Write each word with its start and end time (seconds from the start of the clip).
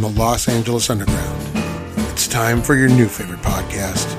from 0.00 0.14
the 0.14 0.20
Los 0.20 0.48
Angeles 0.48 0.88
Underground. 0.88 1.42
It's 2.10 2.26
time 2.26 2.62
for 2.62 2.74
your 2.74 2.88
new 2.88 3.06
favorite 3.06 3.40
podcast, 3.40 4.16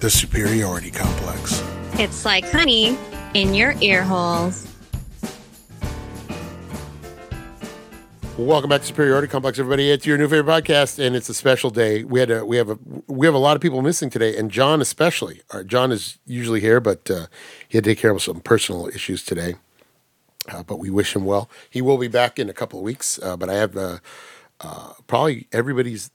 The 0.00 0.10
Superiority 0.10 0.90
Complex. 0.90 1.64
It's 1.94 2.26
like 2.26 2.44
honey 2.50 2.98
in 3.32 3.54
your 3.54 3.74
ear 3.80 4.02
holes. 4.02 4.70
Welcome 8.36 8.68
back 8.68 8.82
to 8.82 8.86
Superiority 8.86 9.28
Complex, 9.28 9.58
everybody. 9.58 9.90
It's 9.90 10.04
your 10.04 10.18
new 10.18 10.28
favorite 10.28 10.52
podcast, 10.52 10.98
and 10.98 11.16
it's 11.16 11.30
a 11.30 11.34
special 11.34 11.70
day. 11.70 12.04
We 12.04 12.20
had 12.20 12.30
a, 12.30 12.44
we 12.44 12.58
have 12.58 12.68
a 12.68 12.78
we 13.06 13.26
have 13.26 13.34
a 13.34 13.38
lot 13.38 13.56
of 13.56 13.62
people 13.62 13.80
missing 13.80 14.10
today, 14.10 14.36
and 14.36 14.50
John 14.50 14.82
especially. 14.82 15.40
Our, 15.50 15.64
John 15.64 15.92
is 15.92 16.18
usually 16.26 16.60
here, 16.60 16.80
but 16.80 17.10
uh, 17.10 17.26
he 17.66 17.78
had 17.78 17.84
to 17.84 17.90
take 17.90 17.98
care 17.98 18.10
of 18.10 18.20
some 18.20 18.40
personal 18.40 18.88
issues 18.88 19.24
today. 19.24 19.54
Uh, 20.48 20.62
but 20.62 20.78
we 20.78 20.90
wish 20.90 21.16
him 21.16 21.24
well. 21.24 21.48
He 21.70 21.80
will 21.80 21.98
be 21.98 22.06
back 22.06 22.38
in 22.38 22.50
a 22.50 22.52
couple 22.52 22.78
of 22.78 22.84
weeks. 22.84 23.18
Uh, 23.20 23.36
but 23.36 23.48
I 23.48 23.54
have 23.54 23.76
uh, 24.60 24.66
uh, 24.90 24.92
probably 25.06 25.48
everybody's. 25.52 26.10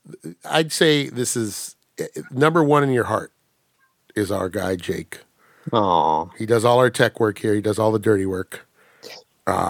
I'd 0.46 0.72
say 0.72 1.10
this 1.10 1.36
is 1.36 1.76
uh, 2.00 2.06
number 2.32 2.64
one 2.64 2.84
in 2.84 2.92
your 2.92 3.06
heart 3.06 3.34
is 4.16 4.32
our 4.32 4.50
guy 4.50 4.76
Jake. 4.76 5.20
Aw. 5.72 6.26
He 6.38 6.46
does 6.46 6.66
all 6.66 6.80
our 6.80 6.90
tech 6.90 7.20
work 7.20 7.40
here. 7.40 7.54
He 7.54 7.62
does 7.62 7.78
all 7.78 7.92
the 7.92 8.00
dirty 8.00 8.26
work. 8.26 8.68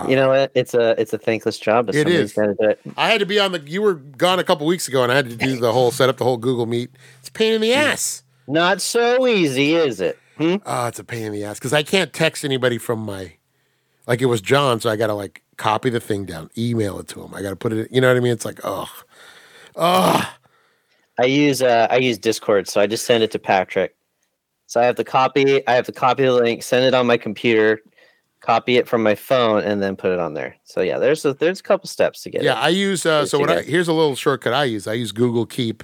You 0.08 0.16
know 0.16 0.30
what? 0.30 0.52
It's 0.54 0.74
a 0.74 1.00
it's 1.02 1.12
a 1.14 1.18
thankless 1.18 1.58
job. 1.58 1.88
But 1.88 1.96
It 1.96 2.08
is. 2.08 2.38
it. 2.38 2.80
I 2.98 3.10
had 3.10 3.20
to 3.20 3.26
be 3.26 3.40
on 3.40 3.52
the. 3.52 3.60
You 3.62 3.82
were 3.82 3.96
gone 3.96 4.38
a 4.38 4.44
couple 4.44 4.68
weeks 4.68 4.88
ago, 4.88 5.02
and 5.02 5.12
I 5.12 5.16
had 5.16 5.30
to 5.30 5.36
do 5.36 5.58
the 5.58 5.72
whole 5.74 5.90
set 5.92 6.08
up 6.08 6.18
the 6.18 6.24
whole 6.24 6.38
Google 6.38 6.66
Meet. 6.68 6.92
It's 7.20 7.30
a 7.30 7.32
pain 7.32 7.54
in 7.54 7.62
the 7.62 7.74
ass. 7.74 8.24
Not 8.48 8.82
so 8.82 9.26
easy, 9.28 9.74
is 9.74 10.00
it? 10.00 10.20
Hmm? 10.38 10.58
Oh, 10.66 10.88
it's 10.88 11.00
a 11.00 11.04
pain 11.04 11.24
in 11.24 11.32
the 11.32 11.44
ass 11.46 11.58
because 11.58 11.74
I 11.74 11.84
can't 11.84 12.14
text 12.14 12.46
anybody 12.46 12.78
from 12.78 13.00
my. 13.00 13.34
Like 14.08 14.22
it 14.22 14.26
was 14.26 14.42
John, 14.42 14.80
so 14.80 14.90
I 14.90 14.98
got 14.98 15.08
to 15.08 15.14
like 15.14 15.42
copy 15.62 15.92
the 15.92 16.00
thing 16.00 16.26
down, 16.26 16.50
email 16.58 17.00
it 17.00 17.08
to 17.10 17.22
him. 17.22 17.36
I 17.36 17.44
got 17.44 17.52
to 17.52 17.56
put 17.56 17.72
it. 17.72 17.92
You 17.92 18.02
know 18.02 18.08
what 18.08 18.18
I 18.18 18.20
mean? 18.20 18.34
It's 18.34 18.46
like, 18.46 18.60
oh, 18.64 18.90
oh, 19.76 20.36
I 21.20 21.26
use 21.26 21.62
uh 21.62 21.88
I 21.92 21.98
use 21.98 22.18
Discord, 22.18 22.68
so 22.68 22.82
I 22.82 22.88
just 22.88 23.06
send 23.06 23.24
it 23.24 23.32
to 23.32 23.40
Patrick. 23.40 23.96
So 24.66 24.82
I 24.82 24.86
have 24.86 24.96
to 24.96 25.04
copy. 25.04 25.66
I 25.68 25.74
have 25.74 25.86
to 25.86 25.92
copy 25.92 26.24
the 26.24 26.34
link, 26.34 26.64
send 26.64 26.86
it 26.86 26.96
on 26.96 27.06
my 27.06 27.18
computer, 27.18 27.82
copy 28.40 28.78
it 28.78 28.88
from 28.88 29.04
my 29.04 29.14
phone, 29.14 29.62
and 29.64 29.84
then 29.84 29.96
put 29.96 30.12
it 30.12 30.20
on 30.20 30.34
there. 30.34 30.56
So 30.64 30.82
yeah, 30.82 30.98
there's 30.98 31.24
a 31.26 31.34
there's 31.36 31.60
a 31.60 31.64
couple 31.64 31.88
steps 31.88 32.24
to 32.24 32.32
get 32.32 32.42
it. 32.42 32.46
yeah. 32.46 32.60
it. 32.60 32.64
I 32.64 32.70
use. 32.70 33.06
Uh, 33.06 33.26
so 33.28 33.38
what 33.38 33.52
I 33.52 33.62
here's 33.62 33.88
a 33.88 33.94
little 33.94 34.16
shortcut 34.16 34.54
I 34.54 34.64
use. 34.64 34.88
I 34.88 34.94
use 34.94 35.12
Google 35.12 35.46
Keep, 35.46 35.84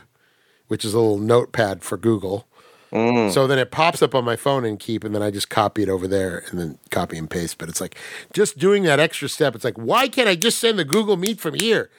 which 0.70 0.84
is 0.84 0.96
a 0.96 1.00
little 1.00 1.20
notepad 1.20 1.84
for 1.84 1.98
Google. 1.98 2.48
Mm. 2.92 3.32
So 3.32 3.48
then 3.48 3.60
it 3.60 3.72
pops 3.72 4.02
up 4.02 4.16
on 4.16 4.24
my 4.24 4.36
phone 4.36 4.64
in 4.66 4.78
Keep, 4.78 5.04
and 5.04 5.14
then 5.14 5.22
I 5.22 5.30
just 5.32 5.50
copy 5.50 5.84
it 5.84 5.90
over 5.90 6.08
there 6.08 6.44
and 6.50 6.60
then 6.60 6.78
copy 6.90 7.18
and 7.18 7.30
paste. 7.30 7.58
But 7.58 7.70
it's 7.70 7.82
like 7.82 7.96
just 8.34 8.58
doing 8.58 8.84
that 8.84 9.00
extra 9.00 9.28
step. 9.28 9.56
It's 9.56 9.66
like, 9.66 9.78
why 9.78 10.08
can't 10.08 10.30
I 10.30 10.36
just 10.36 10.60
send 10.60 10.80
the 10.80 10.86
Google 10.86 11.18
Meet 11.18 11.40
from 11.40 11.56
here? 11.56 11.90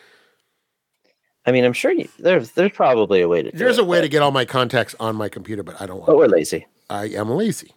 I 1.47 1.53
mean, 1.53 1.64
I'm 1.64 1.72
sure 1.72 1.92
you, 1.92 2.09
there's 2.19 2.50
there's 2.53 2.72
probably 2.72 3.20
a 3.22 3.28
way 3.28 3.42
to. 3.42 3.50
Do 3.50 3.56
There's 3.56 3.78
it, 3.78 3.83
a 3.83 3.84
way 3.84 4.00
to 4.00 4.09
get 4.09 4.22
all 4.22 4.31
my 4.31 4.44
contacts 4.44 4.94
on 5.00 5.16
my 5.16 5.28
computer, 5.28 5.62
but 5.62 5.81
I 5.81 5.86
don't 5.86 5.97
want. 5.98 6.06
But 6.06 6.16
we're 6.19 6.27
lazy. 6.27 6.66
I 6.91 7.06
am 7.06 7.31
lazy. 7.31 7.72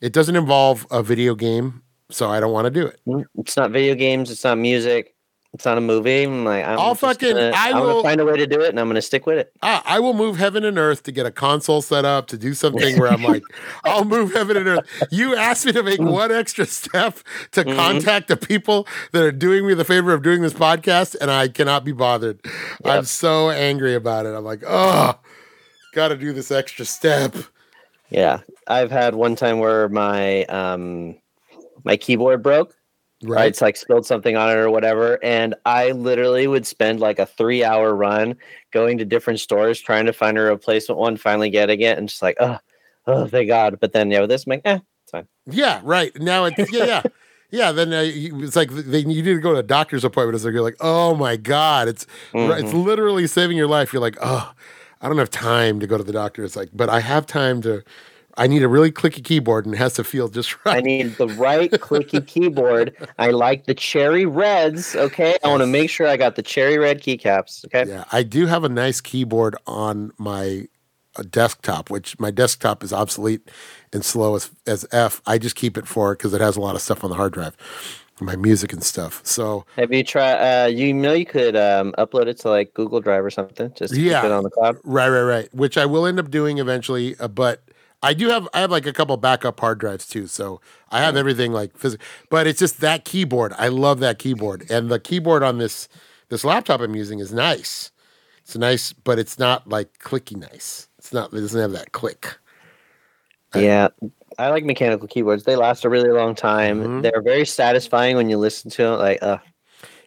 It 0.00 0.12
doesn't 0.12 0.36
involve 0.36 0.86
a 0.90 1.02
video 1.02 1.34
game, 1.34 1.82
so 2.10 2.28
I 2.30 2.38
don't 2.40 2.52
want 2.52 2.66
to 2.66 2.70
do 2.70 2.86
it. 2.86 3.00
Mm, 3.06 3.24
It's 3.36 3.56
not 3.56 3.70
video 3.70 3.94
games. 3.94 4.30
It's 4.30 4.44
not 4.44 4.58
music. 4.58 5.14
It's 5.54 5.64
not 5.64 5.78
a 5.78 5.80
movie. 5.80 6.24
I'm 6.24 6.44
like, 6.44 6.62
I'm 6.64 6.78
I'll 6.78 6.94
fucking- 6.94 7.34
Gonna, 7.34 7.52
I 7.56 7.70
I'm 7.70 7.80
will- 7.80 8.02
find 8.02 8.20
a 8.20 8.24
way 8.26 8.36
to 8.36 8.46
do 8.46 8.60
it, 8.60 8.68
and 8.68 8.78
I'm 8.78 8.86
gonna 8.86 9.00
stick 9.00 9.24
with 9.26 9.38
it. 9.38 9.50
Ah, 9.62 9.82
I 9.86 9.98
will 9.98 10.12
move 10.12 10.36
heaven 10.36 10.62
and 10.62 10.76
earth 10.78 11.02
to 11.04 11.12
get 11.12 11.24
a 11.24 11.30
console 11.30 11.80
set 11.80 12.04
up 12.04 12.26
to 12.28 12.36
do 12.36 12.52
something 12.52 12.98
where 12.98 13.10
I'm 13.10 13.22
like, 13.22 13.42
I'll 13.84 14.04
move 14.04 14.34
heaven 14.34 14.58
and 14.58 14.68
earth. 14.68 14.86
You 15.10 15.34
asked 15.36 15.64
me 15.64 15.72
to 15.72 15.82
make 15.82 16.00
one 16.00 16.30
extra 16.30 16.66
step 16.66 17.16
to 17.52 17.64
Mhm. 17.64 17.74
contact 17.76 18.28
the 18.28 18.36
people 18.36 18.86
that 19.12 19.22
are 19.22 19.32
doing 19.32 19.66
me 19.66 19.72
the 19.72 19.86
favor 19.86 20.12
of 20.12 20.22
doing 20.22 20.42
this 20.42 20.52
podcast, 20.52 21.16
and 21.18 21.30
I 21.30 21.48
cannot 21.48 21.82
be 21.82 21.92
bothered. 21.92 22.40
I'm 22.84 23.04
so 23.04 23.48
angry 23.50 23.94
about 23.94 24.26
it. 24.26 24.34
I'm 24.34 24.44
like, 24.44 24.62
oh, 24.66 25.18
got 25.94 26.08
to 26.08 26.16
do 26.16 26.34
this 26.34 26.50
extra 26.50 26.84
step. 26.84 27.34
Yeah, 28.10 28.40
I've 28.66 28.90
had 28.90 29.14
one 29.14 29.34
time 29.34 29.58
where 29.60 29.88
my 29.88 30.44
um 30.44 31.16
my 31.84 31.96
keyboard 31.96 32.42
broke. 32.42 32.74
Right? 33.24 33.48
It's 33.48 33.60
like 33.60 33.76
spilled 33.76 34.06
something 34.06 34.36
on 34.36 34.50
it 34.50 34.56
or 34.56 34.70
whatever, 34.70 35.18
and 35.24 35.54
I 35.66 35.90
literally 35.90 36.46
would 36.46 36.66
spend 36.66 37.00
like 37.00 37.18
a 37.18 37.26
three 37.26 37.64
hour 37.64 37.94
run 37.94 38.36
going 38.72 38.96
to 38.98 39.04
different 39.04 39.40
stores 39.40 39.80
trying 39.80 40.06
to 40.06 40.12
find 40.12 40.38
a 40.38 40.42
replacement 40.42 41.00
one. 41.00 41.16
Finally 41.16 41.50
getting 41.50 41.80
it, 41.80 41.98
and 41.98 42.08
just 42.08 42.22
like, 42.22 42.36
oh, 42.38 42.58
oh, 43.08 43.26
thank 43.26 43.48
God. 43.48 43.78
But 43.80 43.92
then 43.92 44.10
yeah, 44.10 44.20
with 44.20 44.30
this, 44.30 44.46
I'm 44.46 44.50
like, 44.50 44.62
eh, 44.64 44.78
it's 45.02 45.10
fine. 45.10 45.26
Yeah, 45.46 45.80
right. 45.82 46.12
Now 46.20 46.44
it's 46.44 46.70
yeah, 46.72 46.84
yeah. 46.84 47.02
Yeah, 47.50 47.72
then 47.72 47.94
uh, 47.94 48.02
it's 48.04 48.56
like 48.56 48.68
they, 48.70 48.98
you 48.98 49.06
need 49.06 49.24
to 49.24 49.38
go 49.40 49.54
to 49.54 49.60
a 49.60 49.62
doctor's 49.62 50.04
appointment. 50.04 50.36
It's 50.36 50.44
like 50.44 50.52
you're 50.52 50.62
like, 50.62 50.76
oh 50.80 51.14
my 51.14 51.36
god, 51.36 51.88
it's 51.88 52.04
it's 52.34 52.72
Mhm. 52.72 52.84
literally 52.84 53.26
saving 53.26 53.56
your 53.56 53.66
life. 53.66 53.90
You're 53.90 54.02
like, 54.02 54.18
oh, 54.20 54.52
I 55.00 55.08
don't 55.08 55.16
have 55.16 55.30
time 55.30 55.80
to 55.80 55.86
go 55.86 55.96
to 55.96 56.04
the 56.04 56.12
doctor. 56.12 56.44
It's 56.44 56.56
like, 56.56 56.68
but 56.74 56.90
I 56.90 57.00
have 57.00 57.24
time 57.26 57.62
to. 57.62 57.82
I 58.38 58.46
need 58.46 58.62
a 58.62 58.68
really 58.68 58.90
clicky 58.92 59.22
keyboard, 59.22 59.66
and 59.66 59.74
it 59.74 59.78
has 59.78 59.94
to 59.94 60.04
feel 60.04 60.28
just 60.28 60.54
right. 60.64 60.78
I 60.78 60.80
need 60.80 61.16
the 61.18 61.28
right 61.28 61.70
clicky 61.72 62.26
keyboard. 62.26 62.96
I 63.18 63.30
like 63.30 63.66
the 63.66 63.74
cherry 63.74 64.26
reds. 64.26 64.96
Okay, 64.96 65.36
I 65.44 65.48
want 65.48 65.60
to 65.62 65.66
make 65.66 65.90
sure 65.90 66.06
I 66.06 66.16
got 66.16 66.36
the 66.36 66.42
cherry 66.42 66.78
red 66.78 67.02
keycaps. 67.02 67.64
Okay, 67.66 67.90
Yeah, 67.90 68.04
I 68.12 68.22
do 68.22 68.46
have 68.46 68.64
a 68.64 68.68
nice 68.68 69.00
keyboard 69.00 69.56
on 69.66 70.12
my 70.18 70.68
uh, 71.16 71.24
desktop, 71.30 71.90
which 71.90 72.18
my 72.20 72.30
desktop 72.30 72.82
is 72.84 72.92
obsolete 72.92 73.50
and 73.92 74.04
slow 74.04 74.36
as 74.36 74.50
as 74.66 74.86
f. 74.92 75.20
I 75.26 75.38
just 75.38 75.56
keep 75.56 75.76
it 75.76 75.86
for 75.86 76.14
because 76.14 76.32
it 76.32 76.40
has 76.40 76.56
a 76.56 76.60
lot 76.60 76.74
of 76.76 76.82
stuff 76.82 77.02
on 77.04 77.10
the 77.10 77.16
hard 77.16 77.32
drive, 77.32 77.56
my 78.20 78.36
music 78.36 78.72
and 78.72 78.82
stuff. 78.84 79.20
So 79.24 79.64
have 79.76 79.92
you 79.92 80.04
tried? 80.04 80.64
Uh, 80.64 80.66
you 80.66 80.92
know, 80.94 81.12
you 81.12 81.26
could 81.26 81.56
um, 81.56 81.92
upload 81.98 82.26
it 82.26 82.38
to 82.40 82.50
like 82.50 82.74
Google 82.74 83.00
Drive 83.00 83.24
or 83.24 83.30
something. 83.30 83.72
Just 83.74 83.94
Yeah. 83.94 84.20
keep 84.20 84.24
it 84.24 84.32
on 84.32 84.44
the 84.44 84.50
cloud. 84.50 84.78
Right, 84.84 85.08
right, 85.08 85.22
right. 85.22 85.54
Which 85.54 85.76
I 85.78 85.86
will 85.86 86.06
end 86.06 86.18
up 86.20 86.30
doing 86.30 86.58
eventually, 86.58 87.16
uh, 87.18 87.28
but 87.28 87.62
I 88.02 88.14
do 88.14 88.28
have 88.28 88.48
I 88.54 88.60
have 88.60 88.70
like 88.70 88.86
a 88.86 88.92
couple 88.92 89.16
backup 89.16 89.58
hard 89.60 89.78
drives 89.78 90.06
too, 90.06 90.26
so 90.26 90.60
I 90.90 91.00
have 91.00 91.16
everything 91.16 91.52
like 91.52 91.76
physical. 91.76 92.04
But 92.30 92.46
it's 92.46 92.60
just 92.60 92.80
that 92.80 93.04
keyboard. 93.04 93.52
I 93.58 93.68
love 93.68 94.00
that 94.00 94.18
keyboard, 94.18 94.70
and 94.70 94.90
the 94.90 95.00
keyboard 95.00 95.42
on 95.42 95.58
this 95.58 95.88
this 96.28 96.44
laptop 96.44 96.80
I'm 96.80 96.94
using 96.94 97.18
is 97.18 97.32
nice. 97.32 97.90
It's 98.42 98.56
nice, 98.56 98.92
but 98.92 99.18
it's 99.18 99.38
not 99.38 99.68
like 99.68 99.98
clicky 99.98 100.36
nice. 100.36 100.88
It's 100.98 101.12
not. 101.12 101.32
It 101.32 101.40
doesn't 101.40 101.60
have 101.60 101.72
that 101.72 101.92
click. 101.92 102.38
Yeah, 103.54 103.88
I 104.38 104.50
like 104.50 104.64
mechanical 104.64 105.08
keyboards. 105.08 105.44
They 105.44 105.56
last 105.56 105.84
a 105.84 105.88
really 105.88 106.10
long 106.10 106.34
time. 106.34 106.82
Mhm. 106.82 107.02
They're 107.02 107.22
very 107.22 107.46
satisfying 107.46 108.16
when 108.16 108.28
you 108.30 108.38
listen 108.38 108.70
to 108.72 108.82
them. 108.82 108.98
Like, 108.98 109.22
uh, 109.22 109.38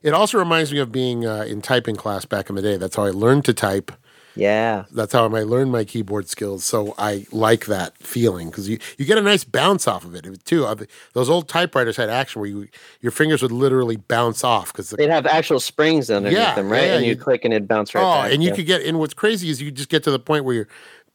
It 0.04 0.14
also 0.14 0.38
reminds 0.40 0.72
me 0.74 0.80
of 0.80 0.92
being 0.92 1.26
uh, 1.26 1.44
in 1.48 1.62
typing 1.62 1.96
class 1.96 2.26
back 2.26 2.50
in 2.50 2.56
the 2.56 2.62
day. 2.62 2.78
That's 2.78 2.96
how 2.96 3.04
I 3.04 3.12
learned 3.12 3.46
to 3.46 3.54
type. 3.54 3.92
Yeah, 4.36 4.86
That's 4.92 5.14
how 5.14 5.26
I 5.26 5.44
learned 5.44 5.72
my 5.72 5.84
keyboard 5.84 6.30
skills. 6.30 6.64
So 6.64 6.96
I 6.98 7.26
like 7.32 7.66
that 7.66 7.98
feeling 7.98 8.50
because 8.50 8.70
you, 8.70 8.80
you 8.98 9.06
get 9.06 9.18
a 9.18 9.22
nice 9.22 9.44
bounce 9.44 9.88
off 9.88 10.06
of 10.06 10.16
it 10.16 10.26
too. 10.46 10.66
Those 11.14 11.30
old 11.30 11.50
typewriters 11.50 11.98
had 11.98 12.10
action 12.10 12.40
where 12.42 12.50
you 12.50 12.68
your 13.02 13.12
fingers 13.12 13.42
would 13.42 13.52
literally 13.52 13.98
bounce 13.98 14.44
off 14.44 14.72
because 14.72 14.90
they'd 14.92 15.10
have 15.10 15.26
actual 15.26 15.60
springs 15.60 16.10
underneath 16.10 16.38
Yeah, 16.38 16.56
them, 16.56 16.70
right? 16.72 16.84
yeah, 16.86 16.96
and 16.98 17.06
you 17.06 17.16
click 17.18 17.44
and 17.46 17.54
it'd 17.54 17.68
bounce 17.68 17.94
right 17.94 18.02
oh, 18.02 18.24
back. 18.24 18.34
and 18.34 18.42
you 18.44 18.50
yeah. 18.50 18.56
could 18.56 18.66
get 18.66 18.82
and 18.84 19.00
what's 19.00 19.14
crazy 19.14 19.50
is 19.50 19.62
you 19.62 19.72
just 19.72 19.90
get 19.90 20.04
to 20.04 20.12
the 20.12 20.20
point 20.20 20.46
where 20.46 20.56
you're 20.56 20.68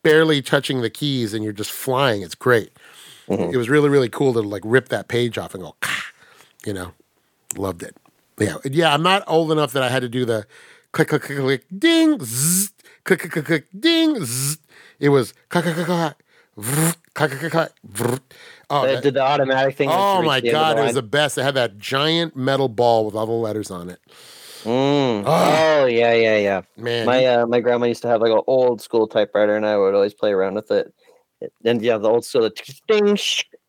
barely 0.03 0.43
touching 0.43 0.83
the 0.83 0.91
keys 0.91 1.33
and 1.34 1.43
you're 1.43 1.53
just 1.54 1.72
flying. 1.72 2.22
It's 2.22 2.34
great. 2.34 2.71
Mhm. 3.28 3.53
It 3.53 3.56
was 3.56 3.69
really 3.71 3.88
really 3.88 4.09
cool 4.10 4.33
to 4.34 4.41
like 4.43 4.62
rip 4.65 4.88
that 4.91 5.09
page 5.09 5.38
off 5.38 5.54
and 5.54 5.62
go, 5.65 5.77
you 6.66 6.72
know, 6.75 6.93
loved 7.56 7.83
it. 7.83 7.97
Yeah, 8.38 8.56
yeah. 8.65 8.93
I'm 8.93 9.03
not 9.03 9.25
old 9.27 9.50
enough 9.53 9.72
that 9.72 9.83
I 9.83 9.88
had 9.88 10.03
to 10.03 10.09
do 10.09 10.25
the 10.27 10.47
click 10.93 11.09
click 11.09 11.22
click 11.22 11.38
click 11.38 11.65
ding 11.78 12.19
zzz, 12.22 12.72
click 13.06 13.21
click 13.21 13.33
click 13.33 13.44
click 13.47 13.67
ding. 13.78 14.22
Zzz. 14.25 14.59
It 15.00 15.09
was 15.09 15.33
click 15.48 15.65
click 15.65 15.86
click. 15.86 16.15
Oh, 18.69 18.86
that- 18.86 19.03
did 19.03 19.15
the 19.15 19.22
automatic 19.22 19.77
thing. 19.77 19.89
oh 19.91 20.22
my 20.22 20.41
god, 20.41 20.78
it 20.78 20.83
was 20.83 20.95
the 20.95 21.03
best. 21.03 21.39
It 21.39 21.42
had 21.42 21.54
that 21.54 21.78
giant 21.78 22.36
metal 22.36 22.69
ball 22.69 23.07
with 23.07 23.15
all 23.15 23.27
the 23.27 23.33
letters 23.33 23.71
on 23.71 23.89
it. 23.89 24.01
Mm. 24.65 25.22
Oh 25.25 25.86
yeah, 25.86 26.13
yeah, 26.15 26.39
yeah. 26.39 26.63
Man, 26.77 27.07
My 27.07 27.25
uh, 27.25 27.47
my 27.47 27.60
grandma 27.60 27.86
used 27.86 28.03
to 28.03 28.09
have 28.09 28.21
like 28.21 28.33
an 28.33 28.42
old 28.48 28.81
school 28.81 29.07
typewriter, 29.07 29.57
and 29.57 29.65
I 29.65 29.77
would 29.77 29.95
always 29.95 30.15
play 30.15 30.33
around 30.33 30.54
with 30.54 30.71
it. 30.72 30.92
And 31.65 31.81
yeah, 31.83 31.98
the 31.98 32.09
old 32.09 32.25
school, 32.25 32.42
the 32.42 32.51
ding. 32.89 33.16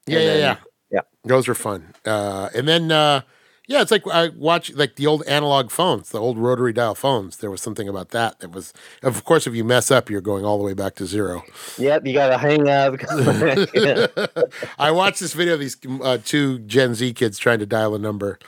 Yeah, 0.08 0.20
yeah, 0.20 0.36
yeah. 0.36 0.56
yeah. 0.90 1.02
Those 1.24 1.48
were 1.48 1.54
fun. 1.54 1.94
Uh, 2.06 2.50
and 2.56 2.68
then, 2.68 2.92
uh, 2.92 3.22
yeah, 3.68 3.82
it's 3.82 3.92
like 3.92 4.08
I 4.08 4.30
watch 4.30 4.74
like 4.74 4.96
the 4.96 5.06
old 5.06 5.24
analog 5.28 5.72
phones, 5.72 6.10
the 6.10 6.22
old 6.22 6.38
rotary 6.38 6.72
dial 6.72 6.96
phones. 6.96 7.38
There 7.38 7.52
was 7.52 7.62
something 7.62 7.90
about 7.90 8.10
that 8.10 8.40
that 8.40 8.52
was, 8.52 8.74
of 9.04 9.26
course, 9.26 9.46
if 9.46 9.54
you 9.54 9.66
mess 9.66 9.92
up, 9.92 10.10
you're 10.10 10.22
going 10.22 10.46
all 10.46 10.58
the 10.58 10.64
way 10.64 10.74
back 10.74 10.96
to 10.96 11.06
zero. 11.06 11.44
Yep, 11.78 12.08
you 12.08 12.14
got 12.14 12.30
to 12.30 12.38
hang 12.38 12.70
up. 12.70 12.96
I 14.80 14.92
watched 14.92 15.20
this 15.20 15.34
video 15.34 15.56
of 15.56 15.60
these 15.60 15.76
uh, 16.02 16.18
two 16.24 16.60
Gen 16.60 16.96
Z 16.96 17.12
kids 17.14 17.38
trying 17.38 17.60
to 17.60 17.66
dial 17.66 17.94
a 17.94 18.00
number, 18.00 18.40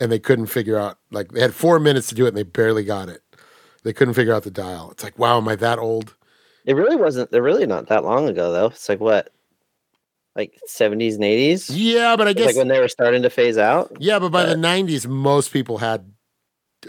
and 0.00 0.10
they 0.10 0.18
couldn't 0.18 0.46
figure 0.46 0.76
out. 0.76 0.98
Like 1.12 1.30
they 1.30 1.40
had 1.40 1.54
four 1.54 1.78
minutes 1.78 2.08
to 2.08 2.16
do 2.16 2.24
it, 2.24 2.28
and 2.28 2.36
they 2.36 2.42
barely 2.42 2.82
got 2.82 3.08
it. 3.08 3.22
They 3.84 3.92
couldn't 3.92 4.14
figure 4.14 4.34
out 4.34 4.42
the 4.42 4.50
dial. 4.50 4.90
It's 4.90 5.04
like, 5.04 5.16
wow, 5.16 5.36
am 5.36 5.46
I 5.46 5.54
that 5.54 5.78
old? 5.78 6.16
It 6.64 6.74
really 6.74 6.96
wasn't. 6.96 7.30
They're 7.30 7.40
really 7.40 7.66
not 7.66 7.86
that 7.86 8.02
long 8.02 8.28
ago, 8.28 8.50
though. 8.50 8.66
It's 8.66 8.88
like 8.88 8.98
what, 8.98 9.30
like 10.36 10.60
seventies 10.66 11.14
and 11.14 11.24
eighties. 11.24 11.70
Yeah, 11.70 12.14
but 12.16 12.28
I 12.28 12.34
guess 12.34 12.46
like 12.46 12.56
when 12.56 12.68
they 12.68 12.78
were 12.78 12.88
starting 12.88 13.22
to 13.22 13.30
phase 13.30 13.58
out. 13.58 13.96
Yeah, 13.98 14.18
but 14.18 14.30
by 14.30 14.44
the 14.44 14.54
'90s, 14.54 15.06
most 15.06 15.52
people 15.52 15.78
had, 15.78 16.12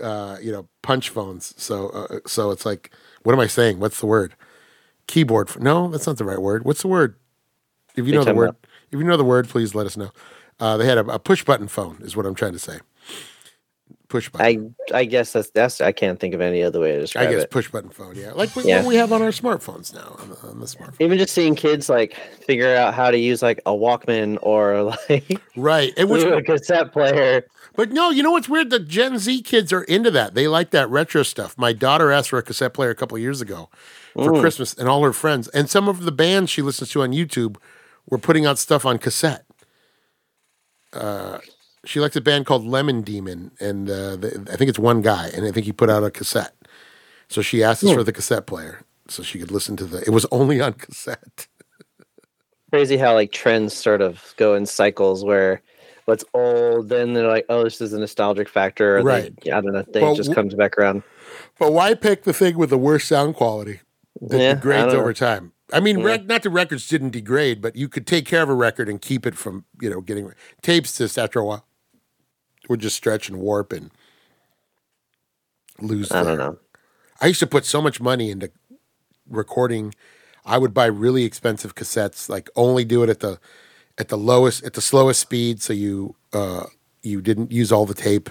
uh, 0.04 0.38
you 0.42 0.52
know, 0.52 0.68
punch 0.84 1.10
phones. 1.10 1.54
So 1.58 1.90
uh, 1.90 2.20
so 2.28 2.52
it's 2.52 2.66
like, 2.66 2.92
what 3.24 3.34
am 3.34 3.40
I 3.40 3.48
saying? 3.48 3.80
What's 3.80 4.00
the 4.00 4.06
word? 4.06 4.36
Keyboard. 5.08 5.60
No, 5.62 5.88
that's 5.88 6.06
not 6.06 6.18
the 6.18 6.26
right 6.26 6.42
word. 6.42 6.66
What's 6.66 6.82
the 6.82 6.90
word? 6.90 7.16
If 7.96 8.06
you 8.06 8.14
know 8.14 8.26
the 8.26 8.34
word, 8.34 8.50
about? 8.50 8.68
if 8.92 9.00
you 9.00 9.06
know 9.06 9.18
the 9.18 9.24
word, 9.24 9.48
please 9.48 9.74
let 9.74 9.86
us 9.86 9.96
know. 9.96 10.12
Uh, 10.60 10.76
they 10.76 10.86
had 10.86 10.98
a, 10.98 11.06
a 11.08 11.20
push 11.20 11.44
button 11.44 11.68
phone, 11.68 11.98
is 12.02 12.16
what 12.16 12.26
I'm 12.26 12.36
trying 12.36 12.54
to 12.54 12.60
say. 12.60 12.80
Push 14.10 14.30
button. 14.30 14.74
I 14.94 15.00
I 15.00 15.04
guess 15.06 15.34
that's 15.34 15.50
that's 15.50 15.82
I 15.82 15.92
can't 15.92 16.18
think 16.20 16.34
of 16.34 16.40
any 16.40 16.64
other 16.64 16.80
way 16.80 16.94
to 16.94 17.02
describe 17.02 17.26
it. 17.26 17.28
I, 17.28 17.34
guess 17.34 17.44
it. 17.44 17.52
push 17.52 17.70
button 17.70 17.90
phone. 17.90 18.16
Yeah, 18.16 18.32
like 18.32 18.56
we, 18.56 18.64
Yeah. 18.64 18.78
what 18.80 18.88
we 18.88 18.96
have 18.96 19.12
on 19.12 19.22
our 19.22 19.32
smartphones 19.32 19.94
now 19.94 20.16
on 20.20 20.30
the, 20.30 20.38
on 20.48 20.60
the 20.62 20.66
smartphone. 20.66 20.96
Even 21.02 21.18
just 21.18 21.34
seeing 21.34 21.56
kids 21.56 21.90
like 21.90 22.14
figure 22.46 22.74
out 22.74 22.94
how 22.94 23.12
to 23.12 23.18
use 23.18 23.42
like 23.42 23.60
a 23.66 23.72
Walkman 23.72 24.38
or 24.42 24.82
like 25.10 25.42
Right. 25.58 25.92
And 25.98 26.10
which, 26.10 26.24
a 26.24 26.42
cassette 26.42 26.94
player. 26.94 27.46
but 27.76 27.92
no, 27.92 28.10
you 28.10 28.24
know 28.24 28.32
what's 28.32 28.48
weird? 28.48 28.70
The 28.70 28.80
Gen 28.80 29.20
Z 29.20 29.42
kids 29.42 29.74
are 29.74 29.84
into 29.84 30.10
that. 30.12 30.36
They 30.36 30.48
like 30.48 30.72
that 30.72 30.90
retro 30.90 31.24
stuff. 31.24 31.58
My 31.58 31.74
daughter 31.74 32.10
asked 32.10 32.30
for 32.30 32.40
a 32.40 32.44
cassette 32.44 32.74
player 32.74 32.92
a 32.92 32.96
couple 32.96 33.18
of 33.18 33.22
years 33.22 33.42
ago 33.42 33.70
for 34.14 34.32
Mm. 34.32 34.40
Christmas, 34.40 34.74
and 34.74 34.88
all 34.88 35.04
her 35.04 35.12
friends 35.14 35.48
and 35.50 35.70
some 35.70 35.90
of 35.90 36.04
the 36.06 36.12
bands 36.14 36.50
she 36.50 36.62
listens 36.62 36.92
to 36.92 37.02
on 37.02 37.12
YouTube 37.12 37.58
were 38.10 38.18
putting 38.18 38.46
out 38.46 38.58
stuff 38.58 38.86
on 38.86 38.98
cassette. 39.00 39.44
Uh, 40.94 41.40
she 41.88 42.00
likes 42.00 42.16
a 42.16 42.22
band 42.22 42.46
called 42.46 42.66
Lemon 42.66 43.02
Demon, 43.02 43.52
and 43.60 43.90
uh, 43.90 44.16
the, 44.18 44.48
I 44.52 44.56
think 44.58 44.70
it's 44.70 44.80
one 44.80 45.02
guy, 45.02 45.30
and 45.36 45.46
I 45.46 45.52
think 45.52 45.66
he 45.66 45.72
put 45.72 45.90
out 45.90 46.04
a 46.04 46.12
cassette. 46.12 46.54
So 47.30 47.42
she 47.42 47.64
asked 47.64 47.84
us 47.84 47.90
Hmm. 47.92 47.96
for 47.96 48.04
the 48.04 48.14
cassette 48.14 48.46
player 48.48 48.82
so 49.08 49.24
she 49.24 49.40
could 49.40 49.52
listen 49.52 49.76
to 49.78 49.86
the. 49.86 50.00
It 50.02 50.10
was 50.12 50.26
only 50.32 50.62
on 50.62 50.74
cassette. 50.74 51.48
Crazy 52.72 52.98
how 52.98 53.14
like 53.14 53.32
trends 53.32 53.74
sort 53.74 54.02
of 54.02 54.34
go 54.38 54.54
in 54.56 54.66
cycles 54.66 55.24
where 55.24 55.62
what's 56.06 56.26
old, 56.34 56.90
then 56.90 57.14
they're 57.14 57.28
like, 57.28 57.46
oh, 57.50 57.64
this 57.64 57.80
is 57.82 57.94
a 57.94 58.00
nostalgic 58.00 58.50
factor. 58.50 58.98
Or 58.98 59.04
Right. 59.04 59.34
They, 59.44 59.52
I 59.52 59.62
don't 59.62 59.72
know. 59.74 59.84
They 59.88 60.02
Well, 60.02 60.16
just 60.16 60.30
w- 60.30 60.36
comes 60.36 60.54
back 60.54 60.78
around. 60.78 61.04
But 61.60 61.72
why 61.74 61.94
pick 61.94 62.24
the 62.24 62.34
thing 62.34 62.58
with 62.58 62.70
the 62.70 62.78
worst 62.78 63.08
sound 63.08 63.36
quality 63.36 63.82
that 64.22 64.40
Yeah, 64.40 64.54
degrades 64.56 64.94
over 64.94 65.14
time? 65.14 65.54
I 65.74 65.80
mean, 65.80 66.00
Yeah. 66.00 66.06
rec- 66.06 66.26
not 66.26 66.44
the 66.44 66.50
records 66.50 66.88
didn't 66.88 67.10
degrade, 67.12 67.62
but 67.62 67.76
you 67.76 67.90
could 67.90 68.06
take 68.08 68.26
care 68.26 68.42
of 68.44 68.50
a 68.50 68.54
record 68.54 68.88
and 68.90 69.02
keep 69.02 69.26
it 69.26 69.36
from, 69.36 69.66
you 69.82 69.90
know, 69.90 70.00
getting 70.02 70.32
tapes. 70.62 70.98
Just 70.98 71.18
after 71.18 71.40
a 71.40 71.46
while, 71.46 71.66
would 72.70 72.80
just 72.80 72.96
stretch 72.96 73.30
and 73.30 73.40
warp 73.40 73.74
and 73.74 73.92
lose. 75.80 76.12
I 76.12 76.24
don't 76.24 76.38
know. 76.38 76.58
I 77.22 77.28
used 77.28 77.40
to 77.40 77.48
put 77.48 77.66
so 77.66 77.82
much 77.82 78.00
money 78.00 78.30
into 78.30 78.52
recording. 79.30 79.94
I 80.46 80.58
would 80.58 80.74
buy 80.74 80.86
really 80.86 81.24
expensive 81.24 81.76
cassettes, 81.76 82.30
like 82.30 82.50
only 82.56 82.86
do 82.86 83.04
it 83.04 83.10
at 83.10 83.20
the 83.20 83.40
at 83.98 84.10
the 84.10 84.18
lowest, 84.18 84.64
at 84.64 84.74
the 84.74 84.82
slowest 84.82 85.20
speed, 85.20 85.62
so 85.62 85.74
you 85.74 86.16
uh, 86.34 86.66
you 87.02 87.22
didn't 87.22 87.52
use 87.52 87.72
all 87.72 87.86
the 87.86 87.94
tape, 87.94 88.30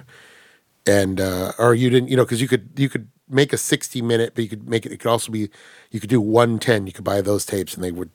and 0.86 1.20
uh, 1.20 1.52
or 1.58 1.74
you 1.74 1.90
didn't, 1.90 2.08
you 2.08 2.16
know, 2.16 2.24
because 2.24 2.40
you 2.40 2.48
could 2.48 2.70
you 2.76 2.88
could 2.88 3.08
make 3.28 3.52
a 3.52 3.58
sixty 3.58 4.00
minute, 4.00 4.32
but 4.34 4.44
you 4.44 4.50
could 4.50 4.68
make 4.68 4.86
it. 4.86 4.92
It 4.92 5.00
could 5.00 5.10
also 5.10 5.32
be 5.32 5.50
you 5.90 6.00
could 6.00 6.10
do 6.10 6.20
one 6.20 6.58
ten. 6.58 6.86
You 6.86 6.92
could 6.92 7.04
buy 7.04 7.20
those 7.20 7.44
tapes, 7.44 7.74
and 7.74 7.82
they 7.84 7.92
would 7.92 8.10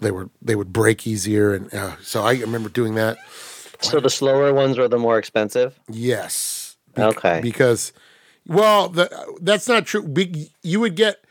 they 0.00 0.10
were 0.10 0.30
they 0.42 0.54
would 0.54 0.72
break 0.72 1.06
easier, 1.06 1.54
and 1.54 1.72
uh, 1.74 1.96
so 2.02 2.22
I 2.22 2.34
remember 2.34 2.68
doing 2.68 2.94
that. 2.96 3.16
So 3.80 4.00
the 4.00 4.10
slower 4.10 4.52
ones 4.52 4.78
were 4.78 4.88
the 4.88 4.98
more 4.98 5.18
expensive. 5.18 5.78
Yes. 5.90 6.76
Okay. 6.98 7.40
Because, 7.42 7.92
well, 8.46 8.88
the, 8.88 9.36
that's 9.40 9.68
not 9.68 9.86
true. 9.86 10.02
Be, 10.02 10.50
you 10.62 10.80
would 10.80 10.94
get, 10.96 11.22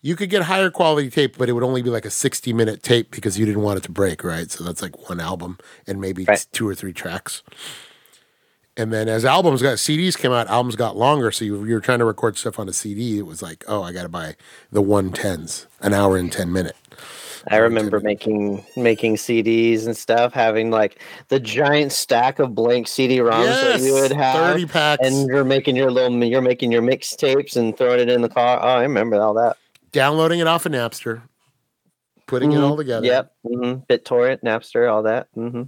you 0.00 0.16
could 0.16 0.30
get 0.30 0.42
higher 0.42 0.70
quality 0.70 1.10
tape, 1.10 1.36
but 1.38 1.48
it 1.48 1.52
would 1.52 1.62
only 1.62 1.82
be 1.82 1.90
like 1.90 2.04
a 2.04 2.10
60 2.10 2.52
minute 2.52 2.82
tape 2.82 3.10
because 3.10 3.38
you 3.38 3.46
didn't 3.46 3.62
want 3.62 3.78
it 3.78 3.82
to 3.84 3.92
break, 3.92 4.24
right? 4.24 4.50
So 4.50 4.64
that's 4.64 4.82
like 4.82 5.08
one 5.08 5.20
album 5.20 5.58
and 5.86 6.00
maybe 6.00 6.24
Right. 6.24 6.44
two 6.52 6.66
or 6.68 6.74
three 6.74 6.92
tracks. 6.92 7.42
And 8.76 8.90
then 8.90 9.06
as 9.06 9.24
albums 9.26 9.60
got, 9.60 9.76
CDs 9.76 10.16
came 10.16 10.32
out, 10.32 10.48
albums 10.48 10.76
got 10.76 10.96
longer. 10.96 11.30
So 11.30 11.44
you, 11.44 11.62
you 11.64 11.74
were 11.74 11.80
trying 11.80 11.98
to 11.98 12.06
record 12.06 12.38
stuff 12.38 12.58
on 12.58 12.68
a 12.68 12.72
CD. 12.72 13.18
It 13.18 13.26
was 13.26 13.42
like, 13.42 13.64
oh, 13.68 13.82
I 13.82 13.92
got 13.92 14.02
to 14.04 14.08
buy 14.08 14.34
the 14.70 14.82
110s, 14.82 15.66
an 15.82 15.92
hour 15.92 16.16
and 16.16 16.32
10 16.32 16.50
minute. 16.50 16.76
I 17.50 17.56
remember 17.56 17.98
making 18.00 18.64
making 18.76 19.16
CDs 19.16 19.86
and 19.86 19.96
stuff, 19.96 20.32
having 20.32 20.70
like 20.70 21.00
the 21.28 21.40
giant 21.40 21.92
stack 21.92 22.38
of 22.38 22.54
blank 22.54 22.86
CD-ROMs 22.86 23.60
that 23.60 23.80
you 23.80 23.94
would 23.94 24.12
have, 24.12 24.52
30 24.54 24.66
packs. 24.66 25.06
and 25.06 25.26
you're 25.28 25.44
making 25.44 25.74
your 25.76 25.90
little 25.90 26.22
you're 26.24 26.40
making 26.40 26.70
your 26.70 26.82
mixtapes 26.82 27.56
and 27.56 27.76
throwing 27.76 28.00
it 28.00 28.08
in 28.08 28.22
the 28.22 28.28
car. 28.28 28.58
Oh, 28.62 28.66
I 28.78 28.82
remember 28.82 29.20
all 29.20 29.34
that. 29.34 29.56
downloading 29.90 30.38
it 30.40 30.46
off 30.46 30.64
of 30.66 30.72
Napster, 30.72 31.22
putting 32.26 32.52
it 32.52 32.56
Mhm. 32.56 32.62
all 32.70 32.76
together. 32.76 33.06
Yep. 33.06 33.32
hmm 33.44 33.72
BitTorrent, 33.90 34.42
Napster, 34.42 34.90
all 34.90 35.02
that. 35.02 35.26
hmm 35.34 35.62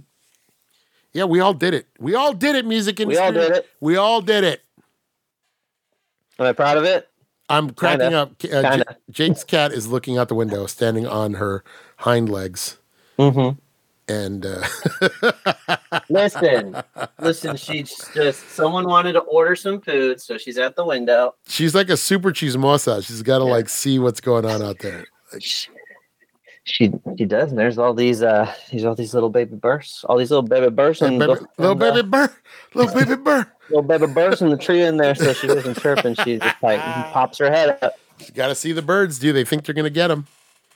Yeah, 1.13 1.25
we 1.25 1.39
all 1.39 1.53
did 1.53 1.73
it. 1.73 1.87
We 1.99 2.15
all 2.15 2.33
did 2.33 2.55
it, 2.55 2.65
music 2.65 2.99
industry. 2.99 3.21
We 3.21 3.25
all 3.27 3.31
did 3.33 3.51
it. 3.57 3.69
We 3.81 3.97
all 3.97 4.21
did 4.21 4.43
it. 4.43 4.61
Am 6.39 6.45
I 6.47 6.53
proud 6.53 6.77
of 6.77 6.83
it? 6.85 7.07
I'm 7.49 7.69
cracking 7.71 8.11
Kinda. 8.11 8.17
up. 8.21 8.31
Uh, 8.51 8.77
J- 8.77 8.83
Jake's 9.11 9.43
cat 9.43 9.71
is 9.71 9.87
looking 9.87 10.17
out 10.17 10.29
the 10.29 10.35
window, 10.35 10.65
standing 10.65 11.05
on 11.07 11.35
her 11.35 11.63
hind 11.97 12.29
legs, 12.29 12.77
Mm-hmm. 13.19 13.57
and 14.11 14.45
uh, 14.45 14.65
Listen, 16.09 16.75
listen. 17.19 17.55
She's 17.55 18.09
just 18.13 18.49
someone 18.51 18.85
wanted 18.87 19.13
to 19.13 19.19
order 19.21 19.55
some 19.55 19.79
food, 19.81 20.19
so 20.21 20.37
she's 20.37 20.57
at 20.57 20.75
the 20.75 20.85
window. 20.85 21.35
she's 21.47 21.73
like 21.75 21.89
a 21.89 21.97
super 21.97 22.31
chismosa. 22.31 23.05
She's 23.05 23.21
got 23.21 23.39
to 23.39 23.45
Yeah. 23.45 23.51
like 23.51 23.69
see 23.69 23.99
what's 23.99 24.19
going 24.21 24.45
on 24.45 24.61
out 24.61 24.79
there. 24.79 25.05
She 26.65 26.91
she 27.17 27.25
does, 27.25 27.51
and 27.51 27.59
there's 27.59 27.77
all 27.77 27.93
these 27.93 28.21
uh, 28.23 28.51
there's 28.71 28.85
all 28.85 28.95
these 28.95 29.13
little 29.13 29.29
baby 29.29 29.55
bursts, 29.55 30.03
all 30.03 30.17
these 30.17 30.31
little 30.31 30.43
baby 30.43 30.69
bursts, 30.69 31.01
and 31.03 31.19
baby, 31.19 31.35
the- 31.35 31.47
little 31.57 31.71
and, 31.73 31.83
uh, 31.83 31.91
baby 31.93 32.07
burr, 32.07 32.33
little 32.73 32.93
baby 32.93 33.15
burr. 33.23 33.47
little 33.69 33.83
baby 33.87 34.07
bursts 34.07 34.41
in 34.41 34.49
the 34.49 34.57
tree 34.57 34.81
in 34.81 34.97
there, 34.97 35.13
so 35.15 35.31
she 35.33 35.47
doesn't 35.47 35.77
chirp, 35.79 36.03
and 36.03 36.17
she 36.17 36.39
just 36.39 36.55
like 36.63 36.81
pops 37.13 37.37
her 37.37 37.51
head 37.51 37.77
up. 37.83 37.93
You 38.19 38.33
got 38.33 38.47
to 38.47 38.55
see 38.55 38.71
the 38.71 38.81
birds. 38.81 39.19
Do 39.19 39.31
they 39.31 39.45
think 39.45 39.65
they're 39.65 39.75
going 39.75 39.83
to 39.83 39.89
get 39.91 40.07
them? 40.07 40.25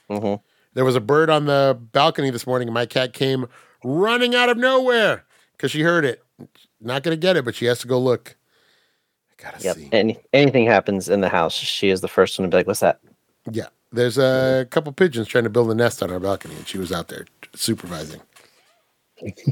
hmm 0.08 0.34
There 0.74 0.84
was 0.84 0.94
a 0.94 1.00
bird 1.00 1.28
on 1.28 1.46
the 1.46 1.76
balcony 1.92 2.30
this 2.30 2.46
morning, 2.46 2.68
and 2.68 2.74
my 2.74 2.86
cat 2.86 3.12
came 3.12 3.46
running 3.82 4.34
out 4.36 4.48
of 4.48 4.56
nowhere 4.56 5.24
because 5.56 5.72
she 5.72 5.82
heard 5.82 6.04
it. 6.04 6.22
Not 6.80 7.02
going 7.02 7.16
to 7.16 7.20
get 7.20 7.36
it, 7.36 7.44
but 7.44 7.54
she 7.56 7.64
has 7.66 7.80
to 7.80 7.88
go 7.88 7.98
look. 7.98 8.36
I 9.32 9.42
gotta 9.42 9.64
Yep. 9.64 9.76
see. 9.76 9.88
Any 9.90 10.18
anything 10.32 10.66
happens 10.66 11.08
in 11.08 11.20
the 11.20 11.28
house, 11.28 11.52
she 11.54 11.88
is 11.90 12.00
the 12.00 12.08
first 12.08 12.38
one 12.38 12.48
to 12.48 12.54
be 12.54 12.58
like, 12.58 12.66
"What's 12.68 12.80
that?" 12.80 13.00
Yeah, 13.50 13.68
there's 13.92 14.18
a 14.18 14.66
couple 14.70 14.92
pigeons 14.92 15.28
trying 15.28 15.44
to 15.44 15.50
build 15.50 15.70
a 15.70 15.74
nest 15.74 16.02
on 16.02 16.10
our 16.10 16.20
balcony, 16.20 16.54
and 16.56 16.66
she 16.66 16.78
was 16.78 16.92
out 16.92 17.08
there 17.08 17.26
supervising. 17.54 18.20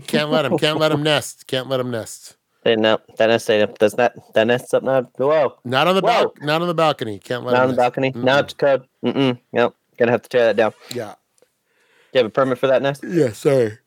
Can't 0.07 0.31
let 0.31 0.43
them. 0.43 0.57
Can't 0.59 0.79
let 0.79 0.89
them 0.91 1.03
nest. 1.03 1.47
Can't 1.47 1.69
let 1.69 1.77
them 1.79 1.91
nest. 1.91 2.37
Hey, 2.65 2.75
no, 2.77 2.99
that 3.19 3.27
nest 3.27 3.49
ain't 3.51 3.79
does 3.79 3.95
that 3.95 4.15
that 4.35 4.47
nest's 4.47 4.75
up 4.75 4.83
now. 4.83 5.03
Whoa, 5.17 5.55
Not 5.65 5.87
on 5.87 5.95
the 5.95 6.01
Whoa. 6.03 6.33
Not 6.41 6.61
on 6.63 6.69
the 6.69 6.75
balcony. 6.75 7.19
Can't 7.19 7.45
let 7.45 7.53
not 7.53 7.63
on 7.63 7.69
the 7.69 7.73
nest. 7.73 7.79
balcony. 7.79 8.13
No, 8.15 8.21
Mm-mm. 8.33 8.43
it's 8.45 8.55
code. 8.55 8.87
Mm-mm. 9.05 9.39
Yep, 9.53 9.75
gonna 9.99 10.11
have 10.11 10.23
to 10.23 10.29
tear 10.29 10.45
that 10.47 10.57
down. 10.57 10.73
Yeah. 10.95 11.15
Do 11.41 11.45
you 12.15 12.19
have 12.19 12.27
a 12.27 12.31
permit 12.31 12.59
for 12.59 12.67
that 12.67 12.83
nest? 12.83 13.05
Yeah. 13.07 13.33
Sorry. 13.33 13.79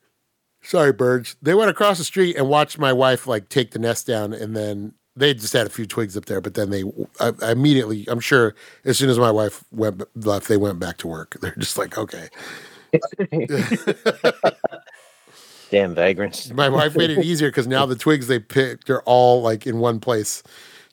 Sorry, 0.62 0.94
birds. 0.94 1.36
They 1.42 1.56
went 1.56 1.72
across 1.72 1.98
the 1.98 2.04
street 2.04 2.36
and 2.38 2.48
watched 2.48 2.78
my 2.78 2.94
wife 2.94 3.26
like 3.26 3.50
take 3.50 3.72
the 3.72 3.80
nest 3.80 4.06
down, 4.06 4.32
and 4.34 4.56
then 4.56 4.94
they 5.16 5.34
just 5.34 5.54
had 5.54 5.68
a 5.68 5.70
few 5.70 5.86
twigs 5.86 6.16
up 6.18 6.26
there. 6.26 6.42
But 6.42 6.54
then 6.54 6.70
they 6.70 6.84
I, 7.20 7.32
I 7.42 7.52
immediately, 7.52 8.06
I'm 8.08 8.20
sure, 8.20 8.56
as 8.86 8.98
soon 8.98 9.10
as 9.10 9.20
my 9.20 9.32
wife 9.32 9.64
went 9.72 10.04
left, 10.16 10.48
they 10.48 10.58
went 10.58 10.80
back 10.80 10.98
to 10.98 11.08
work. 11.08 11.38
They're 11.42 11.56
just 11.58 11.78
like, 11.78 11.98
okay. 11.98 12.30
Damn 15.70 15.96
vagrants. 15.96 16.52
My 16.52 16.68
wife 16.68 16.98
made 16.98 17.10
it 17.10 17.24
easier 17.24 17.50
because 17.50 17.66
now 17.68 17.86
the 17.86 17.96
twigs 17.96 18.28
they 18.28 18.40
picked 18.40 18.90
are 18.90 19.02
all 19.04 19.42
like 19.42 19.66
in 19.66 19.80
one 19.80 20.02
place. 20.02 20.44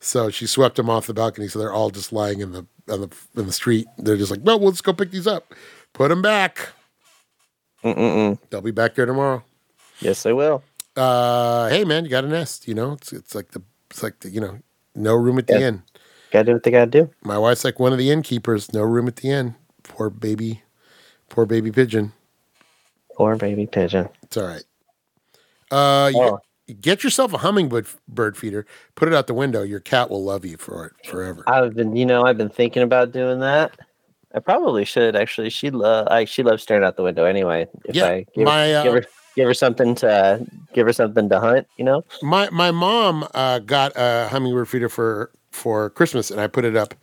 So 0.00 0.30
she 0.30 0.46
swept 0.46 0.76
them 0.76 0.88
off 0.88 1.08
the 1.08 1.14
balcony, 1.14 1.48
so 1.48 1.58
they're 1.58 1.72
all 1.72 1.90
just 1.90 2.12
lying 2.12 2.38
in 2.40 2.52
the 2.52 2.64
on 2.88 3.00
the 3.00 3.10
in 3.36 3.46
the 3.46 3.52
street. 3.52 3.88
They're 3.98 4.16
just 4.16 4.30
like, 4.30 4.40
well, 4.44 4.60
let's 4.60 4.80
go 4.80 4.92
pick 4.92 5.10
these 5.10 5.26
up, 5.26 5.52
put 5.92 6.08
them 6.08 6.22
back. 6.22 6.68
Mm-mm-mm. 7.82 8.38
They'll 8.50 8.60
be 8.60 8.70
back 8.70 8.94
there 8.94 9.06
tomorrow. 9.06 9.42
Yes, 10.00 10.22
they 10.22 10.32
will. 10.32 10.62
Uh, 10.96 11.68
hey 11.68 11.84
man, 11.84 12.04
you 12.04 12.10
got 12.10 12.24
a 12.24 12.28
nest. 12.28 12.68
You 12.68 12.74
know, 12.74 12.92
it's 12.92 13.12
it's 13.12 13.34
like 13.34 13.50
the 13.50 13.62
it's 13.90 14.02
like 14.02 14.20
the 14.20 14.30
you 14.30 14.40
know, 14.40 14.58
no 14.94 15.14
room 15.14 15.38
at 15.38 15.46
the 15.46 15.58
Yeah. 15.60 15.68
inn. 15.68 15.82
Gotta 16.30 16.44
do 16.46 16.52
what 16.54 16.62
they 16.62 16.70
gotta 16.70 16.90
do. 16.90 17.10
My 17.22 17.38
wife's 17.38 17.64
like 17.64 17.78
one 17.78 17.92
of 17.92 17.98
the 17.98 18.10
innkeepers. 18.10 18.72
No 18.72 18.82
room 18.82 19.08
at 19.08 19.16
the 19.16 19.30
inn. 19.30 19.54
Poor 19.82 20.10
baby, 20.10 20.62
poor 21.30 21.46
baby 21.46 21.72
pigeon. 21.72 22.12
Poor 23.16 23.36
baby 23.36 23.66
pigeon. 23.66 24.08
It's 24.22 24.36
all 24.36 24.46
right. 24.46 24.64
Uh, 25.70 26.10
you- 26.12 26.20
Oh. 26.20 26.40
get 26.80 27.02
yourself 27.02 27.32
a 27.32 27.38
hummingbird 27.38 27.86
bird 28.06 28.36
feeder. 28.36 28.66
Put 28.94 29.08
it 29.08 29.14
out 29.14 29.26
the 29.26 29.34
window. 29.34 29.62
Your 29.62 29.80
cat 29.80 30.10
will 30.10 30.22
love 30.22 30.44
you 30.44 30.56
for 30.58 30.86
it 30.86 30.92
forever. 31.08 31.42
I've 31.46 31.74
been, 31.74 31.96
you 31.96 32.04
know, 32.06 32.22
I've 32.24 32.36
been 32.38 32.48
thinking 32.50 32.82
about 32.82 33.10
doing 33.12 33.40
that. 33.40 33.72
I 34.34 34.40
probably 34.40 34.84
should 34.84 35.16
actually. 35.16 35.48
She 35.48 35.70
love, 35.70 36.06
I 36.10 36.26
she 36.26 36.42
loves 36.42 36.62
staring 36.62 36.84
out 36.84 36.96
the 36.96 37.02
window 37.02 37.24
anyway. 37.24 37.66
If 37.86 37.96
Yeah, 37.96 38.06
I 38.08 38.26
give, 38.34 38.44
my, 38.44 38.74
uh, 38.74 38.82
give 38.82 38.92
her 38.92 39.04
give 39.34 39.46
her 39.46 39.54
something 39.54 39.94
to 39.96 40.46
give 40.72 40.86
her 40.86 40.92
something 40.92 41.28
to 41.28 41.40
hunt, 41.40 41.66
you 41.76 41.84
know. 41.84 42.04
My 42.22 42.48
my 42.50 42.70
mom 42.70 43.26
uh, 43.34 43.60
got 43.60 43.92
a 43.96 44.28
hummingbird 44.28 44.68
feeder 44.68 44.88
for 44.88 45.30
for 45.50 45.90
Christmas, 45.90 46.30
and 46.30 46.40
I 46.40 46.46
put 46.46 46.64
it 46.64 46.76
up. 46.76 46.94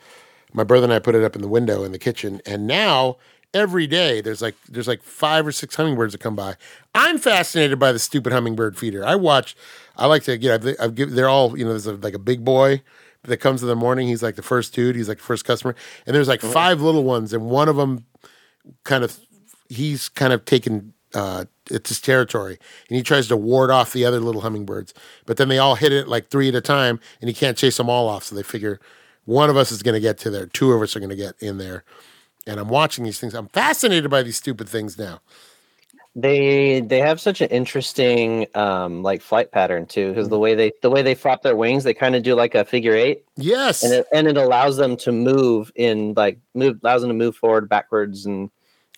My 0.53 0.63
brother 0.63 0.85
and 0.85 0.93
I 0.93 0.99
put 0.99 1.15
it 1.15 1.23
up 1.23 1.35
in 1.35 1.41
the 1.41 1.47
window 1.47 1.83
in 1.83 1.91
the 1.91 1.99
kitchen, 1.99 2.41
and 2.45 2.65
now 2.67 3.17
every 3.53 3.87
day 3.87 4.21
there's 4.21 4.41
like 4.41 4.55
there's 4.69 4.87
like 4.87 5.03
five 5.03 5.45
or 5.45 5.51
six 5.51 5.75
hummingbirds 5.75 6.13
that 6.13 6.19
come 6.19 6.35
by. 6.35 6.55
I'm 6.93 7.17
fascinated 7.17 7.79
by 7.79 7.91
the 7.91 7.99
stupid 7.99 8.31
hummingbird 8.31 8.77
feeder. 8.77 9.05
I 9.05 9.15
watch. 9.15 9.55
I 9.97 10.07
like 10.07 10.23
to 10.23 10.37
you 10.37 10.49
know 10.49 10.55
I've, 10.55 10.75
I've 10.79 10.95
they're 10.95 11.29
all 11.29 11.57
you 11.57 11.65
know 11.65 11.71
there's 11.71 11.87
a, 11.87 11.93
like 11.93 12.13
a 12.13 12.19
big 12.19 12.45
boy, 12.45 12.81
that 13.27 13.37
comes 13.37 13.61
in 13.61 13.67
the 13.67 13.75
morning. 13.75 14.07
He's 14.07 14.23
like 14.23 14.35
the 14.35 14.41
first 14.41 14.73
dude. 14.73 14.95
He's 14.95 15.09
like 15.09 15.17
the 15.17 15.23
first 15.23 15.45
customer, 15.45 15.75
and 16.05 16.15
there's 16.15 16.27
like 16.27 16.41
five 16.41 16.81
little 16.81 17.03
ones, 17.03 17.33
and 17.33 17.45
one 17.45 17.69
of 17.69 17.75
them 17.75 18.05
kind 18.83 19.03
of 19.03 19.19
he's 19.69 20.09
kind 20.09 20.33
of 20.33 20.45
taken 20.45 20.93
uh, 21.13 21.45
it's 21.69 21.89
his 21.89 22.01
territory, 22.01 22.57
and 22.89 22.97
he 22.97 23.03
tries 23.03 23.27
to 23.29 23.37
ward 23.37 23.71
off 23.71 23.93
the 23.93 24.05
other 24.05 24.19
little 24.19 24.41
hummingbirds. 24.41 24.93
But 25.25 25.37
then 25.37 25.47
they 25.47 25.57
all 25.59 25.75
hit 25.75 25.93
it 25.93 26.07
like 26.07 26.29
three 26.29 26.49
at 26.49 26.55
a 26.55 26.61
time, 26.61 26.99
and 27.21 27.29
he 27.29 27.33
can't 27.33 27.57
chase 27.57 27.77
them 27.77 27.89
all 27.89 28.07
off. 28.07 28.23
So 28.23 28.35
they 28.35 28.43
figure 28.43 28.79
one 29.25 29.49
of 29.49 29.57
us 29.57 29.71
is 29.71 29.81
going 29.83 29.95
to 29.95 29.99
get 30.01 30.17
to 30.19 30.29
there, 30.29 30.45
two 30.45 30.71
of 30.71 30.81
us 30.81 30.95
are 30.95 30.99
going 30.99 31.09
to 31.09 31.15
get 31.15 31.35
in 31.39 31.57
there. 31.57 31.83
And 32.47 32.59
I'm 32.59 32.67
watching 32.69 33.03
these 33.03 33.19
things. 33.19 33.33
I'm 33.33 33.47
fascinated 33.47 34.11
by 34.11 34.21
these 34.21 34.37
stupid 34.37 34.69
things 34.69 34.97
now. 34.99 35.21
They 36.17 36.79
they 36.79 36.99
have 36.99 37.19
such 37.19 37.41
an 37.41 37.49
interesting 37.49 38.45
um 38.55 39.03
like 39.03 39.21
flight 39.21 39.51
pattern 39.51 39.85
too 39.85 40.09
because 40.09 40.29
the 40.29 40.39
way 40.39 40.55
they 40.55 40.71
the 40.81 40.89
way 40.89 41.01
they 41.01 41.13
flap 41.13 41.41
their 41.41 41.57
wings 41.57 41.83
they 41.83 41.93
kind 41.93 42.15
of 42.15 42.23
do 42.23 42.35
like 42.35 42.55
a 42.55 42.63
figure 42.63 42.95
eight 42.95 43.25
Yes. 43.35 43.83
and 43.83 43.91
it 43.93 44.05
and 44.13 44.25
it 44.27 44.37
allows 44.37 44.77
them 44.77 44.95
to 44.97 45.11
move 45.11 45.73
in 45.75 46.13
like 46.15 46.39
move 46.53 46.79
allows 46.83 47.01
them 47.01 47.09
to 47.09 47.13
move 47.15 47.35
forward 47.35 47.67
backwards 47.67 48.25
and 48.25 48.49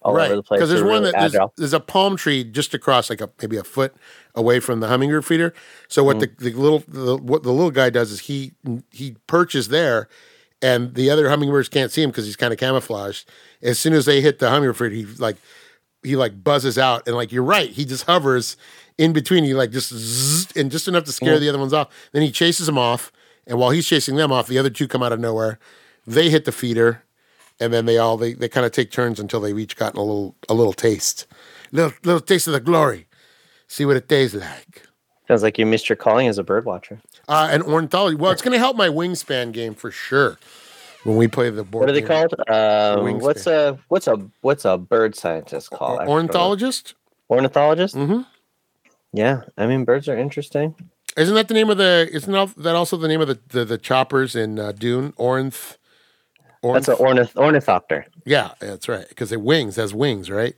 all 0.08 0.16
over 0.28 0.36
the 0.38 0.44
place. 0.44 0.58
Because 0.60 0.70
there's 0.70 0.82
one 0.84 1.02
really 1.02 1.12
that 1.12 1.20
there's, 1.22 1.34
there's 1.58 1.74
a 1.74 1.80
palm 1.80 2.16
tree 2.18 2.44
just 2.44 2.74
across, 2.74 3.10
like 3.10 3.22
a 3.22 3.30
maybe 3.42 3.58
a 3.58 3.64
foot 3.64 3.96
away 4.36 4.60
from 4.60 4.80
the 4.80 4.88
hummingbird 4.88 5.26
feeder. 5.26 5.54
So 5.88 6.04
what 6.04 6.18
Mm. 6.18 6.38
the, 6.38 6.52
the 6.52 6.58
little 6.58 6.84
the, 6.88 7.18
what 7.18 7.44
the 7.44 7.52
little 7.52 7.72
guy 7.72 7.90
does 7.90 8.12
is 8.12 8.22
he 8.22 8.54
he 8.92 9.16
perches 9.28 9.68
there, 9.70 10.08
and 10.62 10.94
the 10.96 11.10
other 11.10 11.30
hummingbirds 11.30 11.70
can't 11.70 11.92
see 11.92 12.02
him 12.04 12.10
because 12.10 12.26
he's 12.26 12.36
kind 12.36 12.54
of 12.54 12.60
camouflaged. 12.60 13.30
As 13.62 13.80
soon 13.80 13.94
as 13.94 14.06
they 14.06 14.22
hit 14.22 14.40
the 14.40 14.50
hummingbird 14.50 14.78
feeder, 14.78 14.96
he 14.96 15.06
like 15.18 15.38
he 16.04 16.16
like 16.16 16.44
buzzes 16.44 16.78
out, 16.78 17.08
and 17.08 17.16
like 17.16 17.32
you're 17.32 17.44
right, 17.44 17.70
he 17.70 17.84
just 17.86 18.06
hovers 18.06 18.56
in 18.98 19.14
between. 19.14 19.44
He 19.44 19.54
like 19.54 19.72
just 19.72 19.92
zzz, 19.94 20.56
and 20.56 20.72
just 20.72 20.88
enough 20.88 21.04
to 21.06 21.12
scare 21.12 21.40
the 21.40 21.50
other 21.50 21.60
ones 21.60 21.74
off. 21.74 21.90
Then 22.12 22.22
he 22.22 22.32
chases 22.32 22.66
them 22.68 22.78
off, 22.78 23.12
and 23.46 23.58
while 23.60 23.72
he's 23.72 23.88
chasing 23.88 24.16
them 24.16 24.32
off, 24.32 24.48
the 24.48 24.58
other 24.58 24.70
two 24.70 24.88
come 24.88 25.04
out 25.04 25.12
of 25.12 25.20
nowhere. 25.20 25.60
They 26.06 26.30
hit 26.30 26.46
the 26.46 26.52
feeder, 26.54 27.04
and 27.60 27.74
then 27.74 27.86
they 27.86 27.98
all 27.98 28.18
they, 28.18 28.34
they 28.34 28.50
kind 28.50 28.66
of 28.66 28.72
take 28.72 28.92
turns 28.92 29.20
until 29.20 29.40
they've 29.40 29.58
each 29.58 29.76
gotten 29.76 30.00
a 30.00 30.04
little 30.04 30.36
a 30.50 30.54
little 30.54 30.74
taste, 30.74 31.26
little 31.72 31.94
little 32.04 32.22
taste 32.22 32.48
of 32.48 32.54
the 32.54 32.60
glory. 32.60 33.08
See 33.68 33.86
what 33.86 33.98
it 33.98 34.08
tastes 34.08 34.36
like. 34.36 34.84
Sounds 35.28 35.44
like 35.44 35.58
you 35.58 35.66
missed 35.66 35.90
your 35.90 35.98
calling 35.98 36.28
as 36.28 36.38
a 36.38 36.44
bird 36.44 36.64
watcher. 36.64 37.02
Uh, 37.28 37.50
and 37.52 37.62
ornithology. 37.64 38.16
Well, 38.16 38.32
it's 38.32 38.42
going 38.42 38.54
to 38.54 38.60
help 38.60 38.78
my 38.78 38.88
wingspan 38.88 39.52
game 39.52 39.76
for 39.76 39.92
sure. 39.92 40.38
When 41.04 41.18
we 41.18 41.28
play 41.28 41.50
the 41.50 41.64
board, 41.66 41.82
What 41.82 41.90
are 41.90 41.94
they 41.94 42.00
game. 42.02 42.08
called? 42.08 42.34
Wingspan. 42.48 43.22
what's 43.22 43.48
a 43.48 43.78
what's 43.90 44.08
a 44.08 44.30
what's 44.42 44.66
a 44.66 44.78
bird 44.78 45.16
scientist 45.16 45.70
called? 45.72 46.00
actually? 46.00 46.14
Ornithologist. 46.14 46.94
Ornithologist. 47.30 47.96
Mhm. 47.96 48.26
Yeah, 49.14 49.42
I 49.58 49.68
mean 49.68 49.84
birds 49.86 50.08
are 50.10 50.18
interesting. 50.18 50.76
Isn't 51.16 51.36
that 51.36 51.48
the 51.48 51.54
name 51.54 51.70
of 51.70 51.78
the? 51.78 52.08
Isn't 52.12 52.32
that 52.58 52.76
also 52.76 52.96
the 52.98 53.08
name 53.08 53.22
of 53.22 53.28
the 53.28 53.40
the, 53.50 53.66
the 53.66 53.78
choppers 53.78 54.36
in 54.36 54.60
uh, 54.60 54.72
Dune? 54.72 55.14
Ornth. 56.64 56.74
That's 56.74 56.88
an 56.88 56.96
ornith 56.96 57.36
ornithopter. 57.36 58.06
yeah, 58.26 58.54
that's 58.60 58.88
right. 58.90 59.08
Because 59.10 59.32
it 59.32 59.42
wings 59.42 59.76
has 59.76 59.94
wings, 59.94 60.30
right? 60.30 60.56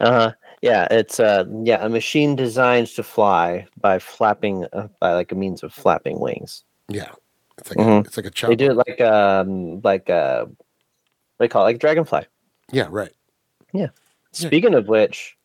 Uh 0.00 0.12
huh. 0.12 0.32
Yeah, 0.62 0.86
it's 0.90 1.18
uh 1.20 1.44
yeah 1.64 1.84
a 1.84 1.88
machine 1.88 2.36
designed 2.36 2.88
to 2.88 3.02
fly 3.02 3.66
by 3.80 3.98
flapping 3.98 4.66
uh, 4.72 4.88
by 5.00 5.14
like 5.14 5.32
a 5.32 5.34
means 5.34 5.62
of 5.62 5.72
flapping 5.72 6.20
wings. 6.20 6.64
Yeah, 6.88 7.10
it's 7.58 7.70
like 7.70 7.78
a, 7.78 7.88
Mhm. 7.88 8.06
it's 8.06 8.16
like 8.16 8.26
a 8.26 8.30
chopper. 8.30 8.52
They 8.52 8.56
do 8.56 8.70
it 8.70 8.76
like 8.76 9.00
um 9.00 9.80
like 9.82 10.10
uh 10.10 10.46
they 11.38 11.48
call 11.48 11.62
it 11.62 11.70
like 11.70 11.78
dragonfly. 11.78 12.26
Yeah, 12.72 12.88
right. 12.90 13.12
Yeah. 13.72 13.88
Speaking 14.32 14.74
of 14.74 14.86
which, 14.88 15.36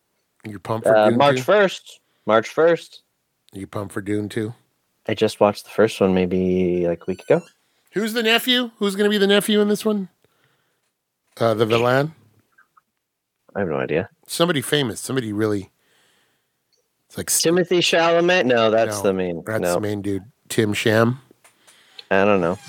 You 0.43 0.59
pumped 0.59 0.87
for 0.87 0.95
uh, 0.97 1.09
March 1.11 1.41
first, 1.41 2.01
March 2.25 2.49
first, 2.49 3.01
You 3.53 3.65
pumped 3.67 3.93
for 3.93 4.01
Dune 4.01 4.29
too? 4.29 4.53
I 5.07 5.13
just 5.13 5.39
watched 5.39 5.63
the 5.65 5.69
first 5.71 6.01
one 6.01 6.13
maybe 6.13 6.87
like 6.87 7.01
a 7.01 7.05
week 7.07 7.21
ago. 7.23 7.41
Who's 7.95 8.11
the 8.13 8.23
nephew? 8.23 8.71
Who's 8.77 8.95
going 8.95 9.09
to 9.09 9.09
be 9.09 9.17
the 9.17 9.25
nephew 9.25 9.61
in 9.61 9.69
this 9.69 9.85
one? 9.85 10.09
Uh, 11.37 11.53
the 11.53 11.65
villain. 11.65 12.13
I 13.55 13.59
have 13.59 13.69
no 13.69 13.77
idea. 13.77 14.09
Somebody 14.27 14.61
famous. 14.61 14.99
Somebody 14.99 15.31
really. 15.31 15.71
It's 17.07 17.17
like 17.17 17.27
Timothée 17.27 17.79
Chalamet? 17.79 18.45
No, 18.45 18.69
that's 18.69 18.97
No, 18.97 19.03
the 19.03 19.13
main. 19.13 19.43
That's 19.45 19.61
no, 19.61 19.75
the 19.75 19.79
main 19.79 20.01
dude. 20.01 20.23
Tim 20.49 20.73
Sham. 20.73 21.19
I 22.11 22.25
don't 22.25 22.41
know. 22.41 22.59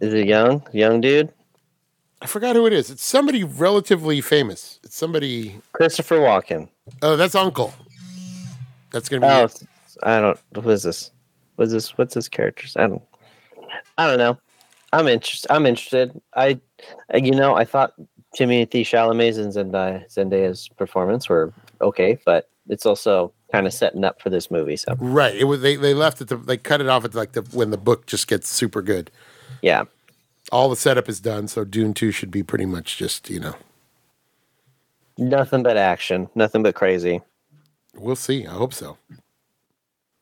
Is 0.00 0.14
it 0.14 0.26
young? 0.26 0.66
Young 0.72 1.00
dude? 1.02 1.32
I 2.22 2.26
forgot 2.26 2.56
who 2.56 2.66
it 2.66 2.72
is. 2.72 2.90
It's 2.90 3.04
somebody 3.04 3.44
relatively 3.44 4.22
famous. 4.22 4.80
It's 4.82 4.96
somebody. 4.96 5.60
Christopher 5.72 6.16
Walken. 6.16 6.68
Oh, 7.02 7.16
that's 7.16 7.34
Uncle. 7.34 7.74
That's 8.90 9.10
going 9.10 9.20
to 9.20 9.28
be. 9.28 9.32
Oh, 9.32 9.44
it. 9.44 9.62
I 10.02 10.20
don't. 10.20 10.38
What 10.54 10.72
is 10.72 10.82
this? 10.82 11.10
What's 11.56 11.72
this? 11.72 11.96
What's 11.98 12.14
this 12.14 12.28
characters? 12.28 12.74
I 12.76 12.86
don't. 12.86 13.02
I 13.98 14.06
don't 14.06 14.18
know. 14.18 14.38
I'm 14.92 15.08
interested. 15.08 15.50
I'm 15.52 15.66
interested. 15.66 16.20
I, 16.34 16.60
you 17.14 17.32
know, 17.32 17.54
I 17.54 17.64
thought 17.64 17.92
Timothée 18.36 18.82
Chalamet's 18.82 19.38
and 19.38 19.52
Zendaya, 19.52 20.10
Zendaya's 20.12 20.68
performance 20.76 21.28
were 21.28 21.52
okay, 21.80 22.18
but 22.24 22.48
it's 22.68 22.86
also 22.86 23.32
kind 23.52 23.66
of 23.66 23.72
setting 23.72 24.04
up 24.04 24.20
for 24.20 24.30
this 24.30 24.50
movie. 24.50 24.76
So 24.76 24.94
Right. 24.98 25.34
It 25.34 25.44
was. 25.44 25.60
They, 25.60 25.76
they 25.76 25.94
left 25.94 26.20
it. 26.20 26.28
To, 26.28 26.36
they 26.36 26.56
cut 26.56 26.80
it 26.80 26.88
off 26.88 27.04
at 27.04 27.14
like 27.14 27.32
the 27.32 27.42
when 27.52 27.70
the 27.70 27.76
book 27.78 28.06
just 28.06 28.26
gets 28.28 28.48
super 28.48 28.82
good. 28.82 29.10
yeah, 29.62 29.84
All 30.52 30.68
the 30.68 30.76
setup 30.76 31.08
is 31.08 31.20
done, 31.20 31.48
so 31.48 31.64
Dune 31.64 31.94
Two 31.94 32.10
should 32.10 32.30
be 32.30 32.42
pretty 32.42 32.66
much 32.66 32.96
just 32.96 33.28
you 33.30 33.40
know. 33.40 33.54
nothing 35.18 35.62
but 35.62 35.76
action, 35.76 36.28
nothing 36.34 36.62
but 36.62 36.74
crazy. 36.74 37.20
We'll 37.94 38.16
see. 38.16 38.46
I 38.46 38.52
hope 38.52 38.74
so. 38.74 38.98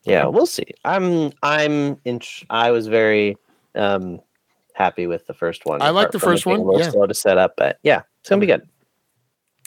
Yeah, 0.04 0.26
we'll 0.26 0.46
see. 0.46 0.66
I'm 0.84 1.32
I'm 1.42 1.98
in. 2.04 2.20
I 2.50 2.70
was 2.70 2.86
very 2.88 3.36
um 3.74 4.20
happy 4.74 5.06
with 5.06 5.26
the 5.26 5.34
first 5.34 5.64
one. 5.66 5.80
I 5.82 5.90
like 5.90 6.10
the 6.10 6.18
first 6.18 6.46
one, 6.46 6.60
A 6.60 6.62
little 6.64 6.80
yeah. 6.80 6.90
slow 6.90 7.06
to 7.06 7.14
set 7.14 7.38
up, 7.38 7.54
but 7.56 7.78
yeah, 7.82 8.02
it's 8.20 8.28
gonna 8.28 8.40
be 8.40 8.46
good. 8.46 8.68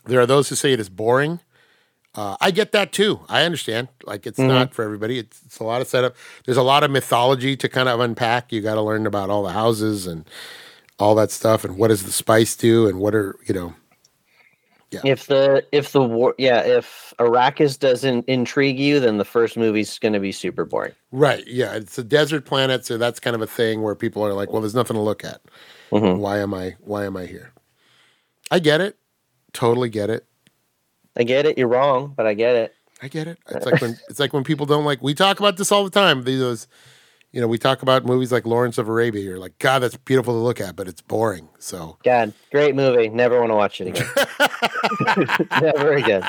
There 0.05 0.19
are 0.19 0.25
those 0.25 0.49
who 0.49 0.55
say 0.55 0.73
it 0.73 0.79
is 0.79 0.89
boring. 0.89 1.39
Uh, 2.15 2.35
I 2.41 2.49
get 2.51 2.71
that 2.71 2.91
too. 2.91 3.19
I 3.29 3.43
understand. 3.43 3.89
Like 4.03 4.25
it's 4.25 4.39
Mhm. 4.39 4.47
not 4.47 4.73
for 4.73 4.83
everybody. 4.83 5.19
It's, 5.19 5.39
it's 5.45 5.59
a 5.59 5.63
lot 5.63 5.81
of 5.81 5.87
setup. 5.87 6.15
There's 6.45 6.57
a 6.57 6.63
lot 6.63 6.83
of 6.83 6.89
mythology 6.91 7.55
to 7.57 7.69
kind 7.69 7.87
of 7.87 7.99
unpack. 7.99 8.51
You 8.51 8.61
got 8.61 8.75
to 8.75 8.81
learn 8.81 9.05
about 9.05 9.29
all 9.29 9.43
the 9.43 9.51
houses 9.51 10.07
and 10.07 10.27
all 10.97 11.13
that 11.15 11.29
stuff, 11.29 11.63
and 11.63 11.77
what 11.77 11.89
does 11.89 12.03
the 12.03 12.11
spice 12.11 12.55
do, 12.55 12.87
and 12.87 12.99
what 12.99 13.13
are 13.13 13.35
you 13.45 13.53
know. 13.53 13.75
If 14.91 15.27
the 15.27 15.65
if 15.71 15.91
the 15.91 16.01
war 16.01 16.33
yeah 16.37 16.61
if 16.61 17.13
Arrakis 17.19 17.77
doesn't 17.77 18.25
intrigue 18.27 18.79
you, 18.79 18.99
then 18.99 19.17
the 19.17 19.25
first 19.25 19.57
movie's 19.57 19.99
gonna 19.99 20.19
be 20.19 20.31
super 20.31 20.65
boring. 20.65 20.93
Right. 21.11 21.45
Yeah. 21.45 21.73
It's 21.73 21.97
a 21.97 22.03
desert 22.03 22.45
planet, 22.45 22.85
so 22.85 22.97
that's 22.97 23.19
kind 23.19 23.35
of 23.35 23.41
a 23.41 23.47
thing 23.47 23.81
where 23.81 23.95
people 23.95 24.25
are 24.25 24.33
like, 24.33 24.51
"Well, 24.51 24.61
there's 24.61 24.75
nothing 24.75 24.95
to 24.95 25.01
look 25.01 25.25
at. 25.25 25.41
Mhm. 25.91 26.19
Why 26.19 26.39
am 26.39 26.53
I? 26.53 26.75
Why 26.79 27.05
am 27.05 27.17
I 27.17 27.25
here?" 27.25 27.51
I 28.49 28.59
get 28.59 28.79
it. 28.79 28.97
Totally 29.53 29.89
get 29.89 30.09
it. 30.09 30.25
I 31.17 31.23
get 31.23 31.45
it. 31.45 31.57
You're 31.57 31.67
wrong, 31.67 32.13
but 32.15 32.25
I 32.25 32.33
get 32.33 32.55
it. 32.55 32.73
I 33.01 33.07
get 33.09 33.27
it. 33.27 33.37
It's 33.49 33.65
like 33.65 33.81
when 33.81 33.97
it's 34.09 34.19
like 34.19 34.33
when 34.33 34.43
people 34.43 34.65
don't 34.65 34.85
like. 34.85 35.01
We 35.01 35.13
talk 35.13 35.39
about 35.39 35.57
this 35.57 35.71
all 35.71 35.83
the 35.83 35.89
time. 35.89 36.23
These, 36.23 36.67
you 37.31 37.41
know, 37.41 37.47
we 37.47 37.57
talk 37.57 37.81
about 37.81 38.05
movies 38.05 38.31
like 38.31 38.45
Lawrence 38.45 38.77
of 38.77 38.87
Arabia. 38.87 39.21
You're 39.21 39.39
like, 39.39 39.59
God, 39.59 39.79
that's 39.79 39.97
beautiful 39.97 40.33
to 40.33 40.39
look 40.39 40.61
at, 40.61 40.75
but 40.75 40.87
it's 40.87 41.01
boring. 41.01 41.49
So 41.59 41.97
God, 42.03 42.33
great 42.51 42.75
movie. 42.75 43.09
Never 43.09 43.39
want 43.39 43.51
to 43.51 43.55
watch 43.55 43.81
it 43.81 43.87
again. 43.87 45.47
Never 45.61 45.93
again. 45.93 46.23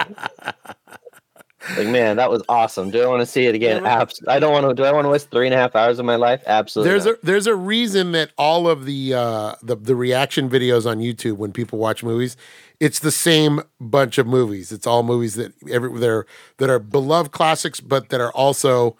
Like 1.77 1.89
man, 1.89 2.17
that 2.17 2.31
was 2.31 2.43
awesome. 2.49 2.91
Do 2.91 3.03
I 3.03 3.07
want 3.07 3.21
to 3.21 3.27
see 3.27 3.47
it 3.47 3.55
again? 3.55 3.85
Abs- 3.85 4.23
I 4.29 4.39
don't 4.39 4.53
want 4.53 4.69
to. 4.69 4.75
Do 4.75 4.85
I 4.85 4.93
want 4.93 5.05
to 5.05 5.09
waste 5.09 5.31
three 5.31 5.47
and 5.47 5.55
a 5.55 5.59
half 5.59 5.75
hours 5.77 5.99
of 5.99 6.07
my 6.07 6.17
life? 6.17 6.43
Absolutely. 6.47 6.91
there's 6.91 7.05
not. 7.05 7.15
a 7.15 7.19
there's 7.27 7.47
a 7.47 7.55
reason 7.55 8.13
that 8.13 8.31
all 8.39 8.69
of 8.69 8.85
the 8.85 9.13
uh, 9.15 9.55
the 9.63 9.77
the 9.77 9.97
reaction 9.97 10.49
videos 10.49 10.89
on 10.89 10.99
YouTube 10.99 11.37
when 11.37 11.53
people 11.53 11.79
watch 11.79 12.03
movies, 12.03 12.37
it's 12.81 13.01
the 13.01 13.11
same 13.11 13.61
bunch 13.81 14.19
of 14.19 14.27
movies. 14.27 14.73
It's 14.73 14.87
all 14.87 15.03
movies 15.03 15.35
that 15.35 15.53
every 15.69 15.99
they're 15.99 16.27
that 16.59 16.71
are 16.71 16.79
beloved 16.79 17.33
classics, 17.33 17.81
but 17.81 18.09
that 18.11 18.21
are 18.21 18.33
also 18.33 18.97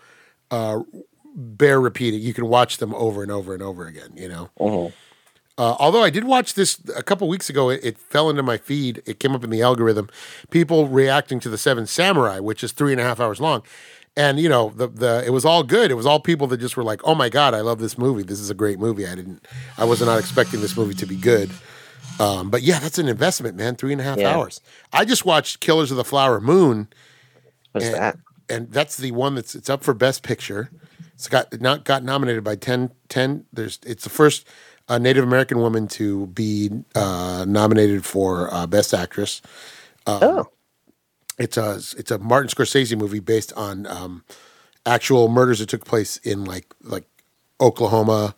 uh, 0.51 0.81
bear 1.39 1.81
repeating. 1.81 2.21
You 2.21 2.35
can 2.35 2.49
watch 2.49 2.79
them 2.79 2.93
over 2.95 3.23
and 3.23 3.31
over 3.31 3.55
and 3.55 3.63
over 3.63 3.87
again. 3.87 4.11
You 4.17 4.29
know. 4.29 4.51
Mhm. 4.59 4.93
Uh, 5.57 5.75
although 5.81 6.03
I 6.05 6.11
did 6.11 6.23
watch 6.25 6.55
this 6.55 6.79
a 6.95 7.03
couple 7.03 7.27
weeks 7.29 7.51
ago, 7.51 7.69
it, 7.69 7.81
it 7.83 7.99
fell 7.99 8.31
into 8.31 8.43
my 8.45 8.57
feed. 8.59 9.03
It 9.07 9.19
came 9.19 9.35
up 9.35 9.43
in 9.43 9.51
the 9.51 9.61
algorithm. 9.61 10.09
People 10.51 10.87
reacting 10.87 11.41
to 11.41 11.49
the 11.49 11.59
Seven 11.59 11.85
Samurai, 11.87 12.39
which 12.39 12.63
is 12.63 12.71
three 12.71 12.93
and 12.93 13.01
a 13.01 13.05
half 13.05 13.19
hours 13.19 13.41
long, 13.41 13.63
and 14.17 14.39
you 14.39 14.49
know 14.49 14.73
the 14.77 14.87
the 14.89 15.25
it 15.27 15.31
was 15.31 15.45
all 15.45 15.63
good. 15.65 15.91
It 15.91 15.95
was 15.95 16.07
all 16.07 16.21
people 16.21 16.47
that 16.49 16.59
just 16.59 16.77
were 16.77 16.85
like, 16.85 17.01
"Oh 17.05 17.15
my 17.15 17.29
god, 17.29 17.55
I 17.55 17.61
love 17.61 17.79
this 17.81 17.99
movie. 17.99 18.23
This 18.23 18.39
is 18.41 18.51
a 18.51 18.55
great 18.55 18.79
movie." 18.79 19.07
I 19.07 19.15
didn't, 19.17 19.45
I 19.77 19.85
was 19.85 20.01
not 20.01 20.19
expecting 20.19 20.61
this 20.61 20.77
movie 20.77 20.95
to 20.95 21.07
be 21.07 21.17
good. 21.17 21.51
Um, 22.21 22.51
but 22.51 22.63
yeah, 22.63 22.79
that's 22.81 22.99
an 22.99 23.09
investment, 23.09 23.57
man. 23.57 23.77
Three 23.77 23.93
and 23.93 24.01
a 24.01 24.05
half 24.05 24.19
Yeah. 24.19 24.35
hours. 24.37 24.61
I 24.93 25.05
just 25.05 25.25
watched 25.25 25.61
Killers 25.61 25.91
of 25.93 25.97
the 25.97 26.05
Flower 26.05 26.41
Moon, 26.41 26.89
What's 27.73 27.87
and, 27.87 27.95
that? 27.97 28.17
and 28.49 28.73
that's 28.73 28.97
the 28.97 29.11
one 29.13 29.35
that's 29.37 29.55
it's 29.57 29.71
up 29.71 29.83
for 29.85 29.95
Best 29.95 30.23
Picture. 30.23 30.71
It's 31.19 31.29
got 31.29 31.61
not 31.61 31.85
got 31.85 32.05
nominated 32.05 32.45
by 32.45 32.55
10, 32.57 32.93
10 33.09 33.45
There's 33.53 33.81
it's 33.85 34.05
the 34.05 34.11
first 34.11 34.47
uh, 34.89 34.99
Native 34.99 35.25
American 35.25 35.59
woman 35.59 35.89
to 35.89 36.29
be 36.29 36.71
uh, 36.95 37.45
nominated 37.49 38.07
for 38.07 38.55
uh, 38.55 38.69
Best 38.69 38.95
Actress. 38.95 39.43
oh, 40.23 40.47
It's 41.39 41.57
a 41.57 41.81
it's 41.99 42.13
a 42.13 42.19
Martin 42.19 42.51
Scorsese 42.51 42.97
movie 42.97 43.21
based 43.21 43.53
on 43.55 43.87
um, 43.89 44.25
actual 44.87 45.29
murders 45.29 45.59
that 45.59 45.69
took 45.69 45.85
place 45.85 46.19
in 46.19 46.45
like 46.45 46.67
like 46.85 47.07
Oklahoma 47.61 48.37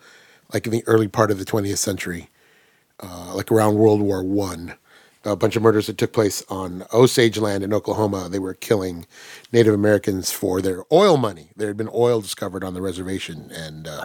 like 0.54 0.66
in 0.66 0.72
the 0.72 0.82
early 0.86 1.08
part 1.08 1.30
of 1.30 1.38
the 1.38 1.44
20th 1.44 1.78
century, 1.78 2.30
uh, 3.00 3.32
like 3.34 3.52
around 3.52 3.76
World 3.76 4.00
War 4.00 4.24
One. 4.24 4.74
A 5.24 5.36
bunch 5.36 5.54
of 5.54 5.62
murders 5.62 5.86
that 5.86 5.98
took 5.98 6.14
place 6.14 6.42
on 6.48 6.84
Osage 6.94 7.36
land 7.36 7.62
in 7.62 7.74
Oklahoma. 7.74 8.28
They 8.30 8.38
were 8.38 8.54
killing 8.54 9.06
Native 9.52 9.74
Americans 9.74 10.30
for 10.32 10.62
their 10.62 10.84
oil 10.90 11.18
money. 11.18 11.50
There 11.56 11.68
had 11.68 11.76
been 11.76 11.90
oil 11.92 12.22
discovered 12.22 12.64
on 12.64 12.72
the 12.72 12.80
reservation, 12.80 13.50
and 13.52 13.86
uh, 13.86 14.04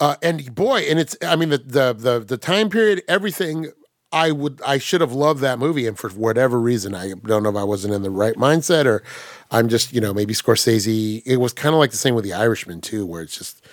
uh, 0.00 0.16
and 0.22 0.54
boy, 0.54 0.80
and 0.80 0.98
it's 0.98 1.16
I 1.22 1.36
mean 1.36 1.50
the, 1.50 1.58
the 1.58 1.92
the 1.92 2.18
the 2.18 2.36
time 2.36 2.68
period, 2.68 3.02
everything. 3.08 3.70
I 4.12 4.30
would 4.30 4.60
I 4.64 4.78
should 4.78 5.00
have 5.00 5.12
loved 5.12 5.40
that 5.40 5.58
movie, 5.58 5.86
and 5.86 5.98
for 5.98 6.08
whatever 6.10 6.58
reason, 6.60 6.94
I 6.94 7.12
don't 7.24 7.42
know 7.42 7.50
if 7.50 7.56
I 7.56 7.64
wasn't 7.64 7.92
in 7.92 8.02
the 8.02 8.10
right 8.10 8.36
mindset 8.36 8.86
or 8.86 9.02
I'm 9.50 9.68
just 9.68 9.92
you 9.92 10.00
know 10.00 10.14
maybe 10.14 10.32
Scorsese. 10.32 11.22
It 11.26 11.36
was 11.38 11.52
kind 11.52 11.74
of 11.74 11.80
like 11.80 11.90
the 11.90 11.96
same 11.96 12.14
with 12.14 12.24
The 12.24 12.32
Irishman 12.32 12.80
too, 12.80 13.04
where 13.04 13.22
it's 13.22 13.36
just 13.36 13.64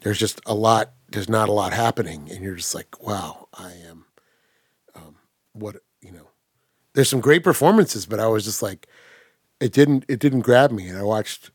there's 0.00 0.18
just 0.18 0.40
a 0.46 0.54
lot. 0.54 0.92
There's 1.10 1.28
not 1.28 1.48
a 1.48 1.52
lot 1.52 1.72
happening, 1.72 2.30
and 2.30 2.42
you're 2.42 2.56
just 2.56 2.74
like, 2.74 3.02
wow, 3.02 3.48
I 3.54 3.72
am. 3.88 4.04
What 5.58 5.76
you 6.00 6.12
know, 6.12 6.28
there's 6.94 7.08
some 7.08 7.20
great 7.20 7.42
performances, 7.44 8.06
but 8.06 8.20
I 8.20 8.26
was 8.28 8.44
just 8.44 8.62
like, 8.62 8.86
it 9.60 9.72
didn't 9.72 10.04
it 10.08 10.20
didn't 10.20 10.40
grab 10.40 10.70
me, 10.70 10.88
and 10.88 10.98
I 10.98 11.02
watched 11.02 11.50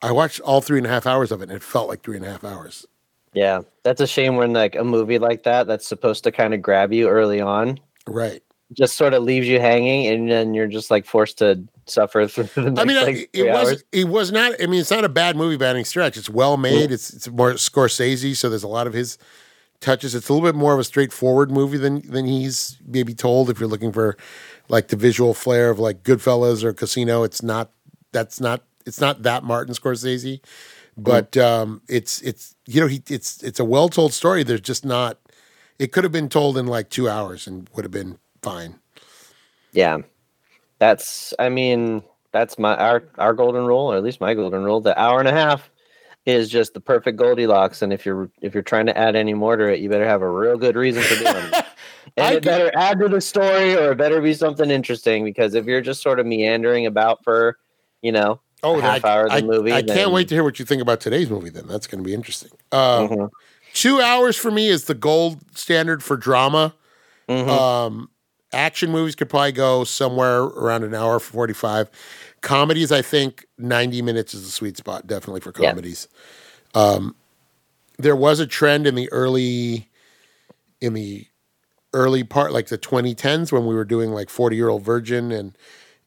I 0.00 0.10
watched 0.12 0.40
all 0.40 0.60
three 0.60 0.78
and 0.78 0.86
a 0.86 0.90
half 0.90 1.06
hours 1.06 1.30
of 1.32 1.40
it, 1.40 1.44
and 1.44 1.52
it 1.52 1.62
felt 1.62 1.88
like 1.88 2.02
three 2.02 2.16
and 2.16 2.24
a 2.26 2.30
half 2.30 2.44
hours. 2.44 2.86
Yeah, 3.34 3.62
that's 3.82 4.00
a 4.00 4.06
shame 4.06 4.36
when 4.36 4.52
like 4.52 4.74
a 4.74 4.84
movie 4.84 5.18
like 5.18 5.44
that 5.44 5.66
that's 5.66 5.86
supposed 5.86 6.24
to 6.24 6.32
kind 6.32 6.52
of 6.52 6.60
grab 6.60 6.92
you 6.92 7.08
early 7.08 7.40
on 7.40 7.80
Right. 8.06 8.42
just 8.74 8.96
sort 8.96 9.14
of 9.14 9.22
leaves 9.22 9.48
you 9.48 9.58
hanging, 9.60 10.06
and 10.06 10.30
then 10.30 10.52
you're 10.54 10.66
just 10.66 10.90
like 10.90 11.06
forced 11.06 11.38
to 11.38 11.62
suffer 11.86 12.26
through 12.28 12.44
the 12.54 12.70
next 12.70 12.80
I 12.80 12.84
mean, 12.84 12.96
like, 13.02 13.30
it, 13.32 13.44
was 13.50 13.68
hours. 13.68 13.84
it 13.92 14.08
was 14.08 14.32
not. 14.32 14.52
I 14.62 14.66
mean, 14.66 14.80
it's 14.80 14.90
not 14.90 15.04
a 15.04 15.08
bad 15.08 15.36
movie 15.36 15.56
by 15.56 15.68
any 15.68 15.84
stretch. 15.84 16.16
It's 16.16 16.28
well 16.28 16.56
made. 16.56 16.90
Mm. 16.90 16.92
It's 16.92 17.12
it's 17.12 17.28
more 17.28 17.52
Scorsese, 17.54 18.36
so 18.36 18.48
there's 18.50 18.62
a 18.64 18.68
lot 18.68 18.86
of 18.86 18.92
his 18.92 19.16
touches. 19.82 20.14
It's 20.14 20.28
a 20.28 20.32
little 20.32 20.48
bit 20.48 20.54
more 20.56 20.72
of 20.72 20.80
a 20.80 20.84
straightforward 20.84 21.50
movie 21.50 21.76
than 21.76 22.00
than 22.08 22.24
he's 22.24 22.78
maybe 22.86 23.14
told. 23.14 23.50
If 23.50 23.60
you're 23.60 23.68
looking 23.68 23.92
for 23.92 24.16
like 24.68 24.88
the 24.88 24.96
visual 24.96 25.34
flair 25.34 25.70
of 25.70 25.78
like 25.78 26.02
Goodfellas 26.02 26.64
or 26.64 26.72
Casino, 26.72 27.22
it's 27.22 27.42
not. 27.42 27.70
That's 28.12 28.40
not. 28.40 28.62
It's 28.86 29.00
not 29.00 29.22
that 29.22 29.44
Martin 29.44 29.74
Scorsese, 29.74 30.40
but 30.96 31.36
um, 31.36 31.82
it's 31.88 32.20
it's 32.22 32.54
you 32.66 32.80
know 32.80 32.86
he 32.86 33.02
it's 33.08 33.42
it's 33.42 33.60
a 33.60 33.64
well 33.64 33.88
told 33.88 34.12
story. 34.12 34.42
There's 34.42 34.60
just 34.60 34.84
not. 34.84 35.18
It 35.78 35.92
could 35.92 36.04
have 36.04 36.12
been 36.12 36.28
told 36.28 36.56
in 36.56 36.66
like 36.66 36.90
two 36.90 37.08
hours 37.08 37.46
and 37.46 37.68
would 37.74 37.84
have 37.84 37.92
been 37.92 38.18
fine. 38.42 38.78
Yeah, 39.72 39.98
that's. 40.78 41.34
I 41.38 41.48
mean, 41.48 42.02
that's 42.30 42.58
my 42.58 42.76
our 42.76 43.04
our 43.18 43.34
golden 43.34 43.66
rule, 43.66 43.92
or 43.92 43.96
at 43.96 44.02
least 44.02 44.20
my 44.20 44.34
golden 44.34 44.62
rule. 44.64 44.80
The 44.80 44.98
hour 45.00 45.18
and 45.18 45.28
a 45.28 45.32
half 45.32 45.70
is 46.26 46.48
just 46.48 46.74
the 46.74 46.80
perfect 46.80 47.18
Goldilocks, 47.18 47.82
and 47.82 47.92
if 47.92 48.06
you're 48.06 48.30
if 48.40 48.54
you're 48.54 48.62
trying 48.62 48.86
to 48.86 48.96
add 48.96 49.16
any 49.16 49.34
more 49.34 49.56
to 49.56 49.64
it, 49.72 49.80
you 49.80 49.88
better 49.88 50.06
have 50.06 50.22
a 50.22 50.30
real 50.30 50.56
good 50.56 50.76
reason 50.76 51.02
for 51.02 51.14
doing 51.16 51.36
it. 51.52 51.64
And 52.16 52.26
I 52.26 52.32
it 52.34 52.44
better 52.44 52.70
add 52.74 52.98
to 52.98 53.08
the 53.08 53.20
story, 53.20 53.76
or 53.76 53.92
it 53.92 53.96
better 53.96 54.20
be 54.20 54.34
something 54.34 54.70
interesting. 54.70 55.24
Because 55.24 55.54
if 55.54 55.66
you're 55.66 55.80
just 55.80 56.02
sort 56.02 56.18
of 56.18 56.26
meandering 56.26 56.84
about 56.84 57.22
for, 57.22 57.58
you 58.02 58.10
know, 58.10 58.40
Oh, 58.64 58.80
then 58.80 58.82
half 58.82 59.04
I, 59.04 59.12
hour 59.12 59.26
of 59.26 59.30
the 59.30 59.36
I, 59.38 59.40
movie, 59.42 59.72
I 59.72 59.82
can't 59.82 60.10
wait 60.10 60.28
to 60.28 60.34
hear 60.34 60.42
what 60.42 60.58
you 60.58 60.64
think 60.64 60.82
about 60.82 61.00
today's 61.00 61.30
movie. 61.30 61.48
Then 61.48 61.68
that's 61.68 61.86
going 61.86 62.02
to 62.02 62.06
be 62.06 62.12
interesting. 62.12 62.50
Uh, 62.72 63.06
Mhm, 63.06 63.30
Two 63.72 64.00
hours 64.00 64.36
for 64.36 64.50
me 64.50 64.68
is 64.68 64.84
the 64.86 64.94
gold 64.94 65.38
standard 65.56 66.02
for 66.02 66.16
drama. 66.16 66.74
mhm. 67.28 67.48
Um, 67.48 68.10
action 68.52 68.90
movies 68.90 69.14
could 69.14 69.28
probably 69.30 69.52
go 69.52 69.84
somewhere 69.84 70.42
around 70.42 70.84
an 70.84 70.94
hour 70.94 71.18
forty-five. 71.20 71.90
Comedies, 72.40 72.90
I 72.92 73.02
think 73.02 73.46
ninety 73.58 74.02
minutes 74.02 74.34
is 74.34 74.44
the 74.44 74.50
sweet 74.50 74.76
spot, 74.76 75.06
definitely 75.06 75.40
for 75.40 75.52
Yeah. 75.58 75.70
comedies. 75.70 76.08
Um, 76.74 77.14
there 77.98 78.16
was 78.16 78.40
a 78.40 78.46
trend 78.46 78.86
in 78.86 78.94
the 78.94 79.10
early, 79.12 79.88
in 80.80 80.94
the 80.94 81.26
early 81.94 82.24
part, 82.24 82.52
like 82.52 82.66
the 82.68 82.78
2010s, 82.78 83.52
when 83.52 83.66
we 83.66 83.74
were 83.74 83.84
doing 83.84 84.10
like 84.12 84.28
Forty 84.30 84.56
Year 84.56 84.68
Old 84.68 84.82
Virgin, 84.82 85.30
and 85.30 85.56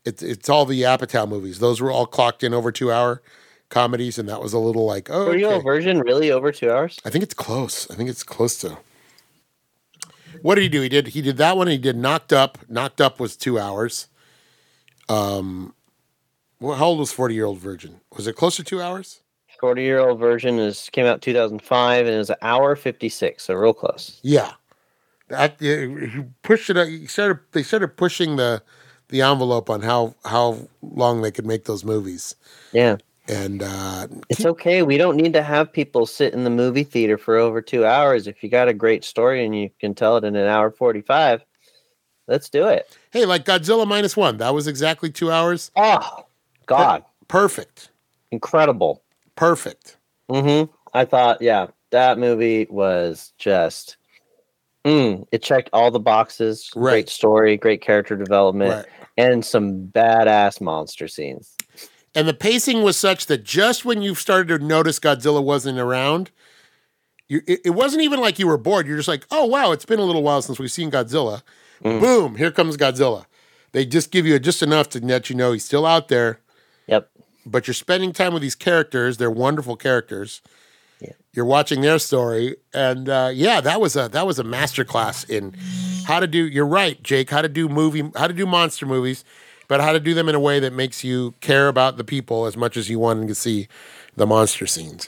it's 0.03 0.21
it's 0.21 0.49
all 0.49 0.65
the 0.65 0.81
Apatow 0.81 1.27
movies. 1.27 1.60
Those 1.60 1.79
were 1.81 1.91
all 1.91 2.05
clocked 2.05 2.43
in 2.43 2.53
over 2.53 2.71
two 2.71 2.91
hour 2.91 3.21
comedies, 3.69 4.17
and 4.19 4.27
that 4.29 4.41
was 4.41 4.53
a 4.53 4.60
little 4.60 4.86
like, 4.86 5.10
oh, 5.10 5.27
Were 5.27 5.38
you 5.38 5.47
okay. 5.47 5.58
a 5.58 5.62
version 5.62 5.99
really 6.01 6.31
over 6.31 6.51
two 6.51 6.71
hours? 6.71 6.99
I 7.05 7.10
think 7.10 7.23
it's 7.23 7.34
close. 7.34 7.89
I 7.89 7.95
think 7.95 8.10
it's 8.10 8.23
close 8.23 8.58
to. 8.60 8.77
What 10.45 10.55
did 10.55 10.62
he 10.62 10.69
do? 10.69 10.81
He 10.81 10.89
did 10.89 11.08
he 11.08 11.23
did 11.23 11.38
that 11.38 11.58
one. 11.58 11.67
And 11.67 11.71
he 11.71 11.79
did 11.79 11.97
Knocked 11.97 12.31
Up. 12.31 12.60
Knocked 12.69 13.01
Up 13.01 13.19
was 13.19 13.36
two 13.36 13.58
hours. 13.58 14.10
Um, 15.10 15.73
well, 16.60 16.75
how 16.75 16.86
old 16.86 16.99
was 16.99 17.12
Forty 17.12 17.34
Year 17.34 17.45
Old 17.45 17.58
Virgin? 17.58 17.99
Was 18.15 18.27
it 18.27 18.36
close 18.36 18.55
to 18.58 18.63
two 18.63 18.79
hours? 18.79 19.21
Forty 19.60 19.81
year 19.81 19.97
old 19.97 20.19
Virgin 20.19 20.60
is 20.60 20.88
came 20.91 21.08
out 21.08 21.23
two 21.23 21.34
thousand 21.34 21.63
five 21.63 22.05
and 22.05 22.15
is 22.15 22.29
an 22.29 22.36
hour 22.43 22.75
fifty 22.75 23.10
six, 23.10 23.45
so 23.45 23.55
real 23.55 23.73
close. 23.73 24.19
Yeah, 24.21 24.51
that 25.29 25.55
he 25.60 26.25
pushed 26.43 26.69
it. 26.69 26.88
He 26.89 27.08
started. 27.08 27.39
They 27.51 27.63
started 27.63 27.97
pushing 27.97 28.36
the 28.36 28.62
the 29.08 29.23
envelope 29.23 29.67
on 29.67 29.81
how 29.81 30.13
how 30.25 30.67
long 30.84 31.23
they 31.23 31.31
could 31.31 31.47
make 31.47 31.65
those 31.65 31.84
movies. 31.84 32.36
Yeah. 32.71 32.97
And 33.27 33.63
uh, 33.63 34.07
It's 34.29 34.45
okay. 34.45 34.83
We 34.83 34.97
don't 34.97 35.17
need 35.17 35.33
to 35.33 35.41
have 35.41 35.73
people 35.73 36.05
sit 36.05 36.33
in 36.33 36.43
the 36.43 36.49
movie 36.49 36.83
theater 36.83 37.17
for 37.17 37.38
over 37.38 37.61
two 37.61 37.85
hours. 37.85 38.27
If 38.27 38.43
you 38.43 38.49
got 38.49 38.67
a 38.67 38.73
great 38.73 39.03
story 39.03 39.43
and 39.45 39.57
you 39.57 39.69
can 39.79 39.95
tell 39.95 40.17
it 40.17 40.23
in 40.23 40.35
an 40.35 40.47
hour 40.47 40.69
45, 40.69 41.43
let's 42.27 42.49
do 42.49 42.67
it. 42.67 42.95
hey, 43.11 43.25
like 43.25 43.45
Godzilla 43.45 43.88
minus 43.88 44.15
one, 44.15 44.38
that 44.38 44.53
was 44.53 44.67
exactly 44.67 45.09
two 45.09 45.31
hours. 45.31 45.71
Oh, 45.75 46.25
God. 46.67 47.03
Perfect. 47.27 47.89
Incredible. 48.31 49.01
Perfect. 49.35 49.97
hmm 50.29 50.63
I 50.93 51.05
thought, 51.05 51.41
yeah, 51.41 51.67
that 51.91 52.17
movie 52.19 52.67
was 52.69 53.33
just, 53.38 53.97
mm, 54.85 55.25
it 55.31 55.41
checked 55.41 55.69
all 55.73 55.89
the 55.91 55.99
boxes. 55.99 56.69
Right. 56.75 56.91
Great 56.91 57.09
story, 57.09 57.57
great 57.57 57.81
character 57.81 58.15
development, 58.15 58.71
Right. 58.75 58.85
and 59.17 59.43
some 59.43 59.88
badass 59.88 60.61
monster 60.61 61.07
scenes. 61.07 61.54
And 62.15 62.28
the 62.28 62.34
pacing 62.34 62.82
was 62.82 62.95
such 62.97 63.25
that 63.28 63.43
just 63.43 63.84
when 63.84 64.01
you 64.01 64.15
started 64.15 64.47
to 64.60 64.65
notice 64.65 64.99
Godzilla 64.99 65.43
wasn't 65.43 65.78
around, 65.80 66.32
you, 67.28 67.41
it, 67.45 67.60
it 67.65 67.69
wasn't 67.71 68.04
even 68.04 68.19
like 68.21 68.39
you 68.39 68.47
were 68.47 68.58
bored. 68.58 68.88
You're 68.88 68.97
just 68.97 69.08
like, 69.10 69.25
oh, 69.32 69.45
wow, 69.45 69.71
it's 69.71 69.86
been 69.86 69.99
a 69.99 70.04
little 70.04 70.23
while 70.23 70.41
since 70.41 70.58
we've 70.58 70.71
seen 70.71 70.89
Godzilla. 70.89 71.41
Mm. 71.84 71.99
Boom, 71.99 72.36
here 72.36 72.51
comes 72.51 72.78
Godzilla. 72.78 73.25
They 73.73 73.86
just 73.86 74.12
give 74.12 74.25
you 74.25 74.39
just 74.39 74.63
enough 74.63 74.88
to 74.89 74.99
let 75.06 75.30
you 75.30 75.36
know 75.36 75.51
he's 75.51 75.65
still 75.65 75.86
out 75.86 76.08
there, 76.08 76.39
Yep. 76.88 77.10
but 77.45 77.67
you're 77.67 77.73
spending 77.73 78.13
time 78.13 78.32
with 78.32 78.41
these 78.41 78.56
characters. 78.56 79.17
They're 79.17 79.30
wonderful 79.30 79.75
characters. 79.75 80.41
Yeah. 81.01 81.12
You're 81.34 81.43
watching 81.45 81.82
their 81.82 81.99
story, 81.99 82.56
and 82.73 83.10
uh, 83.10 83.32
yeah, 83.34 83.60
that 83.60 83.82
was 83.82 83.97
a 83.97 84.08
that 84.08 84.25
was 84.25 84.39
a 84.39 84.45
masterclass 84.45 85.30
in 85.30 85.54
how 86.06 86.21
to 86.21 86.28
do. 86.28 86.47
You're 86.47 86.65
right, 86.65 87.04
Jake. 87.04 87.30
How 87.30 87.41
to 87.41 87.49
do 87.49 87.67
movie, 87.67 88.10
how 88.15 88.28
to 88.28 88.34
do 88.34 88.45
monster 88.45 88.86
movies, 88.86 89.25
but 89.67 89.82
how 89.82 89.91
to 89.91 89.99
do 89.99 90.13
them 90.13 90.30
in 90.30 90.36
a 90.36 90.39
way 90.39 90.60
that 90.60 90.73
makes 90.73 91.04
you 91.04 91.34
care 91.41 91.67
about 91.67 91.97
the 91.97 92.04
people 92.04 92.45
as 92.45 92.56
much 92.56 92.78
as 92.78 92.89
you 92.89 92.99
want 92.99 93.28
to 93.28 93.36
see 93.36 93.67
the 94.15 94.25
monster 94.25 94.67
scenes. 94.67 95.08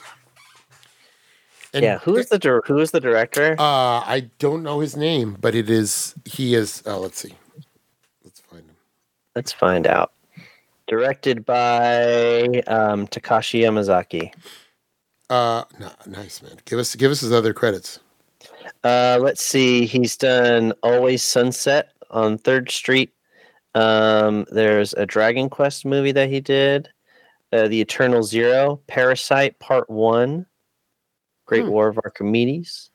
And, 1.74 1.84
yeah. 1.84 1.98
Who 1.98 2.16
is 2.16 2.28
the 2.28 2.38
dir- 2.38 2.62
who 2.66 2.78
is 2.78 2.92
the 2.92 3.00
director? 3.00 3.54
Uh, 3.58 4.00
I 4.00 4.30
don't 4.38 4.62
know 4.62 4.80
his 4.80 4.96
name, 4.96 5.36
but 5.40 5.54
it 5.54 5.68
is 5.68 6.14
he 6.24 6.54
is. 6.54 6.82
Oh, 6.86 6.98
let's 6.98 7.18
see. 7.18 7.34
Let's 8.24 8.40
find 8.40 8.62
him. 8.62 8.76
Let's 9.36 9.52
find 9.52 9.86
out. 9.86 10.12
Directed 10.86 11.44
by 11.44 12.44
um, 12.66 13.06
Takashi 13.08 13.60
Yamazaki. 13.60 14.32
Uh, 15.28 15.64
no, 15.78 15.90
nice 16.06 16.40
man. 16.40 16.56
Give 16.64 16.78
us 16.78 16.94
give 16.94 17.10
us 17.10 17.20
his 17.20 17.32
other 17.32 17.52
credits. 17.52 18.00
Uh, 18.82 19.18
let's 19.20 19.44
see. 19.44 19.84
He's 19.84 20.16
done 20.16 20.72
Always 20.82 21.22
Sunset 21.22 21.92
on 22.10 22.38
Third 22.38 22.70
Street. 22.70 23.12
Um, 23.74 24.44
there's 24.50 24.92
a 24.94 25.06
Dragon 25.06 25.48
Quest 25.48 25.84
movie 25.84 26.12
that 26.12 26.28
he 26.30 26.40
did. 26.40 26.88
Uh, 27.52 27.68
the 27.68 27.80
Eternal 27.80 28.22
Zero, 28.22 28.80
Parasite 28.86 29.58
Part 29.58 29.88
One, 29.88 30.46
Great 31.46 31.64
Hmm. 31.64 31.70
War 31.70 31.88
of 31.88 31.98
Archimedes, 32.04 32.90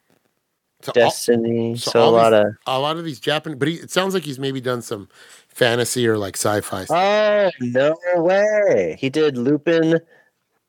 So 0.81 0.89
all- 0.89 0.93
Destiny. 0.93 1.75
so 1.77 1.91
So, 1.91 2.09
a 2.09 2.11
lot 2.11 2.29
these- 2.31 2.39
of. 2.39 2.45
a 2.67 2.79
lot 2.79 2.97
of 2.97 3.03
these 3.05 3.19
Japanese, 3.19 3.57
but 3.57 3.67
he, 3.67 3.75
it 3.75 3.89
sounds 3.89 4.13
like 4.13 4.23
he's 4.23 4.37
maybe 4.37 4.61
done 4.61 4.81
some 4.83 5.09
fantasy 5.47 6.07
or 6.07 6.17
like 6.17 6.35
sci-fi. 6.35 6.85
stuff. 6.85 6.97
Oh 6.97 7.49
no 7.61 7.95
way! 8.17 8.95
He 8.99 9.09
did 9.09 9.37
Lupin, 9.37 9.99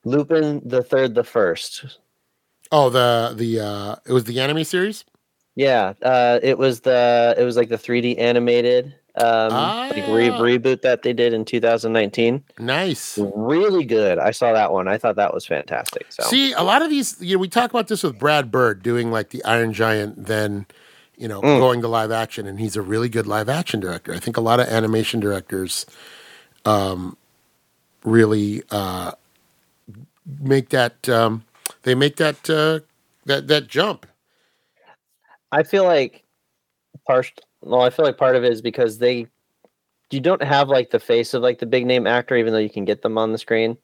Lupin 0.04 0.62
the 0.64 0.82
Third, 0.82 1.14
the 1.14 1.24
First. 1.24 1.98
oh, 2.72 2.88
the 2.90 3.34
the 3.36 3.60
uh, 3.60 3.96
it 4.06 4.12
was 4.12 4.24
the 4.24 4.40
anime 4.40 4.64
series. 4.64 5.04
Yeah, 5.56 5.92
uh, 6.02 6.40
it 6.42 6.56
was 6.58 6.80
the 6.80 7.34
it 7.36 7.42
was 7.44 7.56
like 7.56 7.68
the 7.68 7.76
3D 7.78 8.18
animated 8.18 8.94
um, 9.16 9.50
like 9.52 10.06
re- 10.08 10.28
Ah. 10.30 10.40
reboot 10.40 10.82
that 10.82 11.02
they 11.02 11.12
did 11.12 11.32
in 11.32 11.44
2019. 11.44 12.42
Nice. 12.58 13.16
Really 13.18 13.84
good. 13.84 14.18
I 14.18 14.32
saw 14.32 14.52
that 14.52 14.72
one. 14.72 14.88
I 14.88 14.98
thought 14.98 15.16
that 15.16 15.32
was 15.32 15.46
fantastic. 15.46 16.06
So 16.10 16.24
See, 16.24 16.52
a 16.52 16.62
lot 16.62 16.82
of 16.82 16.90
these, 16.90 17.16
you 17.20 17.36
know, 17.36 17.40
we 17.40 17.48
talk 17.48 17.70
about 17.70 17.86
this 17.88 18.02
with 18.02 18.18
Brad 18.18 18.50
Bird 18.50 18.82
doing 18.82 19.10
like 19.12 19.30
the 19.30 19.44
Iron 19.44 19.72
Giant, 19.72 20.26
then, 20.26 20.66
you 21.16 21.28
know, 21.28 21.40
Mm. 21.40 21.60
going 21.60 21.80
to 21.82 21.88
live 21.88 22.10
action, 22.10 22.46
and 22.46 22.58
he's 22.58 22.74
a 22.74 22.82
really 22.82 23.08
good 23.08 23.26
live 23.26 23.48
action 23.48 23.78
director. 23.78 24.12
I 24.12 24.18
think 24.18 24.36
a 24.36 24.40
lot 24.40 24.58
of 24.58 24.66
animation 24.68 25.20
directors 25.20 25.86
um, 26.64 27.16
really 28.04 28.62
uh, 28.70 29.12
make 30.40 30.70
that, 30.70 31.08
um, 31.08 31.44
they 31.82 31.94
make 31.94 32.16
that 32.16 32.48
uh, 32.50 32.80
that 33.26 33.46
that 33.48 33.68
jump. 33.68 34.06
I 35.52 35.62
feel 35.62 35.84
like. 35.84 36.22
Well, 37.64 37.82
I 37.82 37.90
feel 37.90 38.04
like 38.04 38.16
part 38.18 38.36
of 38.36 38.44
it 38.44 38.52
is 38.52 38.62
because 38.62 38.98
they 38.98 39.26
you 40.10 40.20
don't 40.20 40.42
have 40.42 40.68
like 40.68 40.90
the 40.90 41.00
face 41.00 41.34
of 41.34 41.42
like 41.42 41.58
the 41.58 41.66
big 41.66 41.86
name 41.86 42.06
actor, 42.06 42.36
even 42.36 42.52
though 42.52 42.58
you 42.58 42.70
can 42.70 42.84
get 42.84 43.02
them 43.02 43.18
on 43.18 43.32
the 43.32 43.38
screen 43.38 43.76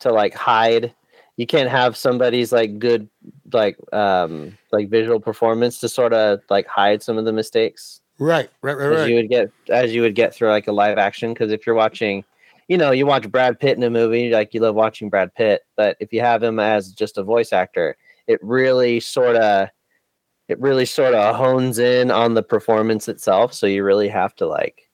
to 0.00 0.12
like 0.12 0.34
hide. 0.34 0.94
You 1.36 1.46
can't 1.46 1.70
have 1.70 1.96
somebody's 1.96 2.52
like 2.52 2.78
good 2.78 3.08
like 3.52 3.76
um 3.92 4.56
like 4.72 4.88
visual 4.88 5.20
performance 5.20 5.80
to 5.80 5.88
sort 5.88 6.12
of 6.12 6.40
like 6.50 6.66
hide 6.66 7.02
some 7.02 7.18
of 7.18 7.24
the 7.24 7.32
mistakes 7.32 8.00
Right, 8.20 8.50
right, 8.60 8.76
right, 8.76 8.88
right. 8.88 9.08
you 9.08 9.16
would 9.16 9.30
get 9.30 9.50
as 9.70 9.94
you 9.94 10.02
would 10.02 10.14
get 10.14 10.34
through 10.34 10.50
like 10.50 10.68
a 10.68 10.72
live 10.72 10.98
action. 10.98 11.32
Because 11.32 11.50
if 11.50 11.66
you're 11.66 11.74
watching, 11.74 12.22
you 12.68 12.76
know, 12.76 12.90
you 12.90 13.06
watch 13.06 13.28
Brad 13.30 13.58
Pitt 13.58 13.78
in 13.78 13.82
a 13.82 13.88
movie, 13.88 14.28
like 14.28 14.52
you 14.52 14.60
love 14.60 14.74
watching 14.74 15.08
Brad 15.08 15.34
Pitt, 15.34 15.62
but 15.74 15.96
if 16.00 16.12
you 16.12 16.20
have 16.20 16.42
him 16.42 16.60
as 16.60 16.92
just 16.92 17.16
a 17.16 17.22
voice 17.22 17.50
actor, 17.50 17.96
it 18.26 18.38
really 18.42 19.00
sort 19.00 19.36
of 19.36 19.70
it 20.50 20.60
really 20.60 20.84
sort 20.86 21.14
of 21.14 21.36
hones 21.36 21.78
in 21.78 22.10
on 22.10 22.34
the 22.34 22.42
performance 22.42 23.08
itself. 23.08 23.54
So 23.54 23.66
you 23.66 23.84
really 23.84 24.08
have 24.08 24.34
to 24.36 24.46
like 24.46 24.88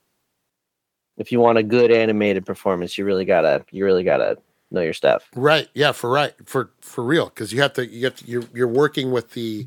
if 1.16 1.33
you 1.33 1.40
want 1.40 1.59
a 1.59 1.62
good 1.62 1.90
animated 1.90 2.45
performance, 2.45 2.99
you 2.99 3.05
really 3.05 3.25
gotta 3.25 3.64
you 3.71 3.85
really 3.85 4.05
gotta 4.05 4.37
know 4.71 4.83
your 4.83 4.92
stuff. 4.92 5.29
Right. 5.35 5.69
Yeah. 5.75 5.92
For 5.92 6.11
right. 6.11 6.35
For 6.45 6.71
for 6.81 7.03
real. 7.05 7.27
Because 7.27 7.53
you 7.53 7.62
have 7.62 7.73
to. 7.75 7.87
You 7.87 8.05
have 8.05 8.16
to. 8.16 8.27
You're 8.27 8.45
you're 8.55 8.69
working 8.69 9.11
with 9.12 9.33
the 9.33 9.66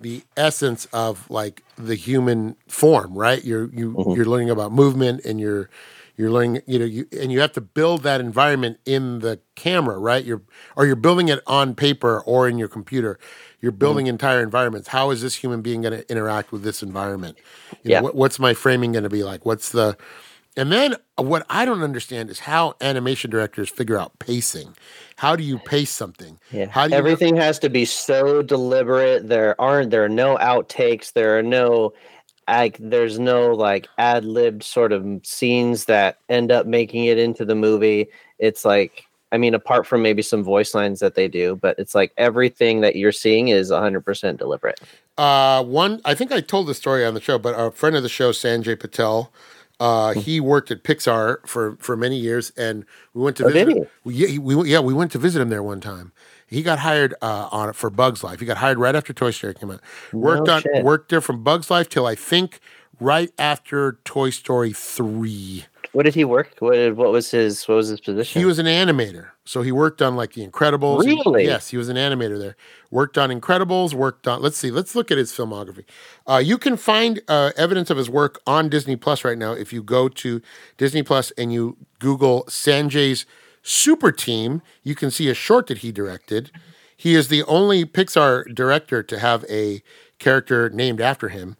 the 0.00 0.22
essence 0.36 0.86
of 0.92 1.28
like 1.30 1.62
the 1.76 1.94
human 1.96 2.56
form. 2.68 3.14
Right. 3.16 3.44
You're 3.44 3.68
you 3.74 3.92
Mhm. 3.92 4.16
you're 4.16 4.24
learning 4.26 4.50
about 4.50 4.72
movement 4.72 5.24
and 5.24 5.38
you're 5.40 5.68
you're 6.16 6.30
learning. 6.30 6.62
You 6.66 6.78
know. 6.78 6.84
You 6.86 7.06
and 7.20 7.30
you 7.30 7.40
have 7.40 7.52
to 7.52 7.60
build 7.60 8.02
that 8.04 8.20
environment 8.22 8.78
in 8.86 9.18
the 9.18 9.40
camera. 9.54 9.98
Right. 9.98 10.24
You're 10.24 10.42
or 10.76 10.86
you're 10.86 10.96
building 10.96 11.28
it 11.28 11.40
on 11.46 11.74
paper 11.74 12.20
or 12.20 12.48
in 12.48 12.56
your 12.56 12.68
computer. 12.68 13.18
You're 13.60 13.72
mm-hmm. 13.72 13.78
building 13.78 14.06
entire 14.06 14.42
environments. 14.42 14.88
How 14.88 15.10
is 15.10 15.22
this 15.22 15.34
human 15.34 15.62
being 15.62 15.82
going 15.82 15.98
to 15.98 16.10
interact 16.10 16.52
with 16.52 16.62
this 16.62 16.82
environment? 16.82 17.38
You 17.82 17.90
know, 17.90 17.96
Yeah. 17.96 18.00
what, 18.02 18.14
what's 18.14 18.38
my 18.38 18.54
framing 18.54 18.92
going 18.92 19.04
to 19.04 19.10
be 19.10 19.24
like? 19.24 19.46
What's 19.46 19.70
the 19.70 19.96
and 20.56 20.72
then 20.72 20.94
uh, 21.18 21.22
what 21.22 21.44
I 21.50 21.64
don't 21.64 21.82
understand 21.82 22.30
is 22.30 22.40
how 22.40 22.74
animation 22.80 23.30
directors 23.30 23.68
figure 23.68 23.98
out 23.98 24.18
pacing. 24.18 24.74
How 25.16 25.36
do 25.36 25.42
you 25.42 25.58
pace 25.58 25.90
something? 25.90 26.38
Yeah. 26.50 26.66
How 26.70 26.86
do 26.86 26.92
you 26.92 26.98
Everything 26.98 27.36
has 27.36 27.58
to 27.60 27.68
be 27.68 27.84
so 27.84 28.42
deliberate. 28.42 29.28
There 29.28 29.60
aren't 29.60 29.90
there 29.90 30.04
are 30.04 30.08
no 30.08 30.36
outtakes. 30.38 31.12
There 31.12 31.38
are 31.38 31.42
no 31.42 31.92
like 32.48 32.78
there's 32.80 33.18
no 33.18 33.52
like 33.54 33.88
ad 33.98 34.24
libbed 34.24 34.62
sort 34.62 34.92
of 34.92 35.04
scenes 35.24 35.86
that 35.86 36.18
end 36.28 36.50
up 36.50 36.66
making 36.66 37.04
it 37.04 37.18
into 37.18 37.44
the 37.44 37.54
movie. 37.54 38.08
It's 38.38 38.64
like 38.64 39.05
I 39.36 39.38
mean, 39.38 39.52
apart 39.52 39.86
from 39.86 40.00
maybe 40.00 40.22
some 40.22 40.42
voice 40.42 40.74
lines 40.74 40.98
that 41.00 41.14
they 41.14 41.28
do, 41.28 41.56
but 41.56 41.78
it's 41.78 41.94
like 41.94 42.10
everything 42.16 42.80
that 42.80 42.96
you're 42.96 43.12
seeing 43.12 43.48
is 43.48 43.70
100% 43.70 44.38
deliberate. 44.38 44.80
Uh, 45.18 45.62
one, 45.62 46.00
I 46.06 46.14
think 46.14 46.32
I 46.32 46.40
told 46.40 46.68
the 46.68 46.72
story 46.74 47.04
on 47.04 47.12
the 47.12 47.20
show, 47.20 47.38
but 47.38 47.50
a 47.50 47.70
friend 47.70 47.94
of 47.96 48.02
the 48.02 48.08
show, 48.08 48.30
Sanjay 48.32 48.80
Patel, 48.80 49.30
uh, 49.78 50.12
he 50.14 50.40
worked 50.40 50.70
at 50.70 50.84
Pixar 50.84 51.46
for 51.46 51.76
for 51.80 51.98
many 51.98 52.16
years, 52.16 52.50
and 52.56 52.86
we 53.12 53.20
went 53.22 53.36
to 53.36 53.44
Oh, 53.44 53.50
visit. 53.50 53.76
him. 53.76 53.86
We, 54.04 54.14
yeah, 54.14 54.38
we 54.38 54.70
yeah 54.70 54.80
we 54.80 54.94
went 54.94 55.12
to 55.12 55.18
visit 55.18 55.42
him 55.42 55.50
there 55.50 55.62
one 55.62 55.82
time. 55.82 56.12
He 56.46 56.62
got 56.62 56.78
hired 56.78 57.12
uh, 57.20 57.50
on 57.52 57.74
for 57.74 57.90
Bugs 57.90 58.24
Life. 58.24 58.40
He 58.40 58.46
got 58.46 58.56
hired 58.56 58.78
right 58.78 58.96
after 58.96 59.12
Toy 59.12 59.32
Story 59.32 59.52
came 59.52 59.70
out. 59.70 59.82
Worked 60.14 60.46
No 60.46 60.54
on 60.76 60.82
worked 60.82 61.10
there 61.10 61.20
from 61.20 61.42
Bugs 61.44 61.70
Life 61.70 61.90
till 61.90 62.06
I 62.06 62.14
think 62.14 62.58
right 62.98 63.30
after 63.38 63.98
Toy 64.06 64.30
Story 64.30 64.72
three. 64.72 65.66
What 65.92 66.04
did 66.04 66.14
he 66.14 66.24
work? 66.24 66.50
What 66.58 66.94
what 66.96 67.10
was 67.12 67.30
his 67.30 67.66
what 67.66 67.74
was 67.76 67.88
his 67.88 68.00
position? 68.00 68.40
He 68.40 68.44
was 68.44 68.58
an 68.58 68.66
animator, 68.66 69.28
so 69.44 69.62
he 69.62 69.72
worked 69.72 70.02
on 70.02 70.14
like 70.16 70.32
The 70.34 70.46
Incredibles. 70.46 71.04
He- 71.04 71.10
Really? 71.24 71.44
yes, 71.44 71.68
he 71.68 71.76
was 71.76 71.88
an 71.88 71.96
animator 71.96 72.38
there. 72.38 72.56
Worked 72.90 73.16
on 73.18 73.30
Incredibles. 73.30 73.94
Worked 73.94 74.28
on. 74.28 74.42
Let's 74.42 74.56
see. 74.58 74.70
Let's 74.70 74.94
look 74.94 75.10
at 75.10 75.18
his 75.18 75.32
filmography. 75.32 75.84
Uh, 76.26 76.36
you 76.44 76.58
can 76.58 76.76
find 76.76 77.20
uh, 77.28 77.52
evidence 77.56 77.90
of 77.90 77.96
his 77.96 78.10
work 78.10 78.40
on 78.46 78.68
Disney 78.68 78.96
Plus 78.96 79.24
right 79.24 79.38
now 79.38 79.52
if 79.52 79.72
you 79.72 79.82
go 79.82 80.08
to 80.08 80.42
Disney 80.76 81.02
Plus 81.02 81.30
and 81.38 81.52
you 81.52 81.76
Google 81.98 82.44
Sanjay's 82.48 83.24
Super 83.62 84.12
Team. 84.12 84.62
You 84.82 84.94
can 84.94 85.10
see 85.10 85.28
a 85.28 85.34
short 85.34 85.66
that 85.68 85.78
he 85.78 85.92
directed. 85.92 86.50
He 86.96 87.14
is 87.14 87.28
the 87.28 87.42
only 87.44 87.84
Pixar 87.84 88.54
director 88.54 89.02
to 89.02 89.18
have 89.18 89.44
a 89.50 89.82
character 90.18 90.70
named 90.70 91.00
after 91.00 91.28
him, 91.28 91.56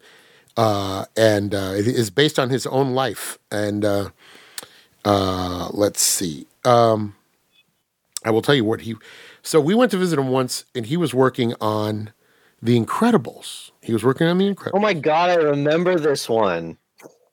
uh, 0.55 1.05
and 1.15 1.53
uh, 1.53 1.73
it 1.75 1.85
is 1.87 2.09
based 2.09 2.39
on 2.39 2.49
his 2.49 2.65
own 2.65 2.93
life. 2.93 3.37
And 3.51 3.85
uh, 3.85 4.09
uh, 5.07 5.69
let's 5.71 6.01
see. 6.01 6.45
Um, 6.65 7.15
I 8.25 8.29
will 8.29 8.41
tell 8.41 8.55
you 8.55 8.65
what 8.65 8.81
he. 8.81 8.95
So 9.41 9.61
we 9.61 9.73
went 9.73 9.91
to 9.91 9.97
visit 9.97 10.19
him 10.19 10.27
once, 10.27 10.65
and 10.75 10.85
he 10.85 10.97
was 10.97 11.13
working 11.13 11.53
on 11.61 12.11
The 12.61 12.77
Incredibles. 12.77 13.71
He 13.81 13.93
was 13.93 14.03
working 14.03 14.27
on 14.27 14.37
The 14.37 14.53
Incredibles. 14.53 14.71
Oh 14.73 14.79
my 14.79 14.93
god, 14.93 15.29
I 15.29 15.35
remember 15.35 15.97
this 15.97 16.27
one. 16.27 16.77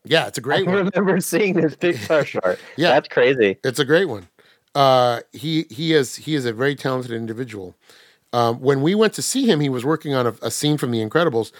Yeah, 0.05 0.29
it's 0.29 0.39
a 0.39 0.41
great 0.41 0.67
one. 0.67 0.77
I 0.77 0.79
remember 0.79 1.19
seeing 1.21 1.55
this 1.55 1.75
Pixar 1.75 2.25
short. 2.27 2.61
Yeah. 2.77 2.91
That's 2.91 3.09
crazy. 3.09 3.59
It's 3.65 3.81
a 3.81 3.85
great 3.85 4.05
one. 4.05 4.29
Uh, 4.77 5.21
he 5.33 5.67
he 5.71 5.95
is 5.95 6.15
he 6.15 6.37
is 6.37 6.45
a 6.47 6.53
very 6.53 6.77
talented 6.77 7.11
individual. 7.11 7.75
Um, 8.33 8.61
when 8.61 8.83
we 8.83 8.95
went 8.95 9.15
to 9.15 9.23
see 9.23 9.51
him, 9.51 9.59
he 9.59 9.69
was 9.69 9.85
working 9.85 10.15
on 10.15 10.27
a, 10.29 10.35
a 10.43 10.51
scene 10.51 10.79
from 10.79 10.93
The 10.93 11.05
Incredibles, 11.05 11.51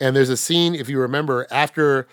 and 0.00 0.14
there's 0.14 0.30
a 0.30 0.36
scene, 0.36 0.74
if 0.74 0.88
you 0.90 0.98
remember, 0.98 1.46
after 1.50 2.06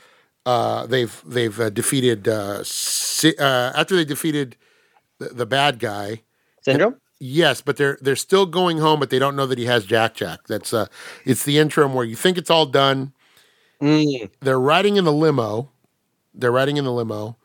uh, 0.49 0.87
they've 0.87 1.21
they've 1.27 1.59
uh, 1.59 1.69
defeated 1.69 2.27
uh, 2.27 2.63
Si- 2.63 3.37
uh, 3.37 3.71
after 3.75 3.95
they 3.95 4.03
defeated 4.03 4.55
the, 5.19 5.29
the 5.29 5.45
bad 5.45 5.77
guy. 5.77 6.23
Syndrome? 6.61 6.95
Yes, 7.19 7.61
but 7.61 7.77
they're 7.77 7.99
they're 8.01 8.15
still 8.15 8.47
going 8.47 8.79
home, 8.79 8.99
but 8.99 9.11
they 9.11 9.19
don't 9.19 9.35
know 9.35 9.45
that 9.45 9.59
he 9.59 9.65
has 9.65 9.85
Jack 9.85 10.15
Jack. 10.15 10.47
That's 10.47 10.73
uh, 10.73 10.87
it's 11.23 11.43
the 11.43 11.59
interim 11.59 11.93
where 11.93 12.03
you 12.03 12.15
think 12.15 12.39
it's 12.39 12.49
all 12.49 12.65
done. 12.65 13.13
Mm. 13.79 14.31
They're 14.39 14.59
riding 14.59 14.95
in 14.95 15.03
the 15.03 15.13
limo. 15.13 15.69
They're 16.33 16.51
riding 16.51 16.77
in 16.77 16.83
the 16.83 16.91
limo, 16.91 17.37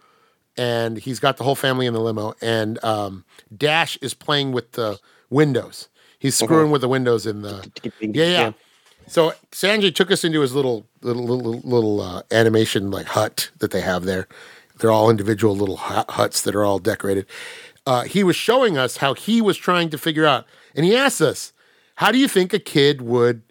and 0.56 0.96
he's 0.96 1.20
got 1.20 1.36
the 1.36 1.44
whole 1.44 1.56
family 1.56 1.84
in 1.84 1.92
the 1.92 2.00
limo. 2.00 2.34
And 2.40 2.82
um, 2.82 3.26
Dash 3.54 3.98
is 4.00 4.14
playing 4.14 4.52
with 4.52 4.72
the 4.72 4.98
windows. 5.28 5.88
He's 6.18 6.36
screwing 6.36 6.70
with 6.70 6.80
the 6.80 6.88
windows 6.88 7.26
in 7.26 7.42
the. 7.42 7.70
Yeah, 8.00 8.24
yeah. 8.24 8.52
So 9.06 9.34
Sanjay 9.52 9.94
took 9.94 10.10
us 10.10 10.24
into 10.24 10.40
his 10.40 10.54
little 10.54 10.86
little 11.04 11.24
little 11.24 11.60
little 11.60 12.00
uh, 12.00 12.22
animation 12.30 12.90
like 12.90 13.06
hut 13.06 13.50
that 13.58 13.70
they 13.70 13.80
have 13.80 14.04
there. 14.04 14.26
They're 14.78 14.90
all 14.90 15.10
individual 15.10 15.54
little 15.54 15.76
huts 15.76 16.40
that 16.42 16.54
are 16.54 16.64
all 16.64 16.78
decorated. 16.78 17.26
Uh, 17.86 18.02
he 18.02 18.24
was 18.24 18.34
showing 18.34 18.76
us 18.76 18.96
how 18.96 19.14
he 19.14 19.40
was 19.40 19.56
trying 19.56 19.90
to 19.90 19.98
figure 19.98 20.26
out, 20.26 20.46
and 20.74 20.84
he 20.84 20.96
asked 20.96 21.20
us, 21.20 21.52
"How 21.96 22.10
do 22.10 22.18
you 22.18 22.28
think 22.28 22.52
a 22.52 22.58
kid 22.58 23.02
would 23.02 23.42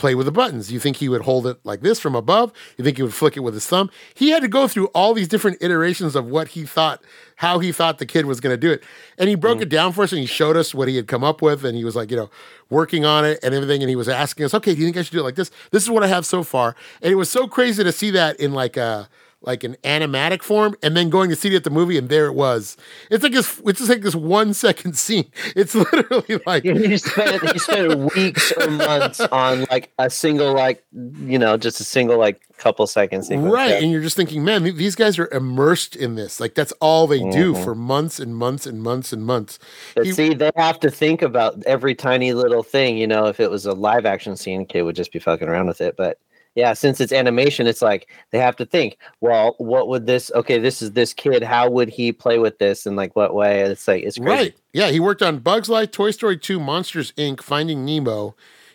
play 0.00 0.14
with 0.16 0.26
the 0.26 0.32
buttons? 0.32 0.72
You 0.72 0.80
think 0.80 0.96
he 0.96 1.08
would 1.08 1.22
hold 1.22 1.46
it 1.46 1.58
like 1.64 1.82
this 1.82 2.00
from 2.00 2.16
above? 2.16 2.52
You 2.76 2.84
think 2.84 2.96
he 2.96 3.02
would 3.02 3.14
flick 3.14 3.36
it 3.36 3.40
with 3.40 3.54
his 3.54 3.66
thumb?" 3.66 3.90
He 4.14 4.30
had 4.30 4.42
to 4.42 4.48
go 4.48 4.66
through 4.66 4.86
all 4.88 5.14
these 5.14 5.28
different 5.28 5.58
iterations 5.60 6.16
of 6.16 6.26
what 6.26 6.48
he 6.48 6.64
thought, 6.64 7.02
how 7.36 7.60
he 7.60 7.70
thought 7.70 7.98
the 7.98 8.06
kid 8.06 8.26
was 8.26 8.40
going 8.40 8.52
to 8.52 8.60
do 8.60 8.72
it, 8.72 8.82
and 9.18 9.28
he 9.28 9.34
broke 9.34 9.58
mm. 9.58 9.62
it 9.62 9.68
down 9.68 9.92
for 9.92 10.02
us, 10.02 10.12
and 10.12 10.20
he 10.20 10.26
showed 10.26 10.56
us 10.56 10.74
what 10.74 10.88
he 10.88 10.96
had 10.96 11.06
come 11.06 11.22
up 11.22 11.40
with, 11.42 11.64
and 11.64 11.76
he 11.76 11.84
was 11.84 11.94
like, 11.94 12.10
you 12.10 12.16
know, 12.16 12.30
working 12.68 13.04
on 13.04 13.24
it 13.24 13.38
and 13.42 13.54
everything, 13.54 13.82
and 13.82 13.90
he 13.90 13.96
was 13.96 14.08
asking 14.08 14.44
us, 14.44 14.54
"Okay, 14.54 14.74
do 14.74 14.80
you 14.80 14.86
think 14.86 14.96
I 14.96 15.02
should 15.02 15.12
do 15.12 15.20
it 15.20 15.24
like 15.24 15.36
this? 15.36 15.50
This 15.70 15.84
is 15.84 15.90
what 15.90 16.02
I 16.02 16.08
have 16.08 16.26
so 16.26 16.42
far," 16.42 16.74
and 17.02 17.12
it 17.12 17.16
was 17.16 17.30
so 17.30 17.46
crazy 17.46 17.84
to 17.84 17.92
see 17.92 18.10
that 18.10 18.40
in 18.40 18.52
like 18.52 18.76
a 18.76 19.08
like 19.42 19.64
an 19.64 19.74
animatic 19.84 20.42
form 20.42 20.74
and 20.82 20.94
then 20.96 21.08
going 21.08 21.30
to 21.30 21.36
see 21.36 21.48
it 21.48 21.54
at 21.54 21.64
the 21.64 21.70
movie 21.70 21.96
and 21.96 22.10
there 22.10 22.26
it 22.26 22.34
was 22.34 22.76
it's 23.10 23.22
like 23.22 23.32
this 23.32 23.58
it's 23.64 23.78
just 23.78 23.88
like 23.88 24.02
this 24.02 24.14
one 24.14 24.52
second 24.52 24.92
scene 24.98 25.30
it's 25.56 25.74
literally 25.74 26.38
like 26.46 26.62
You 26.62 26.98
spent 26.98 27.42
you 27.42 27.58
spent 27.58 28.14
weeks 28.14 28.52
or 28.52 28.70
months 28.70 29.18
on 29.20 29.64
like 29.70 29.90
a 29.98 30.10
single 30.10 30.52
like 30.54 30.84
you 30.92 31.38
know 31.38 31.56
just 31.56 31.80
a 31.80 31.84
single 31.84 32.18
like 32.18 32.42
couple 32.58 32.86
seconds 32.86 33.28
sequence. 33.28 33.50
right 33.50 33.70
Yeah. 33.70 33.76
and 33.78 33.90
you're 33.90 34.02
just 34.02 34.16
thinking 34.16 34.44
man 34.44 34.62
these 34.64 34.94
guys 34.94 35.18
are 35.18 35.28
immersed 35.32 35.96
in 35.96 36.14
this 36.16 36.38
like 36.40 36.54
that's 36.54 36.72
all 36.80 37.06
they 37.06 37.20
do 37.30 37.54
Mhm. 37.54 37.64
for 37.64 37.74
months 37.74 38.20
and 38.20 38.36
months 38.36 38.66
and 38.66 38.82
months 38.82 39.10
and 39.14 39.24
months 39.24 39.58
But 39.94 40.04
He- 40.04 40.12
see, 40.12 40.34
they 40.34 40.50
have 40.56 40.78
to 40.80 40.90
think 40.90 41.22
about 41.22 41.62
every 41.64 41.94
tiny 41.94 42.34
little 42.34 42.62
thing. 42.62 42.98
You 42.98 43.06
know, 43.06 43.26
if 43.26 43.40
it 43.40 43.50
was 43.50 43.64
a 43.64 43.72
live 43.72 44.04
action 44.04 44.36
scene, 44.36 44.66
kid 44.66 44.82
would 44.82 44.96
just 44.96 45.12
be 45.12 45.18
fucking 45.18 45.48
around 45.48 45.66
with 45.68 45.80
it. 45.80 45.96
But 45.96 46.18
yeah, 46.54 46.72
since 46.72 47.00
it's 47.00 47.12
animation, 47.12 47.66
it's 47.66 47.80
like 47.82 48.08
they 48.30 48.38
have 48.38 48.56
to 48.56 48.66
think. 48.66 48.98
Well, 49.20 49.54
what 49.58 49.88
would 49.88 50.06
this? 50.06 50.30
Okay, 50.34 50.58
this 50.58 50.82
is 50.82 50.92
this 50.92 51.12
kid. 51.14 51.42
How 51.42 51.70
would 51.70 51.88
he 51.88 52.12
play 52.12 52.38
with 52.38 52.58
this? 52.58 52.86
And 52.86 52.96
like 52.96 53.14
what 53.16 53.34
way? 53.34 53.60
It's 53.60 53.86
like 53.86 54.02
it's 54.04 54.18
crazy. 54.18 54.30
right 54.30 54.54
yeah 54.72 54.90
he 54.90 55.00
worked 55.00 55.22
on 55.22 55.38
bugs 55.38 55.68
life 55.68 55.90
toy 55.90 56.10
story 56.12 56.36
2 56.36 56.60
monsters 56.60 57.12
inc 57.16 57.40
finding 57.42 57.84
nemo 57.84 58.34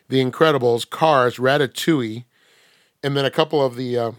the 0.10 0.24
incredibles 0.24 0.90
cars 0.90 1.38
ratatouille 1.38 2.26
and 3.04 3.16
then 3.16 3.24
a 3.26 3.32
couple 3.32 3.64
of 3.66 3.76
the 3.76 3.98
uh, 3.98 4.12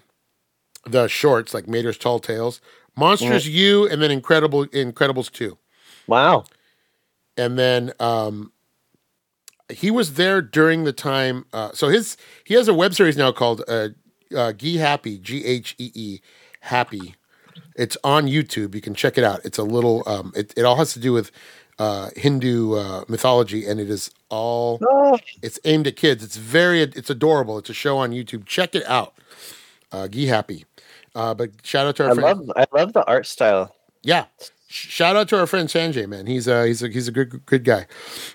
the 0.87 1.07
shorts 1.09 1.53
like 1.53 1.69
mater's 1.69 1.99
tall 1.99 2.19
tales 2.19 2.61
monsters 2.97 3.47
u 3.47 3.87
and 3.89 4.01
then 4.01 4.11
incredible 4.11 4.65
incredibles 4.69 5.31
2 5.31 5.59
Wow. 6.07 6.45
and 7.37 7.59
then 7.59 7.93
um, 8.01 8.53
he 9.69 9.91
was 9.91 10.15
there 10.15 10.41
during 10.43 10.85
the 10.85 10.93
time. 10.93 11.47
Uh, 11.53 11.73
so 11.73 11.89
his 11.89 12.17
he 12.45 12.55
has 12.55 12.69
a 12.69 12.75
web 12.75 12.95
series 12.95 13.17
now 13.17 13.33
called 13.33 13.63
uh, 13.69 13.89
uh, 14.37 14.53
Ghee 14.53 14.77
Happy 14.77 15.19
G 15.19 15.45
H 15.45 15.75
E 15.79 15.91
E 15.95 16.21
Happy. 16.61 17.15
It's 17.77 17.97
on 18.05 18.27
YouTube. 18.27 18.75
You 18.75 18.81
can 18.81 18.95
check 18.95 19.19
it 19.19 19.25
out. 19.25 19.41
It's 19.45 19.59
a 19.59 19.63
little. 19.63 20.03
Um, 20.07 20.33
it 20.35 20.53
it 20.57 20.65
all 20.65 20.77
has 20.77 20.93
to 20.95 20.99
do 21.01 21.13
with 21.13 21.31
uh, 21.79 22.11
Hindu 22.17 22.75
uh, 22.75 23.05
mythology, 23.09 23.67
and 23.67 23.79
it 23.81 23.91
is 23.91 24.11
all 24.31 24.79
Oh, 24.83 25.19
it's 25.43 25.59
aimed 25.65 25.87
at 25.87 25.97
kids. 25.97 26.25
It's 26.25 26.37
very 26.37 26.81
it's 26.83 27.11
adorable. 27.11 27.59
It's 27.59 27.71
a 27.71 27.75
show 27.75 27.99
on 27.99 28.13
YouTube. 28.13 28.47
Check 28.47 28.75
it 28.75 28.85
out. 28.87 29.15
Uh, 29.93 30.07
Ghee 30.07 30.27
happy. 30.27 30.65
Uh, 31.15 31.35
but 31.35 31.51
shout 31.63 31.87
out 31.87 31.97
to 31.97 32.05
our 32.05 32.11
I 32.11 32.15
friend. 32.15 32.47
love 32.47 32.53
I 32.57 32.67
love 32.79 32.93
the 32.93 33.05
art 33.07 33.27
style. 33.27 33.75
Yeah. 34.03 34.27
Sh- 34.67 34.89
Shout 34.89 35.17
out 35.17 35.29
to 35.29 35.39
our 35.39 35.47
friend 35.47 35.69
Sanjay, 35.69 36.09
man. 36.09 36.27
He's 36.27 36.49
a 36.49 36.67
he's 36.67 36.83
a 36.83 36.89
he's 36.89 37.09
a 37.09 37.13
good 37.13 37.45
good 37.47 37.65
guy. 37.65 37.87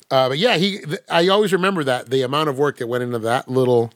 Uh, 0.10 0.30
but 0.30 0.38
yeah, 0.38 0.58
he 0.58 0.80
th- 0.80 1.00
I 1.10 1.28
always 1.28 1.54
remember 1.54 1.84
that 1.84 2.10
the 2.10 2.22
amount 2.22 2.50
of 2.50 2.58
work 2.58 2.78
that 2.78 2.88
went 2.88 3.04
into 3.04 3.20
that 3.20 3.48
little 3.48 3.92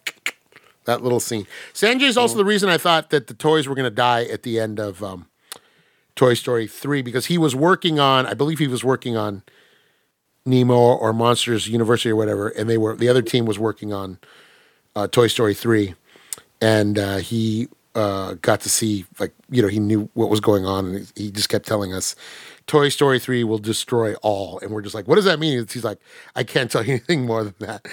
that 0.86 1.02
little 1.02 1.20
scene. 1.20 1.48
Sanjay 1.74 2.04
is 2.04 2.18
also 2.18 2.38
the 2.38 2.46
reason 2.46 2.70
I 2.70 2.78
thought 2.78 3.10
that 3.10 3.28
the 3.28 3.34
toys 3.34 3.68
were 3.68 3.76
going 3.76 3.90
to 3.90 3.96
die 3.96 4.24
at 4.26 4.44
the 4.44 4.60
end 4.60 4.80
of 4.80 5.04
um, 5.04 5.28
Toy 6.16 6.34
Story 6.34 6.68
three 6.68 7.02
because 7.02 7.28
he 7.28 7.38
was 7.38 7.56
working 7.56 8.00
on 8.00 8.26
I 8.26 8.34
believe 8.34 8.60
he 8.60 8.68
was 8.68 8.84
working 8.84 9.16
on 9.18 9.44
Nemo 10.46 10.76
or 10.76 11.12
Monsters 11.14 11.68
University 11.68 12.10
or 12.12 12.16
whatever, 12.16 12.50
and 12.50 12.70
they 12.70 12.78
were 12.78 12.96
the 12.96 13.10
other 13.10 13.22
team 13.22 13.46
was 13.46 13.58
working 13.58 13.94
on 13.94 14.20
uh, 14.96 15.08
Toy 15.08 15.28
Story 15.28 15.54
three, 15.54 15.96
and 16.62 17.00
uh, 17.00 17.18
he 17.18 17.68
uh, 17.96 18.34
got 18.42 18.62
to 18.62 18.70
see 18.70 19.06
like 19.20 19.34
you 19.50 19.62
know 19.62 19.68
he 19.68 19.80
knew 19.80 20.10
what 20.14 20.30
was 20.30 20.40
going 20.40 20.66
on, 20.66 20.86
and 20.88 21.12
he 21.16 21.32
just 21.32 21.50
kept 21.50 21.66
telling 21.66 21.94
us, 21.94 22.16
"Toy 22.68 22.90
Story 22.90 23.20
three 23.20 23.44
will 23.44 23.58
destroy 23.58 24.14
all," 24.16 24.60
and 24.60 24.72
we're 24.72 24.82
just 24.82 24.94
like, 24.96 25.08
"What 25.08 25.16
does 25.16 25.26
that 25.26 25.40
mean?" 25.40 25.66
He's 25.72 25.84
like, 25.84 26.00
"I 26.36 26.44
can't 26.44 26.70
tell 26.70 26.84
you 26.84 26.92
anything 26.96 27.26
more 27.26 27.44
than 27.44 27.56
that." 27.60 27.86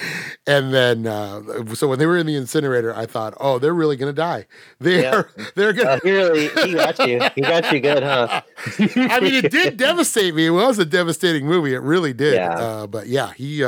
And 0.47 0.75
then 0.75 1.07
uh, 1.07 1.75
so 1.75 1.88
when 1.88 1.99
they 1.99 2.07
were 2.07 2.19
in 2.19 2.27
the 2.27 2.35
incinerator, 2.37 2.95
I 2.97 3.07
thought, 3.07 3.35
"Oh, 3.38 3.59
they're 3.59 3.75
really 3.75 3.97
gonna 3.97 4.12
die. 4.12 4.47
They 4.81 5.03
Yeah. 5.03 5.15
are 5.17 5.31
they're 5.55 5.73
gonna." 5.73 5.91
Uh, 5.91 6.01
he 6.03 6.11
really 6.11 6.49
he 6.49 6.75
got 6.75 6.99
you. 7.07 7.21
He 7.35 7.41
got 7.43 7.73
you 7.73 7.81
good, 7.81 8.03
huh? 8.03 8.43
I 8.79 9.21
mean, 9.21 9.35
it 9.35 9.51
did 9.53 9.77
devastate 9.77 10.35
me. 10.35 10.47
It 10.47 10.51
was 10.51 10.79
a 10.79 10.85
devastating 10.85 11.47
movie. 11.47 11.75
It 11.75 11.83
really 11.83 12.12
did. 12.12 12.35
Yeah. 12.35 12.59
Uh, 12.59 12.87
but 12.87 13.07
yeah, 13.07 13.33
he. 13.35 13.65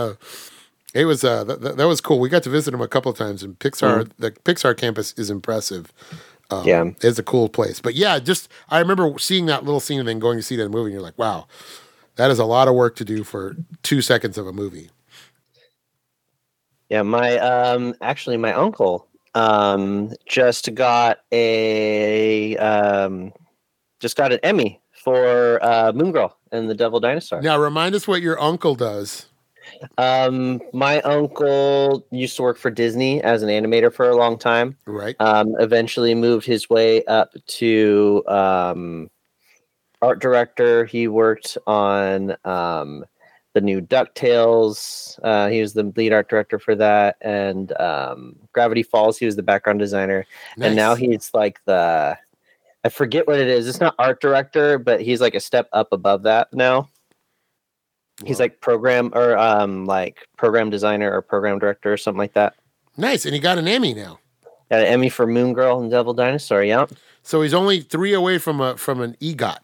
It 0.95 1.07
was 1.07 1.25
uh, 1.25 1.45
th- 1.45 1.61
th- 1.61 1.75
that 1.75 1.87
was 1.89 2.01
cool. 2.01 2.21
We 2.21 2.29
got 2.29 2.43
to 2.45 2.51
visit 2.51 2.73
him 2.73 2.81
a 2.81 2.89
couple 2.89 3.11
of 3.11 3.19
times, 3.19 3.43
and 3.43 3.59
Pixar, 3.59 4.09
the 4.19 4.31
Pixar 4.31 4.77
campus 4.77 5.13
is 5.17 5.29
impressive. 5.29 5.93
Um, 6.51 6.67
Yeah. 6.67 6.85
it's 7.03 7.19
a 7.19 7.23
cool 7.23 7.49
place. 7.49 7.81
But 7.81 7.95
yeah, 7.95 8.19
just 8.21 8.49
I 8.71 8.79
remember 8.79 9.19
seeing 9.19 9.47
that 9.47 9.65
little 9.65 9.81
scene 9.81 9.99
and 9.99 10.09
then 10.09 10.21
going 10.21 10.39
to 10.39 10.43
see 10.43 10.55
the 10.57 10.69
movie, 10.69 10.87
and 10.87 10.93
you're 10.93 11.03
like, 11.03 11.19
wow, 11.19 11.47
that 12.17 12.31
is 12.31 12.39
a 12.39 12.45
lot 12.45 12.69
of 12.69 12.75
work 12.75 12.95
to 12.97 13.05
do 13.05 13.25
for 13.25 13.57
two 13.83 14.01
seconds 14.01 14.39
of 14.39 14.47
a 14.47 14.53
movie. 14.53 14.91
Yeah, 16.91 17.03
my 17.03 17.39
um 17.39 17.95
actually 18.01 18.37
my 18.37 18.53
uncle 18.53 19.09
um 19.35 20.13
just 20.29 20.73
got 20.75 21.19
a 21.33 22.57
um 22.59 23.33
just 24.01 24.17
got 24.17 24.33
an 24.33 24.39
Emmy 24.45 24.81
for 24.93 25.59
uh 25.65 25.93
Moon 25.93 26.13
Girl 26.13 26.37
and 26.53 26.71
the 26.71 26.75
Devil 26.75 27.01
Dinosaur. 27.01 27.41
Now, 27.43 27.59
remind 27.59 27.95
us 27.97 28.07
what 28.07 28.23
your 28.23 28.41
uncle 28.41 28.75
does. 28.77 29.27
Um 29.99 30.61
my 30.73 31.01
uncle 31.03 32.07
used 32.11 32.37
to 32.37 32.43
work 32.43 32.59
for 32.59 32.71
Disney 32.71 33.23
as 33.23 33.43
an 33.43 33.49
animator 33.49 33.93
for 33.93 34.09
a 34.09 34.17
long 34.17 34.39
time. 34.39 34.77
Right? 34.87 35.17
Um 35.21 35.55
eventually 35.59 36.15
moved 36.15 36.47
his 36.47 36.69
way 36.69 37.05
up 37.05 37.35
to 37.47 38.23
um 38.29 39.11
art 40.03 40.21
director. 40.21 40.85
He 40.85 41.09
worked 41.09 41.57
on 41.67 42.37
um 42.45 43.05
the 43.55 43.61
new 43.61 43.81
DuckTales. 43.81 45.19
Uh, 45.23 45.49
he 45.49 45.61
was 45.61 45.73
the 45.73 45.85
lead 45.97 46.13
art 46.13 46.29
director 46.29 46.59
for 46.59 46.75
that, 46.75 47.17
and 47.21 47.73
um, 47.81 48.37
Gravity 48.53 48.83
Falls. 48.83 49.17
He 49.17 49.27
was 49.27 49.37
the 49.37 49.45
background 49.45 49.79
designer, 49.79 50.27
and 50.61 50.77
now 50.77 50.97
he's 50.97 51.31
like 51.33 51.65
the 51.65 52.19
I 52.85 52.89
forget 52.91 53.27
what 53.27 53.41
it 53.41 53.49
is. 53.49 53.67
It's 53.67 53.81
not 53.81 53.95
art 53.99 54.21
director, 54.21 54.79
but 54.79 55.01
he's 55.01 55.21
like 55.21 55.35
a 55.35 55.41
step 55.41 55.69
up 55.73 55.89
above 55.93 56.25
that 56.25 56.53
now. 56.53 56.91
He's 58.27 58.41
like 58.41 58.61
program 58.61 59.11
or 59.15 59.37
um 59.39 59.85
like 59.87 60.27
program 60.37 60.71
designer 60.71 61.13
or 61.13 61.23
program 61.23 61.59
director 61.59 61.93
or 61.93 61.97
something 61.97 62.19
like 62.19 62.35
that. 62.35 62.55
nice, 62.97 63.25
and 63.25 63.35
he 63.35 63.41
got 63.41 63.59
an 63.59 63.69
Emmy 63.69 63.95
now. 63.95 64.19
Got 64.71 64.81
an 64.81 64.87
Emmy 64.87 65.09
for 65.09 65.27
Moon 65.27 65.53
Girl 65.53 65.81
and 65.81 65.91
Devil 65.91 66.15
Dinosaur. 66.15 66.63
Yeah, 66.65 66.87
So 67.23 67.43
he's 67.43 67.55
only 67.55 67.81
three 67.81 68.13
away 68.15 68.39
from 68.39 68.61
a 68.61 68.77
from 68.77 69.01
an 69.01 69.17
EGOT. 69.21 69.59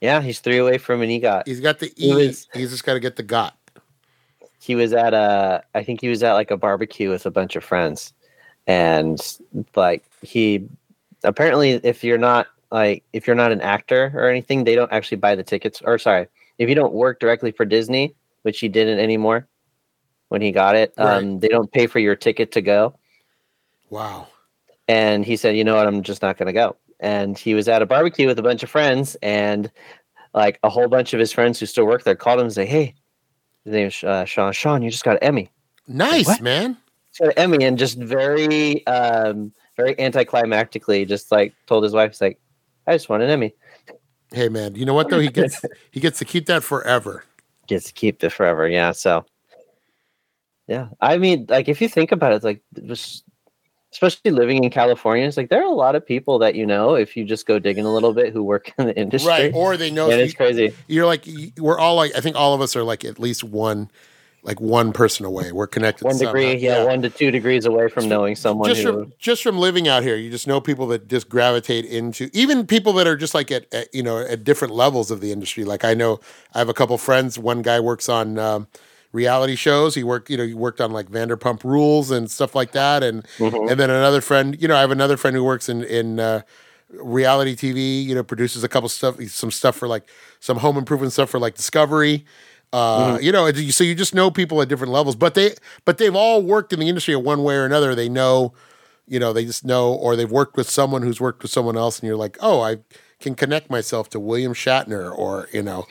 yeah. 0.00 0.20
He's 0.20 0.40
three 0.40 0.58
away 0.58 0.78
from 0.78 1.00
an 1.02 1.08
EGOT. 1.10 1.42
He's 1.46 1.60
got 1.60 1.78
the 1.78 1.92
He 1.96 2.10
E. 2.10 2.14
was- 2.14 2.48
he's 2.54 2.70
just 2.70 2.84
got 2.84 2.94
to 2.94 3.00
get 3.00 3.16
the 3.16 3.22
got. 3.22 3.56
he 4.60 4.74
was 4.74 4.92
at 4.92 5.14
a 5.14 5.62
I 5.74 5.84
think 5.84 6.00
he 6.00 6.08
was 6.08 6.22
at 6.22 6.32
like 6.32 6.50
a 6.50 6.56
barbecue 6.56 7.10
with 7.10 7.26
a 7.26 7.30
bunch 7.30 7.54
of 7.56 7.62
friends 7.64 8.12
and 8.66 9.20
like 9.76 10.04
he 10.22 10.66
apparently 11.22 11.72
if 11.72 12.02
you're 12.02 12.18
not 12.18 12.46
like 12.72 13.04
if 13.12 13.26
you're 13.26 13.36
not 13.36 13.52
an 13.52 13.60
actor 13.60 14.10
or 14.14 14.28
anything 14.28 14.64
they 14.64 14.74
don't 14.74 14.90
actually 14.92 15.18
buy 15.18 15.34
the 15.34 15.42
tickets 15.42 15.82
or 15.84 15.98
sorry 15.98 16.26
if 16.58 16.68
you 16.68 16.74
don't 16.74 16.92
work 16.94 17.20
directly 17.20 17.52
for 17.52 17.64
Disney 17.64 18.14
which 18.42 18.60
he 18.60 18.68
didn't 18.68 18.98
anymore 18.98 19.48
when 20.28 20.40
he 20.42 20.50
got 20.52 20.76
it 20.76 20.92
Right. 20.98 21.16
um 21.18 21.40
they 21.40 21.48
don't 21.48 21.70
pay 21.72 21.86
for 21.86 21.98
your 21.98 22.16
ticket 22.16 22.52
to 22.52 22.62
go 22.62 22.98
Wow. 23.90 24.28
and 24.88 25.24
he 25.24 25.36
said 25.36 25.56
you 25.56 25.64
know 25.64 25.76
what 25.76 25.86
I'm 25.86 26.02
just 26.02 26.22
not 26.22 26.36
going 26.36 26.46
to 26.46 26.52
go 26.52 26.76
and 27.00 27.36
he 27.38 27.54
was 27.54 27.68
at 27.68 27.82
a 27.82 27.86
barbecue 27.86 28.26
with 28.26 28.38
a 28.38 28.42
bunch 28.42 28.62
of 28.62 28.70
friends 28.70 29.16
and 29.22 29.70
like 30.32 30.58
a 30.62 30.68
whole 30.68 30.88
bunch 30.88 31.12
of 31.12 31.20
his 31.20 31.32
friends 31.32 31.60
who 31.60 31.66
still 31.66 31.84
work 31.86 32.02
there 32.04 32.14
called 32.14 32.40
him 32.40 32.46
and 32.46 32.54
say 32.54 32.66
hey 32.66 32.94
his 33.64 33.72
name 33.72 33.86
is 33.88 34.04
uh, 34.04 34.24
Sean 34.24 34.52
Sean 34.52 34.82
you 34.82 34.90
just 34.90 35.04
got 35.04 35.16
an 35.16 35.22
Emmy 35.22 35.50
Nice, 35.86 36.26
What? 36.26 36.40
man. 36.40 36.76
so 37.12 37.30
Emmy 37.36 37.64
and 37.64 37.76
just 37.78 37.98
very 37.98 38.86
um 38.86 39.52
very 39.76 39.94
anticlimactically 39.96 41.06
just 41.06 41.30
like 41.32 41.52
told 41.66 41.82
his 41.84 41.92
wife 41.92 42.12
he's 42.12 42.20
like 42.20 42.40
I 42.86 42.92
just 42.94 43.08
won 43.08 43.22
an 43.22 43.30
Emmy 43.30 43.54
Hey 44.34 44.48
man, 44.48 44.74
you 44.74 44.84
know 44.84 44.94
what 44.94 45.08
though? 45.10 45.20
He 45.20 45.28
gets 45.40 45.64
he 45.90 46.00
gets 46.00 46.18
to 46.18 46.24
keep 46.24 46.46
that 46.46 46.62
forever. 46.64 47.24
gets 47.66 47.86
to 47.86 47.92
keep 47.92 48.22
it 48.22 48.30
forever 48.30 48.68
yeah 48.68 48.92
so 48.92 49.24
yeah 50.68 50.88
I 51.00 51.16
mean 51.18 51.46
like 51.48 51.68
if 51.68 51.80
you 51.80 51.88
think 51.88 52.12
about 52.12 52.32
it 52.32 52.44
like 52.44 52.62
just 52.86 53.24
especially 53.92 54.32
living 54.32 54.64
in 54.64 54.70
California 54.70 55.24
it's 55.26 55.36
like 55.36 55.48
there 55.50 55.62
are 55.62 55.72
a 55.72 55.74
lot 55.74 55.94
of 55.94 56.04
people 56.04 56.38
that 56.40 56.54
you 56.56 56.66
know 56.66 56.94
if 56.94 57.16
you 57.16 57.24
just 57.24 57.46
go 57.46 57.58
digging 57.58 57.84
a 57.86 57.92
little 57.92 58.12
bit 58.12 58.32
who 58.32 58.42
work 58.42 58.72
in 58.78 58.86
the 58.86 58.96
industry 58.98 59.30
Right. 59.30 59.54
Or 59.54 59.76
they 59.76 59.90
know 59.90 60.10
and 60.10 60.20
it's 60.20 60.34
crazy 60.34 60.74
you're 60.88 61.06
like 61.06 61.26
we're 61.58 61.78
all 61.78 61.94
like 61.96 62.12
I 62.16 62.20
think 62.20 62.36
all 62.36 62.54
of 62.54 62.60
us 62.60 62.74
are 62.76 62.82
like 62.82 63.04
at 63.04 63.18
least 63.18 63.44
one 63.44 63.88
like 64.44 64.60
one 64.60 64.92
person 64.92 65.24
away. 65.24 65.50
We're 65.52 65.66
connected. 65.66 66.04
one 66.04 66.18
degree 66.18 66.60
somehow. 66.60 66.82
yeah, 66.82 66.84
one 66.84 67.00
to 67.02 67.10
two 67.10 67.30
degrees 67.30 67.64
away 67.64 67.88
from 67.88 68.08
knowing 68.08 68.36
someone 68.36 68.68
Just 68.68 68.82
who 68.82 68.92
from 68.92 69.12
just 69.18 69.42
from 69.42 69.58
living 69.58 69.88
out 69.88 70.02
here, 70.02 70.16
you 70.16 70.30
just 70.30 70.46
know 70.46 70.60
people 70.60 70.86
that 70.88 71.08
just 71.08 71.28
gravitate 71.28 71.86
into 71.86 72.28
even 72.32 72.66
people 72.66 72.92
that 72.92 73.06
are 73.06 73.16
just 73.16 73.34
like 73.34 73.50
at, 73.50 73.66
at 73.74 73.92
you 73.94 74.02
know 74.02 74.18
at 74.18 74.44
different 74.44 74.74
levels 74.74 75.10
of 75.10 75.20
the 75.20 75.32
industry. 75.32 75.64
Like 75.64 75.82
I 75.84 75.94
know 75.94 76.20
I 76.54 76.58
have 76.58 76.68
a 76.68 76.74
couple 76.74 76.96
friends. 76.98 77.38
One 77.38 77.62
guy 77.62 77.80
works 77.80 78.08
on 78.08 78.38
um, 78.38 78.68
reality 79.12 79.56
shows. 79.56 79.94
He 79.94 80.04
worked 80.04 80.28
you 80.28 80.36
know 80.36 80.44
he 80.46 80.52
worked 80.54 80.80
on 80.80 80.92
like 80.92 81.06
Vanderpump 81.08 81.64
Rules 81.64 82.10
and 82.10 82.30
stuff 82.30 82.54
like 82.54 82.72
that. 82.72 83.02
And 83.02 83.26
Mhm. 83.38 83.70
and 83.70 83.80
then 83.80 83.88
another 83.88 84.20
friend, 84.20 84.60
you 84.60 84.68
know, 84.68 84.76
I 84.76 84.80
have 84.80 84.90
another 84.90 85.16
friend 85.16 85.34
who 85.34 85.42
works 85.42 85.70
in 85.70 85.82
in 85.84 86.20
uh, 86.20 86.42
reality 86.90 87.56
TV. 87.56 88.04
You 88.04 88.14
know, 88.14 88.22
produces 88.22 88.62
a 88.62 88.68
couple 88.68 88.88
stuff, 88.90 89.20
some 89.28 89.50
stuff 89.50 89.76
for 89.76 89.88
like 89.88 90.06
some 90.40 90.58
home 90.58 90.76
improvement 90.76 91.12
stuff 91.14 91.30
for 91.30 91.38
like 91.40 91.54
Discovery. 91.54 92.24
Uh, 92.74 93.18
You 93.20 93.30
know, 93.30 93.50
so 93.52 93.84
you 93.84 93.94
just 93.94 94.14
know 94.14 94.30
people 94.30 94.60
at 94.60 94.68
different 94.68 94.92
levels, 94.92 95.14
but 95.14 95.34
they 95.34 95.54
but 95.84 95.98
they've 95.98 96.14
all 96.14 96.42
worked 96.42 96.72
in 96.72 96.80
the 96.80 96.88
industry 96.88 97.14
in 97.14 97.22
one 97.22 97.44
way 97.44 97.54
or 97.54 97.64
another. 97.64 97.94
They 97.94 98.08
know, 98.08 98.52
you 99.06 99.20
know, 99.20 99.32
they 99.32 99.44
just 99.44 99.64
know, 99.64 99.92
or 99.92 100.16
they've 100.16 100.30
worked 100.30 100.56
with 100.56 100.68
someone 100.68 101.02
who's 101.02 101.20
worked 101.20 101.42
with 101.42 101.52
someone 101.52 101.76
else, 101.76 102.00
and 102.00 102.06
you're 102.08 102.16
like, 102.16 102.36
oh, 102.40 102.60
I 102.62 102.78
can 103.20 103.36
connect 103.36 103.70
myself 103.70 104.10
to 104.10 104.18
William 104.20 104.54
Shatner, 104.54 105.16
or 105.16 105.48
you 105.52 105.62
know, 105.62 105.86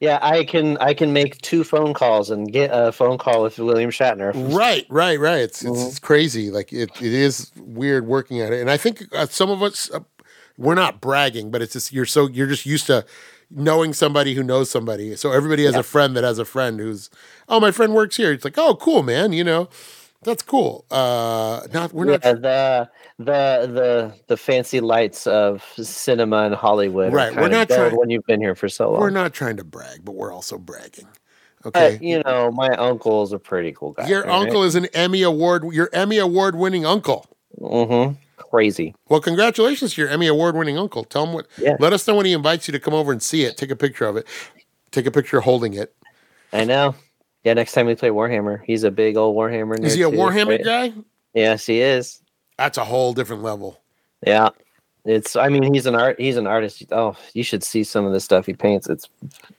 yeah 0.00 0.18
I 0.20 0.44
can 0.44 0.76
I 0.78 0.92
can 0.92 1.14
make 1.14 1.40
two 1.40 1.64
phone 1.64 1.94
calls 1.94 2.30
and 2.30 2.52
get 2.52 2.70
a 2.72 2.92
phone 2.92 3.16
call 3.16 3.42
with 3.42 3.58
William 3.58 3.90
Shatner 3.90 4.32
Right, 4.54 4.86
right, 4.90 5.18
right. 5.18 5.40
It's 5.40 5.62
it's, 5.64 5.70
Mhm. 5.78 5.88
it's 5.88 5.98
crazy. 5.98 6.50
Like 6.50 6.72
it, 6.74 6.90
it 7.00 7.12
is 7.14 7.50
weird 7.56 8.06
working 8.06 8.40
at 8.42 8.52
it, 8.52 8.60
and 8.60 8.70
I 8.70 8.76
think 8.76 9.04
uh, 9.14 9.26
some 9.26 9.50
of 9.50 9.62
us 9.62 9.90
uh, 9.94 10.00
we're 10.58 10.74
not 10.74 11.00
bragging, 11.00 11.50
but 11.50 11.62
it's 11.62 11.72
just 11.72 11.90
you're 11.92 12.04
so 12.04 12.28
you're 12.28 12.46
just 12.48 12.66
used 12.66 12.86
to 12.88 13.06
knowing 13.50 13.92
somebody 13.94 14.34
who 14.34 14.42
knows 14.42 14.70
somebody. 14.70 15.16
So 15.16 15.32
everybody 15.32 15.64
has 15.64 15.74
Yeah. 15.74 15.80
a 15.80 15.84
friend 15.84 16.16
that 16.16 16.24
has 16.24 16.38
a 16.38 16.44
friend 16.44 16.78
who's 16.80 17.10
oh 17.48 17.60
my 17.60 17.70
friend 17.70 17.94
works 17.94 18.16
here. 18.16 18.32
It's 18.32 18.44
like 18.44 18.58
oh 18.58 18.74
cool 18.76 19.02
man, 19.02 19.32
you 19.32 19.44
know 19.44 19.68
that's 20.22 20.42
cool. 20.42 20.84
Uh, 20.90 21.60
not 21.72 21.92
we're 21.92 22.04
not 22.04 22.22
the 22.22 22.88
the 23.18 23.70
the 23.72 24.12
the 24.26 24.36
fancy 24.36 24.80
lights 24.80 25.26
of 25.28 25.62
cinema 25.80 26.38
and 26.44 26.54
Hollywood. 26.54 27.12
Right, 27.12 27.34
we're 27.36 27.48
not 27.48 27.68
trying- 27.68 27.96
when 27.96 28.10
you've 28.10 28.26
been 28.26 28.40
here 28.40 28.54
for 28.56 28.68
so 28.68 28.90
long. 28.90 29.00
we're 29.00 29.10
not 29.10 29.32
trying 29.32 29.56
to 29.58 29.64
brag, 29.64 30.04
but 30.04 30.14
we're 30.16 30.32
also 30.32 30.58
bragging. 30.58 31.06
But, 31.64 31.74
Okay. 31.76 31.98
you 32.00 32.22
know, 32.24 32.50
my 32.52 32.68
uncle's 32.70 33.32
a 33.32 33.38
pretty 33.38 33.72
cool 33.72 33.90
guy. 33.92 34.06
Your 34.08 34.28
uncle 34.30 34.62
is 34.62 34.76
an 34.76 34.86
Emmy 34.94 35.22
award. 35.22 35.64
Your 35.72 35.90
Emmy 35.92 36.18
award 36.18 36.54
winning 36.54 36.84
uncle. 36.86 37.26
hmm 37.58 38.10
Crazy. 38.38 38.94
Well, 39.08 39.20
congratulations 39.20 39.94
to 39.94 40.00
your 40.00 40.10
Emmy 40.10 40.26
award 40.26 40.56
winning 40.56 40.78
uncle. 40.78 41.04
Tell 41.04 41.26
him 41.26 41.34
what. 41.34 41.46
Yeah. 41.58 41.76
Let 41.78 41.92
us 41.92 42.06
know 42.06 42.14
when 42.14 42.26
he 42.26 42.32
invites 42.32 42.66
you 42.66 42.72
to 42.72 42.80
come 42.80 42.94
over 42.94 43.12
and 43.12 43.22
see 43.22 43.44
it. 43.44 43.56
Take 43.56 43.70
a 43.70 43.76
picture 43.76 44.06
of 44.06 44.16
it. 44.16 44.26
Take 44.90 45.06
a 45.06 45.10
picture 45.10 45.40
holding 45.40 45.74
it. 45.74 45.94
I 46.52 46.64
know. 46.64 46.94
Yeah, 47.44 47.54
next 47.54 47.72
time 47.72 47.86
we 47.86 47.94
play 47.94 48.08
Warhammer, 48.08 48.60
he's 48.64 48.84
a 48.84 48.90
big 48.90 49.16
old 49.16 49.36
Warhammer. 49.36 49.78
Is 49.82 49.94
he 49.94 50.02
a 50.02 50.10
too, 50.10 50.16
Warhammer 50.16 50.64
right? 50.64 50.64
guy? 50.64 50.92
Yes, 51.34 51.66
he 51.66 51.80
is. 51.80 52.22
That's 52.56 52.78
a 52.78 52.84
whole 52.84 53.12
different 53.12 53.42
level. 53.42 53.80
Yeah. 54.26 54.48
It's. 55.04 55.36
I 55.36 55.48
mean, 55.48 55.72
he's 55.72 55.86
an 55.86 55.94
art. 55.94 56.20
He's 56.20 56.36
an 56.36 56.46
artist. 56.46 56.84
Oh, 56.90 57.16
you 57.32 57.42
should 57.42 57.62
see 57.62 57.84
some 57.84 58.04
of 58.04 58.12
the 58.12 58.20
stuff 58.20 58.46
he 58.46 58.52
paints. 58.52 58.88
It's 58.88 59.08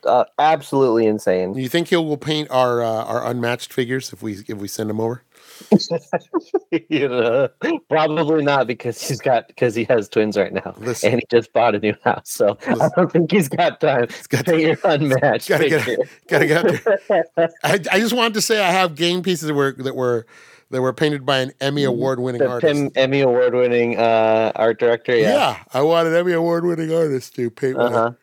uh, 0.04 0.24
absolutely 0.38 1.06
insane. 1.06 1.52
Do 1.54 1.60
you 1.60 1.68
think 1.68 1.88
he 1.88 1.96
will 1.96 2.16
paint 2.16 2.50
our 2.50 2.82
uh, 2.82 3.04
our 3.04 3.26
unmatched 3.26 3.72
figures 3.72 4.12
if 4.12 4.22
we 4.22 4.44
if 4.46 4.58
we 4.58 4.68
send 4.68 4.90
them 4.90 5.00
over? 5.00 5.24
you 6.88 7.08
know, 7.08 7.48
probably 7.88 8.42
not 8.42 8.66
because 8.66 9.00
he's 9.06 9.20
got 9.20 9.48
because 9.48 9.74
he 9.74 9.84
has 9.84 10.08
twins 10.08 10.36
right 10.36 10.52
now, 10.52 10.74
Listen. 10.78 11.12
and 11.12 11.20
he 11.20 11.26
just 11.30 11.52
bought 11.52 11.74
a 11.74 11.78
new 11.78 11.94
house. 12.04 12.30
So 12.30 12.58
I 12.66 12.88
don't 12.96 13.10
think 13.12 13.30
he's 13.30 13.48
got 13.48 13.80
time 13.80 14.08
got 14.28 14.46
to 14.46 14.60
your 14.60 14.76
unmatched. 14.84 15.48
gotta 15.48 15.68
get-. 15.68 15.98
Gotta 16.28 16.46
get. 16.46 17.52
I, 17.64 17.80
I 17.92 18.00
just 18.00 18.14
wanted 18.14 18.34
to 18.34 18.42
say 18.42 18.62
I 18.62 18.70
have 18.70 18.94
game 18.94 19.22
pieces 19.22 19.48
that 19.48 19.54
were 19.54 19.72
that 19.78 19.94
were 19.94 20.26
that 20.70 20.80
were 20.80 20.92
painted 20.92 21.26
by 21.26 21.38
an 21.38 21.52
Emmy 21.60 21.84
award 21.84 22.20
winning 22.20 22.40
the 22.40 22.48
artist. 22.48 22.72
Pim, 22.72 22.90
Emmy 22.94 23.20
award 23.20 23.54
winning 23.54 23.98
uh, 23.98 24.52
art 24.54 24.78
director. 24.78 25.16
yeah. 25.16 25.32
Yeah. 25.32 25.62
I 25.72 25.82
want 25.82 26.08
an 26.08 26.14
Emmy 26.14 26.32
award 26.32 26.64
winning 26.64 26.92
artist 26.94 27.34
to 27.36 27.50
paint 27.50 27.76
one. 27.76 28.16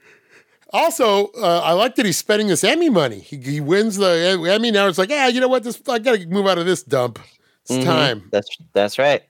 Also, 0.73 1.27
uh, 1.27 1.61
I 1.63 1.71
like 1.71 1.95
that 1.95 2.05
he's 2.05 2.17
spending 2.17 2.47
this 2.47 2.63
Emmy 2.63 2.89
money. 2.89 3.19
He, 3.19 3.37
he 3.37 3.61
wins 3.61 3.95
the 3.97 4.47
Emmy 4.49 4.71
now. 4.71 4.87
It's 4.87 4.97
like, 4.97 5.09
yeah, 5.09 5.27
you 5.27 5.39
know 5.39 5.47
what? 5.47 5.63
This 5.63 5.81
I 5.87 5.99
gotta 5.99 6.25
move 6.27 6.45
out 6.47 6.57
of 6.57 6.65
this 6.65 6.83
dump. 6.83 7.19
It's 7.63 7.71
Mhm. 7.71 7.83
time. 7.85 8.29
That's 8.31 8.49
that's 8.73 8.99
right. 8.99 9.23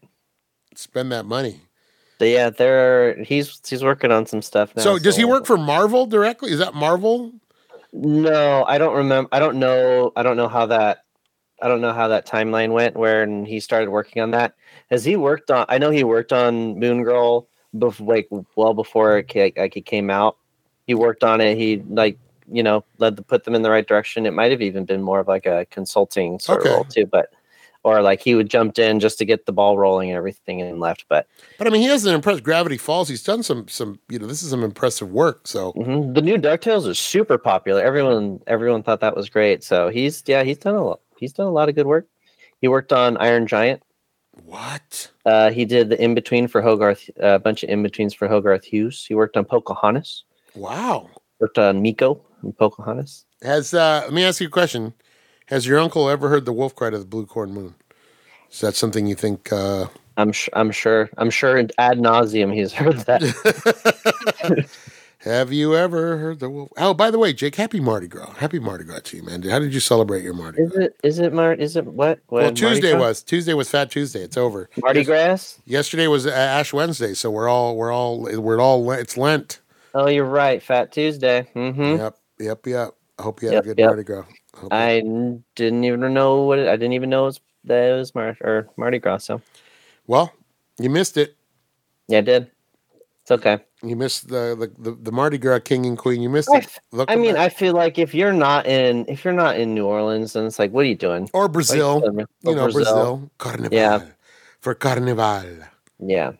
Spend 0.75 1.11
that 1.11 1.25
money. 1.25 1.61
But 2.19 2.29
yeah, 2.29 2.49
there. 2.49 3.21
He's 3.23 3.59
he's 3.67 3.83
working 3.83 4.11
on 4.11 4.25
some 4.25 4.41
stuff 4.41 4.75
now. 4.75 4.81
so, 4.83 4.97
does 4.99 5.15
he 5.15 5.25
work 5.25 5.45
for 5.45 5.57
Marvel 5.57 6.05
directly? 6.07 6.51
Is 6.51 6.59
that 6.59 6.73
Marvel? 6.73 7.31
No, 7.93 8.63
I 8.67 8.77
don't 8.79 8.95
remember. 8.95 9.29
I 9.31 9.39
don't 9.39 9.57
know. 9.59 10.11
I 10.15 10.23
don't 10.23 10.37
know 10.37 10.47
how 10.47 10.65
that. 10.67 11.03
I 11.61 11.67
don't 11.67 11.81
know 11.81 11.93
how 11.93 12.07
that 12.07 12.27
timeline 12.27 12.71
went. 12.71 12.95
Where 12.95 13.25
he 13.45 13.59
started 13.59 13.89
working 13.89 14.21
on 14.21 14.31
that. 14.31 14.53
Has 14.89 15.05
he 15.05 15.15
worked 15.15 15.51
on? 15.51 15.65
I 15.69 15.77
know 15.77 15.89
he 15.91 16.03
worked 16.03 16.33
on 16.33 16.79
Moon 16.79 17.03
Girl, 17.03 17.47
bef- 17.75 18.05
like 18.05 18.27
well 18.55 18.73
before 18.73 19.19
it 19.19 19.55
like 19.57 19.77
it 19.77 19.85
came 19.85 20.09
out. 20.09 20.37
He 20.87 20.95
worked 20.95 21.23
on 21.23 21.41
it. 21.41 21.57
He 21.57 21.83
like 21.89 22.17
you 22.51 22.63
know 22.63 22.83
led 22.97 23.17
to 23.17 23.23
put 23.23 23.43
them 23.43 23.53
in 23.55 23.61
the 23.61 23.69
right 23.69 23.85
direction. 23.87 24.25
It 24.25 24.31
might 24.33 24.51
have 24.51 24.61
even 24.61 24.85
been 24.85 25.01
more 25.03 25.19
of 25.19 25.27
like 25.27 25.45
a 25.45 25.65
consulting 25.69 26.39
sort 26.39 26.61
Okay. 26.61 26.69
of 26.69 26.75
role 26.75 26.83
too, 26.85 27.05
but 27.05 27.31
or 27.83 28.01
like 28.01 28.21
he 28.21 28.35
would 28.35 28.49
jumped 28.49 28.79
in 28.79 28.99
just 28.99 29.17
to 29.19 29.25
get 29.25 29.45
the 29.45 29.51
ball 29.53 29.77
rolling 29.77 30.09
and 30.09 30.17
everything 30.17 30.61
and 30.61 30.79
left. 30.79 31.05
But 31.09 31.27
But 31.57 31.67
I 31.67 31.69
mean, 31.69 31.81
he 31.81 31.87
hasn't 31.87 32.13
impressed 32.15 32.43
Gravity 32.43 32.77
Falls. 32.77 33.07
He's 33.09 33.23
done 33.23 33.43
some 33.43 33.67
some. 33.67 33.99
You 34.09 34.17
know, 34.19 34.27
this 34.27 34.41
is 34.43 34.49
some 34.49 34.63
impressive 34.63 35.11
work. 35.11 35.45
So 35.47 35.73
Mhm. 35.73 36.15
The 36.15 36.21
new 36.21 36.37
Ducktales 36.37 36.87
is 36.87 36.97
super 36.97 37.37
popular. 37.37 37.81
Everyone 37.83 38.41
everyone 38.47 38.81
thought 38.81 39.01
that 39.01 39.15
was 39.15 39.29
great. 39.29 39.63
So 39.63 39.89
he's 39.89 40.23
yeah 40.25 40.43
he's 40.43 40.57
done 40.57 40.75
a 40.75 40.83
lot. 40.85 41.01
He's 41.17 41.33
done 41.33 41.47
a 41.47 41.51
lot 41.51 41.67
of 41.69 41.75
good 41.75 41.87
work. 41.87 42.07
He 42.61 42.67
worked 42.67 42.91
on 42.93 43.17
Iron 43.17 43.45
Giant. 43.45 43.83
what? 44.45 45.11
Uh, 45.25 45.49
he 45.51 45.65
did 45.65 45.89
the 45.89 46.01
in 46.01 46.13
between 46.15 46.47
for 46.47 46.61
Hogarth, 46.61 47.09
uh, 47.21 47.35
a 47.35 47.39
bunch 47.39 47.63
of 47.63 47.69
in 47.69 47.81
betweens 47.83 48.13
for 48.13 48.27
Hogarth 48.27 48.63
Hughes. 48.63 49.03
He 49.05 49.15
worked 49.15 49.35
on 49.35 49.45
Pocahontas. 49.45 50.23
Wow. 50.57 51.09
Worked 51.39 51.59
on 51.59 51.81
Miko 51.81 52.19
and 52.41 52.57
Pocahontas. 52.57 53.25
Has 53.41 53.73
uh, 53.73 54.01
let 54.05 54.13
me 54.13 54.23
ask 54.23 54.41
you 54.41 54.47
a 54.47 54.51
question. 54.51 54.93
Has 55.47 55.67
your 55.67 55.79
uncle 55.79 56.09
ever 56.09 56.29
heard 56.29 56.45
the 56.45 56.53
wolf 56.53 56.75
cry 56.75 56.89
to 56.89 56.97
the 56.97 57.05
blue 57.05 57.25
corn 57.25 57.53
moon? 57.53 57.75
Is 58.51 58.61
that 58.61 58.75
something 58.75 59.05
you 59.07 59.15
think? 59.15 59.51
Uh, 59.51 59.87
I'm 60.17 60.31
sh- 60.31 60.49
I'm 60.53 60.71
sure 60.71 61.09
I'm 61.17 61.29
sure 61.29 61.57
ad 61.77 61.99
nauseum 61.99 62.53
he's 62.53 62.73
heard 62.73 62.97
that. 63.01 63.21
have 65.19 65.53
you 65.53 65.75
ever 65.75 66.17
heard 66.17 66.39
the 66.39 66.49
wolf? 66.49 66.69
Oh, 66.77 66.95
by 66.95 67.11
the 67.11 67.19
way, 67.19 67.33
Jake, 67.33 67.55
happy 67.55 67.79
Mardi 67.79 68.07
Gras. 68.07 68.33
Happy 68.37 68.57
Mardi 68.57 68.83
Gras 68.83 69.01
to 69.01 69.17
you, 69.17 69.23
man. 69.23 69.43
How 69.43 69.59
did 69.59 69.73
you 69.75 69.79
celebrate 69.79 70.23
your 70.23 70.33
Mardi 70.33 70.63
is 70.63 70.75
it 70.75 70.95
is 71.03 71.19
it 71.19 71.33
Mar? 71.33 71.53
Is 71.53 71.75
it 71.75 71.85
what? 71.85 72.19
what 72.27 72.41
Well, 72.41 72.51
Tuesday 72.51 72.95
was 72.95 73.21
Tuesday 73.21 73.53
was 73.53 73.69
Fat 73.69 73.91
Tuesday. 73.91 74.21
It's 74.21 74.37
over. 74.37 74.69
Mardi 74.81 75.03
Gras. 75.03 75.59
Yesterday 75.65 76.07
was 76.07 76.25
uh, 76.25 76.31
Ash 76.31 76.73
Wednesday, 76.73 77.13
so 77.13 77.29
we're 77.29 77.47
all 77.47 77.77
we're 77.77 77.91
all 77.91 78.21
we're 78.41 78.59
all 78.59 78.91
it's 78.91 79.17
Lent. 79.17 79.59
Oh, 79.97 80.07
you're 80.07 80.25
right. 80.25 80.61
Fat 80.61 80.91
Tuesday. 80.91 81.47
Mm-hmm. 81.55 81.97
Yep, 81.97 82.17
yep, 82.37 82.67
yep. 82.67 82.89
I 83.17 83.23
hope 83.23 83.41
you 83.41 83.47
had 83.47 83.55
Yep, 83.55 83.63
a 83.63 83.65
good 83.65 83.79
yep. 83.79 83.89
Mardi 83.89 84.03
Gras. 84.03 84.25
I 84.53 84.59
hope 84.59 84.71
you- 84.71 84.77
I 84.77 84.97
n- 84.97 85.43
didn't 85.55 85.83
even 85.85 86.13
know 86.13 86.43
what 86.43 86.59
it, 86.59 86.67
I 86.67 86.75
didn't 86.75 86.93
even 86.93 87.09
know 87.09 87.23
it 87.23 87.25
was, 87.25 87.39
that 87.63 87.89
it 87.89 87.93
was 87.93 88.13
Mar- 88.13 88.37
or 88.41 88.69
Mardi 88.77 88.99
Gras. 88.99 89.17
So 89.25 89.41
well, 90.05 90.31
you 90.77 90.91
missed 90.91 91.17
it. 91.17 91.35
yeah, 92.07 92.19
I 92.19 92.21
did. 92.21 92.51
It's 93.23 93.31
okay. 93.31 93.57
You 93.81 93.95
missed 93.95 94.29
the 94.29 94.55
the, 94.55 94.91
the, 94.91 94.95
the 95.01 95.11
Mardi 95.11 95.39
Gras 95.39 95.59
King 95.59 95.87
and 95.87 95.97
Queen. 95.97 96.21
You 96.21 96.29
missed 96.29 96.49
I, 96.53 96.59
it. 96.59 96.79
Look 96.91 97.09
I 97.09 97.15
mean, 97.15 97.35
I 97.35 97.49
feel 97.49 97.73
like 97.73 97.97
if 97.97 98.13
you're 98.13 98.33
not 98.33 98.67
in 98.67 99.03
if 99.09 99.25
you're 99.25 99.33
not 99.33 99.59
in 99.59 99.73
New 99.73 99.87
Orleans, 99.87 100.33
then 100.33 100.45
it's 100.45 100.59
like, 100.59 100.71
what 100.71 100.81
are 100.81 100.89
you 100.89 100.95
doing? 100.95 101.27
or 101.33 101.49
Brazil. 101.49 102.03
you 102.05 102.27
or 102.45 102.55
know, 102.55 102.71
Brazil. 102.71 103.31
Carnival. 103.39 103.75
Yeah. 103.75 104.01
For 104.61 104.75
Carnival. 104.75 105.43
Yeah, 105.99 106.33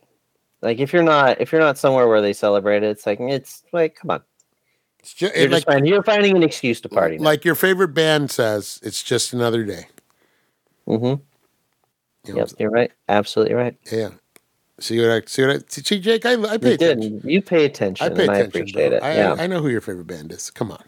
like 0.62 0.80
if 0.80 0.91
you're 0.93 1.04
not 1.04 1.39
if 1.41 1.52
you're 1.52 1.62
not 1.62 1.78
somewhere 1.78 2.08
where 2.08 2.22
they 2.22 2.34
celebrate 2.34 2.84
it, 2.84 2.89
it's 2.89 3.06
like 3.06 3.20
it's 3.20 3.63
like 3.72 3.96
come 3.96 4.12
on, 4.12 4.22
It's 5.00 5.13
just, 5.13 5.36
you're 5.36 5.46
like, 5.50 5.52
just 5.52 5.65
finding 5.67 5.86
you're 5.91 6.04
finding 6.04 6.36
an 6.36 6.43
excuse 6.43 6.82
to 6.82 6.89
party. 6.89 7.17
like 7.17 7.46
your 7.46 7.56
favorite 7.56 7.89
band 7.89 8.32
says, 8.32 8.80
it's 8.84 9.04
just 9.04 9.34
another 9.34 9.63
day. 9.63 9.88
mm-hmm. 10.88 11.22
You 12.28 12.34
know, 12.34 12.39
Yep, 12.39 12.50
you're 12.60 12.72
right. 12.72 12.91
Absolutely 13.08 13.54
right. 13.56 13.78
Yeah. 13.91 14.10
See 14.80 15.00
what 15.02 15.10
I 15.10 15.22
see 15.26 15.46
what 15.46 15.56
I 15.56 15.60
see, 15.70 16.00
Jake? 16.00 16.26
I, 16.26 16.34
I 16.34 16.58
pay 16.58 16.72
You 16.72 16.78
did. 16.78 16.98
attention. 17.00 17.30
You 17.30 17.41
pay 17.41 17.65
attention, 17.65 18.06
I 18.06 18.15
pay 18.15 18.24
and 18.24 18.32
I 18.32 18.38
appreciate 18.39 18.89
bro. 18.89 18.98
it. 18.98 19.04
I, 19.04 19.15
yeah, 19.15 19.36
I 19.39 19.48
know 19.48 19.60
who 19.62 19.70
your 19.70 19.82
favorite 19.82 20.06
band 20.08 20.32
is. 20.32 20.52
Come 20.52 20.72
on. 20.72 20.84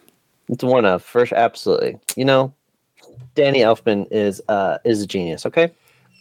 it's 0.48 0.64
one 0.64 0.86
of 0.86 1.04
first. 1.04 1.34
Absolutely. 1.34 1.98
You 2.16 2.26
know, 2.26 2.54
Danny 3.36 3.60
Elfman 3.62 4.06
is 4.12 4.42
uh 4.48 4.78
is 4.86 5.02
a 5.02 5.08
genius. 5.08 5.46
Okay. 5.46 5.72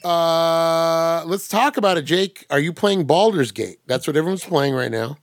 Uh, 0.05 1.25
let's 1.27 1.49
talk 1.49 1.77
about 1.77 1.97
it, 1.99 2.03
Jake. 2.03 2.47
Are 2.51 2.61
you 2.61 2.73
playing 2.73 3.05
Baldur's 3.05 3.53
Gate? 3.53 3.79
That's 3.87 4.07
what 4.07 4.17
everyone's 4.17 4.45
playing 4.45 4.75
right 4.75 4.91
now. 4.91 5.19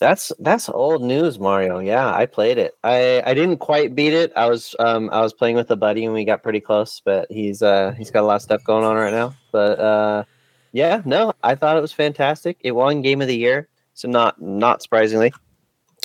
That's 0.00 0.32
that's 0.40 0.68
old 0.68 1.02
news, 1.02 1.38
Mario. 1.38 1.78
Yeah, 1.78 2.12
I 2.12 2.26
played 2.26 2.58
it. 2.58 2.76
I 2.82 3.22
I 3.24 3.34
didn't 3.34 3.58
quite 3.58 3.94
beat 3.94 4.12
it. 4.12 4.32
I 4.34 4.46
was 4.46 4.74
um 4.80 5.08
I 5.12 5.20
was 5.20 5.32
playing 5.32 5.54
with 5.54 5.70
a 5.70 5.76
buddy 5.76 6.04
and 6.04 6.12
we 6.12 6.24
got 6.24 6.42
pretty 6.42 6.58
close, 6.58 7.00
but 7.04 7.30
he's 7.30 7.62
uh 7.62 7.92
he's 7.96 8.10
got 8.10 8.22
a 8.24 8.26
lot 8.26 8.34
of 8.36 8.42
stuff 8.42 8.64
going 8.64 8.84
on 8.84 8.96
right 8.96 9.12
now. 9.12 9.36
But 9.52 9.78
uh 9.78 10.24
yeah, 10.72 11.02
no, 11.04 11.34
I 11.44 11.54
thought 11.54 11.76
it 11.76 11.80
was 11.80 11.92
fantastic. 11.92 12.56
It 12.62 12.72
won 12.72 13.00
game 13.02 13.22
of 13.22 13.28
the 13.28 13.36
year, 13.36 13.68
so 13.94 14.08
not 14.08 14.42
not 14.42 14.82
surprisingly. 14.82 15.32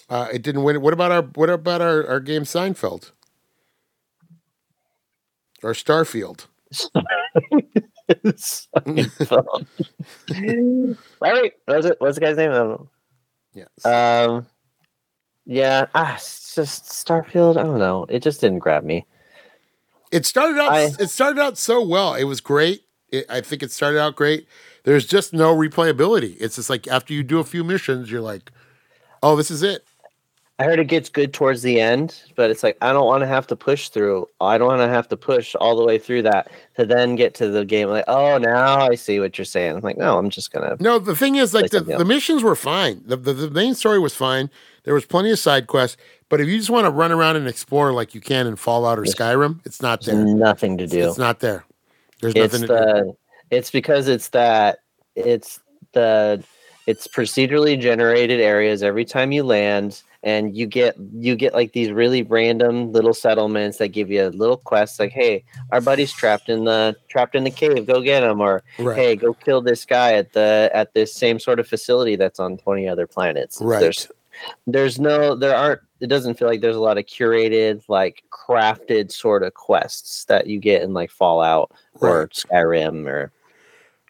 Uh, 0.10 0.28
it 0.32 0.42
didn't 0.42 0.64
win. 0.64 0.80
What 0.82 0.94
about 0.94 1.12
our 1.12 1.24
what 1.24 1.50
about 1.50 1.82
our, 1.82 2.06
our 2.06 2.20
game 2.20 2.44
Seinfeld? 2.44 3.12
Or 5.64 5.72
Starfield? 5.72 6.46
Larry, 11.22 11.52
what's 11.66 11.86
it? 11.86 11.96
What's 12.00 12.16
the 12.16 12.22
guy's 12.22 12.38
name? 12.38 12.52
I 12.52 12.56
don't 12.56 12.70
know. 12.70 12.90
Yes. 13.54 13.86
Um, 13.86 14.46
yeah, 15.46 15.88
ah, 15.96 16.16
it's 16.16 16.54
just 16.56 16.86
Starfield. 16.86 17.58
I 17.58 17.64
don't 17.64 17.80
know. 17.80 18.06
It 18.10 18.22
just 18.22 18.42
didn't 18.42 18.60
grab 18.60 18.84
me. 18.84 19.06
It 20.12 20.26
started 20.26 20.60
out. 20.60 20.72
I- 20.72 20.92
it 21.00 21.10
started 21.10 21.40
out 21.42 21.58
so 21.58 21.82
well. 21.86 22.14
It 22.16 22.26
was 22.26 22.42
great. 22.42 22.84
It, 23.10 23.26
I 23.30 23.42
think 23.42 23.64
it 23.64 23.72
started 23.72 24.00
out 24.00 24.16
great. 24.16 24.48
There's 24.84 25.06
just 25.06 25.34
no 25.34 25.56
replayability. 25.56 26.36
It's 26.40 26.56
just 26.58 26.70
like 26.70 26.88
after 26.88 27.14
you 27.14 27.24
do 27.24 27.40
a 27.40 27.44
few 27.44 27.64
missions, 27.64 28.12
you're 28.12 28.22
like, 28.22 28.52
"Oh, 29.24 29.36
this 29.36 29.50
is 29.52 29.64
it." 29.64 29.86
I 30.60 30.64
heard 30.64 30.80
it 30.80 30.86
gets 30.86 31.08
good 31.10 31.34
towards 31.36 31.62
the 31.62 31.80
end, 31.80 32.20
but 32.36 32.50
it's 32.50 32.64
like 32.64 32.78
I 32.82 32.92
don't 32.92 33.06
want 33.06 33.22
to 33.22 33.28
have 33.28 33.46
to 33.48 33.56
push 33.56 33.90
through. 33.90 34.28
I 34.42 34.58
don't 34.58 34.68
want 34.68 34.82
to 34.82 34.88
have 34.88 35.08
to 35.10 35.18
push 35.18 35.54
all 35.56 35.76
the 35.76 35.86
way 35.86 36.00
through 36.00 36.24
that 36.24 36.50
to 36.78 36.86
then 36.86 37.16
get 37.16 37.36
to 37.36 37.48
the 37.48 37.64
game. 37.64 37.90
Like, 37.90 38.06
oh, 38.08 38.40
now 38.40 38.80
I 38.90 38.96
see 38.96 39.20
what 39.20 39.38
you're 39.38 39.46
saying. 39.46 39.76
I'm 39.76 39.82
like, 39.82 39.98
no, 39.98 40.18
I'm 40.18 40.32
just 40.32 40.52
gonna. 40.52 40.76
No, 40.80 40.98
the 40.98 41.16
thing 41.16 41.36
is, 41.36 41.54
like 41.54 41.70
the, 41.70 41.82
the 41.82 42.06
missions 42.06 42.42
were 42.42 42.56
fine. 42.56 43.04
The, 43.06 43.16
the 43.18 43.34
the 43.34 43.52
main 43.52 43.76
story 43.76 44.00
was 44.00 44.16
fine. 44.16 44.50
There 44.84 44.96
was 44.96 45.06
plenty 45.06 45.30
of 45.32 45.38
side 45.38 45.68
quests, 45.68 45.98
but 46.28 46.42
if 46.42 46.48
you 46.48 46.58
just 46.58 46.72
want 46.72 46.86
to 46.86 46.92
run 46.92 47.12
around 47.12 47.36
and 47.36 47.48
explore 47.48 47.94
like 47.94 48.16
you 48.16 48.22
can 48.22 48.48
in 48.48 48.56
Fallout 48.56 48.98
or 48.98 49.06
Yes. 49.06 49.14
Skyrim, 49.14 49.60
it's 49.66 49.82
not 49.82 50.02
There's 50.06 50.18
there. 50.18 50.36
nothing 50.36 50.78
to 50.80 50.88
do. 50.88 51.08
it's 51.08 51.18
not 51.20 51.40
there. 51.40 51.66
There's 52.22 52.34
It's 52.34 52.54
nothing 52.54 52.68
to 52.68 52.74
do. 52.74 52.74
the. 52.74 53.16
It's 53.56 53.70
because 53.70 54.08
it's 54.08 54.30
that. 54.30 54.80
It's 55.16 55.60
the. 55.92 56.44
It's 56.88 57.08
procedurally 57.08 57.80
generated 57.80 58.40
areas 58.40 58.82
every 58.82 59.06
time 59.06 59.32
you 59.34 59.44
land, 59.44 60.02
and 60.28 60.58
you 60.58 60.66
get 60.66 60.94
you 61.14 61.38
get 61.38 61.54
like 61.54 61.72
these 61.72 61.90
really 61.90 62.22
random 62.22 62.92
little 62.92 63.14
settlements 63.14 63.78
that 63.78 63.88
give 63.90 64.12
you 64.12 64.26
little 64.28 64.58
quests 64.58 65.00
like, 65.00 65.14
hey, 65.14 65.46
our 65.72 65.80
buddy's 65.80 66.12
trapped 66.12 66.50
in 66.50 66.66
the 66.66 66.98
trapped 67.08 67.34
in 67.34 67.46
the 67.46 67.50
cave, 67.50 67.88
go 67.88 68.02
get 68.02 68.24
him, 68.24 68.42
or 68.42 68.62
Right. 68.78 68.98
hey, 68.98 69.16
go 69.16 69.34
kill 69.34 69.62
this 69.62 69.86
guy 69.86 70.14
at 70.16 70.34
the 70.34 70.70
at 70.74 70.94
this 70.94 71.14
same 71.14 71.40
sort 71.40 71.62
of 71.62 71.68
facility 71.68 72.18
that's 72.18 72.42
on 72.42 72.58
20 72.58 72.90
other 72.90 73.08
planets. 73.08 73.62
Right. 73.62 73.80
There's 73.80 74.12
there's 74.68 75.00
no 75.00 75.34
there 75.34 75.56
aren't 75.56 75.82
it 76.02 76.08
doesn't 76.08 76.38
feel 76.38 76.50
like 76.50 76.60
there's 76.62 76.76
a 76.76 76.82
lot 76.82 76.98
of 76.98 77.06
curated, 77.06 77.82
like 77.88 78.24
crafted 78.30 79.12
sort 79.14 79.44
of 79.44 79.54
quests 79.54 80.26
that 80.26 80.48
you 80.48 80.60
get 80.60 80.82
in 80.84 80.94
like 80.94 81.10
Fallout 81.10 81.72
or 82.02 82.28
Skyrim 82.28 83.08
or 83.08 83.32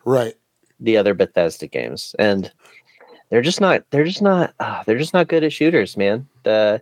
Right. 0.04 0.34
the 0.80 0.98
other 0.98 1.14
Bethesda 1.14 1.68
games. 1.68 2.16
And 2.18 2.52
they're 3.30 3.42
just 3.42 3.62
not 3.62 3.84
they're 3.92 4.06
just 4.06 4.22
not 4.22 4.54
ah, 4.60 4.84
they're 4.86 4.98
just 4.98 5.14
not 5.14 5.28
good 5.28 5.44
at 5.44 5.54
shooters, 5.54 5.98
man. 5.98 6.28
The 6.44 6.82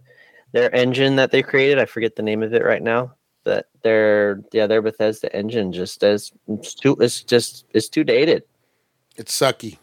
their 0.51 0.73
engine 0.73 1.15
that 1.17 1.31
they 1.31 1.41
created, 1.41 1.79
I 1.79 1.85
forget 1.85 2.15
the 2.15 2.23
name 2.23 2.41
of 2.43 2.53
it 2.53 2.63
right 2.63 2.81
now. 2.81 3.13
But 3.43 3.67
their 3.83 4.41
yeah, 4.51 4.67
their 4.67 4.81
Bethesda 4.81 5.33
engine 5.35 5.71
just 5.71 6.03
as 6.03 6.31
it's 6.47 6.73
too 6.73 6.95
it's 6.99 7.23
just 7.23 7.65
it's 7.73 7.89
too 7.89 8.03
dated. 8.03 8.43
It's 9.17 9.37
sucky. 9.37 9.77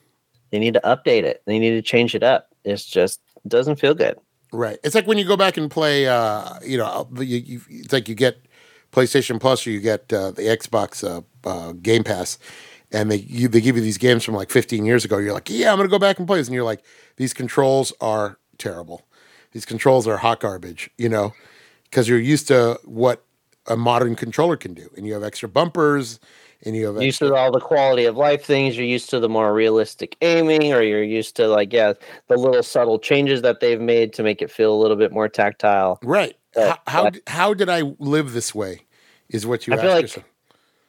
they 0.51 0.59
need 0.59 0.75
to 0.75 0.81
update 0.81 1.25
it. 1.25 1.43
They 1.47 1.59
need 1.59 1.71
to 1.71 1.83
change 1.83 2.15
it 2.15 2.23
up. 2.23 2.49
It's 2.65 2.85
just 2.85 3.21
it 3.45 3.49
doesn't 3.49 3.77
feel 3.77 3.95
good. 3.95 4.19
Right. 4.53 4.79
It's 4.85 4.95
like 4.95 5.07
when 5.07 5.19
you 5.19 5.25
go 5.25 5.37
back 5.37 5.57
and 5.57 5.71
play. 5.71 6.07
Uh, 6.07 6.55
you 6.65 6.77
know, 6.77 7.09
you, 7.17 7.39
you, 7.39 7.61
it's 7.69 7.93
like 7.93 8.09
you 8.09 8.15
get 8.15 8.39
PlayStation 8.93 9.41
Plus 9.41 9.67
or 9.67 9.71
you 9.71 9.81
get 9.81 10.13
uh, 10.13 10.31
the 10.31 10.43
Xbox 10.43 11.03
uh, 11.03 11.23
uh, 11.49 11.73
Game 11.73 12.05
Pass, 12.05 12.39
and 12.93 13.11
they 13.11 13.17
you, 13.17 13.49
they 13.49 13.61
give 13.61 13.77
you 13.77 13.83
these 13.83 13.99
games 13.99 14.23
from 14.25 14.35
like 14.35 14.51
15 14.51 14.85
years 14.85 15.05
ago. 15.05 15.19
You're 15.19 15.33
like, 15.33 15.49
yeah, 15.51 15.73
I'm 15.73 15.79
gonna 15.79 15.89
go 15.89 15.99
back 15.99 16.19
and 16.19 16.27
play 16.27 16.39
this, 16.39 16.49
and 16.49 16.55
you're 16.55 16.65
like, 16.65 16.85
these 17.17 17.33
controls 17.35 17.93
are 18.01 18.39
terrible. 18.59 19.07
These 19.53 19.65
controls 19.65 20.07
are 20.07 20.19
hot 20.19 20.41
garbage. 20.41 20.91
You 20.99 21.09
know, 21.09 21.33
because 21.85 22.09
you're 22.09 22.19
used 22.19 22.49
to 22.49 22.79
what 22.85 23.25
a 23.67 23.77
modern 23.77 24.15
controller 24.17 24.57
can 24.57 24.75
do, 24.75 24.89
and 24.97 25.07
you 25.07 25.13
have 25.15 25.23
extra 25.23 25.49
bumpers, 25.49 26.19
and 26.65 26.75
you 26.77 26.87
have 26.87 26.95
Used 27.03 27.17
extra, 27.23 27.29
to 27.29 27.35
all 27.35 27.53
the 27.53 27.61
quality 27.61 28.05
of 28.05 28.17
life 28.17 28.45
things. 28.45 28.77
You're 28.77 28.87
used 28.87 29.09
to 29.11 29.21
the 29.21 29.29
more 29.29 29.53
realistic 29.55 30.17
aiming, 30.21 30.73
or 30.73 30.83
you're 30.83 31.03
used 31.03 31.37
to 31.37 31.49
like 31.49 31.73
yeah, 31.73 31.93
the 32.29 32.37
little 32.37 32.63
subtle 32.63 32.99
changes 32.99 33.43
that 33.43 33.61
they've 33.61 33.81
made 33.81 34.13
to 34.15 34.23
make 34.23 34.43
it 34.43 34.51
feel 34.51 34.75
a 34.75 34.79
little 34.81 34.97
bit 34.97 35.13
more 35.13 35.29
tactile. 35.29 35.99
right. 36.03 36.37
Uh, 36.55 36.75
how 36.87 37.05
how, 37.05 37.11
how 37.29 37.55
did 37.55 37.71
I 37.71 37.81
live 37.99 38.33
this 38.35 38.55
way? 38.55 38.83
Is 39.31 39.47
what 39.47 39.67
you 39.67 39.73
I 39.73 39.77
ask 39.77 39.83
feel 39.83 39.93
like- 39.93 40.03
yourself. 40.03 40.27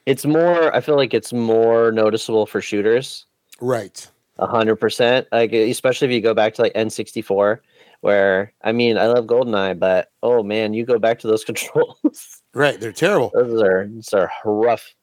It's 0.05 0.25
more. 0.25 0.75
I 0.75 0.81
feel 0.81 0.95
like 0.95 1.13
it's 1.13 1.31
more 1.33 1.91
noticeable 1.91 2.45
for 2.45 2.61
shooters. 2.61 3.25
Right. 3.61 4.05
A 4.39 4.47
hundred 4.47 4.77
percent. 4.77 5.27
Like 5.31 5.53
especially 5.53 6.07
if 6.07 6.13
you 6.13 6.21
go 6.21 6.33
back 6.33 6.53
to 6.55 6.61
like 6.61 6.73
N64, 6.73 7.59
where 8.01 8.51
I 8.63 8.71
mean 8.71 8.97
I 8.97 9.05
love 9.07 9.25
GoldenEye, 9.25 9.79
but 9.79 10.09
oh 10.21 10.43
man, 10.43 10.73
you 10.73 10.85
go 10.85 10.99
back 10.99 11.19
to 11.19 11.27
those 11.27 11.43
controls. 11.49 12.41
Right. 12.53 12.79
They're 12.79 12.91
terrible. 12.91 13.31
those 13.33 13.61
are 13.61 13.87
those 13.87 14.13
are 14.13 14.31
rough. 14.45 14.93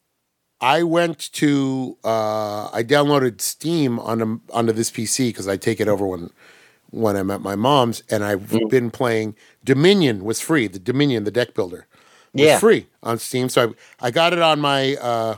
I 0.61 0.83
went 0.83 1.33
to 1.35 1.97
uh, 2.05 2.69
I 2.71 2.83
downloaded 2.83 3.41
Steam 3.41 3.99
on 4.01 4.41
onto 4.53 4.73
this 4.73 4.91
PC 4.91 5.29
because 5.31 5.49
I 5.49 5.57
take 5.57 5.81
it 5.81 5.89
over 5.89 6.07
when 6.07 6.31
when 6.91 7.15
I'm 7.17 7.31
at 7.31 7.41
my 7.41 7.55
mom's, 7.55 8.03
and 8.11 8.25
I've 8.25 8.51
Mm. 8.51 8.69
been 8.69 8.91
playing 8.91 9.37
Dominion 9.65 10.25
was 10.25 10.41
free. 10.41 10.67
The 10.67 10.81
Dominion, 10.81 11.23
the 11.25 11.31
deck 11.31 11.55
builder, 11.55 11.87
Yeah. 12.33 12.59
free 12.59 12.87
on 13.03 13.19
Steam. 13.19 13.49
So 13.49 13.75
I 14.01 14.09
I 14.09 14.11
got 14.11 14.33
it 14.33 14.41
on 14.41 14.61
my 14.61 14.97
uh, 14.97 15.37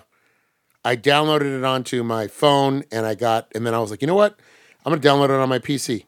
I 0.84 0.96
downloaded 0.96 1.58
it 1.58 1.64
onto 1.64 2.02
my 2.02 2.26
phone, 2.26 2.84
and 2.90 3.06
I 3.06 3.14
got 3.14 3.48
and 3.54 3.66
then 3.66 3.74
I 3.74 3.78
was 3.78 3.90
like, 3.90 4.02
you 4.02 4.06
know 4.06 4.14
what, 4.14 4.38
I'm 4.84 4.92
gonna 4.92 5.00
download 5.00 5.30
it 5.30 5.40
on 5.40 5.48
my 5.48 5.58
PC. 5.58 6.04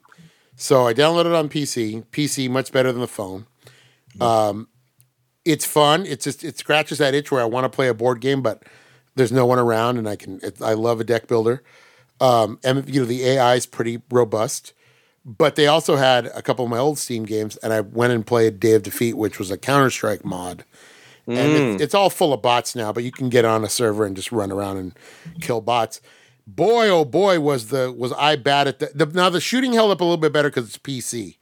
So 0.56 0.86
I 0.86 0.94
downloaded 0.94 1.26
it 1.26 1.34
on 1.34 1.48
PC. 1.48 2.04
PC 2.12 2.48
much 2.48 2.72
better 2.72 2.92
than 2.92 3.00
the 3.00 3.08
phone. 3.08 3.46
Um, 4.20 4.68
it's 5.44 5.66
fun. 5.66 6.06
It's 6.06 6.24
just 6.24 6.44
it 6.44 6.58
scratches 6.58 6.98
that 6.98 7.14
itch 7.14 7.30
where 7.30 7.42
I 7.42 7.44
want 7.44 7.64
to 7.64 7.68
play 7.68 7.88
a 7.88 7.94
board 7.94 8.20
game, 8.20 8.42
but 8.42 8.62
there's 9.16 9.32
no 9.32 9.46
one 9.46 9.58
around, 9.58 9.98
and 9.98 10.08
I 10.08 10.16
can. 10.16 10.40
It, 10.42 10.60
I 10.62 10.74
love 10.74 11.00
a 11.00 11.04
deck 11.04 11.26
builder, 11.26 11.62
um, 12.20 12.58
and 12.64 12.88
you 12.92 13.00
know 13.00 13.06
the 13.06 13.24
AI 13.24 13.54
is 13.56 13.66
pretty 13.66 14.02
robust. 14.10 14.72
But 15.24 15.56
they 15.56 15.66
also 15.66 15.96
had 15.96 16.26
a 16.26 16.42
couple 16.42 16.64
of 16.66 16.70
my 16.70 16.78
old 16.78 16.98
Steam 16.98 17.24
games, 17.24 17.56
and 17.58 17.72
I 17.72 17.80
went 17.80 18.12
and 18.12 18.26
played 18.26 18.60
Day 18.60 18.72
of 18.74 18.82
Defeat, 18.82 19.14
which 19.16 19.38
was 19.38 19.50
a 19.50 19.56
Counter 19.56 19.88
Strike 19.90 20.24
mod, 20.24 20.64
and 21.26 21.36
Mm. 21.38 21.74
it's, 21.74 21.82
it's 21.82 21.94
all 21.94 22.10
full 22.10 22.34
of 22.34 22.42
bots 22.42 22.74
now. 22.76 22.92
But 22.92 23.04
you 23.04 23.10
can 23.12 23.30
get 23.30 23.46
on 23.46 23.64
a 23.64 23.68
server 23.70 24.04
and 24.04 24.14
just 24.14 24.30
run 24.32 24.52
around 24.52 24.76
and 24.76 24.92
kill 25.40 25.62
bots. 25.62 26.02
Boy, 26.46 26.90
oh 26.90 27.06
boy, 27.06 27.40
was 27.40 27.68
the 27.68 27.90
was 27.90 28.12
I 28.12 28.36
bad 28.36 28.68
at 28.68 28.78
the, 28.80 28.90
the 28.94 29.06
now 29.06 29.30
the 29.30 29.40
shooting 29.40 29.72
held 29.72 29.90
up 29.90 30.02
a 30.02 30.04
little 30.04 30.18
bit 30.18 30.32
better 30.32 30.50
because 30.50 30.66
it's 30.66 30.76
PC. 30.78 31.38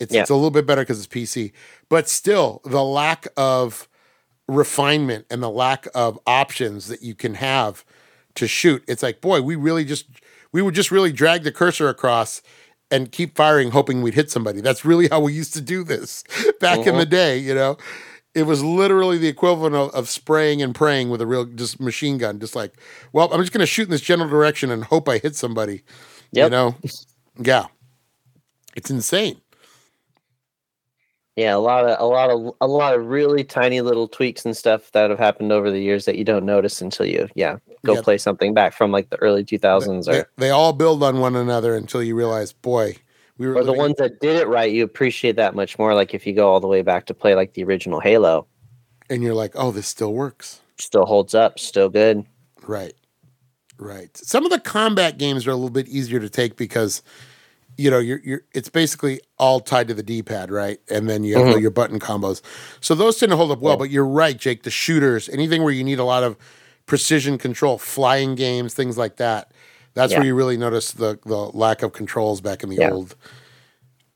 It's, 0.00 0.14
Yeah. 0.14 0.22
it's 0.22 0.30
a 0.30 0.34
little 0.34 0.50
bit 0.50 0.64
better 0.64 0.80
because 0.82 0.98
it's 1.04 1.06
PC, 1.12 1.52
but 1.90 2.08
still 2.08 2.62
the 2.64 2.82
lack 2.82 3.26
of 3.36 3.88
refinement 4.46 5.26
and 5.30 5.42
the 5.42 5.50
lack 5.50 5.86
of 5.94 6.18
options 6.26 6.88
that 6.88 7.02
you 7.02 7.14
can 7.14 7.34
have 7.34 7.84
to 8.36 8.46
shoot. 8.48 8.82
It's 8.88 9.02
like, 9.02 9.20
boy, 9.20 9.42
we 9.42 9.56
really 9.56 9.84
just 9.84 10.06
we 10.52 10.62
would 10.62 10.74
just 10.74 10.90
really 10.90 11.12
drag 11.12 11.42
the 11.42 11.52
cursor 11.52 11.88
across 11.90 12.40
and 12.90 13.12
keep 13.12 13.36
firing, 13.36 13.70
hoping 13.70 14.02
we'd 14.02 14.14
hit 14.14 14.30
somebody. 14.30 14.60
That's 14.60 14.84
really 14.84 15.08
how 15.08 15.20
we 15.20 15.32
used 15.32 15.52
to 15.54 15.60
do 15.60 15.84
this 15.84 16.24
back 16.60 16.78
in 16.78 16.94
the 16.94 17.02
uh-huh. 17.02 17.04
day. 17.04 17.38
You 17.38 17.54
know, 17.54 17.76
it 18.34 18.44
was 18.44 18.62
literally 18.62 19.18
the 19.18 19.28
equivalent 19.28 19.74
of, 19.74 19.90
of 19.94 20.08
spraying 20.08 20.62
and 20.62 20.74
praying 20.74 21.10
with 21.10 21.20
a 21.20 21.26
real 21.26 21.44
just 21.44 21.80
machine 21.80 22.18
gun. 22.18 22.40
Just 22.40 22.56
like, 22.56 22.74
well, 23.12 23.32
I'm 23.32 23.40
just 23.40 23.52
going 23.52 23.60
to 23.60 23.66
shoot 23.66 23.84
in 23.84 23.90
this 23.90 24.00
general 24.00 24.28
direction 24.28 24.70
and 24.70 24.84
hope 24.84 25.08
I 25.08 25.18
hit 25.18 25.36
somebody. 25.36 25.82
You 26.32 26.50
know, 26.50 26.76
yeah, 27.38 27.66
it's 28.76 28.90
insane. 28.90 29.40
Yeah, 31.38 31.54
a 31.54 31.58
lot 31.58 31.84
of 31.84 32.00
a 32.00 32.04
lot 32.04 32.30
of 32.30 32.52
a 32.60 32.66
lot 32.66 32.96
of 32.96 33.06
really 33.06 33.44
tiny 33.44 33.80
little 33.80 34.08
tweaks 34.08 34.44
and 34.44 34.56
stuff 34.56 34.90
that 34.90 35.08
have 35.08 35.20
happened 35.20 35.52
over 35.52 35.70
the 35.70 35.78
years 35.78 36.04
that 36.06 36.18
you 36.18 36.24
don't 36.24 36.44
notice 36.44 36.82
until 36.82 37.06
you 37.06 37.28
yeah 37.36 37.58
go 37.86 38.02
play 38.02 38.18
something 38.18 38.54
back 38.54 38.72
from 38.72 38.90
like 38.90 39.10
the 39.10 39.16
early 39.18 39.44
2000s 39.44 40.06
They, 40.06 40.18
or 40.18 40.30
they 40.36 40.50
all 40.50 40.72
build 40.72 41.00
on 41.04 41.20
one 41.20 41.36
another 41.36 41.76
until 41.76 42.02
you 42.02 42.16
realize, 42.16 42.52
boy, 42.52 42.96
we 43.36 43.46
were 43.46 43.54
or 43.54 43.62
the 43.62 43.72
ones 43.72 43.94
that 43.98 44.18
did 44.18 44.34
it 44.34 44.48
right. 44.48 44.72
You 44.72 44.82
appreciate 44.82 45.36
that 45.36 45.54
much 45.54 45.78
more. 45.78 45.94
Like 45.94 46.12
if 46.12 46.26
you 46.26 46.32
go 46.32 46.50
all 46.50 46.58
the 46.58 46.66
way 46.66 46.82
back 46.82 47.06
to 47.06 47.14
play 47.14 47.36
like 47.36 47.52
the 47.52 47.62
original 47.62 48.00
Halo, 48.00 48.48
and 49.08 49.22
you're 49.22 49.32
like, 49.32 49.52
oh, 49.54 49.70
this 49.70 49.86
still 49.86 50.14
works. 50.14 50.60
still 50.80 51.06
holds 51.06 51.36
up, 51.36 51.60
still 51.60 51.88
good. 51.88 52.26
Right. 52.66 52.94
Right. 53.78 54.10
Some 54.16 54.44
of 54.44 54.50
the 54.50 54.58
combat 54.58 55.18
games 55.18 55.46
are 55.46 55.52
a 55.52 55.54
little 55.54 55.70
bit 55.70 55.86
easier 55.86 56.18
to 56.18 56.28
take 56.28 56.56
because 56.56 57.00
you 57.78 57.90
know, 57.90 57.98
you're 57.98 58.20
you're 58.22 58.42
it's 58.52 58.68
basically 58.68 59.20
all 59.38 59.60
tied 59.60 59.88
to 59.88 59.94
the 59.94 60.02
D-pad, 60.02 60.50
right? 60.50 60.78
And 60.90 61.08
then 61.08 61.24
you 61.24 61.38
have 61.38 61.54
Mhm. 61.54 61.60
your 61.62 61.70
button 61.70 61.98
combos. 62.00 62.42
So 62.80 62.94
those 62.94 63.16
tend 63.18 63.30
to 63.30 63.36
hold 63.36 63.50
up 63.52 63.60
well, 63.60 63.74
Yeah. 63.74 63.78
but 63.78 63.90
you're 63.90 64.04
right, 64.04 64.36
Jake, 64.36 64.64
the 64.64 64.70
shooters, 64.70 65.28
anything 65.30 65.62
where 65.62 65.72
you 65.72 65.84
need 65.84 65.98
a 66.00 66.04
lot 66.04 66.24
of 66.24 66.36
precision 66.86 67.38
control, 67.38 67.78
flying 67.78 68.34
games, 68.34 68.74
things 68.74 68.98
like 68.98 69.16
that. 69.16 69.52
That's 69.94 70.12
Yeah. 70.12 70.18
where 70.18 70.26
you 70.26 70.34
really 70.34 70.56
notice 70.58 70.90
the 70.90 71.18
the 71.24 71.36
lack 71.36 71.82
of 71.82 71.92
controls 71.92 72.40
back 72.40 72.62
in 72.62 72.68
the 72.68 72.76
Yeah. 72.76 72.90
old. 72.90 73.14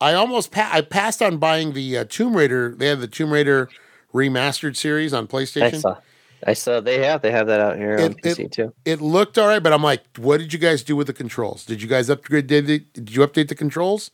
I 0.00 0.14
almost 0.14 0.50
pa- 0.50 0.70
I 0.72 0.80
passed 0.80 1.22
on 1.22 1.36
buying 1.38 1.72
the 1.74 1.98
uh, 1.98 2.04
Tomb 2.08 2.36
Raider. 2.36 2.74
They 2.76 2.88
had 2.88 3.00
the 3.00 3.06
Tomb 3.06 3.32
Raider 3.32 3.68
remastered 4.12 4.76
series 4.76 5.14
on 5.14 5.28
PlayStation. 5.28 5.96
Saw, 6.44 6.50
I 6.50 6.52
saw 6.54 6.80
they 6.80 7.04
have 7.04 7.22
they 7.22 7.30
have 7.30 7.46
that 7.48 7.60
out 7.60 7.76
here 7.76 7.94
on 7.94 8.00
It- 8.12 8.16
it- 8.24 8.36
PC 8.38 8.50
too. 8.50 8.72
it 8.84 9.00
looked 9.00 9.38
all 9.38 9.46
right, 9.48 9.62
but 9.62 9.72
I'm 9.72 9.82
like, 9.82 10.02
what 10.18 10.38
did 10.38 10.52
you 10.52 10.58
guys 10.58 10.82
do 10.82 10.96
with 10.96 11.06
the 11.06 11.12
controls? 11.12 11.64
Did 11.64 11.80
you 11.82 11.88
guys 11.88 12.08
upgrade? 12.10 12.46
Did, 12.46 12.66
they, 12.66 12.78
did 12.78 13.14
you 13.14 13.26
update 13.26 13.48
the 13.48 13.54
controls? 13.54 14.10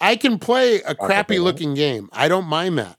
I 0.00 0.16
can 0.16 0.38
play 0.38 0.76
a 0.82 0.94
crappy 0.94 1.38
looking 1.38 1.74
game. 1.74 2.08
I 2.12 2.28
don't 2.28 2.46
mind 2.46 2.78
that 2.78 2.98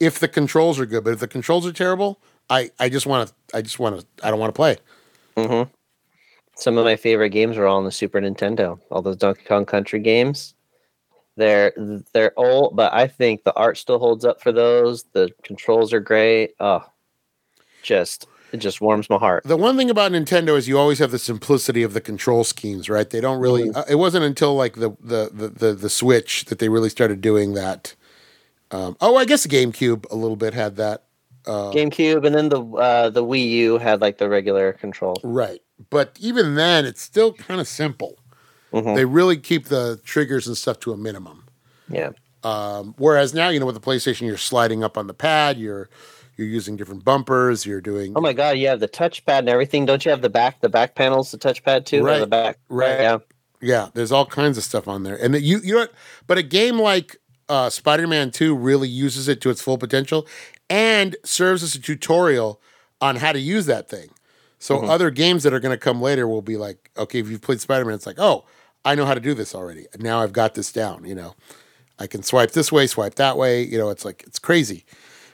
if 0.00 0.18
the 0.18 0.28
controls 0.28 0.80
are 0.80 0.86
good. 0.86 1.04
But 1.04 1.12
if 1.12 1.20
the 1.20 1.28
controls 1.28 1.66
are 1.66 1.72
terrible, 1.72 2.20
I 2.48 2.70
I 2.80 2.88
just 2.88 3.06
want 3.06 3.28
to. 3.28 3.56
I 3.56 3.62
just 3.62 3.78
want 3.78 4.00
to. 4.00 4.06
I 4.26 4.30
don't 4.30 4.40
want 4.40 4.52
to 4.52 4.56
play. 4.58 4.76
Mm-hmm. 5.36 5.70
Some 6.56 6.76
of 6.76 6.84
my 6.84 6.96
favorite 6.96 7.30
games 7.30 7.56
are 7.56 7.66
all 7.66 7.78
on 7.78 7.84
the 7.84 7.92
Super 7.92 8.20
Nintendo. 8.20 8.78
All 8.90 9.00
those 9.00 9.16
Donkey 9.16 9.42
Kong 9.44 9.64
Country 9.64 10.00
games. 10.00 10.54
They're 11.36 11.72
they're 12.12 12.32
old, 12.36 12.76
but 12.76 12.92
I 12.92 13.06
think 13.06 13.44
the 13.44 13.54
art 13.54 13.78
still 13.78 13.98
holds 13.98 14.24
up 14.24 14.42
for 14.42 14.52
those. 14.52 15.04
The 15.12 15.30
controls 15.44 15.92
are 15.92 16.00
great. 16.00 16.54
Oh, 16.60 16.84
just 17.82 18.26
it 18.52 18.58
just 18.58 18.80
warms 18.80 19.08
my 19.08 19.16
heart. 19.18 19.44
The 19.44 19.56
one 19.56 19.76
thing 19.76 19.90
about 19.90 20.12
Nintendo 20.12 20.56
is 20.56 20.66
you 20.68 20.78
always 20.78 20.98
have 20.98 21.10
the 21.12 21.18
simplicity 21.18 21.82
of 21.82 21.92
the 21.94 22.00
control 22.00 22.42
schemes, 22.44 22.88
right? 22.88 23.08
They 23.08 23.20
don't 23.20 23.40
really. 23.40 23.68
Mm-hmm. 23.68 23.78
Uh, 23.78 23.84
it 23.88 23.94
wasn't 23.96 24.24
until 24.24 24.54
like 24.56 24.74
the, 24.74 24.90
the 25.00 25.30
the 25.32 25.48
the 25.48 25.72
the 25.72 25.90
Switch 25.90 26.44
that 26.46 26.58
they 26.58 26.68
really 26.68 26.90
started 26.90 27.20
doing 27.20 27.54
that. 27.54 27.94
Um, 28.72 28.96
oh, 29.00 29.16
I 29.16 29.24
guess 29.24 29.42
the 29.44 29.48
GameCube 29.48 30.10
a 30.10 30.16
little 30.16 30.36
bit 30.36 30.54
had 30.54 30.76
that. 30.76 31.04
Uh, 31.46 31.70
GameCube 31.72 32.26
and 32.26 32.34
then 32.34 32.48
the 32.50 32.62
uh, 32.62 33.10
the 33.10 33.24
Wii 33.24 33.48
U 33.50 33.78
had 33.78 34.00
like 34.00 34.18
the 34.18 34.28
regular 34.28 34.72
control. 34.74 35.16
Right. 35.24 35.62
But 35.88 36.16
even 36.20 36.54
then, 36.56 36.84
it's 36.84 37.00
still 37.00 37.32
kind 37.32 37.60
of 37.60 37.66
simple. 37.66 38.18
Mhm. 38.72 38.94
They 38.94 39.04
really 39.04 39.36
keep 39.36 39.66
the 39.66 40.00
triggers 40.04 40.46
and 40.46 40.56
stuff 40.56 40.78
to 40.80 40.92
a 40.92 40.96
minimum. 40.96 41.44
Yeah, 41.88 42.10
Um, 42.44 42.94
whereas 42.98 43.34
now, 43.34 43.48
you 43.48 43.58
know, 43.58 43.66
with 43.66 43.74
the 43.74 43.80
PlayStation, 43.80 44.26
you're 44.26 44.36
sliding 44.36 44.84
up 44.84 44.96
on 44.96 45.08
the 45.08 45.14
pad, 45.14 45.58
you're 45.58 45.88
you're 46.40 46.48
using 46.48 46.76
different 46.76 47.04
bumpers, 47.04 47.64
you're 47.64 47.80
doing 47.80 48.14
Oh 48.16 48.20
my 48.20 48.32
god, 48.32 48.58
you 48.58 48.66
have 48.66 48.80
the 48.80 48.88
touchpad 48.88 49.40
and 49.40 49.48
everything. 49.48 49.86
Don't 49.86 50.04
you 50.04 50.10
have 50.10 50.22
the 50.22 50.30
back? 50.30 50.60
The 50.60 50.68
back 50.68 50.94
panels, 50.96 51.30
the 51.30 51.38
touchpad 51.38 51.84
too. 51.84 52.02
Right, 52.02 52.18
The 52.20 52.26
back. 52.26 52.58
right. 52.68 53.00
Yeah. 53.00 53.18
yeah. 53.60 53.88
There's 53.94 54.10
all 54.10 54.26
kinds 54.26 54.58
of 54.58 54.64
stuff 54.64 54.88
on 54.88 55.04
there, 55.04 55.16
and 55.16 55.34
you 55.36 55.60
you 55.62 55.74
know, 55.74 55.80
what? 55.80 55.92
but 56.26 56.38
a 56.38 56.42
game 56.42 56.78
like 56.78 57.18
uh, 57.48 57.68
Spider-Man 57.70 58.30
Two 58.32 58.56
really 58.56 58.88
uses 58.88 59.28
it 59.28 59.40
to 59.42 59.50
its 59.50 59.60
full 59.62 59.78
potential, 59.78 60.26
and 60.68 61.14
serves 61.24 61.62
as 61.62 61.74
a 61.74 61.80
tutorial 61.80 62.60
on 63.00 63.16
how 63.16 63.32
to 63.32 63.40
use 63.40 63.66
that 63.66 63.88
thing. 63.88 64.08
So 64.58 64.78
Mhm. 64.78 64.88
other 64.90 65.10
games 65.10 65.42
that 65.44 65.52
are 65.54 65.60
going 65.60 65.72
to 65.74 65.78
come 65.82 66.02
later 66.02 66.28
will 66.28 66.42
be 66.42 66.56
like, 66.58 66.90
okay, 66.96 67.18
if 67.18 67.28
you've 67.30 67.40
played 67.40 67.60
Spider-Man, 67.62 67.94
it's 67.94 68.06
like, 68.06 68.18
oh, 68.18 68.44
I 68.84 68.94
know 68.94 69.06
how 69.06 69.14
to 69.14 69.20
do 69.20 69.32
this 69.34 69.54
already. 69.54 69.86
Now 69.98 70.20
I've 70.22 70.32
got 70.34 70.54
this 70.54 70.70
down. 70.70 71.04
You 71.04 71.14
know, 71.14 71.34
I 71.98 72.06
can 72.06 72.22
swipe 72.22 72.52
this 72.52 72.70
way, 72.70 72.86
swipe 72.86 73.14
that 73.16 73.36
way. 73.36 73.62
You 73.62 73.78
know, 73.78 73.88
it's 73.90 74.04
like 74.04 74.22
it's 74.26 74.38
crazy. 74.38 74.84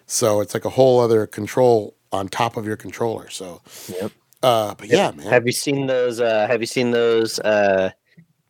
So 0.07 0.41
it's 0.41 0.55
like 0.55 0.65
a 0.65 0.71
whole 0.71 1.01
other 1.01 1.27
control 1.27 1.97
on 2.13 2.29
top 2.29 2.57
of 2.57 2.67
your 2.67 2.77
controller. 2.77 3.29
So, 3.29 3.61
Yep. 3.89 4.13
uh, 4.43 4.75
but 4.75 4.89
yeah, 4.89 5.11
man, 5.11 5.27
Have 5.27 5.47
you 5.47 5.53
seen 5.53 5.87
those? 5.87 6.21
Uh, 6.21 6.47
have 6.47 6.61
you 6.61 6.67
seen 6.67 6.91
those 6.93 7.39
uh, 7.41 7.91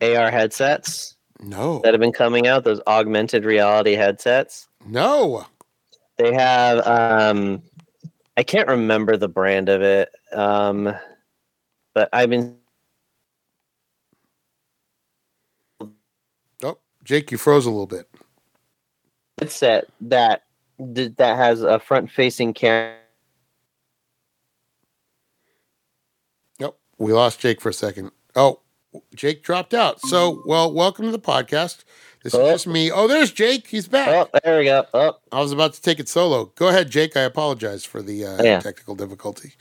AR 0.03 0.31
headsets 0.31 1.17
no, 1.41 1.81
that 1.83 1.95
have 1.95 2.01
been 2.01 2.13
coming 2.13 2.47
out? 2.47 2.65
Those 2.65 2.81
augmented 2.87 3.45
reality 3.45 3.95
headsets. 3.95 4.69
no, 4.87 5.47
They 6.19 6.33
have. 6.35 6.87
Um, 6.87 7.63
I 8.37 8.43
can't 8.43 8.69
remember 8.69 9.17
the 9.17 9.29
brand 9.29 9.71
of 9.71 9.81
it, 9.81 10.11
um, 10.33 10.95
but 11.95 12.11
I've 12.13 12.29
been 12.31 12.57
Jake, 17.05 17.31
you 17.31 17.39
froze 17.39 17.67
a 17.67 17.71
little 17.71 17.87
bit. 17.87 18.09
headset 19.39 19.87
that 20.01 20.43
that 20.79 21.37
has 21.37 21.63
a 21.63 21.79
front 21.79 22.11
facing 22.11 22.53
camera. 22.55 22.95
Nope. 26.61 26.79
We 26.99 27.13
lost 27.13 27.41
Jake 27.41 27.61
for 27.61 27.69
a 27.71 27.75
second. 27.75 28.11
Oh, 28.35 28.61
Jake 29.15 29.43
dropped 29.43 29.75
out. 29.75 30.01
So, 30.01 30.43
well, 30.47 30.73
welcome 30.73 31.05
to 31.07 31.11
the 31.11 31.19
podcast. 31.19 31.85
This 32.23 32.35
is 32.35 32.41
Oh. 32.41 32.51
just 32.51 32.67
me. 32.67 32.91
Oh, 32.91 33.07
there's 33.07 33.31
Jake. 33.31 33.69
He's 33.69 33.87
back. 33.87 34.09
Oh, 34.35 34.39
there 34.43 34.59
we 34.59 34.65
go. 34.65 34.85
Oh, 34.95 35.17
I 35.31 35.41
was 35.41 35.53
about 35.53 35.75
to 35.75 35.83
take 35.83 36.01
it 36.01 36.09
solo. 36.09 36.47
Go 36.57 36.69
ahead, 36.69 36.91
Jake. 36.91 37.17
I 37.17 37.21
apologize 37.23 37.85
for 37.85 38.03
the 38.03 38.25
uh, 38.25 38.43
Yeah. 38.43 38.61
technical 38.61 38.95
difficulty. 38.95 39.53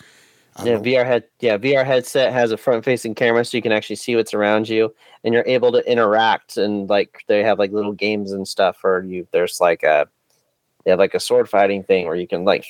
Yeah, 0.63 0.75
know. 0.75 0.81
VR 0.81 1.05
head. 1.05 1.25
Yeah, 1.41 1.57
VR 1.57 1.85
headset 1.85 2.31
has 2.31 2.51
a 2.51 2.57
front 2.57 2.85
facing 2.85 3.13
camera, 3.13 3.43
so 3.43 3.57
you 3.57 3.61
can 3.61 3.73
actually 3.73 3.97
see 3.97 4.15
what's 4.15 4.33
around 4.33 4.69
you, 4.69 4.95
and 5.25 5.33
you're 5.33 5.43
able 5.45 5.71
to 5.73 5.79
interact. 5.91 6.55
And 6.55 6.89
like 6.89 7.23
they 7.27 7.43
have 7.43 7.59
like 7.59 7.73
little 7.73 7.91
games 7.91 8.31
and 8.31 8.47
stuff, 8.47 8.77
or 8.85 9.03
you 9.03 9.27
there's 9.31 9.59
like 9.59 9.83
a 9.83 10.07
they 10.85 10.91
have 10.91 10.99
like 10.99 11.15
a 11.15 11.19
sword 11.19 11.49
fighting 11.49 11.83
thing 11.83 12.05
where 12.05 12.15
you 12.15 12.27
can 12.27 12.45
like 12.45 12.65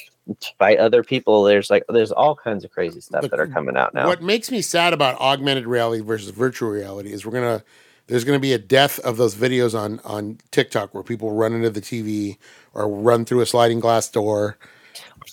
fight 0.57 0.80
other 0.80 1.03
people. 1.03 1.43
There's 1.43 1.70
like 1.70 1.84
there's 1.89 2.13
all 2.13 2.36
kinds 2.36 2.63
of 2.63 2.72
crazy 2.72 3.01
stuff 3.01 3.22
But 3.24 3.32
that 3.32 3.39
are 3.39 3.47
coming 3.47 3.76
out 3.76 3.93
now. 3.93 4.07
What 4.07 4.22
makes 4.22 4.49
me 4.49 4.61
sad 4.61 4.93
about 4.93 5.20
augmented 5.20 5.68
reality 5.68 6.01
versus 6.01 6.30
virtual 6.30 6.70
reality 6.70 7.11
is 7.11 7.26
we're 7.26 7.34
gonna 7.34 7.63
there's 8.07 8.24
gonna 8.24 8.39
be 8.39 8.53
a 8.53 8.57
death 8.57 8.99
of 8.99 9.18
those 9.18 9.36
videos 9.36 9.78
on 9.78 9.99
on 10.05 10.39
TikTok 10.51 10.93
where 10.93 11.03
people 11.03 11.32
run 11.34 11.53
into 11.53 11.70
the 11.70 11.82
TV 11.82 12.38
or 12.74 12.89
run 12.89 13.26
through 13.26 13.41
a 13.41 13.45
sliding 13.45 13.82
glass 13.82 14.09
door. 14.09 14.57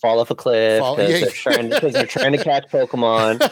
Fall 0.00 0.18
off 0.18 0.30
a 0.30 0.34
cliff 0.34 0.80
because 0.80 1.10
yeah. 1.10 1.20
they're 1.20 1.30
trying 1.30 1.68
because 1.68 1.92
they're 1.92 2.06
trying 2.06 2.32
to 2.32 2.42
catch 2.42 2.68
Pokemon. 2.68 3.48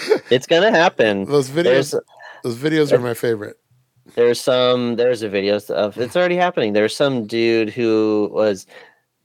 it's 0.30 0.46
gonna 0.46 0.70
happen. 0.70 1.24
Those 1.26 1.50
videos 1.50 1.64
There's 1.64 1.94
those 2.44 2.56
videos 2.56 2.92
are 2.92 2.98
my 2.98 3.12
favorite. 3.12 3.58
There's 4.14 4.40
some 4.40 4.96
there's 4.96 5.22
a 5.22 5.28
video 5.28 5.60
of 5.68 5.98
it's 5.98 6.16
already 6.16 6.36
happening. 6.36 6.72
There's 6.72 6.96
some 6.96 7.26
dude 7.26 7.70
who 7.70 8.30
was 8.32 8.66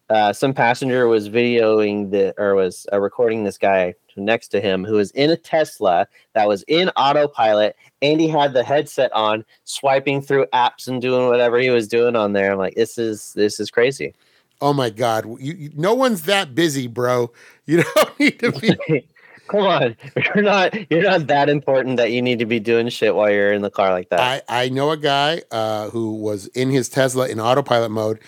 uh, 0.10 0.34
some 0.34 0.54
passenger 0.54 1.08
was 1.08 1.30
videoing 1.30 2.12
the 2.12 2.34
or 2.38 2.56
was 2.56 2.86
uh, 2.92 3.00
recording 3.00 3.44
this 3.44 3.58
guy 3.58 3.94
next 4.16 4.50
to 4.50 4.62
him 4.62 4.84
who 4.84 4.96
was 4.96 5.10
in 5.12 5.32
a 5.32 5.38
Tesla 5.38 6.08
that 6.34 6.48
was 6.48 6.64
in 6.68 6.90
autopilot 6.90 7.76
and 8.02 8.22
he 8.22 8.28
had 8.28 8.54
the 8.54 8.64
headset 8.64 9.12
on 9.14 9.44
swiping 9.64 10.22
through 10.22 10.46
apps 10.54 10.88
and 10.88 11.02
doing 11.02 11.28
whatever 11.28 11.58
he 11.58 11.70
was 11.70 11.88
doing 11.88 12.16
on 12.16 12.34
there. 12.34 12.52
I'm 12.52 12.58
like 12.58 12.76
this 12.76 12.98
is 12.98 13.34
this 13.34 13.60
is 13.60 13.72
crazy. 13.72 14.14
Oh 14.62 14.74
my 14.74 14.90
god, 14.90 15.26
you, 15.40 15.54
you, 15.54 15.72
no 15.76 15.94
one's 15.94 16.24
that 16.24 16.56
busy, 16.56 16.88
bro. 16.88 17.32
You 17.66 17.84
don't 17.96 18.20
need 18.20 18.40
to 18.40 18.52
be. 18.52 19.08
Come 19.48 19.62
on. 19.62 19.96
You're 20.36 20.44
not 20.44 20.74
you're 20.92 21.04
not 21.04 21.28
that 21.28 21.50
important 21.50 21.98
that 21.98 22.12
you 22.12 22.22
need 22.22 22.40
to 22.40 22.46
be 22.46 22.60
doing 22.60 22.90
shit 22.90 23.14
while 23.14 23.30
you're 23.30 23.52
in 23.52 23.62
the 23.62 23.70
car 23.70 23.92
like 23.92 24.10
that. 24.10 24.20
I 24.20 24.66
I 24.66 24.70
know 24.70 24.92
a 24.92 24.98
guy 24.98 25.42
uh, 25.52 25.90
who 25.90 26.16
was 26.16 26.48
in 26.48 26.70
his 26.70 26.90
Tesla 26.90 27.28
in 27.28 27.40
autopilot 27.40 27.92
mode, 27.92 28.20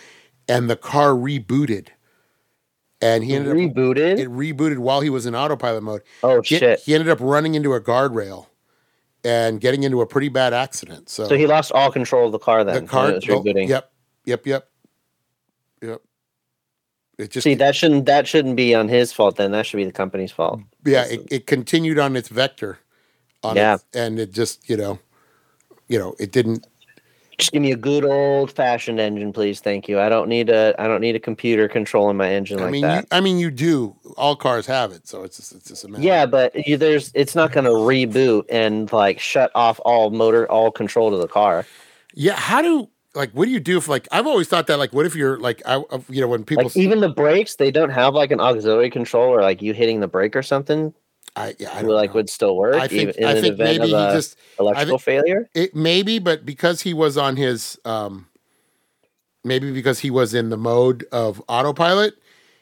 and 0.47 0.69
the 0.69 0.75
car 0.75 1.09
rebooted, 1.11 1.87
and 3.01 3.23
he 3.23 3.35
ended 3.35 3.51
up 3.51 3.57
Rebooted? 3.57 4.19
it 4.19 4.29
rebooted 4.29 4.77
while 4.79 5.01
he 5.01 5.09
was 5.09 5.25
in 5.25 5.35
autopilot 5.35 5.83
mode. 5.83 6.01
oh 6.23 6.41
He, 6.41 6.57
shit. 6.57 6.81
he 6.81 6.93
ended 6.93 7.09
up 7.09 7.19
running 7.21 7.55
into 7.55 7.73
a 7.73 7.81
guardrail 7.81 8.47
and 9.23 9.59
getting 9.59 9.83
into 9.83 10.01
a 10.01 10.05
pretty 10.05 10.29
bad 10.29 10.53
accident. 10.53 11.09
So, 11.09 11.27
So 11.27 11.35
he 11.37 11.47
lost 11.47 11.71
all 11.71 11.91
control 11.91 12.27
of 12.27 12.31
the 12.33 12.39
car 12.39 12.63
then. 12.63 12.83
the 12.83 12.89
car, 12.89 13.11
rebooting. 13.13 13.67
yep, 13.67 13.91
yep, 14.25 14.45
yep, 14.45 14.69
yep. 15.81 16.01
It 17.17 17.31
just 17.31 17.43
See, 17.45 17.55
that 17.55 17.75
shouldn't 17.75 18.05
that 18.07 18.27
shouldn't 18.27 18.55
be 18.57 18.75
on 18.75 18.87
his 18.89 19.13
fault. 19.13 19.37
Then 19.37 19.51
that 19.51 19.65
should 19.65 19.77
be 19.77 19.85
the 19.85 19.91
company's 19.91 20.31
fault. 20.31 20.59
yeah, 20.85 21.05
it, 21.05 21.21
it 21.31 21.47
continued 21.47 21.97
on 21.97 22.15
its 22.15 22.27
vector, 22.29 22.79
on 23.43 23.55
Yeah. 23.55 23.75
it, 23.75 23.81
and 23.93 24.19
it 24.19 24.31
just 24.33 24.69
you 24.69 24.75
know, 24.75 24.99
you 25.87 25.97
know, 25.97 26.15
it 26.19 26.31
didn't. 26.31 26.67
Just 27.37 27.51
give 27.51 27.61
me 27.61 27.73
a 27.73 27.75
good 27.77 28.05
old 28.05 28.49
fashioned 28.49 28.97
engine, 28.99 29.33
please. 29.33 29.59
Thank 29.59 29.89
you. 29.89 29.99
I 29.99 30.07
don't 30.07 30.29
need 30.29 30.49
a 30.49 30.73
I 30.79 30.87
don't 30.87 31.01
need 31.01 31.15
a 31.15 31.19
computer 31.19 31.67
controlling 31.67 32.15
my 32.17 32.29
engine 32.33 32.59
I 32.59 32.63
like 32.63 32.71
mean, 32.71 32.81
that. 32.83 33.01
you, 33.03 33.07
I 33.11 33.19
mean, 33.21 33.39
you 33.39 33.51
do. 33.51 33.93
All 34.17 34.35
cars 34.37 34.65
have 34.67 34.91
it, 34.93 35.05
so 35.07 35.23
it's 35.23 35.35
just, 35.37 35.51
it's 35.53 35.67
just 35.67 35.83
a 35.83 35.89
matter. 35.89 36.01
yeah, 36.03 36.25
but 36.25 36.67
you, 36.67 36.77
there's 36.77 37.11
it's 37.13 37.35
not 37.35 37.51
going 37.51 37.65
to 37.65 37.71
reboot 37.71 38.45
and 38.49 38.91
like 38.93 39.19
shut 39.19 39.51
off 39.53 39.79
all 39.85 40.11
motor 40.11 40.49
all 40.49 40.71
control 40.71 41.11
to 41.11 41.17
the 41.17 41.27
car. 41.27 41.65
yeah. 42.13 42.35
How 42.35 42.61
do 42.61 42.89
like 43.15 43.31
what 43.31 43.45
do 43.45 43.51
you 43.51 43.59
do 43.59 43.77
if 43.77 43.87
like 43.87 44.07
I've 44.11 44.27
always 44.27 44.47
thought 44.47 44.67
that 44.67 44.77
like 44.77 44.93
what 44.93 45.05
if 45.05 45.15
you're 45.15 45.39
like 45.39 45.61
I 45.65 45.77
you 46.09 46.21
know 46.21 46.27
when 46.27 46.43
people 46.43 46.65
Like 46.65 46.77
even 46.77 47.01
the 47.01 47.09
brakes, 47.09 47.55
they 47.55 47.71
don't 47.71 47.89
have 47.89 48.13
like 48.13 48.31
an 48.31 48.39
auxiliary 48.39 48.89
control 48.89 49.29
or 49.29 49.41
like 49.41 49.61
you 49.61 49.73
hitting 49.73 49.99
the 49.99 50.07
brake 50.07 50.35
or 50.35 50.43
something. 50.43 50.93
I 51.35 51.55
yeah 51.59 51.71
I 51.73 51.81
like 51.81 52.09
know. 52.09 52.15
would 52.15 52.29
still 52.29 52.55
work 52.55 52.75
I 52.81 52.87
think 52.87 53.09
I 53.23 53.33
think 53.33 53.55
event 53.55 53.79
maybe 53.79 53.93
of 53.93 54.09
he 54.11 54.15
just 54.15 54.37
electrical 54.59 54.99
failure. 54.99 55.49
It 55.53 55.75
maybe, 55.75 56.19
but 56.19 56.45
because 56.45 56.81
he 56.81 56.93
was 56.93 57.17
on 57.17 57.35
his 57.37 57.79
um 57.85 58.27
maybe 59.43 59.71
because 59.71 59.99
he 59.99 60.09
was 60.09 60.33
in 60.33 60.49
the 60.49 60.57
mode 60.57 61.05
of 61.11 61.41
autopilot, 61.47 62.15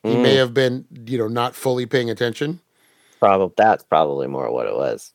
he 0.04 0.18
may 0.18 0.36
Mm. 0.36 0.38
have 0.38 0.54
been, 0.54 0.86
you 1.06 1.18
know, 1.18 1.28
not 1.28 1.56
fully 1.56 1.86
paying 1.86 2.10
attention. 2.10 2.60
Probably 3.20 3.54
that's 3.56 3.84
probably 3.84 4.28
more 4.28 4.51
what 4.51 4.68
it 4.68 4.76
was. 4.76 5.14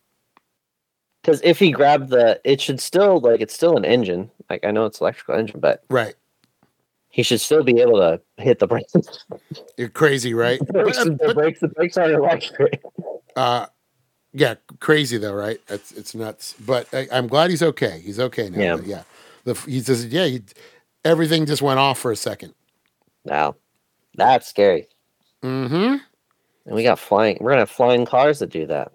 Because 1.29 1.43
if 1.45 1.59
he 1.59 1.71
grabbed 1.73 2.09
the, 2.09 2.41
it 2.45 2.59
should 2.61 2.81
still 2.81 3.21
like 3.21 3.41
it's 3.41 3.53
still 3.55 3.77
an 3.77 3.85
engine. 3.85 4.31
Like 4.49 4.65
I 4.65 4.71
know 4.71 4.87
it's 4.87 5.01
electrical 5.01 5.35
engine, 5.35 5.61
but 5.61 5.85
Right. 5.91 6.15
he 7.11 7.23
should 7.23 7.41
still 7.41 7.63
be 7.63 7.81
able 7.81 7.99
to 7.99 8.21
hit 8.43 8.59
the 8.61 8.67
brakes. 8.67 8.95
You're 9.77 9.91
crazy, 9.91 10.33
right? 10.33 10.59
the, 10.67 10.73
brakes 10.73 10.99
But- 11.05 11.19
the 11.29 11.35
brakes, 11.35 11.61
the 11.61 11.69
brakes 11.69 11.97
aren't 11.99 12.15
electric. 12.15 12.83
uh 13.37 13.67
yeah, 14.33 14.55
crazy 14.81 15.19
though, 15.19 15.33
right? 15.35 15.61
It's 15.69 15.93
it's 15.93 16.15
nuts. 16.15 16.55
But 16.65 16.87
I, 16.95 17.09
I'm 17.13 17.27
glad 17.29 17.51
he's 17.51 17.63
okay. 17.63 18.01
He's 18.05 18.21
okay 18.21 18.49
now. 18.51 18.59
Yeah. 18.61 18.77
But 18.77 18.87
yeah. 18.87 19.03
The 19.45 19.55
he 19.55 19.81
says, 19.81 20.07
yeah, 20.07 20.27
he, 20.27 20.43
everything 21.05 21.47
just 21.47 21.63
went 21.63 21.79
off 21.79 21.99
for 21.99 22.11
a 22.11 22.17
second. 22.17 22.55
Wow, 23.25 23.57
that's 24.15 24.47
scary. 24.47 24.89
Mm-hmm. 25.43 25.97
And 26.67 26.75
we 26.75 26.83
got 26.83 26.99
flying. 26.99 27.39
We're 27.41 27.51
gonna 27.51 27.63
have 27.63 27.71
flying 27.71 28.05
cars 28.07 28.39
that 28.41 28.51
do 28.51 28.67
that. 28.67 28.93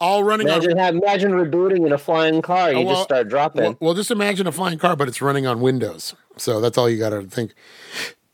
All 0.00 0.22
running 0.22 0.48
on 0.48 0.58
Imagine 0.62 0.78
have, 0.78 0.94
imagine 0.94 1.32
rebooting 1.32 1.84
in 1.84 1.92
a 1.92 1.98
flying 1.98 2.40
car. 2.40 2.70
You 2.70 2.78
Oh, 2.78 2.82
well, 2.82 2.94
just 2.94 3.04
start 3.04 3.28
dropping. 3.28 3.62
Well, 3.62 3.76
well, 3.80 3.94
just 3.94 4.10
imagine 4.12 4.46
a 4.46 4.52
flying 4.52 4.78
car, 4.78 4.94
but 4.94 5.08
it's 5.08 5.20
running 5.20 5.46
on 5.46 5.60
Windows. 5.60 6.14
So 6.36 6.60
that's 6.60 6.78
all 6.78 6.88
you 6.88 6.98
got 6.98 7.10
to 7.10 7.22
think 7.22 7.54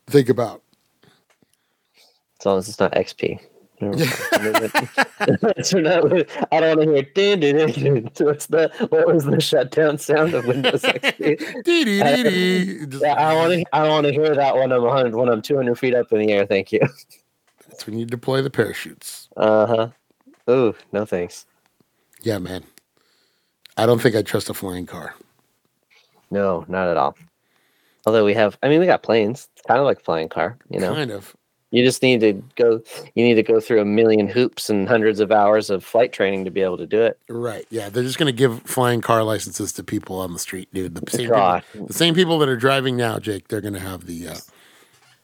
think 0.06 0.28
about. 0.28 0.62
as 2.40 2.46
long 2.46 2.58
as 2.58 2.68
it's 2.68 2.78
not 2.78 2.92
XP. 2.92 3.40
I 3.84 3.86
don't 6.60 6.78
want 6.78 6.80
to 6.80 6.94
hear. 6.94 7.02
Dun, 7.14 7.40
dun, 7.40 7.72
dun. 7.72 8.10
What's 8.26 8.46
the 8.46 8.70
what 8.90 9.06
was 9.12 9.24
the 9.24 9.40
shutdown 9.40 9.98
sound 9.98 10.32
of 10.34 10.46
Windows 10.46 10.82
XP? 10.82 11.64
Dee, 11.64 11.84
dee, 11.84 12.02
dee, 12.02 12.22
dee. 12.86 12.98
Yeah, 13.00 13.14
I 13.14 13.34
want 13.34 13.52
to. 13.52 13.64
I 13.72 13.88
want 13.88 14.06
to 14.06 14.12
hear 14.12 14.34
that 14.34 14.54
when 14.56 14.70
I'm 14.72 14.82
100, 14.82 15.14
when 15.14 15.28
I'm 15.28 15.42
200 15.42 15.78
feet 15.78 15.94
up 15.94 16.12
in 16.12 16.18
the 16.18 16.30
air. 16.32 16.46
Thank 16.46 16.72
you. 16.72 16.80
That's 17.68 17.86
when 17.86 17.98
you 17.98 18.06
deploy 18.06 18.42
the 18.42 18.50
parachutes. 18.50 19.28
Uh 19.36 19.66
huh. 19.66 19.88
Ooh, 20.50 20.74
no 20.92 21.04
thanks. 21.04 21.46
Yeah, 22.24 22.38
man. 22.38 22.64
I 23.76 23.86
don't 23.86 24.00
think 24.00 24.16
I 24.16 24.22
trust 24.22 24.50
a 24.50 24.54
flying 24.54 24.86
car. 24.86 25.14
No, 26.30 26.64
not 26.68 26.88
at 26.88 26.96
all. 26.96 27.16
Although 28.06 28.24
we 28.24 28.34
have, 28.34 28.58
I 28.62 28.68
mean, 28.68 28.80
we 28.80 28.86
got 28.86 29.02
planes. 29.02 29.48
It's 29.52 29.62
kind 29.66 29.78
of 29.80 29.86
like 29.86 29.98
a 30.00 30.02
flying 30.02 30.28
car. 30.28 30.56
You 30.68 30.80
know, 30.80 30.94
Kind 30.94 31.10
of. 31.10 31.34
you 31.70 31.84
just 31.84 32.02
need 32.02 32.20
to 32.20 32.32
go. 32.56 32.82
You 33.14 33.24
need 33.24 33.34
to 33.34 33.42
go 33.42 33.60
through 33.60 33.80
a 33.80 33.84
million 33.84 34.28
hoops 34.28 34.68
and 34.68 34.86
hundreds 34.88 35.20
of 35.20 35.32
hours 35.32 35.70
of 35.70 35.84
flight 35.84 36.12
training 36.12 36.44
to 36.44 36.50
be 36.50 36.60
able 36.60 36.76
to 36.78 36.86
do 36.86 37.00
it. 37.02 37.18
Right. 37.28 37.66
Yeah. 37.70 37.88
They're 37.88 38.02
just 38.02 38.18
going 38.18 38.32
to 38.32 38.36
give 38.36 38.62
flying 38.62 39.00
car 39.00 39.22
licenses 39.22 39.72
to 39.74 39.84
people 39.84 40.18
on 40.20 40.32
the 40.32 40.38
street, 40.38 40.68
dude. 40.74 40.94
The 40.94 41.10
same, 41.10 41.30
God. 41.30 41.62
people, 41.72 41.86
the 41.86 41.94
same 41.94 42.14
people 42.14 42.38
that 42.40 42.48
are 42.48 42.56
driving 42.56 42.96
now, 42.96 43.18
Jake, 43.18 43.48
they're 43.48 43.60
going 43.62 43.74
to 43.74 43.80
have 43.80 44.06
the. 44.06 44.28
Uh, 44.28 44.36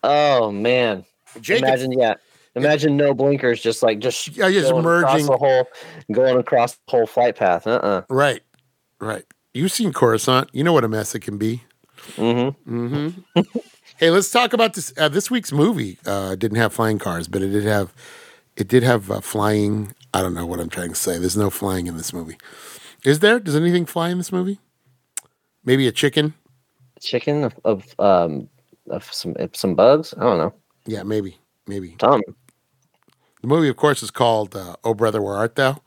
Oh 0.02 0.50
man. 0.50 1.04
Jake, 1.40 1.60
Imagine, 1.62 1.92
yeah. 1.92 2.14
Imagine 2.56 2.96
no 2.96 3.14
blinkers, 3.14 3.60
just 3.60 3.82
like 3.82 4.00
just 4.00 4.36
Yeah, 4.36 4.50
just 4.50 4.74
merging. 4.74 5.26
the 5.26 5.36
whole, 5.36 5.68
going 6.10 6.36
across 6.36 6.72
the 6.74 6.80
whole 6.88 7.06
flight 7.06 7.36
path. 7.36 7.66
Uh 7.66 7.70
uh 7.82 8.02
right. 8.08 8.42
Right. 9.00 9.24
You've 9.54 9.72
seen 9.72 9.92
Coruscant. 9.92 10.50
You 10.52 10.64
know 10.64 10.72
what 10.72 10.84
a 10.84 10.88
mess 10.88 11.14
it 11.14 11.20
can 11.20 11.38
be. 11.38 11.62
Mm-hmm. 12.16 12.86
Mm-hmm. 12.86 13.40
hey, 13.96 14.10
let's 14.10 14.30
talk 14.30 14.52
about 14.52 14.74
this. 14.74 14.92
Uh, 14.96 15.08
this 15.08 15.30
week's 15.30 15.52
movie 15.52 15.98
uh, 16.06 16.34
didn't 16.34 16.56
have 16.58 16.72
flying 16.72 16.98
cars, 16.98 17.28
but 17.28 17.42
it 17.42 17.48
did 17.48 17.64
have. 17.64 17.92
It 18.56 18.68
did 18.68 18.82
have 18.82 19.10
uh, 19.10 19.20
flying. 19.20 19.94
I 20.12 20.22
don't 20.22 20.34
know 20.34 20.46
what 20.46 20.60
I'm 20.60 20.68
trying 20.68 20.90
to 20.90 20.94
say. 20.96 21.18
There's 21.18 21.36
no 21.36 21.50
flying 21.50 21.86
in 21.86 21.96
this 21.96 22.12
movie. 22.12 22.36
Is 23.04 23.20
there? 23.20 23.38
Does 23.40 23.56
anything 23.56 23.86
fly 23.86 24.10
in 24.10 24.18
this 24.18 24.32
movie? 24.32 24.58
Maybe 25.64 25.86
a 25.86 25.92
chicken. 25.92 26.34
Chicken 27.00 27.44
of, 27.44 27.58
of 27.64 27.94
um 27.98 28.48
of 28.90 29.04
some 29.12 29.34
of 29.38 29.56
some 29.56 29.74
bugs. 29.74 30.12
I 30.16 30.22
don't 30.22 30.38
know. 30.38 30.52
Yeah, 30.86 31.02
maybe. 31.04 31.38
Maybe. 31.70 31.94
Tom. 31.98 32.20
The 33.40 33.46
movie, 33.46 33.68
of 33.68 33.76
course, 33.76 34.02
is 34.02 34.10
called 34.10 34.54
uh, 34.54 34.76
"Oh 34.84 34.92
Brother, 34.92 35.22
Where 35.22 35.36
Art 35.36 35.54
Thou." 35.54 35.80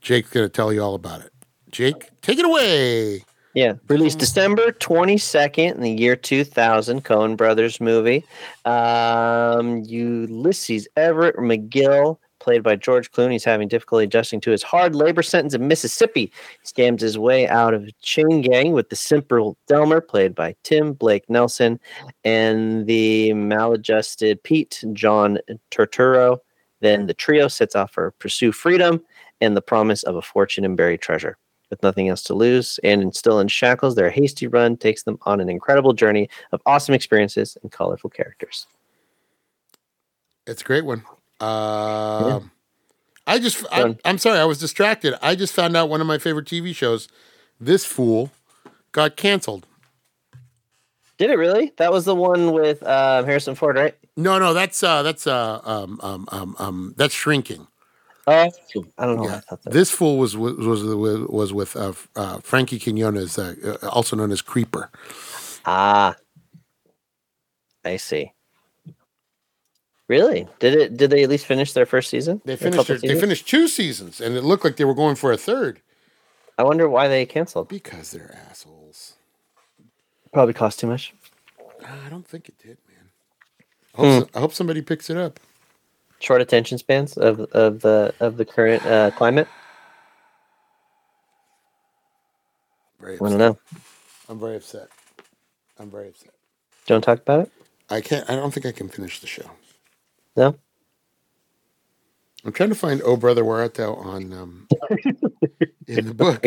Jake's 0.00 0.30
going 0.30 0.44
to 0.44 0.50
tell 0.50 0.72
you 0.72 0.82
all 0.82 0.94
about 0.94 1.20
it. 1.22 1.32
Jake, 1.70 2.10
take 2.20 2.38
it 2.38 2.44
away. 2.44 3.24
Yeah, 3.54 3.74
released 3.88 4.18
December 4.18 4.72
22nd 4.72 5.74
in 5.74 5.80
the 5.80 5.90
year 5.90 6.16
2000, 6.16 7.04
Coen 7.04 7.36
Brothers 7.36 7.80
movie. 7.80 8.24
Um, 8.64 9.82
Ulysses 9.84 10.88
Everett 10.96 11.36
McGill 11.36 12.18
played 12.42 12.62
by 12.62 12.74
George 12.74 13.10
Clooney, 13.12 13.36
is 13.36 13.44
having 13.44 13.68
difficulty 13.68 14.04
adjusting 14.04 14.40
to 14.40 14.50
his 14.50 14.62
hard 14.62 14.96
labor 14.96 15.22
sentence 15.22 15.54
in 15.54 15.68
Mississippi. 15.68 16.32
He 16.60 16.66
scams 16.66 17.00
his 17.00 17.16
way 17.16 17.46
out 17.46 17.72
of 17.72 17.88
chain 18.02 18.40
gang 18.40 18.72
with 18.72 18.90
the 18.90 18.96
simple 18.96 19.56
Delmar, 19.68 20.00
played 20.00 20.34
by 20.34 20.56
Tim 20.64 20.92
Blake 20.92 21.30
Nelson, 21.30 21.78
and 22.24 22.86
the 22.86 23.32
maladjusted 23.32 24.42
Pete 24.42 24.84
John 24.92 25.38
Turturro. 25.70 26.38
Then 26.80 27.06
the 27.06 27.14
trio 27.14 27.46
sets 27.46 27.76
off 27.76 27.92
for 27.92 28.10
pursue 28.18 28.50
freedom 28.50 29.00
and 29.40 29.56
the 29.56 29.62
promise 29.62 30.02
of 30.02 30.16
a 30.16 30.22
fortune 30.22 30.64
and 30.64 30.76
buried 30.76 31.00
treasure. 31.00 31.38
With 31.70 31.82
nothing 31.82 32.08
else 32.08 32.22
to 32.24 32.34
lose 32.34 32.78
and 32.82 33.14
still 33.16 33.40
in 33.40 33.48
shackles, 33.48 33.94
their 33.94 34.10
hasty 34.10 34.46
run 34.46 34.76
takes 34.76 35.04
them 35.04 35.18
on 35.22 35.40
an 35.40 35.48
incredible 35.48 35.94
journey 35.94 36.28
of 36.50 36.60
awesome 36.66 36.94
experiences 36.94 37.56
and 37.62 37.72
colorful 37.72 38.10
characters. 38.10 38.66
It's 40.46 40.60
a 40.60 40.64
great 40.64 40.84
one. 40.84 41.04
Uh, 41.42 42.40
I 43.26 43.38
just, 43.38 43.64
I, 43.72 43.96
I'm 44.04 44.18
sorry, 44.18 44.38
I 44.38 44.44
was 44.44 44.58
distracted. 44.58 45.14
I 45.20 45.34
just 45.34 45.52
found 45.52 45.76
out 45.76 45.88
one 45.88 46.00
of 46.00 46.06
my 46.06 46.18
favorite 46.18 46.46
TV 46.46 46.74
shows, 46.74 47.08
This 47.60 47.84
Fool, 47.84 48.30
got 48.92 49.16
canceled. 49.16 49.66
Did 51.18 51.30
it 51.30 51.36
really? 51.36 51.72
That 51.76 51.92
was 51.92 52.04
the 52.04 52.14
one 52.14 52.52
with 52.52 52.82
uh, 52.82 53.22
Harrison 53.24 53.54
Ford, 53.54 53.76
right? 53.76 53.94
No, 54.16 54.38
no, 54.38 54.54
that's 54.54 54.82
uh, 54.82 55.02
that's 55.02 55.26
uh, 55.26 55.60
um, 55.64 56.00
um, 56.02 56.28
um, 56.32 56.56
um, 56.58 56.94
that's 56.96 57.14
shrinking. 57.14 57.66
Oh, 58.26 58.50
I 58.98 59.06
don't 59.06 59.16
know. 59.16 59.24
Yeah. 59.24 59.36
I 59.36 59.40
thought 59.40 59.62
that. 59.62 59.72
This 59.72 59.90
fool 59.90 60.18
was 60.18 60.36
was 60.36 60.56
was 60.58 61.20
was 61.28 61.52
with 61.52 61.76
uh, 61.76 61.92
uh, 62.14 62.38
Frankie 62.38 62.78
Quinones, 62.78 63.38
uh, 63.38 63.54
uh, 63.82 63.88
also 63.88 64.16
known 64.16 64.30
as 64.30 64.42
Creeper. 64.42 64.90
Ah, 65.64 66.16
I 67.84 67.96
see. 67.96 68.32
Really? 70.12 70.46
Did 70.58 70.74
it? 70.74 70.96
Did 70.98 71.08
they 71.08 71.22
at 71.22 71.30
least 71.30 71.46
finish 71.46 71.72
their 71.72 71.86
first 71.86 72.10
season? 72.10 72.42
They 72.44 72.54
finished 72.54 72.86
their, 72.86 72.98
they 72.98 73.18
finished 73.18 73.48
two 73.48 73.66
seasons, 73.66 74.20
and 74.20 74.36
it 74.36 74.44
looked 74.44 74.62
like 74.62 74.76
they 74.76 74.84
were 74.84 74.92
going 74.94 75.16
for 75.16 75.32
a 75.32 75.38
third 75.38 75.80
I 76.58 76.64
wonder 76.64 76.86
why 76.86 77.08
they 77.08 77.24
canceled. 77.24 77.68
because 77.68 78.10
they're 78.10 78.38
assholes. 78.50 79.14
Probably 80.30 80.52
cost 80.52 80.78
too 80.80 80.86
much. 80.86 81.14
I 81.82 82.10
don't 82.10 82.28
think 82.28 82.50
it 82.50 82.58
did, 82.58 82.76
man. 82.90 83.06
I 83.94 83.96
hope, 83.96 84.22
so- 84.22 84.38
I 84.38 84.40
hope 84.40 84.52
somebody 84.52 84.82
picks 84.82 85.08
it 85.08 85.16
up. 85.16 85.40
Short 86.18 86.42
attention 86.42 86.76
spans 86.76 87.16
of 87.16 87.40
of 87.52 87.80
the 87.80 88.12
of 88.20 88.36
the 88.36 88.44
current 88.44 88.84
uh, 88.84 89.12
climate. 89.12 89.48
Very 93.00 93.14
I 93.14 93.30
don't 93.30 93.38
know. 93.38 93.58
I'm 94.28 94.38
very 94.38 94.56
upset. 94.56 94.88
I'm 95.78 95.90
very 95.90 96.08
upset. 96.08 96.34
Don't 96.84 97.00
talk 97.00 97.20
about 97.20 97.40
it. 97.40 97.52
I 97.88 98.02
can't. 98.02 98.28
I 98.28 98.36
don't 98.36 98.52
think 98.52 98.66
I 98.66 98.72
can 98.72 98.90
finish 98.90 99.18
the 99.20 99.26
show. 99.26 99.50
No. 100.36 100.56
I'm 102.44 102.52
trying 102.52 102.70
to 102.70 102.74
find 102.74 103.00
"Oh 103.04 103.16
Brother, 103.16 103.44
Where 103.44 103.60
Art 103.60 103.74
Thou" 103.74 103.94
on 103.94 104.32
um, 104.32 104.68
in 105.86 106.06
the 106.06 106.14
book. 106.14 106.44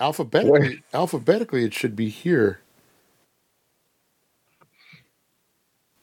Alphabetically, 0.00 0.82
alphabetically, 0.92 1.64
it 1.64 1.74
should 1.74 1.94
be 1.96 2.08
here. 2.08 2.60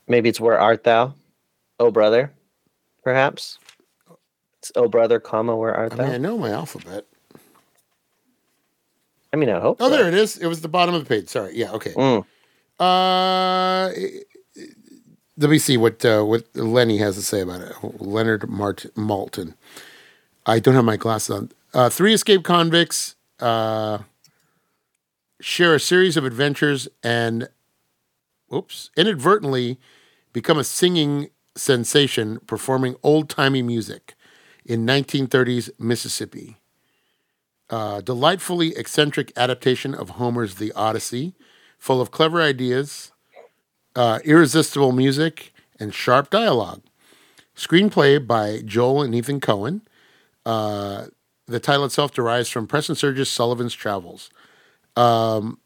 Maybe 0.07 0.29
it's 0.29 0.39
where 0.39 0.59
art 0.59 0.83
thou, 0.83 1.13
oh 1.79 1.91
brother, 1.91 2.31
perhaps. 3.03 3.59
It's 4.57 4.71
oh 4.75 4.87
brother, 4.87 5.19
comma 5.19 5.55
where 5.55 5.75
art 5.75 5.93
I 5.93 5.95
thou. 5.97 6.03
mean, 6.05 6.13
I 6.13 6.17
know 6.17 6.37
my 6.37 6.49
alphabet. 6.49 7.05
I 9.31 9.37
mean, 9.37 9.49
I 9.49 9.59
hope. 9.59 9.77
Oh, 9.79 9.89
so. 9.89 9.95
there 9.95 10.07
it 10.07 10.13
is. 10.13 10.37
It 10.37 10.47
was 10.47 10.61
the 10.61 10.67
bottom 10.67 10.95
of 10.95 11.03
the 11.03 11.07
page. 11.07 11.29
Sorry. 11.29 11.55
Yeah. 11.55 11.71
Okay. 11.73 11.91
Mm. 11.91 12.25
Uh, 12.79 13.91
let 15.39 15.49
me 15.49 15.57
see 15.57 15.77
what 15.77 16.03
uh, 16.03 16.23
what 16.23 16.45
Lenny 16.55 16.97
has 16.97 17.15
to 17.15 17.21
say 17.21 17.41
about 17.41 17.61
it. 17.61 17.73
Leonard 17.81 18.49
Mart- 18.49 18.93
Maltin. 18.95 19.55
I 20.45 20.59
don't 20.59 20.75
have 20.75 20.85
my 20.85 20.97
glasses 20.97 21.29
on. 21.35 21.51
Uh, 21.73 21.89
three 21.89 22.13
escaped 22.13 22.43
convicts 22.43 23.15
uh, 23.39 23.99
share 25.39 25.75
a 25.75 25.79
series 25.79 26.17
of 26.17 26.25
adventures 26.25 26.87
and, 27.03 27.47
oops, 28.53 28.89
inadvertently 28.97 29.77
become 30.33 30.57
a 30.57 30.63
singing 30.63 31.29
sensation 31.55 32.39
performing 32.47 32.95
old 33.03 33.29
timey 33.29 33.61
music 33.61 34.15
in 34.65 34.85
1930s 34.85 35.69
Mississippi. 35.79 36.57
Uh, 37.69 38.01
delightfully 38.01 38.69
eccentric 38.75 39.31
adaptation 39.37 39.93
of 39.93 40.11
Homer's 40.11 40.55
The 40.55 40.71
Odyssey, 40.71 41.35
full 41.77 42.01
of 42.01 42.09
clever 42.09 42.41
ideas, 42.41 43.11
uh, 43.95 44.19
irresistible 44.23 44.91
music, 44.91 45.53
and 45.79 45.93
sharp 45.93 46.29
dialogue. 46.29 46.81
Screenplay 47.55 48.25
by 48.25 48.61
Joel 48.63 49.01
and 49.01 49.15
Ethan 49.15 49.39
Coen. 49.39 49.81
Uh, 50.45 51.07
the 51.45 51.59
title 51.59 51.85
itself 51.85 52.13
derives 52.13 52.49
from 52.49 52.67
Preston 52.67 52.95
Sturges 52.95 53.29
Sullivan's 53.29 53.73
Travels. 53.73 54.29
Um, 54.95 55.59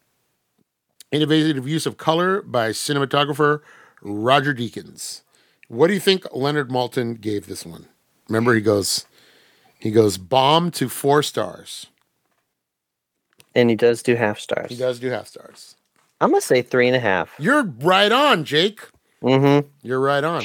innovative 1.12 1.68
use 1.68 1.86
of 1.86 1.98
color 1.98 2.42
by 2.42 2.70
cinematographer 2.70 3.62
Roger 4.02 4.54
Deakins. 4.54 5.22
What 5.68 5.88
do 5.88 5.94
you 5.94 6.00
think 6.00 6.26
Leonard 6.34 6.70
Maltin 6.70 7.20
gave 7.20 7.48
this 7.48 7.66
one? 7.66 7.88
Remember, 8.28 8.54
he 8.54 8.62
goes, 8.62 9.06
he 9.80 9.92
goes 9.92 10.18
bomb 10.18 10.72
to 10.72 10.90
four 10.90 11.24
stars. 11.24 11.88
And 13.56 13.70
he 13.70 13.76
does 13.76 14.02
do 14.02 14.16
half 14.16 14.40
stars. 14.40 14.72
He 14.72 14.78
does 14.78 15.00
do 15.00 15.10
half 15.10 15.28
stars. 15.28 15.76
I'm 16.22 16.30
gonna 16.30 16.41
say 16.41 16.61
three 16.61 16.88
and 16.88 16.95
a 16.95 16.99
half. 16.99 17.32
You're 17.39 17.64
right 17.64 18.11
on, 18.11 18.45
Jake. 18.45 18.80
Mm-hmm. 19.22 19.68
You're 19.82 19.99
right 19.99 20.24
on. 20.24 20.43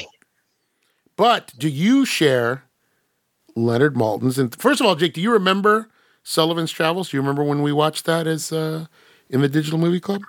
But 1.16 1.52
do 1.58 1.68
you 1.68 2.04
share 2.04 2.64
Leonard 3.56 3.94
Maltin's? 3.94 4.38
And 4.38 4.54
first 4.60 4.80
of 4.80 4.86
all, 4.86 4.94
Jake, 4.94 5.14
do 5.14 5.20
you 5.20 5.32
remember 5.32 5.88
Sullivan's 6.22 6.70
Travels? 6.70 7.10
Do 7.10 7.16
you 7.16 7.20
remember 7.20 7.42
when 7.42 7.62
we 7.62 7.72
watched 7.72 8.04
that 8.06 8.26
as 8.26 8.52
uh, 8.52 8.86
in 9.28 9.40
the 9.40 9.48
Digital 9.48 9.78
Movie 9.78 10.00
Club? 10.00 10.22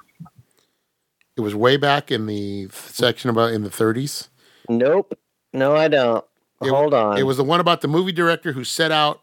It 1.37 1.41
was 1.41 1.55
way 1.55 1.77
back 1.77 2.11
in 2.11 2.25
the 2.25 2.67
section 2.71 3.29
about 3.29 3.53
in 3.53 3.63
the 3.63 3.69
30s. 3.69 4.27
Nope. 4.67 5.17
No, 5.53 5.75
I 5.75 5.87
don't. 5.87 6.25
It- 6.61 6.69
Hold 6.69 6.93
on. 6.93 7.17
It 7.17 7.23
was 7.23 7.37
the 7.37 7.43
one 7.43 7.59
about 7.59 7.81
the 7.81 7.87
movie 7.87 8.11
director 8.11 8.51
who 8.51 8.63
set 8.63 8.91
out 8.91 9.21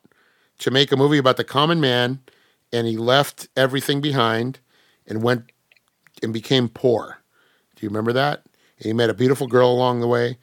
to 0.61 0.71
make 0.71 0.91
a 0.93 0.97
movie 0.97 1.19
about 1.19 1.37
the 1.37 1.45
common 1.45 1.81
man, 1.81 2.21
and 2.73 2.87
he 2.87 2.97
left 2.97 3.49
everything 3.57 4.01
behind 4.01 4.61
and 5.07 5.23
went 5.23 5.45
and 6.23 6.33
became 6.33 6.69
poor. 6.69 7.19
Do 7.77 7.85
you 7.85 7.89
remember 7.91 8.13
that? 8.15 8.43
And 8.79 8.87
he 8.87 8.93
met 8.93 9.11
a 9.11 9.15
beautiful 9.15 9.47
girl 9.47 9.71
along 9.71 10.01
the 10.01 10.09
way, 10.09 10.39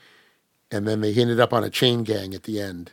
and 0.71 0.87
then 0.87 1.01
they 1.01 1.13
ended 1.13 1.39
up 1.39 1.53
on 1.53 1.63
a 1.63 1.69
chain 1.69 2.03
gang 2.03 2.33
at 2.33 2.43
the 2.43 2.59
end. 2.59 2.91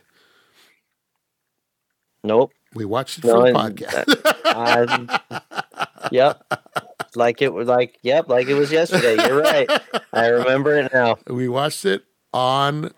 nope. 2.23 2.51
We 2.73 2.85
watched 2.85 3.17
it 3.19 3.25
No, 3.25 3.41
for 3.41 3.51
the 3.51 3.57
I- 3.57 3.69
podcast. 3.69 4.21
I- 4.45 6.09
yep. 6.11 6.41
Like 7.15 7.41
it 7.41 7.51
was 7.53 7.67
like 7.67 7.97
yep, 8.03 8.29
like 8.29 8.47
it 8.47 8.53
was 8.53 8.71
yesterday. 8.71 9.15
You're 9.27 9.41
right. 9.41 9.69
I 10.13 10.27
remember 10.27 10.77
it 10.77 10.93
now. 10.93 11.17
we 11.27 11.49
watched 11.49 11.83
it 11.83 12.05
on 12.33 12.91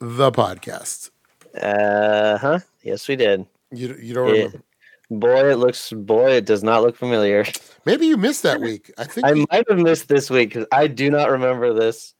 the 0.00 0.30
podcast. 0.30 1.10
Uh 1.58 2.36
huh. 2.36 2.58
Yes, 2.82 3.08
we 3.08 3.16
did. 3.16 3.46
You 3.72 3.96
you 4.00 4.12
don't 4.12 4.28
It, 4.28 4.32
remember? 4.32 4.62
Boy, 5.10 5.50
it 5.50 5.56
looks. 5.56 5.92
Boy, 5.92 6.32
it 6.32 6.44
does 6.46 6.62
not 6.62 6.82
look 6.82 6.96
familiar. 6.96 7.44
Maybe 7.84 8.06
you 8.06 8.16
missed 8.16 8.42
that 8.42 8.60
week. 8.68 8.92
I 8.98 9.04
think 9.04 9.26
I 9.26 9.32
you- 9.32 9.46
might 9.50 9.68
have 9.68 9.78
missed 9.78 10.08
this 10.08 10.30
week 10.30 10.50
because 10.50 10.66
I 10.72 10.86
do 10.86 11.10
not 11.10 11.30
remember 11.30 11.72
this. 11.74 12.14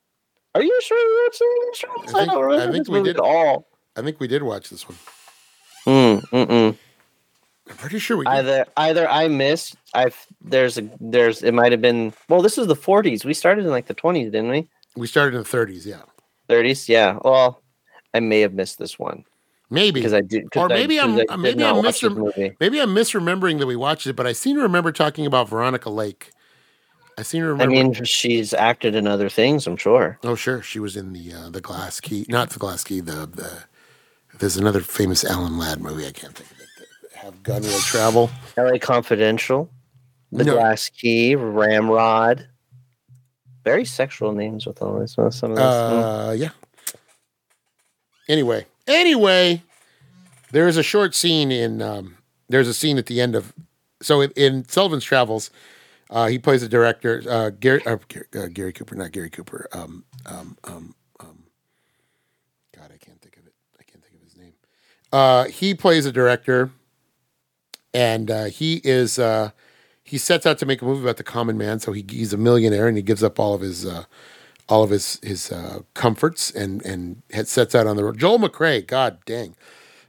Are 0.55 0.62
you 0.62 0.80
sure 0.82 0.99
you 0.99 1.22
watched 1.24 1.39
this? 1.41 1.84
I 1.84 2.18
I, 2.18 2.20
think- 2.24 2.32
don't 2.32 2.43
remember 2.45 2.68
I 2.68 2.72
think 2.72 2.86
this 2.86 2.93
we 2.93 3.03
did. 3.03 3.16
at 3.16 3.20
all. 3.22 3.68
I 3.97 4.03
think 4.03 4.20
we 4.20 4.28
did 4.28 4.43
watch 4.43 4.70
this 4.70 4.89
one. 4.89 4.99
Mm, 5.86 6.20
mm-mm. 6.30 6.76
I'm 7.70 7.76
pretty 7.76 7.99
sure 7.99 8.16
we 8.16 8.24
did. 8.24 8.30
Either 8.30 8.66
either 8.76 9.09
I 9.09 9.28
missed. 9.28 9.76
I've 9.95 10.16
there's 10.41 10.78
a 10.78 10.89
there's 11.01 11.43
it 11.43 11.53
might 11.53 11.72
have 11.72 11.80
been. 11.82 12.12
Well, 12.28 12.41
this 12.43 12.57
is 12.59 12.66
the 12.66 12.76
40s. 12.76 13.24
We 13.24 13.34
started 13.34 13.64
in 13.64 13.70
like 13.70 13.86
the 13.86 13.95
20s, 13.95 14.24
didn't 14.32 14.49
we? 14.51 14.68
we 14.97 15.07
started 15.07 15.36
in 15.36 15.43
the 15.43 15.49
30s. 15.49 15.84
Yeah, 15.86 16.03
30s. 16.49 16.89
Yeah. 16.89 17.18
Well, 17.22 17.62
I 18.14 18.20
may 18.20 18.41
have 18.41 18.55
missed 18.55 18.78
this 18.78 18.99
one 18.99 19.24
maybe. 19.71 20.01
because 20.01 20.12
I 20.14 20.21
did. 20.21 20.49
Or 20.57 20.69
maybe 20.69 20.99
I 20.99 21.05
uh, 21.29 21.37
maybe 21.37 21.64
I'm 21.64 21.77
misrem- 21.77 22.57
Maybe 22.61 22.81
I'm 22.81 22.95
misremembering 22.95 23.59
that 23.59 23.66
we 23.66 23.77
watched 23.77 24.07
it, 24.07 24.14
but 24.16 24.27
I 24.27 24.33
seem 24.33 24.57
to 24.57 24.62
remember 24.62 24.93
talking 24.93 25.27
about 25.27 25.49
Veronica 25.49 25.91
Lake. 25.91 26.31
I 27.16 27.23
seem 27.23 27.43
to 27.43 27.49
remember. 27.49 27.75
I 27.75 27.83
mean, 27.83 27.95
she's 28.05 28.55
acted 28.55 28.95
in 28.95 29.07
other 29.09 29.29
things. 29.29 29.66
I'm 29.66 29.77
sure. 29.77 30.19
oh, 30.23 30.35
sure, 30.37 30.62
she 30.62 30.79
was 30.79 30.97
in 30.97 31.12
the 31.12 31.33
uh, 31.33 31.51
the 31.51 31.61
Glass 31.61 31.99
Key, 32.01 32.25
not 32.29 32.51
the 32.51 32.59
Glass 32.61 32.85
Key. 32.85 33.01
The 33.01 33.27
the 33.27 33.64
there's 34.39 34.57
another 34.57 34.81
famous 34.81 35.25
Alan 35.25 35.59
Ladd 35.59 35.81
movie. 35.81 36.07
I 36.07 36.12
can't 36.12 36.35
think 36.35 36.51
of 36.51 36.61
it. 36.61 37.16
Have 37.16 37.43
gun 37.43 37.62
will 37.62 37.79
travel. 37.81 38.31
L.A. 38.57 38.79
Confidential, 38.79 39.69
The 40.31 40.45
No. 40.45 40.55
Glass 40.55 40.89
Key, 40.91 41.35
Ramrod. 41.35 42.47
Very 43.64 43.85
sexual 43.85 44.33
names 44.33 44.64
with 44.64 44.81
all 44.81 45.01
this. 45.01 45.19
uh, 45.19 45.29
Some 45.31 45.51
of 45.51 45.57
this. 45.57 45.64
Uh, 45.66 46.37
yeah. 46.39 46.51
Anyway, 48.29 48.66
anyway, 48.89 49.62
there 50.51 50.66
is 50.66 50.76
a 50.76 50.82
short 50.82 51.14
scene 51.14 51.53
in. 51.53 51.80
Um, 51.80 52.16
there's 52.49 52.68
a 52.68 52.74
scene 52.74 52.99
at 52.99 53.07
the 53.07 53.20
end 53.20 53.34
of. 53.36 53.53
So 54.01 54.20
in, 54.20 54.30
in 54.32 54.68
Sullivan's 54.68 55.05
Travels, 55.05 55.51
uh, 56.11 56.26
he 56.26 56.39
plays 56.39 56.62
a 56.62 56.68
director, 56.68 57.22
uh, 57.28 57.51
Gary, 57.51 57.84
uh, 57.84 57.99
Gary, 58.09 58.26
uh, 58.36 58.47
Gary 58.47 58.72
Cooper, 58.72 58.95
not 58.95 59.12
Gary 59.12 59.30
Cooper. 59.30 59.68
Um, 59.72 60.05
um, 60.24 60.57
um, 60.64 60.95
um, 61.20 61.45
God, 62.74 62.91
I 62.95 62.97
can't 62.97 63.20
think 63.20 63.36
of 63.36 63.47
it. 63.47 63.55
I 63.78 63.82
can't 63.82 64.03
think 64.03 64.14
of 64.14 64.22
his 64.22 64.36
name. 64.36 64.55
Uh, 65.12 65.45
he 65.45 65.74
plays 65.74 66.07
a 66.07 66.12
director, 66.12 66.70
and 67.93 68.30
uh, 68.30 68.45
he 68.45 68.80
is 68.84 69.18
uh, 69.18 69.51
he 70.03 70.16
sets 70.16 70.47
out 70.47 70.59
to 70.59 70.66
make 70.66 70.80
a 70.80 70.84
movie 70.84 71.03
about 71.03 71.18
the 71.18 71.24
common 71.24 71.59
man. 71.59 71.80
So 71.80 71.93
he, 71.93 72.05
he's 72.09 72.32
a 72.32 72.39
millionaire, 72.39 72.89
and 72.89 72.97
he 72.97 73.03
gives 73.03 73.22
up 73.22 73.39
all 73.39 73.53
of 73.55 73.61
his 73.61 73.84
uh, 73.84 74.05
all 74.69 74.83
of 74.83 74.91
his 74.91 75.19
his 75.23 75.51
uh, 75.51 75.81
comforts, 75.95 76.51
and 76.51 76.85
and 76.85 77.23
sets 77.45 77.75
out 77.75 77.87
on 77.87 77.97
the 77.97 78.05
road. 78.05 78.19
Joel 78.19 78.39
McCrea, 78.39 78.87
God 78.87 79.19
dang, 79.25 79.57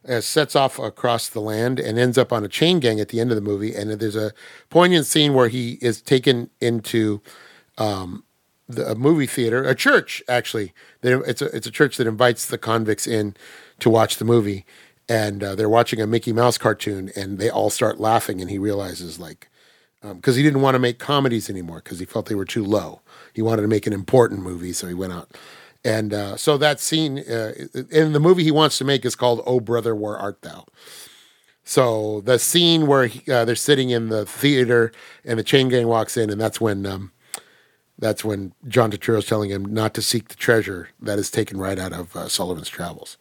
uh, 0.08 0.22
sets 0.22 0.56
off 0.56 0.80
across 0.80 1.30
the 1.30 1.42
land 1.42 1.80
and 1.80 1.98
ends 1.98 2.18
up 2.18 2.32
on 2.32 2.44
a 2.44 2.48
chain 2.48 2.80
gang 2.80 3.00
at 3.00 3.10
the 3.10 3.20
end 3.20 3.32
of 3.32 3.36
the 3.36 3.42
movie. 3.42 3.76
And 3.76 3.92
there's 3.92 4.16
a 4.16 4.34
poignant 4.70 5.06
scene 5.06 5.34
where 5.34 5.50
he 5.50 5.78
is 5.82 6.02
taken 6.02 6.50
into 6.60 7.22
um, 7.78 8.24
the, 8.68 8.92
a 8.92 8.96
movie 8.96 9.28
theater, 9.28 9.64
a 9.64 9.76
church 9.76 10.22
actually. 10.28 10.74
It's 11.02 11.42
a 11.42 11.46
it's 11.56 11.68
a 11.68 11.72
church 11.72 11.98
that 11.98 12.08
invites 12.08 12.46
the 12.46 12.58
convicts 12.58 13.08
in 13.08 13.36
to 13.80 13.90
watch 13.90 14.18
the 14.18 14.26
movie, 14.26 14.66
and 15.08 15.44
uh, 15.44 15.56
they're 15.56 15.70
watching 15.70 16.02
a 16.02 16.08
Mickey 16.08 16.34
Mouse 16.34 16.58
cartoon, 16.58 17.12
and 17.16 17.40
they 17.40 17.50
all 17.50 17.70
start 17.70 18.00
laughing, 18.00 18.42
and 18.42 18.50
he 18.50 18.58
realizes 18.58 19.20
like 19.20 19.50
because 20.02 20.36
he 20.36 20.44
didn't 20.44 20.62
want 20.62 20.76
to 20.76 20.80
make 20.80 20.98
comedies 20.98 21.50
anymore 21.50 21.82
because 21.84 22.00
he 22.00 22.06
felt 22.06 22.28
they 22.28 22.36
were 22.36 22.46
too 22.46 22.64
low. 22.64 23.02
He 23.34 23.42
wanted 23.42 23.62
to 23.64 23.68
make 23.68 23.88
an 23.88 23.94
important 23.94 24.42
movie, 24.42 24.74
so 24.74 24.88
he 24.88 24.94
went 24.94 25.14
out. 25.14 25.30
And 25.84 26.14
uh, 26.14 26.36
so 26.36 26.58
that 26.58 26.80
scene 26.80 27.20
uh, 27.20 27.54
in 27.90 28.14
the 28.14 28.20
movie 28.20 28.44
he 28.44 28.52
wants 28.52 28.78
to 28.80 28.86
make 28.86 29.06
is 29.06 29.16
called 29.16 29.42
"Oh 29.46 29.60
Brother, 29.60 29.96
Where 29.96 30.18
Art 30.18 30.42
Thou." 30.42 30.66
So 31.64 32.22
the 32.22 32.40
scene 32.40 32.88
where 32.88 33.08
he, 33.08 33.32
uh, 33.32 33.46
they're 33.46 33.56
sitting 33.56 33.92
in 33.92 34.10
the 34.10 34.26
theater 34.26 34.92
and 35.24 35.38
the 35.38 35.44
chain 35.44 35.70
gang 35.70 35.88
walks 35.88 36.18
in, 36.18 36.30
and 36.30 36.42
that's 36.42 36.60
when 36.60 36.86
um, 36.86 37.12
that's 37.98 38.26
when 38.26 38.54
John 38.68 38.92
Turturro's 38.92 39.26
telling 39.26 39.52
him 39.52 39.66
not 39.74 39.94
to 39.94 40.02
seek 40.02 40.30
the 40.30 40.36
treasure 40.36 40.90
that 41.02 41.20
is 41.20 41.30
taken 41.30 41.60
right 41.60 41.78
out 41.78 41.94
of 41.94 42.16
uh, 42.16 42.28
Sullivan's 42.28 42.70
Travels. 42.70 43.18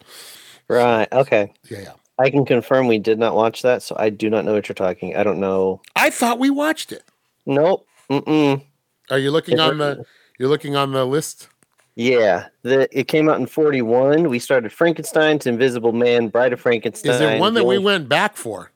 Right. 0.68 1.08
Okay. 1.12 1.52
Yeah, 1.68 1.80
yeah. 1.80 1.92
I 2.18 2.30
can 2.30 2.44
confirm 2.44 2.88
we 2.88 2.98
did 2.98 3.18
not 3.18 3.36
watch 3.36 3.62
that, 3.62 3.82
so 3.82 3.94
I 3.98 4.10
do 4.10 4.28
not 4.28 4.44
know 4.44 4.54
what 4.54 4.68
you're 4.68 4.74
talking. 4.74 5.16
I 5.16 5.22
don't 5.22 5.38
know. 5.38 5.80
I 5.94 6.10
thought 6.10 6.38
we 6.38 6.50
watched 6.50 6.90
it. 6.90 7.04
Nope. 7.46 7.86
Mm-mm. 8.10 8.64
Are 9.10 9.18
you 9.18 9.30
looking 9.30 9.60
on 9.60 9.78
the? 9.78 10.04
You're 10.38 10.48
looking 10.48 10.76
on 10.76 10.92
the 10.92 11.04
list. 11.04 11.48
Yeah. 11.96 12.46
The 12.62 12.88
it 12.96 13.08
came 13.08 13.28
out 13.28 13.40
in 13.40 13.46
41. 13.46 14.28
We 14.28 14.38
started 14.38 14.72
Frankenstein 14.72 15.38
to 15.40 15.48
Invisible 15.48 15.92
Man, 15.92 16.28
Bride 16.28 16.52
of 16.52 16.60
Frankenstein. 16.60 17.12
Is 17.12 17.18
there 17.18 17.40
one 17.40 17.54
that 17.54 17.66
we 17.66 17.78
went 17.78 18.08
back 18.08 18.36
for? 18.36 18.70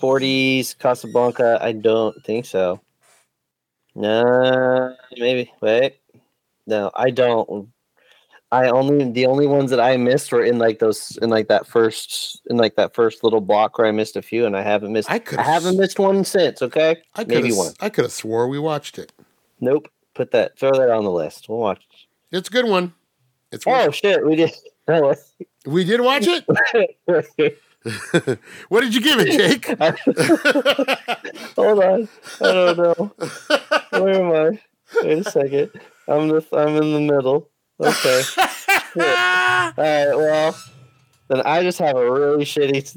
40s 0.00 0.76
Casablanca? 0.78 1.58
I 1.62 1.72
don't 1.72 2.22
think 2.24 2.44
so. 2.44 2.80
No, 3.94 4.94
maybe. 5.16 5.52
Wait. 5.60 6.00
No, 6.66 6.90
I 6.94 7.10
don't. 7.10 7.68
I 8.52 8.68
only 8.68 9.10
the 9.10 9.26
only 9.26 9.46
ones 9.46 9.70
that 9.70 9.80
I 9.80 9.96
missed 9.96 10.30
were 10.32 10.44
in 10.44 10.58
like 10.58 10.78
those 10.78 11.18
in 11.22 11.30
like 11.30 11.48
that 11.48 11.66
first 11.66 12.42
in 12.46 12.56
like 12.56 12.76
that 12.76 12.94
first 12.94 13.24
little 13.24 13.40
block 13.40 13.78
where 13.78 13.86
I 13.86 13.90
missed 13.90 14.16
a 14.16 14.22
few 14.22 14.46
and 14.46 14.56
I 14.56 14.62
haven't 14.62 14.92
missed 14.92 15.10
I 15.10 15.20
I, 15.36 15.42
haven't 15.42 15.76
missed 15.76 15.98
one 15.98 16.24
since, 16.24 16.62
okay? 16.62 17.02
I 17.14 17.24
could 17.24 17.28
maybe 17.28 17.52
one. 17.52 17.72
I 17.80 17.88
could 17.88 18.04
have 18.04 18.12
swore 18.12 18.48
we 18.48 18.58
watched 18.58 18.98
it. 18.98 19.12
Nope. 19.60 19.88
Put 20.14 20.30
that 20.32 20.58
throw 20.58 20.72
that 20.72 20.90
on 20.90 21.04
the 21.04 21.10
list. 21.10 21.48
We'll 21.48 21.58
watch. 21.58 21.82
It. 22.32 22.36
It's 22.38 22.48
a 22.48 22.52
good 22.52 22.66
one. 22.66 22.94
It's 23.52 23.64
Oh 23.66 23.90
shit, 23.90 24.24
we 24.26 24.36
did 24.36 24.52
we 25.66 25.84
did 25.84 26.00
watch 26.00 26.24
it. 26.26 26.44
what 28.68 28.80
did 28.80 28.94
you 28.94 29.00
give 29.00 29.18
it, 29.20 29.30
Jake? 29.36 29.66
Hold 31.56 31.82
on. 31.82 32.08
I 32.40 32.52
don't 32.52 32.76
know. 32.78 33.12
Where 33.90 34.46
am 34.48 34.54
I? 34.54 34.60
Wait 35.02 35.26
a 35.26 35.30
second. 35.30 35.70
I'm 36.08 36.28
the 36.28 36.44
I'm 36.52 36.76
in 36.82 36.92
the 36.92 37.00
middle. 37.14 37.50
Okay. 37.80 38.22
All 38.96 39.02
right. 39.76 40.16
Well, 40.16 40.56
then 41.28 41.42
I 41.44 41.62
just 41.62 41.78
have 41.78 41.96
a 41.96 42.10
really 42.10 42.44
shitty, 42.44 42.94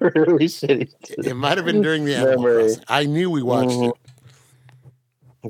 really 0.00 0.46
shitty. 0.46 0.88
it 1.26 1.34
might 1.34 1.56
have 1.58 1.66
been 1.66 1.82
during 1.82 2.04
the 2.04 2.14
Memory. 2.24 2.74
I 2.88 3.04
knew 3.04 3.30
we 3.30 3.42
watched 3.42 3.70
Mhm. 3.70 3.88
it. 3.90 3.94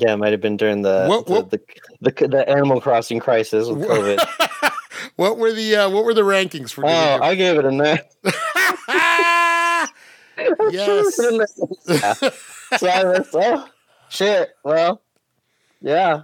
Yeah, 0.00 0.14
it 0.14 0.18
might 0.18 0.32
have 0.32 0.40
been 0.40 0.56
during 0.56 0.82
the 0.82 1.06
What- 1.06 1.26
the, 1.26 1.32
what- 1.32 1.50
the, 1.50 1.60
the 2.00 2.28
the 2.28 2.48
Animal 2.48 2.80
Crossing 2.80 3.20
crisis 3.20 3.68
with 3.68 3.86
COVID. 3.86 4.70
what 5.16 5.38
were 5.38 5.52
the 5.52 5.76
uh, 5.76 5.90
What 5.90 6.04
were 6.04 6.14
the 6.14 6.22
rankings 6.22 6.72
for? 6.72 6.84
oh, 6.86 7.18
I 7.22 7.34
gave 7.34 7.58
it 7.58 7.64
a 7.64 7.70
nine. 7.70 7.98
yes. 10.70 11.20
yeah. 11.88 12.14
So 12.76 12.86
I 12.86 13.04
was, 13.04 13.28
oh, 13.34 13.66
shit. 14.08 14.50
Well, 14.64 15.02
yeah. 15.80 16.22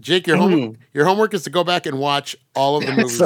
Jake, 0.00 0.26
your 0.26 0.36
homework, 0.36 0.76
your 0.92 1.04
homework 1.04 1.32
is 1.32 1.44
to 1.44 1.50
go 1.50 1.62
back 1.62 1.86
and 1.86 2.00
watch 2.00 2.34
all 2.56 2.76
of 2.76 2.84
the 2.84 2.92
movies, 2.92 3.22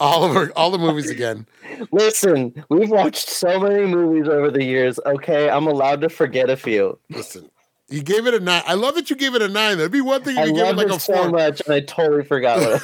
all 0.00 0.24
of 0.24 0.36
our, 0.36 0.50
all 0.56 0.72
the 0.72 0.78
movies 0.78 1.08
again. 1.08 1.46
Listen, 1.92 2.64
we've 2.68 2.90
watched 2.90 3.28
so 3.28 3.60
many 3.60 3.86
movies 3.86 4.28
over 4.28 4.50
the 4.50 4.64
years. 4.64 4.98
Okay, 5.06 5.48
I'm 5.48 5.68
allowed 5.68 6.00
to 6.00 6.08
forget 6.08 6.50
a 6.50 6.56
few. 6.56 6.98
Listen, 7.10 7.48
you 7.88 8.02
gave 8.02 8.26
it 8.26 8.34
a 8.34 8.40
nine. 8.40 8.62
I 8.66 8.74
love 8.74 8.94
that 8.96 9.10
you 9.10 9.16
gave 9.16 9.34
it 9.34 9.42
a 9.42 9.48
nine. 9.48 9.76
That'd 9.78 9.92
be 9.92 10.00
one 10.00 10.22
thing 10.22 10.36
if 10.36 10.46
you 10.48 10.54
gave 10.54 10.66
it 10.66 10.76
like 10.76 10.86
it 10.88 10.94
a 10.96 11.00
so 11.00 11.14
four. 11.14 11.30
much, 11.30 11.60
and 11.66 11.74
I 11.74 11.80
totally 11.80 12.24
forgot 12.24 12.58
what. 12.58 12.82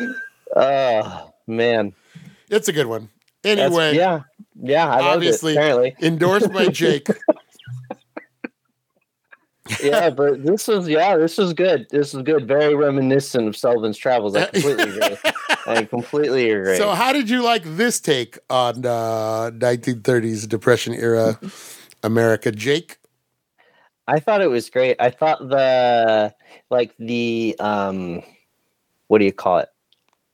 it- 0.00 0.10
oh 0.56 1.32
man! 1.46 1.92
It's 2.50 2.68
a 2.68 2.72
good 2.72 2.86
one. 2.86 3.08
That's- 3.42 3.66
Anyway, 3.66 3.94
yeah, 3.96 4.20
yeah. 4.60 4.86
I 4.88 5.00
Obviously. 5.00 5.52
obviously, 5.52 5.52
apparently, 5.56 5.96
endorsed 6.00 6.52
by 6.52 6.66
Jake. 6.70 7.08
yeah. 9.82 10.10
But 10.10 10.44
this 10.44 10.66
was, 10.68 10.88
yeah, 10.88 11.16
this 11.16 11.38
was 11.38 11.52
good. 11.52 11.86
This 11.90 12.12
was 12.14 12.22
good. 12.22 12.46
Very 12.46 12.74
reminiscent 12.74 13.48
of 13.48 13.56
Sullivan's 13.56 13.96
Travels. 13.98 14.34
I 14.36 14.46
completely 14.46 14.90
agree. 14.98 15.16
I 15.66 15.84
completely 15.84 16.50
agree. 16.50 16.76
So, 16.76 16.90
how 16.90 17.12
did 17.12 17.28
you 17.30 17.42
like 17.42 17.62
this 17.64 18.00
take 18.00 18.38
on 18.50 18.84
uh, 18.84 19.50
1930s 19.52 20.48
Depression 20.48 20.94
era 20.94 21.38
America, 22.02 22.50
Jake? 22.52 22.98
I 24.06 24.20
thought 24.20 24.40
it 24.42 24.50
was 24.50 24.68
great. 24.70 24.96
I 25.00 25.10
thought 25.10 25.38
the 25.48 26.34
like 26.70 26.94
the 26.98 27.56
um 27.58 28.22
what 29.08 29.18
do 29.18 29.24
you 29.24 29.32
call 29.32 29.58
it? 29.58 29.68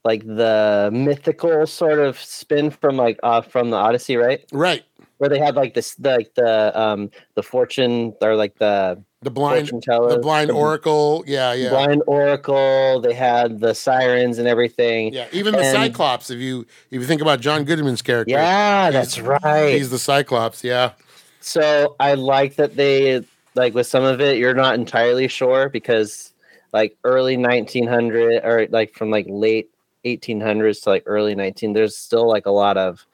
Like 0.04 0.24
the 0.26 0.90
mythical 0.92 1.66
sort 1.66 1.98
of 1.98 2.18
spin 2.18 2.70
from 2.70 2.96
like 2.96 3.18
uh 3.22 3.42
from 3.42 3.70
the 3.70 3.76
Odyssey, 3.76 4.16
right? 4.16 4.44
Right, 4.52 4.82
Where 5.18 5.28
they 5.30 5.38
had 5.38 5.54
like 5.56 5.74
this 5.74 5.98
like 6.00 6.34
the 6.34 6.78
um 6.78 7.10
the 7.34 7.42
fortune 7.42 8.14
or 8.22 8.34
like 8.34 8.56
the 8.58 9.02
the 9.22 9.30
blind, 9.30 9.68
fortune 9.68 9.82
teller 9.82 10.08
the 10.14 10.18
blind 10.18 10.50
oracle. 10.50 11.22
Yeah, 11.26 11.52
yeah, 11.52 11.68
blind 11.68 12.02
oracle, 12.06 13.00
they 13.02 13.12
had 13.12 13.60
the 13.60 13.74
sirens 13.74 14.38
and 14.38 14.48
everything. 14.48 15.12
yeah. 15.12 15.26
Even 15.32 15.52
the 15.52 15.60
And- 15.60 15.76
Cyclops. 15.76 16.30
If 16.30 16.38
you 16.40 16.62
if 16.90 17.00
you 17.00 17.04
think 17.04 17.20
about 17.20 17.40
John 17.40 17.64
Goodman's 17.64 18.00
character, 18.02 18.32
Yeah, 18.32 18.90
that's 18.90 19.20
right. 19.20 19.74
he's 19.74 19.90
the 19.90 19.98
Cyclops. 19.98 20.64
Yeah, 20.64 20.92
So 21.40 21.94
I 22.00 22.14
like 22.14 22.56
that 22.56 22.76
they 22.76 23.22
like 23.60 23.74
with 23.74 23.86
some 23.86 24.04
of 24.04 24.20
it 24.20 24.38
you're 24.38 24.54
not 24.54 24.74
entirely 24.74 25.28
sure 25.28 25.68
because 25.68 26.32
like 26.72 26.96
early 27.04 27.36
1900 27.36 28.44
or 28.44 28.66
like 28.70 28.92
from 28.94 29.10
like 29.10 29.26
late 29.28 29.70
1800s 30.04 30.82
to 30.82 30.88
like 30.90 31.02
early 31.06 31.34
19 31.34 31.72
there's 31.74 31.96
still 31.96 32.26
like 32.28 32.46
a 32.46 32.50
lot 32.50 32.76
of 32.76 33.06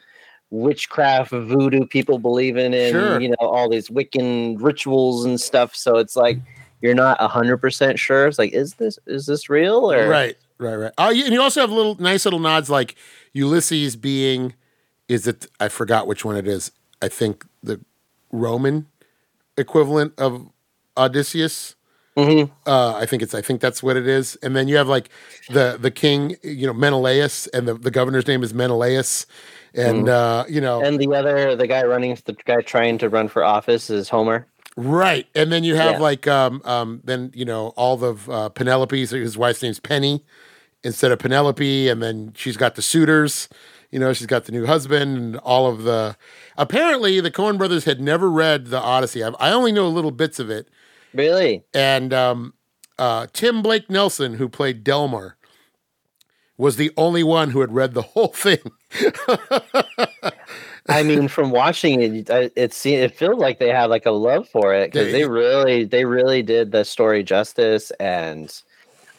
witchcraft 0.50 1.32
voodoo 1.32 1.84
people 1.86 2.18
believing 2.18 2.72
in 2.72 2.92
Sure. 2.92 3.20
you 3.20 3.28
know 3.30 3.36
all 3.40 3.68
these 3.68 3.88
wiccan 3.88 4.56
rituals 4.62 5.24
and 5.24 5.40
stuff 5.40 5.74
so 5.74 5.96
it's 5.96 6.14
like 6.16 6.38
you're 6.80 6.94
not 6.94 7.18
100% 7.18 7.98
sure 7.98 8.28
it's 8.28 8.38
like 8.38 8.52
is 8.52 8.74
this 8.74 8.98
is 9.06 9.26
this 9.26 9.48
real 9.50 9.90
or 9.90 10.08
right, 10.08 10.36
right, 10.58 10.76
right. 10.76 10.92
Oh, 10.98 11.10
and 11.10 11.32
you 11.32 11.40
also 11.42 11.60
have 11.62 11.72
little 11.72 11.96
nice 12.00 12.24
little 12.24 12.38
nods 12.38 12.70
like 12.70 12.94
Ulysses 13.32 13.96
being. 13.96 14.54
Is 15.08 15.26
it? 15.26 15.46
I 15.60 15.68
forgot 15.68 16.06
which 16.06 16.24
one 16.24 16.36
it 16.36 16.46
is. 16.48 16.72
I 17.02 17.08
think 17.08 17.44
the 17.62 17.80
Roman 18.32 18.86
equivalent 19.56 20.12
of 20.18 20.48
Odysseus. 20.96 21.74
Mhm. 22.16 22.50
Uh, 22.66 22.94
I 22.96 23.04
think 23.04 23.22
it's. 23.22 23.34
I 23.34 23.42
think 23.42 23.60
that's 23.60 23.82
what 23.82 23.96
it 23.96 24.08
is. 24.08 24.36
And 24.42 24.56
then 24.56 24.68
you 24.68 24.76
have 24.76 24.88
like 24.88 25.10
the 25.50 25.76
the 25.78 25.90
king, 25.90 26.36
you 26.42 26.66
know, 26.66 26.72
Menelaus, 26.72 27.46
and 27.48 27.68
the, 27.68 27.74
the 27.74 27.90
governor's 27.90 28.26
name 28.26 28.42
is 28.42 28.54
Menelaus, 28.54 29.26
and 29.74 30.08
uh, 30.08 30.44
you 30.48 30.60
know, 30.62 30.80
and 30.80 30.98
the 30.98 31.14
other 31.14 31.54
the 31.54 31.66
guy 31.66 31.84
running 31.84 32.16
the 32.24 32.32
guy 32.46 32.62
trying 32.62 32.96
to 32.98 33.10
run 33.10 33.28
for 33.28 33.44
office 33.44 33.90
is 33.90 34.08
homer 34.08 34.46
right. 34.78 35.26
And 35.34 35.52
then 35.52 35.62
you 35.64 35.74
have 35.76 35.92
Yeah. 35.92 35.98
like 36.00 36.26
um 36.26 36.62
um 36.64 37.00
then 37.04 37.32
you 37.34 37.44
know 37.44 37.68
all 37.76 37.98
the 37.98 38.14
uh, 38.32 38.48
Penelope's. 38.48 39.10
His 39.10 39.36
wife's 39.36 39.62
name's 39.62 39.80
Penny 39.80 40.24
instead 40.82 41.12
of 41.12 41.18
Penelope, 41.18 41.88
and 41.90 42.02
then 42.02 42.32
she's 42.34 42.56
got 42.56 42.76
the 42.76 42.82
suitors. 42.82 43.48
You 43.96 44.00
know, 44.00 44.12
she's 44.12 44.26
got 44.26 44.44
the 44.44 44.52
new 44.52 44.66
husband 44.66 45.16
and 45.16 45.36
all 45.38 45.66
of 45.68 45.84
the. 45.84 46.18
Apparently, 46.58 47.18
the 47.20 47.30
Coen 47.30 47.56
brothers 47.56 47.86
had 47.86 47.98
never 47.98 48.30
read 48.30 48.66
the 48.66 48.78
Odyssey. 48.78 49.24
I, 49.24 49.30
I 49.40 49.50
only 49.52 49.72
know 49.72 49.88
little 49.88 50.10
bits 50.10 50.38
of 50.38 50.50
it. 50.50 50.68
really 51.14 51.62
and 51.72 52.12
um, 52.12 52.52
uh, 52.98 53.26
Tim 53.32 53.62
Blake 53.62 53.88
Nelson, 53.88 54.34
who 54.34 54.50
played 54.50 54.84
Delmar, 54.84 55.38
was 56.58 56.76
the 56.76 56.90
only 56.98 57.22
one 57.22 57.52
who 57.52 57.62
had 57.62 57.72
read 57.72 57.94
the 57.94 58.02
whole 58.02 58.28
thing. 58.28 58.58
I 60.90 61.02
mean, 61.02 61.28
from 61.28 61.50
watching 61.50 62.02
it, 62.02 62.28
it 62.54 62.74
se- 62.74 62.96
it 63.02 63.16
feels 63.16 63.38
like 63.38 63.58
they 63.58 63.70
had 63.70 63.86
like 63.86 64.04
a 64.04 64.10
love 64.10 64.46
for 64.46 64.74
it 64.74 64.92
because 64.92 65.10
They- 65.10 65.20
they 65.22 65.26
really 65.26 65.84
they 65.84 66.04
really 66.04 66.42
did 66.42 66.70
the 66.70 66.84
story 66.84 67.22
justice 67.22 67.90
and 67.98 68.52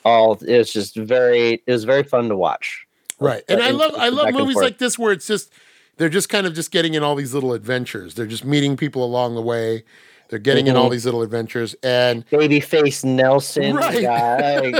all. 0.06 0.36
It 0.48 0.58
was 0.60 0.72
just 0.72 0.96
very 0.96 1.64
it 1.66 1.72
was 1.72 1.84
very 1.84 2.04
fun 2.04 2.30
to 2.30 2.36
watch. 2.36 2.87
Right. 3.20 3.44
And 3.50 3.62
I 3.62 3.72
love 3.72 3.94
I 3.98 4.10
love 4.10 4.34
movies 4.34 4.56
like 4.58 4.78
this 4.78 4.98
where 5.00 5.12
it's 5.12 5.28
just 5.28 5.52
they're 5.98 6.10
just 6.10 6.30
kind 6.30 6.46
of 6.48 6.54
just 6.54 6.72
getting 6.72 6.94
in 6.94 7.04
all 7.04 7.16
these 7.16 7.34
little 7.34 7.54
adventures. 7.54 8.14
They're 8.16 8.26
just 8.28 8.46
meeting 8.46 8.78
people 8.78 9.04
along 9.04 9.36
the 9.36 9.42
way. 9.42 9.84
They're 10.30 10.40
getting 10.40 10.68
in 10.68 10.76
all 10.76 10.90
Mhm. 10.90 10.92
these 10.92 11.06
little 11.06 11.22
adventures, 11.22 11.74
and 11.84 12.28
Babyface 12.30 13.04
Nelson 13.06 13.76
Right. 13.78 14.02
guy. 14.04 14.72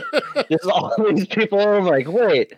Just 0.52 0.66
all 0.66 0.94
these 1.10 1.26
people. 1.28 1.60
I'm 1.60 1.86
like, 1.86 2.06
wait, 2.10 2.54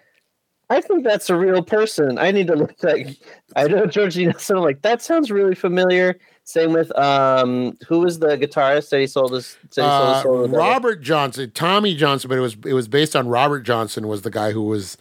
I 0.72 0.82
think 0.82 1.04
that's 1.04 1.30
a 1.30 1.36
real 1.36 1.62
person. 1.64 2.18
I 2.18 2.32
need 2.32 2.48
to 2.48 2.56
look 2.56 2.74
like 2.84 3.16
I 3.56 3.68
know 3.68 3.86
Georgie 3.86 4.26
Nelson. 4.26 4.58
I'm 4.58 4.64
like, 4.64 4.82
that 4.82 5.04
sounds 5.04 5.30
really 5.30 5.54
familiar. 5.54 6.18
Same 6.46 6.74
with 6.74 6.92
um, 6.98 7.78
who 7.88 8.00
was 8.00 8.18
the 8.18 8.36
guitarist 8.38 8.90
that 8.90 9.00
he 9.00 9.06
sold 9.06 9.34
his, 9.34 9.56
he 9.62 9.68
sold 9.70 9.86
his 9.86 10.18
uh, 10.18 10.24
soul 10.24 10.36
to 10.38 10.42
the 10.42 10.48
devil? 10.48 10.58
Robert 10.68 11.02
Johnson, 11.04 11.52
Tommy 11.54 11.94
Johnson, 11.96 12.28
but 12.28 12.40
it 12.40 12.42
was 12.42 12.58
it 12.66 12.74
was 12.74 12.88
based 12.88 13.16
on 13.16 13.28
Robert 13.28 13.60
Johnson 13.62 14.08
was 14.08 14.24
the 14.24 14.32
guy 14.32 14.52
who 14.52 14.64
was 14.64 14.98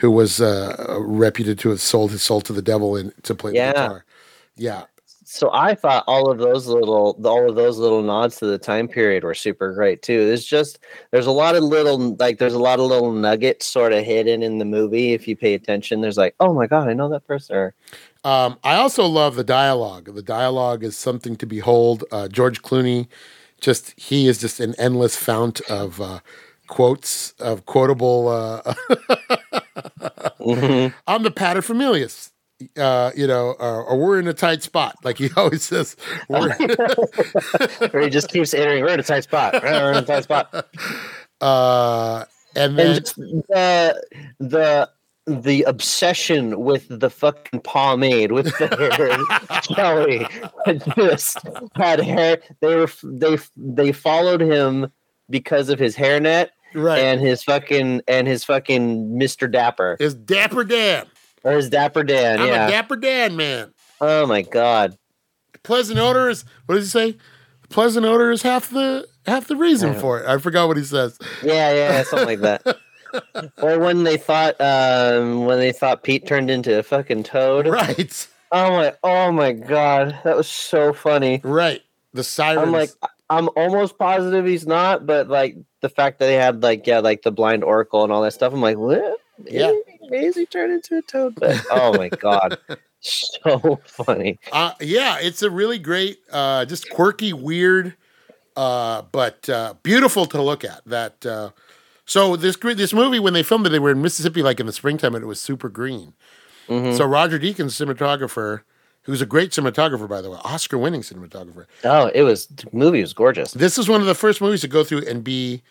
who 0.00 0.10
was 0.10 0.40
uh, 0.40 0.98
reputed 1.00 1.58
to 1.60 1.68
have 1.70 1.80
sold 1.80 2.10
his 2.10 2.22
soul 2.22 2.40
to 2.42 2.52
the 2.52 2.62
devil 2.62 2.96
and 2.96 3.12
to 3.24 3.34
play 3.34 3.52
Yeah. 3.52 3.72
the 3.72 3.72
guitar. 3.80 4.04
Yeah, 4.56 4.82
So 5.24 5.50
I 5.52 5.74
thought 5.74 6.04
all 6.06 6.30
of 6.30 6.38
those 6.38 6.66
little 6.66 7.16
all 7.24 7.48
of 7.48 7.54
those 7.54 7.78
little 7.78 8.02
nods 8.02 8.36
to 8.38 8.46
the 8.46 8.58
time 8.58 8.88
period 8.88 9.24
were 9.24 9.34
super 9.34 9.72
great 9.72 10.02
too. 10.02 10.26
There's 10.26 10.44
just 10.44 10.80
there's 11.12 11.26
a 11.26 11.30
lot 11.30 11.54
of 11.54 11.62
little 11.62 12.16
like 12.18 12.38
there's 12.38 12.52
a 12.54 12.58
lot 12.58 12.78
of 12.80 12.86
little 12.86 13.12
nuggets 13.12 13.64
sort 13.66 13.92
of 13.92 14.04
hidden 14.04 14.42
in 14.42 14.58
the 14.58 14.64
movie 14.64 15.12
if 15.12 15.28
you 15.28 15.36
pay 15.36 15.54
attention. 15.54 16.00
There's 16.00 16.18
like, 16.18 16.34
oh 16.40 16.52
my 16.52 16.66
god, 16.66 16.88
I 16.88 16.94
know 16.94 17.08
that 17.10 17.26
person. 17.26 17.56
Or, 17.56 17.74
Um, 18.24 18.58
I 18.64 18.74
also 18.76 19.06
love 19.06 19.36
the 19.36 19.44
dialogue. 19.44 20.12
The 20.14 20.22
dialogue 20.22 20.82
is 20.84 20.96
something 20.98 21.36
to 21.36 21.46
behold. 21.46 22.04
Uh, 22.10 22.26
George 22.28 22.60
Clooney, 22.62 23.06
just 23.60 23.94
he 23.98 24.26
is 24.28 24.38
just 24.38 24.60
an 24.60 24.74
endless 24.78 25.16
fount 25.16 25.60
of 25.70 26.00
uh, 26.00 26.20
quotes 26.66 27.32
of 27.38 27.64
quotable. 27.66 28.28
Uh, 28.28 28.74
Mhm. 30.40 30.94
I'm 31.06 31.22
the 31.22 31.30
paterfamilias. 31.30 32.30
Uh, 32.76 33.10
you 33.16 33.26
know, 33.26 33.54
or, 33.58 33.84
or 33.84 33.96
we're 33.98 34.18
in 34.20 34.28
a 34.28 34.34
tight 34.34 34.62
spot, 34.62 34.94
like 35.02 35.16
he 35.16 35.30
always 35.36 35.62
says. 35.62 35.96
We're, 36.28 36.54
or 37.94 38.00
he 38.00 38.10
just 38.10 38.28
keeps 38.28 38.52
entering. 38.52 38.82
We're 38.84 38.92
in 38.92 39.00
a 39.00 39.02
tight 39.02 39.24
spot. 39.24 39.62
We're 39.62 39.92
in 39.92 39.96
a 39.96 40.02
tight 40.02 40.24
spot. 40.24 40.66
uh, 41.40 42.24
and 42.54 42.78
then 42.78 42.96
And 42.96 43.04
the 43.48 44.02
the 44.40 44.90
the 45.26 45.62
obsession 45.62 46.60
with 46.60 46.86
the 46.90 47.08
fucking 47.08 47.60
pomade 47.60 48.32
with 48.32 48.46
the 48.58 48.66
hair. 48.68 49.60
Kelly 49.74 50.26
just 50.96 51.38
had 51.76 52.00
hair. 52.00 52.42
They 52.60 52.74
were 52.76 52.90
they 53.04 53.38
they 53.56 53.92
followed 53.92 54.40
him 54.42 54.90
because 55.30 55.68
of 55.70 55.78
his 55.78 55.96
hairnet 55.96 56.48
right 56.74 57.00
and 57.00 57.20
his 57.20 57.42
fucking 57.42 58.02
and 58.08 58.26
his 58.26 58.44
fucking 58.44 59.10
Mr. 59.18 59.50
Dapper 59.50 59.96
is 60.00 60.14
Dapper 60.14 60.64
Dan. 60.64 61.06
or 61.44 61.52
his 61.52 61.68
Dapper 61.68 62.04
Dan. 62.04 62.40
I'm 62.40 62.48
yeah. 62.48 62.66
a 62.66 62.70
Dapper 62.70 62.96
Dan 62.96 63.36
man. 63.36 63.72
oh 64.00 64.26
my 64.26 64.42
god. 64.42 64.96
Pleasant 65.62 65.98
odor 65.98 66.28
is 66.28 66.44
what 66.66 66.76
does 66.76 66.84
he 66.84 66.90
say? 66.90 67.18
Pleasant 67.68 68.06
odor 68.06 68.30
is 68.30 68.42
half 68.42 68.70
the 68.70 69.06
half 69.26 69.46
the 69.46 69.56
reason 69.56 69.94
for 69.94 70.20
it. 70.20 70.26
I 70.26 70.38
forgot 70.38 70.68
what 70.68 70.76
he 70.76 70.84
says. 70.84 71.18
Yeah, 71.42 71.72
yeah, 71.72 72.02
something 72.02 72.40
like 72.40 72.40
that. 72.40 72.78
or 73.62 73.78
when 73.78 74.04
they 74.04 74.16
thought 74.16 74.60
um 74.60 75.44
when 75.44 75.58
they 75.58 75.72
thought 75.72 76.02
Pete 76.02 76.26
turned 76.26 76.50
into 76.50 76.78
a 76.78 76.82
fucking 76.82 77.24
toad. 77.24 77.66
Right. 77.66 78.28
Oh 78.52 78.70
my 78.70 78.94
oh 79.02 79.32
my 79.32 79.52
god. 79.52 80.18
That 80.24 80.36
was 80.36 80.48
so 80.48 80.92
funny. 80.92 81.40
Right. 81.44 81.82
The 82.14 82.24
sirens. 82.24 82.66
I'm 82.66 82.72
like 82.72 82.90
I'm 83.28 83.48
almost 83.56 83.96
positive 83.96 84.44
he's 84.44 84.66
not, 84.66 85.06
but 85.06 85.28
like 85.28 85.56
the 85.80 85.88
fact 85.88 86.18
that 86.18 86.26
they 86.26 86.34
had 86.34 86.62
like 86.62 86.86
yeah, 86.86 87.00
like 87.00 87.22
the 87.22 87.30
blind 87.32 87.64
oracle 87.64 88.04
and 88.04 88.12
all 88.12 88.22
that 88.22 88.32
stuff, 88.32 88.52
I'm 88.52 88.60
like, 88.60 88.76
what? 88.76 89.18
Yeah. 89.44 89.72
Maybe 90.08 90.26
is 90.26 90.36
he 90.36 90.46
turned 90.46 90.72
into 90.72 90.98
a 90.98 91.02
toad? 91.02 91.34
But 91.36 91.60
oh 91.70 91.96
my 91.96 92.08
god. 92.08 92.58
So 93.02 93.80
funny. 93.86 94.38
uh, 94.52 94.72
yeah, 94.78 95.16
it's 95.20 95.40
a 95.40 95.48
really 95.48 95.78
great, 95.78 96.18
uh, 96.30 96.66
just 96.66 96.90
quirky, 96.90 97.32
weird, 97.32 97.94
uh, 98.56 99.00
but 99.10 99.48
uh, 99.48 99.72
beautiful 99.82 100.26
to 100.26 100.42
look 100.42 100.64
at. 100.64 100.82
That 100.84 101.24
uh, 101.24 101.50
so 102.04 102.36
this 102.36 102.56
this 102.58 102.92
movie 102.92 103.18
when 103.18 103.32
they 103.32 103.42
filmed 103.42 103.66
it, 103.66 103.70
they 103.70 103.78
were 103.78 103.92
in 103.92 104.02
Mississippi 104.02 104.42
like 104.42 104.60
in 104.60 104.66
the 104.66 104.72
springtime, 104.74 105.14
and 105.14 105.24
it 105.24 105.26
was 105.26 105.40
super 105.40 105.70
green. 105.70 106.12
Mhm. 106.68 106.94
So 106.94 107.06
Roger 107.06 107.38
Deakins, 107.38 107.72
cinematographer, 107.72 108.60
who's 109.10 109.20
a 109.20 109.26
great 109.26 109.50
cinematographer 109.50 110.08
by 110.08 110.20
the 110.20 110.30
way, 110.30 110.38
Oscar-winning 110.44 111.02
cinematographer. 111.02 111.66
Oh, 111.82 112.06
it 112.14 112.22
was 112.22 112.46
the 112.46 112.68
movie 112.72 113.00
was 113.00 113.12
gorgeous. 113.12 113.50
This 113.52 113.76
is 113.76 113.88
one 113.88 114.00
of 114.00 114.06
the 114.06 114.14
first 114.14 114.40
movies 114.40 114.60
to 114.60 114.68
go 114.68 114.84
through 114.84 115.02
and 115.08 115.24
be 115.24 115.62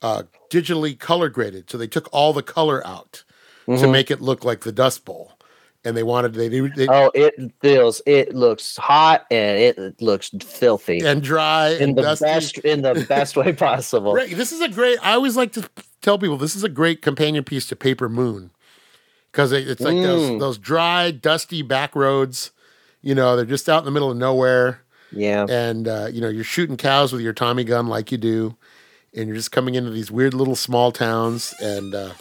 uh, 0.00 0.22
digitally 0.50 0.98
color 0.98 1.28
graded. 1.28 1.68
So 1.68 1.76
they 1.76 1.86
took 1.86 2.08
all 2.12 2.32
the 2.32 2.42
color 2.42 2.84
out 2.86 3.24
to 3.66 3.72
Mhm. 3.72 3.92
make 3.92 4.10
it 4.10 4.22
look 4.22 4.42
like 4.42 4.60
the 4.60 4.72
Dust 4.72 5.04
Bowl, 5.04 5.32
and 5.84 5.94
they 5.94 6.02
wanted 6.02 6.32
they, 6.32 6.48
they, 6.48 6.60
they 6.60 6.86
Oh, 6.88 7.10
it 7.14 7.34
feels 7.60 8.00
it 8.06 8.34
looks 8.34 8.78
hot 8.78 9.26
and 9.30 9.58
it 9.60 10.00
looks 10.00 10.30
filthy 10.42 11.00
and 11.00 11.22
dry 11.22 11.70
in 11.70 11.82
and 11.90 11.98
the 11.98 12.02
dusty. 12.02 12.24
best 12.24 12.58
in 12.60 12.80
the 12.80 13.04
best 13.06 13.36
way 13.36 13.52
possible. 13.52 14.14
Right. 14.14 14.34
This 14.34 14.50
is 14.52 14.62
a 14.62 14.68
great. 14.68 14.98
I 15.04 15.12
always 15.12 15.36
like 15.36 15.52
to 15.52 15.68
tell 16.00 16.18
people 16.18 16.38
this 16.38 16.56
is 16.56 16.64
a 16.64 16.68
great 16.70 17.02
companion 17.02 17.44
piece 17.44 17.66
to 17.66 17.76
Paper 17.76 18.08
Moon 18.08 18.50
because 19.32 19.52
it, 19.52 19.68
it's 19.68 19.82
like 19.82 19.96
those 19.96 20.30
Mm. 20.30 20.40
those 20.40 20.56
dry, 20.58 21.10
dusty 21.10 21.60
back 21.60 21.94
roads. 21.94 22.52
You 23.02 23.14
know, 23.14 23.36
they're 23.36 23.44
just 23.44 23.68
out 23.68 23.78
in 23.78 23.84
the 23.84 23.90
middle 23.90 24.10
of 24.10 24.16
nowhere, 24.16 24.82
Yeah. 25.12 25.46
and 25.48 25.86
uh, 25.86 26.08
you 26.12 26.20
know 26.20 26.28
you're 26.28 26.44
shooting 26.44 26.76
cows 26.76 27.12
with 27.12 27.22
your 27.22 27.32
Tommy 27.32 27.64
gun 27.64 27.86
like 27.86 28.10
you 28.10 28.18
do, 28.18 28.56
and 29.14 29.26
you're 29.28 29.36
just 29.36 29.52
coming 29.52 29.74
into 29.74 29.90
these 29.90 30.10
weird 30.10 30.34
little 30.34 30.56
small 30.56 30.90
towns, 30.92 31.54
and 31.60 31.94
uh, 31.94 32.12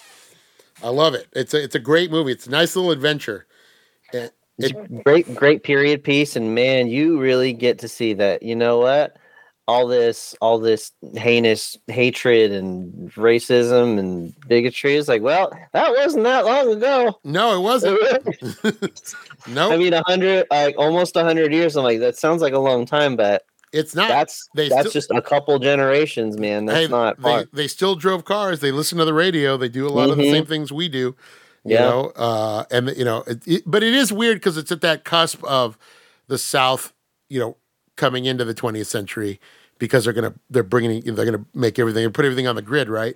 I 0.84 0.90
love 0.90 1.14
it. 1.16 1.28
It's 1.34 1.54
a 1.54 1.64
it's 1.64 1.76
a 1.76 1.80
great 1.80 2.12
movie. 2.12 2.32
It's 2.32 2.48
a 2.48 2.52
nice 2.52 2.76
little 2.76 2.92
adventure. 2.92 3.48
And 4.14 4.32
It's 4.60 4.74
a 4.74 5.02
great, 5.04 5.34
great 5.36 5.64
period 5.64 6.04
piece, 6.04 6.36
and 6.36 6.54
man, 6.56 6.88
you 6.88 7.20
really 7.20 7.54
get 7.54 7.80
to 7.80 7.88
see 7.88 8.14
that. 8.14 8.44
You 8.44 8.56
know 8.56 8.78
what? 8.80 9.18
All 9.68 9.86
this, 9.86 10.34
all 10.40 10.60
this 10.60 10.92
heinous 11.16 11.76
hatred 11.88 12.52
and 12.54 13.12
racism 13.16 14.00
and 14.00 14.34
bigotry 14.48 14.96
is 14.96 15.10
like, 15.10 15.22
well, 15.22 15.52
that 15.74 15.92
wasn't 15.92 16.24
that 16.24 16.46
long 16.46 16.72
ago. 16.72 17.20
no, 17.26 17.58
it 17.58 17.62
wasn't. 17.62 18.00
No, 19.48 19.72
I 19.72 19.78
mean, 19.78 19.94
a 19.94 20.04
hundred, 20.06 20.46
like 20.52 20.76
almost 20.78 21.16
a 21.16 21.24
hundred 21.24 21.54
years. 21.54 21.78
I'm 21.78 21.84
like, 21.84 22.00
that 22.00 22.18
sounds 22.18 22.42
like 22.42 22.52
a 22.54 22.60
long 22.60 22.86
time, 22.86 23.16
but 23.16 23.44
it's 23.72 23.96
not. 23.96 24.10
that's 24.10 24.46
they 24.56 24.68
that's 24.68 24.82
still- 24.82 24.92
just 24.92 25.12
a 25.12 25.22
couple 25.22 25.58
generations, 25.60 26.38
man. 26.38 26.66
That's 26.66 26.80
hey, 26.80 26.88
not 26.90 27.22
they, 27.22 27.46
they 27.54 27.68
still 27.68 27.96
drove 27.96 28.26
cars. 28.26 28.60
They 28.60 28.72
listen 28.72 28.98
to 28.98 29.06
the 29.06 29.14
radio. 29.14 29.56
They 29.56 29.70
do 29.70 29.88
a 29.88 29.90
lot 29.90 30.10
of 30.10 30.18
the 30.18 30.24
Mhm. 30.24 30.32
same 30.32 30.46
things 30.46 30.72
we 30.74 30.90
do. 30.90 31.16
You 31.64 31.76
Yeah. 31.76 31.80
know, 31.82 32.12
uh, 32.18 32.66
and 32.72 32.90
you 32.98 33.06
know, 33.06 33.24
it, 33.28 33.48
it- 33.48 33.64
but 33.66 33.84
it 33.84 33.94
is 33.94 34.12
weird 34.12 34.38
because 34.38 34.58
it's 34.58 34.72
at 34.72 34.82
that 34.82 35.06
cusp 35.06 35.42
of 35.46 35.78
the 36.28 36.38
South, 36.38 36.92
you 37.30 37.40
know, 37.40 37.56
coming 37.96 38.26
into 38.26 38.44
the 38.44 38.54
20th 38.54 38.88
century 38.88 39.40
because 39.80 40.04
they're 40.04 40.14
gonna 40.14 40.34
they're 40.50 40.64
bringing 40.64 41.02
they're 41.16 41.26
gonna 41.26 41.46
make 41.54 41.80
everything 41.80 42.06
and 42.06 42.14
put 42.14 42.26
everything 42.26 42.48
on 42.48 42.56
the 42.56 42.62
grid, 42.62 42.90
right? 42.90 43.16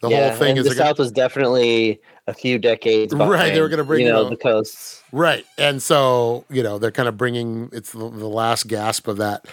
The 0.00 0.08
yeah, 0.08 0.30
whole 0.30 0.38
thing 0.38 0.56
is 0.56 0.64
the 0.64 0.70
they're 0.70 0.78
gonna- 0.78 0.90
South 0.90 0.98
was 0.98 1.12
definitely 1.12 2.00
a 2.26 2.34
few 2.34 2.58
decades 2.58 3.14
Right, 3.14 3.52
they 3.54 3.60
were 3.60 3.68
gonna 3.68 3.84
bring, 3.84 4.04
you 4.04 4.12
know 4.12 4.24
know- 4.24 4.30
the 4.30 4.36
coasts. 4.36 5.02
Right. 5.12 5.44
And 5.58 5.82
so, 5.82 6.44
you 6.48 6.62
know, 6.62 6.78
they're 6.78 6.90
kind 6.90 7.08
of 7.08 7.16
bringing 7.16 7.68
it's 7.72 7.92
the, 7.92 7.98
the 8.10 8.28
last 8.28 8.66
gasp 8.66 9.06
of 9.06 9.18
that. 9.18 9.46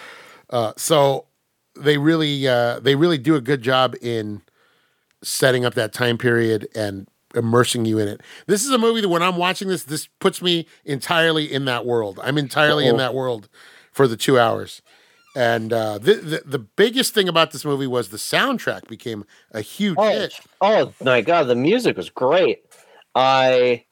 Uh, 0.48 0.72
so 0.76 1.26
they 1.76 1.98
really 1.98 2.48
uh, 2.48 2.80
they 2.80 2.94
really 2.96 3.18
do 3.18 3.36
a 3.36 3.40
good 3.40 3.62
job 3.62 3.94
in 4.02 4.42
setting 5.22 5.64
up 5.64 5.74
that 5.74 5.92
time 5.92 6.18
period 6.18 6.66
and 6.74 7.06
immersing 7.34 7.84
you 7.84 7.98
in 7.98 8.08
it. 8.08 8.20
This 8.46 8.64
is 8.64 8.70
a 8.70 8.78
movie 8.78 9.00
that 9.02 9.08
when 9.08 9.22
I'm 9.22 9.36
watching 9.36 9.68
this, 9.68 9.84
this 9.84 10.08
puts 10.18 10.42
me 10.42 10.66
entirely 10.84 11.52
in 11.52 11.64
that 11.66 11.86
world. 11.86 12.18
I'm 12.24 12.38
entirely 12.38 12.86
in 12.86 12.94
Uh-oh. 12.94 12.98
that 12.98 13.14
world 13.14 13.48
for 13.92 14.08
the 14.08 14.16
two 14.16 14.38
hours. 14.38 14.82
And 15.36 15.72
uh, 15.72 15.98
the, 15.98 16.14
the 16.14 16.42
the 16.44 16.58
biggest 16.58 17.14
thing 17.14 17.28
about 17.28 17.52
this 17.52 17.64
movie 17.64 17.86
was 17.86 18.08
the 18.08 18.16
soundtrack 18.16 18.88
became 18.88 19.24
a 19.52 19.60
huge 19.60 19.96
Oh, 19.98 20.08
hit. 20.10 20.40
oh 20.60 20.92
my 21.02 21.20
god, 21.20 21.44
the 21.44 21.54
music 21.54 21.96
was 21.96 22.10
great. 22.10 22.64
I 23.14 23.84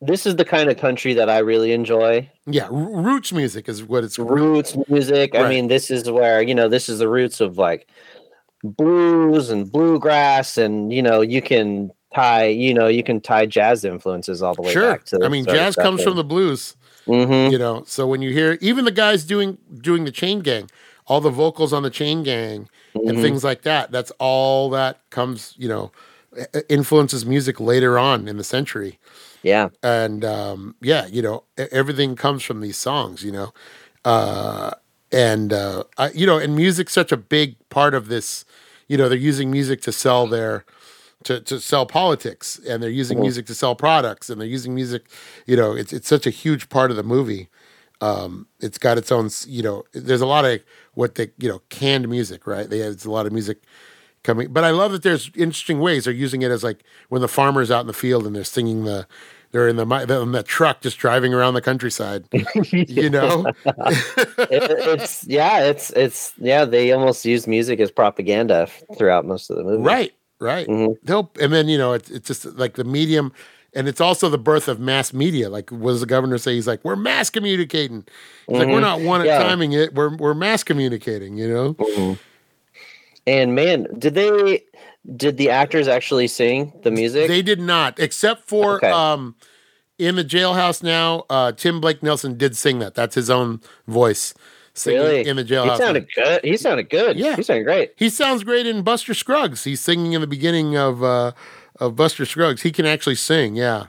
this 0.00 0.26
is 0.26 0.36
the 0.36 0.44
kind 0.44 0.70
of 0.70 0.76
country 0.76 1.14
that 1.14 1.28
I 1.30 1.38
really 1.38 1.72
enjoy. 1.72 2.30
Yeah, 2.46 2.68
roots 2.70 3.32
music 3.32 3.68
is 3.68 3.82
what 3.82 4.04
it's. 4.04 4.18
Roots 4.18 4.76
music. 4.88 5.34
I 5.34 5.48
mean, 5.48 5.68
this 5.68 5.90
is 5.90 6.08
where, 6.10 6.40
you 6.42 6.54
know, 6.54 6.68
this 6.68 6.88
is 6.88 6.98
the 7.00 7.08
roots 7.08 7.40
of 7.40 7.58
like 7.58 7.88
blues 8.62 9.50
and 9.50 9.70
bluegrass 9.70 10.56
and 10.56 10.92
you 10.92 11.02
know, 11.02 11.20
you 11.20 11.42
can 11.42 11.90
tie, 12.14 12.46
you 12.46 12.72
know, 12.74 12.86
you 12.86 13.02
can 13.02 13.20
tie 13.20 13.46
jazz 13.46 13.84
influences 13.84 14.42
all 14.42 14.54
the 14.54 14.62
way 14.62 14.72
Sure. 14.72 14.92
back 14.92 15.04
to 15.06 15.20
I 15.24 15.28
mean, 15.28 15.44
jazz 15.46 15.74
comes 15.74 16.02
from 16.02 16.16
the 16.16 16.24
blues. 16.24 16.76
Hmm 17.06 17.50
you 17.50 17.58
know 17.58 17.82
so 17.86 18.06
when 18.06 18.22
you 18.22 18.32
hear 18.32 18.58
even 18.60 18.84
the 18.84 18.90
guys 18.92 19.24
doing 19.24 19.58
doing 19.80 20.04
the 20.04 20.10
chain 20.12 20.40
gang 20.40 20.70
all 21.06 21.20
the 21.20 21.30
vocals 21.30 21.72
on 21.72 21.82
the 21.82 21.90
chain 21.90 22.22
gang 22.22 22.68
and 23.06 23.16
Mhm. 23.16 23.20
things 23.20 23.44
like 23.44 23.62
that 23.62 23.90
that's 23.90 24.12
all 24.18 24.70
that 24.70 25.00
comes 25.10 25.54
you 25.58 25.68
know 25.68 25.90
influences 26.68 27.24
music 27.26 27.60
later 27.60 27.98
on 27.98 28.28
in 28.28 28.36
the 28.36 28.44
century 28.44 28.98
Yeah. 29.42 29.68
and 29.82 30.24
um 30.24 30.74
yeah 30.80 31.06
you 31.06 31.22
know 31.22 31.44
everything 31.70 32.16
comes 32.16 32.42
from 32.42 32.60
these 32.60 32.76
songs 32.76 33.22
you 33.22 33.32
know 33.32 33.52
uh 34.04 34.72
and 35.12 35.52
uh 35.52 35.84
I, 35.98 36.10
you 36.10 36.26
know 36.26 36.38
and 36.38 36.56
music's 36.56 36.92
such 36.92 37.12
a 37.12 37.16
big 37.16 37.56
part 37.68 37.94
of 37.94 38.08
this 38.08 38.44
you 38.88 38.96
know 38.96 39.08
they're 39.08 39.18
using 39.18 39.50
music 39.50 39.80
to 39.82 39.92
sell 39.92 40.26
their 40.26 40.64
to, 41.24 41.40
to 41.40 41.60
sell 41.60 41.84
politics 41.86 42.60
and 42.68 42.82
they're 42.82 42.90
using 42.90 43.18
Mhm. 43.18 43.22
music 43.22 43.46
to 43.46 43.54
sell 43.54 43.74
products 43.74 44.30
and 44.30 44.40
they're 44.40 44.48
using 44.48 44.74
music 44.74 45.02
you 45.46 45.56
know 45.56 45.72
it's 45.74 45.92
it's 45.92 46.08
such 46.08 46.26
a 46.26 46.30
huge 46.30 46.68
part 46.68 46.90
of 46.90 46.96
the 46.96 47.02
movie 47.02 47.48
um 48.00 48.46
it's 48.60 48.78
got 48.78 48.98
its 48.98 49.10
own 49.12 49.28
you 49.46 49.62
know 49.62 49.82
there's 49.92 50.20
a 50.20 50.26
lot 50.26 50.44
of 50.44 50.60
what 50.94 51.14
they 51.16 51.30
you 51.38 51.48
know 51.48 51.60
canned 51.70 52.08
music 52.08 52.46
right 52.46 52.68
they 52.70 52.78
it's 52.80 53.04
a 53.04 53.10
lot 53.10 53.26
of 53.26 53.32
music 53.32 53.58
coming 54.22 54.52
but 54.52 54.64
i 54.64 54.70
love 54.70 54.90
that 54.92 55.02
there's 55.02 55.30
interesting 55.36 55.80
ways 55.80 56.04
they're 56.04 56.12
using 56.14 56.42
it 56.42 56.50
as 56.50 56.64
like 56.64 56.82
when 57.08 57.20
the 57.22 57.28
farmer's 57.28 57.70
out 57.70 57.80
in 57.80 57.86
the 57.86 57.92
field 57.92 58.26
and 58.26 58.34
they're 58.34 58.44
singing 58.44 58.84
the 58.84 59.06
they're 59.52 59.68
in 59.68 59.76
the 59.76 59.86
in 60.22 60.32
the 60.32 60.42
truck 60.42 60.80
just 60.80 60.98
driving 60.98 61.32
around 61.32 61.54
the 61.54 61.60
countryside 61.62 62.24
you 62.72 63.08
know 63.10 63.44
It- 63.64 64.70
it's 65.00 65.24
yeah, 65.26 65.60
it's 65.60 65.90
it's 65.90 66.32
yeah. 66.38 66.64
They 66.64 66.90
almost 66.92 67.24
use 67.24 67.46
music 67.46 67.78
as 67.80 67.90
propaganda 67.90 68.68
throughout 68.98 69.24
most 69.24 69.50
of 69.50 69.56
the 69.56 69.62
movie. 69.64 69.82
right 69.82 70.12
right 70.40 70.66
Mhm. 70.66 70.96
they'll 71.04 71.30
and 71.40 71.52
then 71.52 71.68
you 71.68 71.78
know 71.78 71.92
it's, 71.92 72.10
it's 72.10 72.26
just 72.28 72.44
like 72.56 72.74
the 72.74 72.84
medium 72.84 73.32
and 73.74 73.88
it's 73.88 74.00
also 74.00 74.28
the 74.28 74.38
birth 74.38 74.68
of 74.68 74.78
mass 74.80 75.12
media 75.12 75.48
like 75.48 75.70
what 75.70 75.90
does 75.92 76.00
the 76.00 76.06
governor 76.06 76.38
say 76.38 76.54
he's 76.54 76.66
like 76.66 76.84
we're 76.84 76.96
mass 76.96 77.30
communicating 77.30 78.04
he's 78.48 78.58
like 78.58 78.68
we're 78.68 78.78
Mhm. 78.78 78.80
not 78.82 79.00
one 79.00 79.20
at 79.20 79.26
Yeah. 79.26 79.38
timing 79.42 79.72
it 79.72 79.94
we're, 79.94 80.14
we're 80.16 80.34
mass 80.34 80.62
communicating 80.64 81.36
you 81.36 81.48
know 81.48 81.74
Mhm. 81.74 82.18
And 83.26 83.54
man, 83.54 83.86
did 83.98 84.14
they 84.14 84.64
did 85.16 85.36
the 85.38 85.48
actors 85.50 85.88
actually 85.88 86.28
sing 86.28 86.72
the 86.82 86.90
music? 86.90 87.28
they 87.28 87.40
did 87.42 87.60
not 87.60 87.98
except 87.98 88.46
for 88.48 88.76
Okay. 88.76 88.90
um 88.90 89.34
in 89.98 90.16
the 90.16 90.24
jailhouse 90.24 90.82
now 90.82 91.24
uh 91.30 91.52
tim 91.52 91.80
blake 91.80 92.02
nelson 92.02 92.36
did 92.36 92.56
sing 92.56 92.80
that 92.80 92.94
that's 92.94 93.14
his 93.14 93.30
own 93.30 93.60
voice 93.86 94.34
singing 94.74 95.00
really? 95.00 95.26
in 95.26 95.36
the 95.36 95.44
jailhouse. 95.44 95.72
he 95.72 95.78
sounded 95.78 96.06
good. 96.14 96.44
He 96.44 96.56
sounded 96.56 96.90
good. 96.90 97.16
Yeah. 97.16 97.36
he 97.36 97.42
sounded 97.42 97.64
great. 97.64 97.92
he 97.96 98.08
sounds 98.10 98.44
great 98.44 98.66
in 98.66 98.82
buster 98.82 99.14
scruggs 99.14 99.64
he's 99.64 99.80
singing 99.80 100.12
in 100.12 100.20
the 100.20 100.26
beginning 100.26 100.76
of 100.76 101.02
uh 101.02 101.32
of 101.80 101.96
buster 101.96 102.24
scruggs 102.26 102.62
he 102.62 102.70
can 102.72 102.84
actually 102.86 103.14
sing 103.14 103.54
yeah 103.56 103.86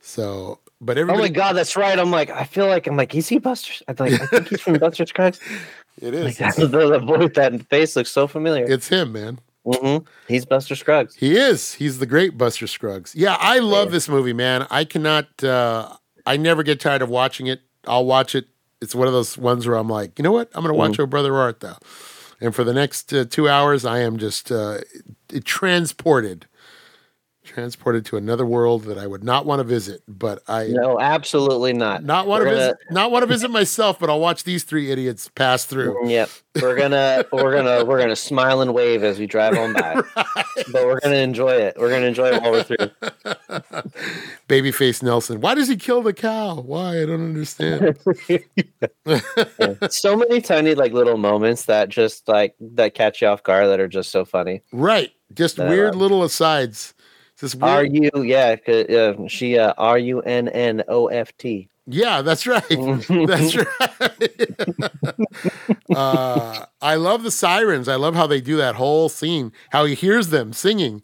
so 0.00 0.58
but 0.82 0.96
Oh 0.96 1.04
my 1.04 1.28
god, 1.28 1.52
that's 1.56 1.76
right. 1.76 1.98
I'm 1.98 2.10
like, 2.10 2.30
I 2.30 2.44
feel 2.44 2.66
like 2.66 2.86
I'm 2.86 2.96
like, 2.96 3.14
is 3.14 3.28
he 3.28 3.38
Buster? 3.38 3.84
I'm 3.86 3.96
like, 3.98 4.14
I 4.18 4.24
think 4.24 4.48
he's 4.48 4.62
from 4.62 4.78
Buster 4.78 5.04
Scruggs. 5.04 5.38
It 6.00 6.14
is. 6.14 6.24
Like, 6.40 6.56
that, 6.56 6.70
the, 6.70 6.98
voice, 7.00 7.30
that 7.34 7.68
face 7.68 7.96
looks 7.96 8.10
so 8.10 8.26
familiar. 8.26 8.64
it's 8.66 8.88
him 8.88 9.12
man 9.12 9.40
hmm 9.66 9.98
He's 10.26 10.46
Buster 10.46 10.74
Scruggs. 10.74 11.14
He 11.16 11.36
is. 11.36 11.74
He's 11.74 11.98
the 11.98 12.06
great 12.06 12.38
Buster 12.38 12.66
Scruggs. 12.66 13.14
Yeah, 13.14 13.36
I 13.38 13.58
love 13.58 13.88
Yeah. 13.88 13.92
this 13.92 14.08
movie, 14.08 14.32
man. 14.32 14.66
I 14.70 14.84
cannot. 14.86 15.44
uh 15.44 15.96
I 16.24 16.38
never 16.38 16.62
get 16.62 16.80
tired 16.80 17.02
of 17.02 17.10
watching 17.10 17.46
it. 17.46 17.60
I'll 17.86 18.06
watch 18.06 18.34
it. 18.34 18.46
It's 18.80 18.94
one 18.94 19.06
of 19.06 19.12
those 19.12 19.36
ones 19.36 19.66
where 19.66 19.76
I'm 19.76 19.88
like, 19.88 20.18
you 20.18 20.22
know 20.22 20.32
what? 20.32 20.48
I'm 20.54 20.62
going 20.62 20.72
to 20.72 20.78
watch 20.78 20.92
Mm-hmm. 20.92 21.02
Oh 21.02 21.06
Brother 21.06 21.34
Art 21.36 21.60
Thou, 21.60 21.76
and 22.40 22.54
for 22.54 22.64
the 22.64 22.72
next 22.72 23.12
uh, 23.12 23.24
two 23.24 23.48
hours, 23.48 23.84
I 23.84 23.98
am 24.00 24.16
just 24.16 24.50
uh, 24.50 24.78
transported, 25.44 26.46
transported 27.50 28.06
to 28.06 28.16
another 28.16 28.46
world 28.46 28.84
that 28.84 28.96
I 28.96 29.06
would 29.06 29.24
not 29.24 29.44
want 29.44 29.60
to 29.60 29.64
visit. 29.64 30.02
But 30.08 30.42
I 30.48 30.68
No, 30.68 30.98
absolutely 31.00 31.72
not. 31.72 32.04
not 32.04 32.26
want 32.26 32.42
to 32.42 32.48
We're 32.48 32.54
visit. 32.54 32.76
Not 32.90 33.10
want 33.10 33.22
to 33.24 33.26
visit 33.26 33.50
myself. 33.50 33.98
But 33.98 34.08
I'll 34.08 34.20
watch 34.20 34.44
these 34.44 34.62
three 34.64 34.90
idiots 34.90 35.28
pass 35.28 35.64
through. 35.64 35.94
Mm, 36.04 36.10
yep. 36.10 36.30
We're 36.60 36.76
gonna 36.76 37.24
we're 37.32 37.54
gonna 37.54 37.84
we're 37.84 37.98
gonna 38.00 38.16
smile 38.16 38.60
and 38.60 38.72
wave 38.74 39.02
as 39.04 39.18
we 39.18 39.26
drive 39.26 39.56
on 39.56 39.72
by. 39.74 40.00
But 40.72 40.84
we're 40.84 41.00
gonna 41.00 41.16
enjoy 41.16 41.52
it. 41.52 41.76
We're 41.78 41.88
gonna 41.90 42.06
enjoy 42.06 42.28
it 42.32 42.42
while 42.42 42.52
we're 42.52 42.62
through. 42.62 42.76
Babyface 44.48 45.02
Nelson. 45.02 45.40
Why 45.40 45.54
does 45.54 45.68
he 45.68 45.76
kill 45.76 46.02
the 46.02 46.12
cow? 46.12 46.60
Why? 46.60 47.02
I 47.02 47.06
don't 47.06 47.24
understand. 47.24 47.98
So 49.90 50.16
many 50.16 50.40
tiny 50.40 50.74
like 50.74 50.92
little 50.92 51.16
moments 51.16 51.64
that 51.64 51.88
just 51.88 52.28
like 52.28 52.54
that 52.60 52.94
catch 52.94 53.22
you 53.22 53.28
off 53.28 53.42
guard 53.42 53.68
that 53.68 53.80
are 53.80 53.88
just 53.88 54.10
so 54.10 54.24
funny. 54.24 54.62
Right. 54.72 55.10
Just 55.34 55.58
weird 55.58 55.94
little 55.94 56.22
asides. 56.22 56.94
Are 57.60 57.84
weird. 57.84 57.84
you 57.84 58.10
yeah, 58.22 58.56
uh, 58.68 59.26
she 59.28 59.58
uh 59.58 59.72
R 59.78 59.98
U 59.98 60.20
N 60.22 60.48
N 60.48 60.82
O 60.88 61.06
F 61.08 61.36
T. 61.36 61.68
yeah, 61.86 62.22
that's 62.22 62.46
right. 62.46 62.86
That's 63.24 63.56
right. 63.56 64.50
uh, 65.92 66.66
I 66.80 66.94
love 66.96 67.22
the 67.22 67.30
sirens. 67.30 67.88
I 67.88 67.96
love 67.96 68.14
how 68.14 68.26
they 68.26 68.40
do 68.40 68.56
that 68.56 68.76
whole 68.76 69.08
scene. 69.08 69.52
How 69.70 69.84
he 69.84 69.94
hears 69.94 70.28
them 70.28 70.52
singing, 70.52 71.02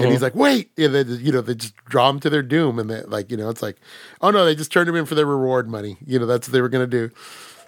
and 0.00 0.10
Mm-hmm. 0.10 0.10
he's 0.10 0.22
like, 0.22 0.34
"Wait!" 0.34 0.70
And 0.78 0.94
they, 0.94 1.02
you 1.02 1.32
know, 1.32 1.40
they 1.40 1.54
just 1.54 1.76
draw 1.86 2.08
him 2.10 2.20
to 2.20 2.30
their 2.30 2.42
doom, 2.42 2.78
and 2.78 2.90
they 2.90 3.02
like, 3.02 3.30
you 3.30 3.36
know, 3.36 3.48
it's 3.50 3.62
like, 3.62 3.78
"Oh 4.20 4.30
no!" 4.30 4.44
They 4.44 4.54
just 4.54 4.72
turned 4.72 4.88
him 4.88 4.96
in 4.96 5.06
for 5.06 5.14
their 5.14 5.26
reward 5.26 5.68
money. 5.68 5.96
You 6.06 6.18
know, 6.18 6.26
that's 6.26 6.48
what 6.48 6.52
they 6.52 6.60
were 6.62 6.68
gonna 6.68 6.86
do. 6.86 7.10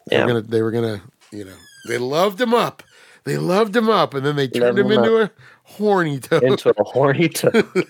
They 0.08 0.16
Yeah. 0.16 0.20
were 0.20 0.26
gonna. 0.26 0.42
They 0.42 0.62
were 0.62 0.70
gonna. 0.72 1.02
You 1.32 1.44
know, 1.44 1.56
they 1.84 1.98
loved 1.98 2.40
him 2.40 2.54
up. 2.54 2.82
They 3.24 3.36
loved 3.38 3.76
him 3.76 3.88
up, 3.90 4.14
and 4.14 4.24
then 4.24 4.36
they 4.36 4.48
turned 4.48 4.78
him 4.78 4.90
him 4.90 4.90
into 4.90 5.22
a 5.22 5.30
horny 5.76 6.18
toad. 6.18 6.42
Into 6.42 6.70
a 6.70 6.84
horny 6.84 7.28
toad. 7.28 7.66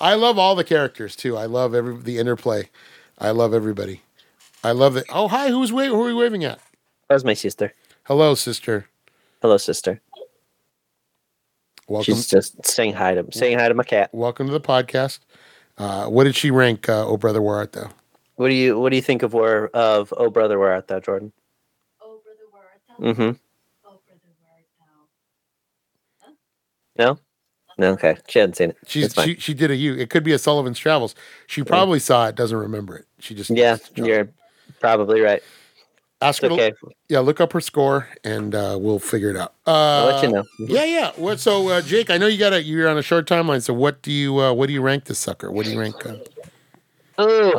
I 0.00 0.14
love 0.14 0.38
all 0.38 0.54
the 0.54 0.64
characters 0.64 1.14
too. 1.14 1.36
I 1.36 1.46
love 1.46 1.74
every 1.74 1.96
the 1.96 2.18
interplay. 2.18 2.68
I 3.18 3.30
love 3.30 3.54
everybody. 3.54 4.02
I 4.64 4.72
love 4.72 4.96
it. 4.96 5.04
Oh, 5.10 5.28
hi. 5.28 5.48
Who's 5.48 5.72
wa- 5.72 5.84
who 5.84 6.00
are 6.02 6.06
we 6.06 6.14
waving 6.14 6.44
at? 6.44 6.58
That 7.08 7.14
was 7.14 7.24
my 7.24 7.34
sister. 7.34 7.72
Hello, 8.04 8.34
sister. 8.34 8.86
Hello, 9.40 9.56
sister. 9.56 10.00
Welcome. 11.88 12.14
She's 12.14 12.28
just 12.28 12.64
saying 12.66 12.94
hi 12.94 13.14
to 13.14 13.26
saying 13.32 13.58
hi 13.58 13.68
to 13.68 13.74
my 13.74 13.84
cat. 13.84 14.10
welcome 14.12 14.46
to 14.46 14.52
the 14.52 14.60
podcast. 14.60 15.20
Uh, 15.78 16.06
what 16.06 16.24
did 16.24 16.34
she 16.36 16.50
rank? 16.50 16.88
Uh, 16.88 17.06
oh, 17.06 17.16
brother, 17.16 17.40
where 17.42 17.56
art 17.56 17.72
thou? 17.72 17.90
What 18.36 18.48
do 18.48 18.54
you 18.54 18.78
what 18.78 18.90
do 18.90 18.96
you 18.96 19.02
think 19.02 19.22
of 19.22 19.34
where 19.34 19.68
of 19.68 20.12
Oh 20.16 20.30
Brother 20.30 20.58
Where 20.58 20.72
Art 20.72 20.88
Thou, 20.88 21.00
Jordan? 21.00 21.32
Oh, 22.00 22.18
brother, 22.24 22.40
where 22.50 22.62
art 22.62 22.80
thou? 22.88 22.94
Mm-hmm. 23.06 23.36
Oh, 23.86 24.00
brother, 24.06 24.32
where 24.40 24.52
art 24.54 24.66
thou? 26.22 26.28
No? 26.98 27.18
No, 27.78 27.92
okay. 27.92 28.16
She 28.28 28.38
hadn't 28.38 28.56
seen 28.56 28.70
it. 28.70 28.76
She's 28.86 29.14
she 29.14 29.36
she 29.36 29.54
did 29.54 29.70
a 29.70 29.76
U. 29.76 29.94
It 29.94 30.10
could 30.10 30.22
be 30.22 30.32
a 30.32 30.38
Sullivan's 30.38 30.78
Travels. 30.78 31.14
She 31.46 31.62
probably 31.62 31.98
saw 31.98 32.26
it, 32.28 32.34
doesn't 32.34 32.56
remember 32.56 32.96
it. 32.96 33.06
She 33.18 33.34
just 33.34 33.50
Yeah, 33.50 33.78
you're 33.94 34.28
probably 34.78 35.20
right. 35.20 35.42
ask 36.20 36.42
It's 36.42 36.54
her. 36.54 36.60
okay. 36.60 36.72
Yeah, 37.08 37.20
look 37.20 37.40
up 37.40 37.52
her 37.54 37.60
score 37.62 38.08
and 38.24 38.54
uh, 38.54 38.76
we'll 38.80 38.98
figure 38.98 39.30
it 39.30 39.36
out. 39.36 39.54
Uh, 39.66 39.70
I'll 39.72 40.06
let 40.06 40.22
you 40.22 40.28
know. 40.32 40.44
Yeah, 40.58 40.84
yeah. 40.84 41.12
What? 41.16 41.40
So, 41.40 41.68
uh, 41.68 41.80
Jake, 41.80 42.10
I 42.10 42.18
know 42.18 42.26
you 42.26 42.38
got 42.38 42.52
a. 42.52 42.62
You're 42.62 42.88
on 42.88 42.98
a 42.98 43.02
short 43.02 43.26
timeline. 43.26 43.62
So, 43.62 43.72
what 43.72 44.02
do 44.02 44.12
you 44.12 44.38
uh, 44.38 44.52
what 44.52 44.66
do 44.66 44.74
you 44.74 44.82
rank 44.82 45.06
this 45.06 45.18
sucker? 45.18 45.50
What 45.50 45.64
do 45.64 45.72
you 45.72 45.80
rank? 45.80 46.04
Uh, 46.06 46.16
Oh, 47.18 47.52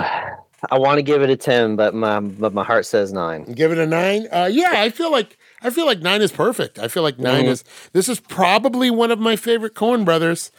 I 0.72 0.78
want 0.80 0.98
to 0.98 1.04
give 1.04 1.22
it 1.22 1.30
a 1.30 1.36
ten, 1.36 1.76
but 1.76 1.94
my 1.94 2.20
but 2.20 2.54
my 2.54 2.64
heart 2.64 2.86
says 2.86 3.14
nine. 3.14 3.44
Give 3.54 3.72
it 3.72 3.78
a 3.78 3.86
nine. 3.86 4.28
Uh, 4.32 4.50
yeah, 4.52 4.72
I 4.74 4.90
feel 4.90 5.12
like 5.12 5.38
I 5.64 5.70
feel 5.70 5.86
like 5.86 6.00
nine 6.02 6.22
is 6.22 6.32
perfect. 6.32 6.78
I 6.78 6.88
feel 6.88 7.04
like 7.04 7.18
9 7.18 7.46
Mhm. 7.46 7.50
is. 7.50 7.64
This 7.94 8.10
is 8.10 8.20
probably 8.20 8.92
one 8.92 9.12
of 9.12 9.20
my 9.20 9.36
favorite 9.36 9.74
Coen 9.76 10.04
brothers. 10.06 10.52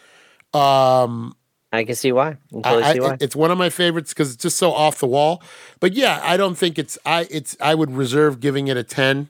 Um, 0.52 1.34
I 1.72 1.84
can 1.84 1.94
see 1.96 2.12
why. 2.12 2.28
I 2.28 2.60
totally 2.62 2.82
I, 2.84 2.92
see 2.94 3.00
why. 3.00 3.16
it's 3.20 3.34
one 3.36 3.50
of 3.50 3.58
my 3.58 3.68
favorites 3.68 4.12
because 4.14 4.32
it's 4.32 4.42
just 4.42 4.56
so 4.56 4.72
off 4.72 4.98
the 4.98 5.06
wall. 5.06 5.42
But 5.80 5.92
yeah, 5.94 6.20
I 6.22 6.36
don't 6.36 6.54
think 6.56 6.78
it's. 6.78 6.96
I 7.04 7.26
it's. 7.30 7.56
I 7.60 7.74
would 7.74 7.90
reserve 7.90 8.40
giving 8.40 8.68
it 8.68 8.76
a 8.76 8.84
10 8.84 9.28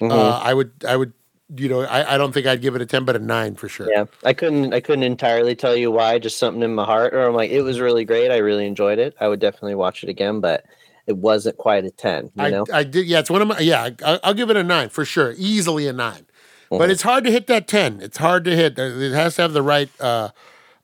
Mhm. 0.00 0.12
Uh, 0.12 0.40
I 0.42 0.52
would. 0.52 0.72
I 0.86 0.96
would. 0.96 1.12
You 1.56 1.68
know, 1.68 1.80
I, 1.82 2.14
I 2.14 2.18
don't 2.18 2.32
think 2.32 2.44
I'd 2.46 2.60
give 2.60 2.74
it 2.74 2.82
a 2.82 2.86
ten, 2.86 3.04
but 3.04 3.14
a 3.14 3.20
nine 3.20 3.54
for 3.54 3.68
sure. 3.68 3.86
yeah, 3.88 4.06
I 4.24 4.32
couldn't 4.32 4.74
I 4.74 4.80
couldn't 4.80 5.04
entirely 5.04 5.54
tell 5.54 5.76
you 5.76 5.92
why. 5.92 6.18
Just 6.18 6.38
something 6.40 6.60
in 6.60 6.74
my 6.74 6.84
heart, 6.84 7.14
or 7.14 7.22
I'm 7.24 7.34
like, 7.34 7.52
it 7.52 7.62
was 7.62 7.78
really 7.78 8.04
great. 8.04 8.32
I 8.32 8.38
really 8.38 8.66
enjoyed 8.66 8.98
it. 8.98 9.14
I 9.20 9.28
would 9.28 9.38
definitely 9.38 9.76
watch 9.76 10.02
it 10.02 10.08
again, 10.10 10.40
but 10.40 10.64
it 11.06 11.16
wasn't 11.16 11.56
quite 11.56 11.84
a 11.84 11.90
ten. 11.90 12.30
You 12.34 12.44
I, 12.44 12.50
know, 12.50 12.66
I 12.72 12.82
did. 12.84 13.06
Yeah, 13.06 13.20
it's 13.20 13.30
one 13.30 13.42
of 13.42 13.48
my. 13.48 13.58
Yeah, 13.58 13.90
I, 14.04 14.20
I'll 14.24 14.34
give 14.34 14.50
it 14.50 14.56
a 14.56 14.64
nine 14.64 14.88
for 14.88 15.04
sure. 15.04 15.34
Easily 15.36 15.86
a 15.86 15.92
9 15.92 16.26
But 16.70 16.88
Mhm. 16.88 16.90
it's 16.90 17.02
hard 17.02 17.24
to 17.24 17.30
hit 17.30 17.46
that 17.46 17.68
ten. 17.68 18.00
It's 18.02 18.18
hard 18.18 18.44
to 18.44 18.56
hit. 18.56 18.78
It 18.78 19.12
has 19.12 19.36
to 19.36 19.42
have 19.42 19.52
the 19.52 19.62
right 19.62 19.88
uh, 20.00 20.30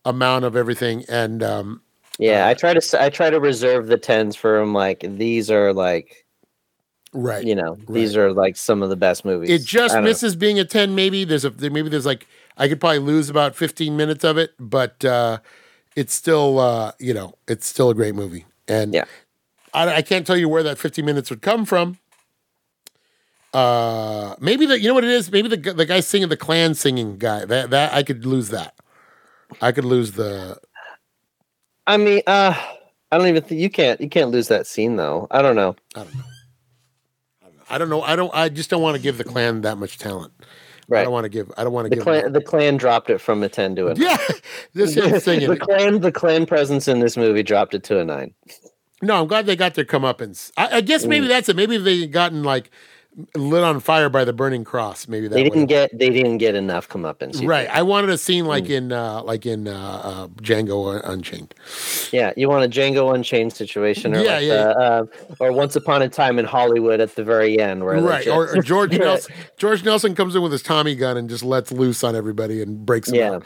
amount 0.05 0.45
of 0.45 0.57
everything. 0.57 1.05
And 1.09 1.43
um, 1.43 1.83
yeah. 2.19 2.47
I 2.47 2.55
try 2.55 2.75
to 2.75 3.03
i 3.03 3.09
try 3.11 3.31
to 3.31 3.41
reserve 3.41 3.89
the 3.89 3.99
tens 3.99 4.37
for 4.37 4.59
them. 4.59 4.73
Like 4.73 5.01
these 5.01 5.51
are 5.51 5.73
like 5.73 6.25
right, 7.13 7.45
you 7.45 7.55
know 7.55 7.77
these 7.89 8.17
are 8.17 8.33
like 8.33 8.57
some 8.57 8.83
of 8.83 8.91
the 8.91 8.97
best 8.97 9.25
movies. 9.25 9.51
it 9.51 9.67
just 9.67 9.95
don't 9.95 10.05
know. 10.05 10.11
misses 10.11 10.37
being 10.37 10.59
a 10.59 10.65
ten. 10.65 10.95
Maybe 10.95 11.25
there's 11.25 11.45
a 11.45 11.51
maybe 11.51 11.89
there's 11.89 12.07
like 12.07 12.27
I 12.57 12.69
could 12.69 12.81
probably 12.81 13.01
lose 13.01 13.29
about 13.29 13.57
fifteen 13.57 13.97
minutes 13.97 14.25
of 14.25 14.39
it, 14.39 14.53
but 14.61 15.05
uh, 15.05 15.39
it's 15.97 16.15
still 16.15 16.61
uh, 16.61 16.93
you 17.01 17.13
know 17.13 17.35
it's 17.49 17.67
still 17.67 17.91
a 17.91 17.95
great 17.95 18.15
movie. 18.15 18.45
And 18.69 18.95
Yeah. 18.95 19.05
I, 19.75 19.97
I 19.97 20.03
can't 20.03 20.27
tell 20.27 20.37
you 20.37 20.49
where 20.49 20.63
that 20.63 20.79
fifteen 20.79 21.05
minutes 21.05 21.31
would 21.31 21.43
come 21.43 21.65
from. 21.65 21.99
Uh, 23.55 24.35
maybe 24.41 24.67
the 24.67 24.81
you 24.81 24.89
know 24.89 24.95
what 24.95 25.05
it 25.05 25.11
is. 25.11 25.31
Maybe 25.31 25.49
the 25.49 25.73
the 25.73 25.87
guy 25.87 26.01
singing 26.01 26.29
the 26.29 26.37
Klan 26.37 26.75
singing 26.75 27.19
guy 27.19 27.45
that 27.45 27.71
that 27.71 27.93
I 27.93 28.03
could 28.03 28.25
lose 28.25 28.49
that. 28.49 28.75
I 29.61 29.73
could 29.73 29.85
lose 29.85 30.13
the 30.13 30.59
I 31.87 31.97
mean, 31.97 32.23
uh, 32.27 32.55
I 33.11 33.19
don't 33.19 33.27
even 33.27 33.43
think 33.43 33.61
you 33.61 33.71
can't 33.71 34.01
you 34.01 34.09
can't 34.09 34.31
lose 34.31 34.49
that 34.49 34.67
scene 34.67 34.97
though. 34.97 35.27
I 35.31 35.43
don't 35.43 35.57
know. 35.57 35.77
I 35.95 36.05
don't 36.05 36.15
know. 36.15 36.25
I 37.69 37.79
don't 37.79 37.89
know. 37.89 38.03
I 38.03 38.17
don't. 38.17 38.35
I 38.35 38.49
just 38.49 38.71
don't 38.71 38.83
want 38.83 38.97
to 38.97 39.03
give 39.03 39.19
the 39.19 39.25
Klan 39.25 39.63
that 39.63 39.79
much 39.79 39.99
talent. 39.99 40.33
Right. 40.89 41.01
I 41.01 41.05
don't 41.05 41.13
want 41.13 41.25
to 41.25 41.31
give. 41.31 41.51
I 41.57 41.65
don't 41.65 41.73
want 41.73 41.87
to 41.87 41.91
The 41.91 41.97
give. 41.97 42.05
Klan 42.05 42.33
the 42.33 42.41
Klan 42.41 42.77
dropped 42.77 43.09
it 43.11 43.19
from 43.19 43.43
a 43.43 43.49
ten 43.49 43.75
to 43.77 43.89
a 43.89 43.95
yeah, 43.97 44.19
just 44.77 44.97
him 44.97 45.19
singing. 45.21 45.49
the 45.51 45.57
Klan 45.57 46.01
the 46.01 46.13
Klan 46.13 46.47
presence 46.47 46.87
in 46.87 47.01
this 47.01 47.17
movie 47.17 47.43
dropped 47.43 47.75
it 47.75 47.83
to 47.85 47.99
a 47.99 48.05
nine. 48.05 48.35
No, 49.03 49.21
I'm 49.21 49.27
glad 49.27 49.47
they 49.47 49.57
got 49.57 49.75
their 49.75 49.85
comeuppance. 49.85 50.53
I, 50.57 50.77
I 50.77 50.81
guess 50.81 51.05
Mm. 51.05 51.09
maybe 51.09 51.27
that's 51.27 51.49
it. 51.49 51.57
Maybe 51.57 51.77
they 51.77 52.07
gotten 52.07 52.43
like 52.45 52.71
lit 53.37 53.63
on 53.63 53.79
fire 53.81 54.09
by 54.09 54.25
the 54.25 54.33
burning 54.33 54.65
cross. 54.65 55.07
Maybe 55.07 55.29
that 55.29 55.35
They 55.35 55.43
didn't 55.45 55.67
get 55.67 55.91
they 55.99 56.09
didn't 56.09 56.39
get 56.39 56.55
enough 56.55 56.89
comeuppance. 56.89 57.47
right. 57.47 57.67
think. 57.67 57.77
I 57.77 57.83
wanted 57.83 58.09
a 58.09 58.17
scene 58.17 58.47
like 58.47 58.65
Mm. 58.65 58.71
in 58.71 58.93
uh, 58.93 59.23
like 59.25 59.45
in 59.45 59.69
uh, 59.69 59.73
uh, 60.05 60.27
Django 60.41 60.99
Unchained. 61.05 61.53
Yeah, 62.11 62.33
you 62.37 62.49
want 62.49 62.65
a 62.65 62.69
Django 62.69 63.15
Unchained 63.15 63.53
situation, 63.53 64.15
or 64.17 64.21
Yeah, 64.21 64.35
like 64.37 64.45
yeah. 64.45 64.55
the, 64.65 64.71
uh, 64.79 65.05
or 65.41 65.53
Once 65.53 65.77
Upon 65.77 66.01
a 66.01 66.09
Time 66.09 66.39
in 66.39 66.47
Hollywood 66.47 67.01
at 67.01 67.15
the 67.17 67.25
very 67.25 67.61
end, 67.61 67.85
where 67.85 67.99
Right. 68.01 68.27
Or, 68.29 68.47
just- 68.47 68.57
or 68.57 68.63
George 68.73 68.93
Yeah. 68.93 68.99
Nelson. 69.05 69.35
George 69.59 69.85
Nelson 69.85 70.15
comes 70.15 70.35
in 70.35 70.41
with 70.41 70.53
his 70.53 70.63
Tommy 70.63 70.95
gun 70.95 71.17
and 71.19 71.29
just 71.29 71.43
lets 71.45 71.71
loose 71.71 72.03
on 72.03 72.17
everybody 72.17 72.63
and 72.63 72.87
breaks 72.87 73.11
them 73.11 73.17
Yeah. 73.19 73.33
up. 73.33 73.43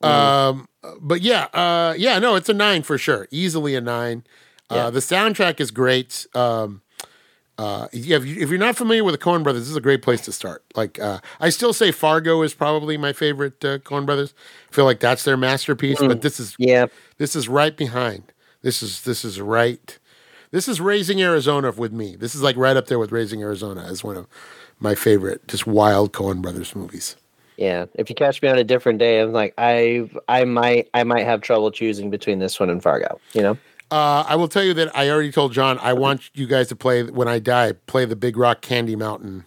Um, 0.00 0.68
but 1.00 1.22
yeah, 1.22 1.46
uh, 1.54 1.94
yeah, 1.98 2.20
no, 2.20 2.36
it's 2.36 2.48
a 2.48 2.54
nine 2.54 2.82
for 2.84 2.98
sure. 2.98 3.26
Easily 3.32 3.74
a 3.74 3.80
nine. 3.80 4.22
Uh, 4.70 4.90
the 4.90 5.00
soundtrack 5.00 5.60
is 5.60 5.70
great. 5.70 6.26
Um, 6.34 6.82
uh, 7.58 7.88
yeah, 7.92 8.16
if, 8.16 8.24
you, 8.24 8.40
if 8.40 8.50
you're 8.50 8.58
not 8.58 8.76
familiar 8.76 9.02
with 9.02 9.18
the 9.18 9.18
Coen 9.18 9.42
Brothers, 9.42 9.62
this 9.62 9.70
is 9.70 9.76
a 9.76 9.80
great 9.80 10.00
place 10.00 10.20
to 10.22 10.32
start. 10.32 10.62
Like, 10.76 11.00
uh, 11.00 11.18
I 11.40 11.48
still 11.50 11.72
say 11.72 11.90
Fargo 11.90 12.42
is 12.42 12.54
probably 12.54 12.96
my 12.96 13.12
favorite 13.12 13.64
uh, 13.64 13.78
Coen 13.78 14.06
Brothers. 14.06 14.32
I 14.70 14.74
feel 14.74 14.84
like 14.84 15.00
that's 15.00 15.24
their 15.24 15.36
masterpiece. 15.36 15.98
But 15.98 16.22
this 16.22 16.38
is 16.38 16.54
Yeah, 16.58 16.86
this 17.16 17.34
is 17.34 17.48
right 17.48 17.76
behind. 17.76 18.32
This 18.62 18.82
is 18.82 19.02
this 19.02 19.24
is 19.24 19.40
right. 19.40 19.98
This 20.50 20.68
is 20.68 20.80
Raising 20.80 21.20
Arizona 21.20 21.72
with 21.72 21.92
me. 21.92 22.16
This 22.16 22.34
is 22.34 22.42
like 22.42 22.56
right 22.56 22.76
up 22.76 22.86
there 22.86 22.98
with 22.98 23.12
Raising 23.12 23.42
Arizona 23.42 23.82
as 23.82 24.02
one 24.04 24.16
of 24.16 24.26
my 24.78 24.94
favorite, 24.94 25.46
just 25.48 25.66
wild 25.66 26.12
Coen 26.12 26.40
Brothers 26.40 26.74
movies. 26.76 27.16
yeah. 27.56 27.86
If 27.94 28.08
you 28.08 28.14
catch 28.14 28.40
me 28.40 28.48
on 28.48 28.56
a 28.56 28.64
different 28.64 29.00
day, 29.00 29.20
I'm 29.20 29.32
like, 29.32 29.52
I 29.58 30.08
I 30.28 30.44
might 30.44 30.88
I 30.94 31.02
might 31.02 31.24
have 31.24 31.40
trouble 31.40 31.72
choosing 31.72 32.08
between 32.08 32.38
this 32.38 32.60
one 32.60 32.70
and 32.70 32.80
Fargo. 32.82 33.20
You 33.32 33.42
know. 33.42 33.58
Uh, 33.90 34.24
I 34.28 34.36
will 34.36 34.48
tell 34.48 34.64
you 34.64 34.74
that 34.74 34.94
I 34.96 35.08
already 35.08 35.32
told 35.32 35.52
John 35.52 35.78
I 35.80 35.92
want 35.94 36.30
you 36.34 36.46
guys 36.46 36.68
to 36.68 36.76
play 36.76 37.02
when 37.04 37.28
I 37.28 37.38
die. 37.38 37.72
Play 37.72 38.04
the 38.04 38.16
Big 38.16 38.36
Rock 38.36 38.60
Candy 38.60 38.96
Mountain 38.96 39.46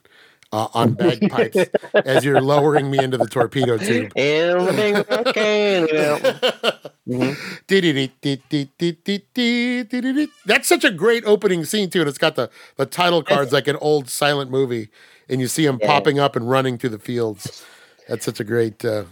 uh, 0.52 0.68
on 0.74 0.94
bagpipes 0.94 1.58
as 1.94 2.26
you're 2.26 2.42
lowering 2.54 2.89
me 2.89 2.98
into 3.04 3.18
the 3.18 3.28
torpedo 3.28 3.78
tube. 3.78 4.12
Big 4.16 5.06
rocket, 5.10 5.89
you 5.92 7.18
know. 7.18 7.36
That's 10.46 10.68
such 10.68 10.84
a 10.84 10.92
great 10.92 11.24
opening 11.26 11.64
scene 11.66 11.89
too, 11.89 12.00
and 12.02 12.10
it's 12.10 12.18
got 12.18 12.36
the 12.36 12.50
the 12.78 12.86
title 12.86 13.24
cards 13.24 13.52
like 13.52 13.68
an 13.68 13.76
old 13.78 14.10
silent 14.10 14.50
movie, 14.52 14.89
and 15.30 15.39
you 15.42 15.48
see 15.48 15.66
them 15.66 15.78
Yeah. 15.82 15.88
popping 15.88 16.20
up 16.20 16.36
and 16.36 16.50
running 16.50 16.78
through 16.78 16.92
the 16.92 17.00
fields. 17.00 17.64
That's 18.08 18.26
such 18.26 18.39
a 18.39 18.44
great. 18.44 18.84
Uh, 18.84 19.04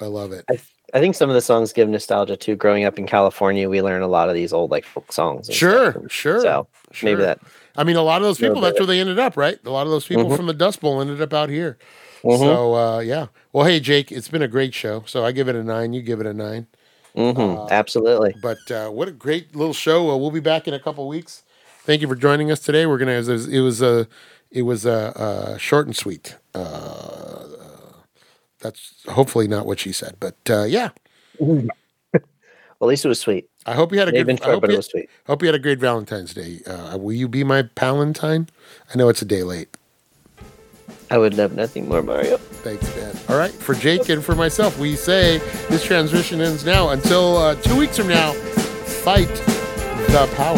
I 0.00 0.06
love 0.06 0.32
it. 0.32 0.44
I, 0.50 0.58
I 0.92 1.00
think 1.00 1.14
some 1.14 1.30
of 1.30 1.34
the 1.34 1.40
songs 1.40 1.72
give 1.72 1.88
nostalgia 1.88 2.36
too. 2.36 2.56
Growing 2.56 2.84
up 2.84 2.98
in 2.98 3.06
California, 3.06 3.68
we 3.68 3.80
learn 3.82 4.02
a 4.02 4.08
lot 4.08 4.28
of 4.28 4.34
these 4.34 4.52
old 4.52 4.70
like 4.70 4.84
folk 4.84 5.12
songs. 5.12 5.48
Sure, 5.52 5.92
stuff. 5.92 6.10
sure, 6.10 6.40
So 6.40 6.66
sure. 6.92 7.08
maybe 7.10 7.22
that. 7.22 7.38
I 7.76 7.84
mean, 7.84 7.96
a 7.96 8.02
lot 8.02 8.20
of 8.20 8.26
those 8.26 8.38
people. 8.38 8.60
That's 8.60 8.78
where 8.78 8.86
they 8.86 8.98
ended 9.00 9.18
up, 9.18 9.36
right? 9.36 9.58
A 9.64 9.70
lot 9.70 9.86
of 9.86 9.90
those 9.92 10.06
people 10.06 10.24
Mhm. 10.24 10.36
from 10.36 10.46
the 10.46 10.52
Dust 10.54 10.80
Bowl 10.80 11.00
ended 11.00 11.22
up 11.22 11.32
out 11.32 11.48
here. 11.48 11.78
Mhm. 12.24 12.38
So 12.38 12.74
uh, 12.74 12.98
yeah. 12.98 13.26
Well, 13.52 13.64
hey 13.66 13.78
Jake, 13.80 14.10
it's 14.12 14.28
been 14.28 14.42
a 14.42 14.48
great 14.48 14.74
show. 14.74 15.04
So 15.06 15.24
I 15.24 15.32
give 15.32 15.48
it 15.48 15.54
a 15.56 15.62
nine. 15.62 15.92
You 15.92 16.02
give 16.02 16.20
it 16.20 16.26
a 16.26 16.34
nine. 16.34 16.66
Mhm, 17.16 17.56
Uh, 17.56 17.66
absolutely. 17.70 18.34
But 18.42 18.58
uh, 18.70 18.88
what 18.90 19.08
a 19.08 19.12
great 19.12 19.54
little 19.56 19.72
show. 19.74 20.10
Uh, 20.10 20.16
we'll 20.16 20.30
be 20.30 20.40
back 20.40 20.68
in 20.68 20.74
a 20.74 20.78
couple 20.80 21.06
weeks. 21.08 21.42
Thank 21.84 22.02
you 22.02 22.08
for 22.08 22.14
joining 22.16 22.50
us 22.50 22.60
today. 22.60 22.86
We're 22.86 22.98
gonna. 22.98 23.12
It 23.12 23.26
was. 23.26 23.46
It 23.48 23.60
was 23.60 23.80
a. 23.82 24.06
It 24.52 24.62
was 24.62 24.84
a, 24.84 25.16
uh 25.16 25.56
short 25.58 25.86
and 25.86 25.94
sweet. 25.96 26.36
That's 28.60 28.94
hopefully 29.08 29.48
not 29.48 29.66
what 29.66 29.78
she 29.80 29.92
said, 29.92 30.16
but 30.20 30.36
uh, 30.48 30.64
yeah. 30.64 30.90
Well, 32.78 32.88
at 32.88 32.92
least 32.92 33.04
it 33.04 33.08
was 33.08 33.20
sweet. 33.20 33.46
I 33.66 33.74
hope 33.74 33.92
you 33.92 33.98
had 33.98 34.08
a 34.08 34.10
They've 34.10 34.24
good. 34.26 34.38
been 34.38 34.48
I 34.48 34.52
hope 34.52 34.62
but 34.62 34.70
you, 34.70 34.74
it 34.74 34.78
was 34.78 34.86
sweet. 34.86 35.10
hope 35.26 35.42
you 35.42 35.48
had 35.48 35.54
a 35.54 35.58
great 35.58 35.78
Valentine's 35.78 36.32
Day. 36.32 36.60
Uh, 36.66 36.96
will 36.96 37.12
you 37.12 37.28
be 37.28 37.44
my 37.44 37.64
Palantine? 37.64 38.48
I 38.94 38.96
know 38.96 39.10
it's 39.10 39.20
a 39.20 39.26
day 39.26 39.42
late. 39.42 39.76
I 41.10 41.18
would 41.18 41.34
love 41.34 41.52
nothing 41.52 41.86
more, 41.90 42.00
Mario. 42.02 42.38
Thanks, 42.38 42.82
man. 42.96 43.14
All 43.28 43.36
right, 43.36 43.52
for 43.52 43.74
Jake 43.74 44.08
and 44.08 44.24
for 44.24 44.34
myself, 44.34 44.78
we 44.78 44.96
say 44.96 45.38
this 45.68 45.84
transmission 45.84 46.40
ends 46.40 46.64
now. 46.64 46.88
Until 46.88 47.36
uh, 47.36 47.54
two 47.56 47.76
weeks 47.76 47.98
from 47.98 48.08
now, 48.08 48.32
fight 48.32 49.28
the 50.08 50.26
power. 50.36 50.56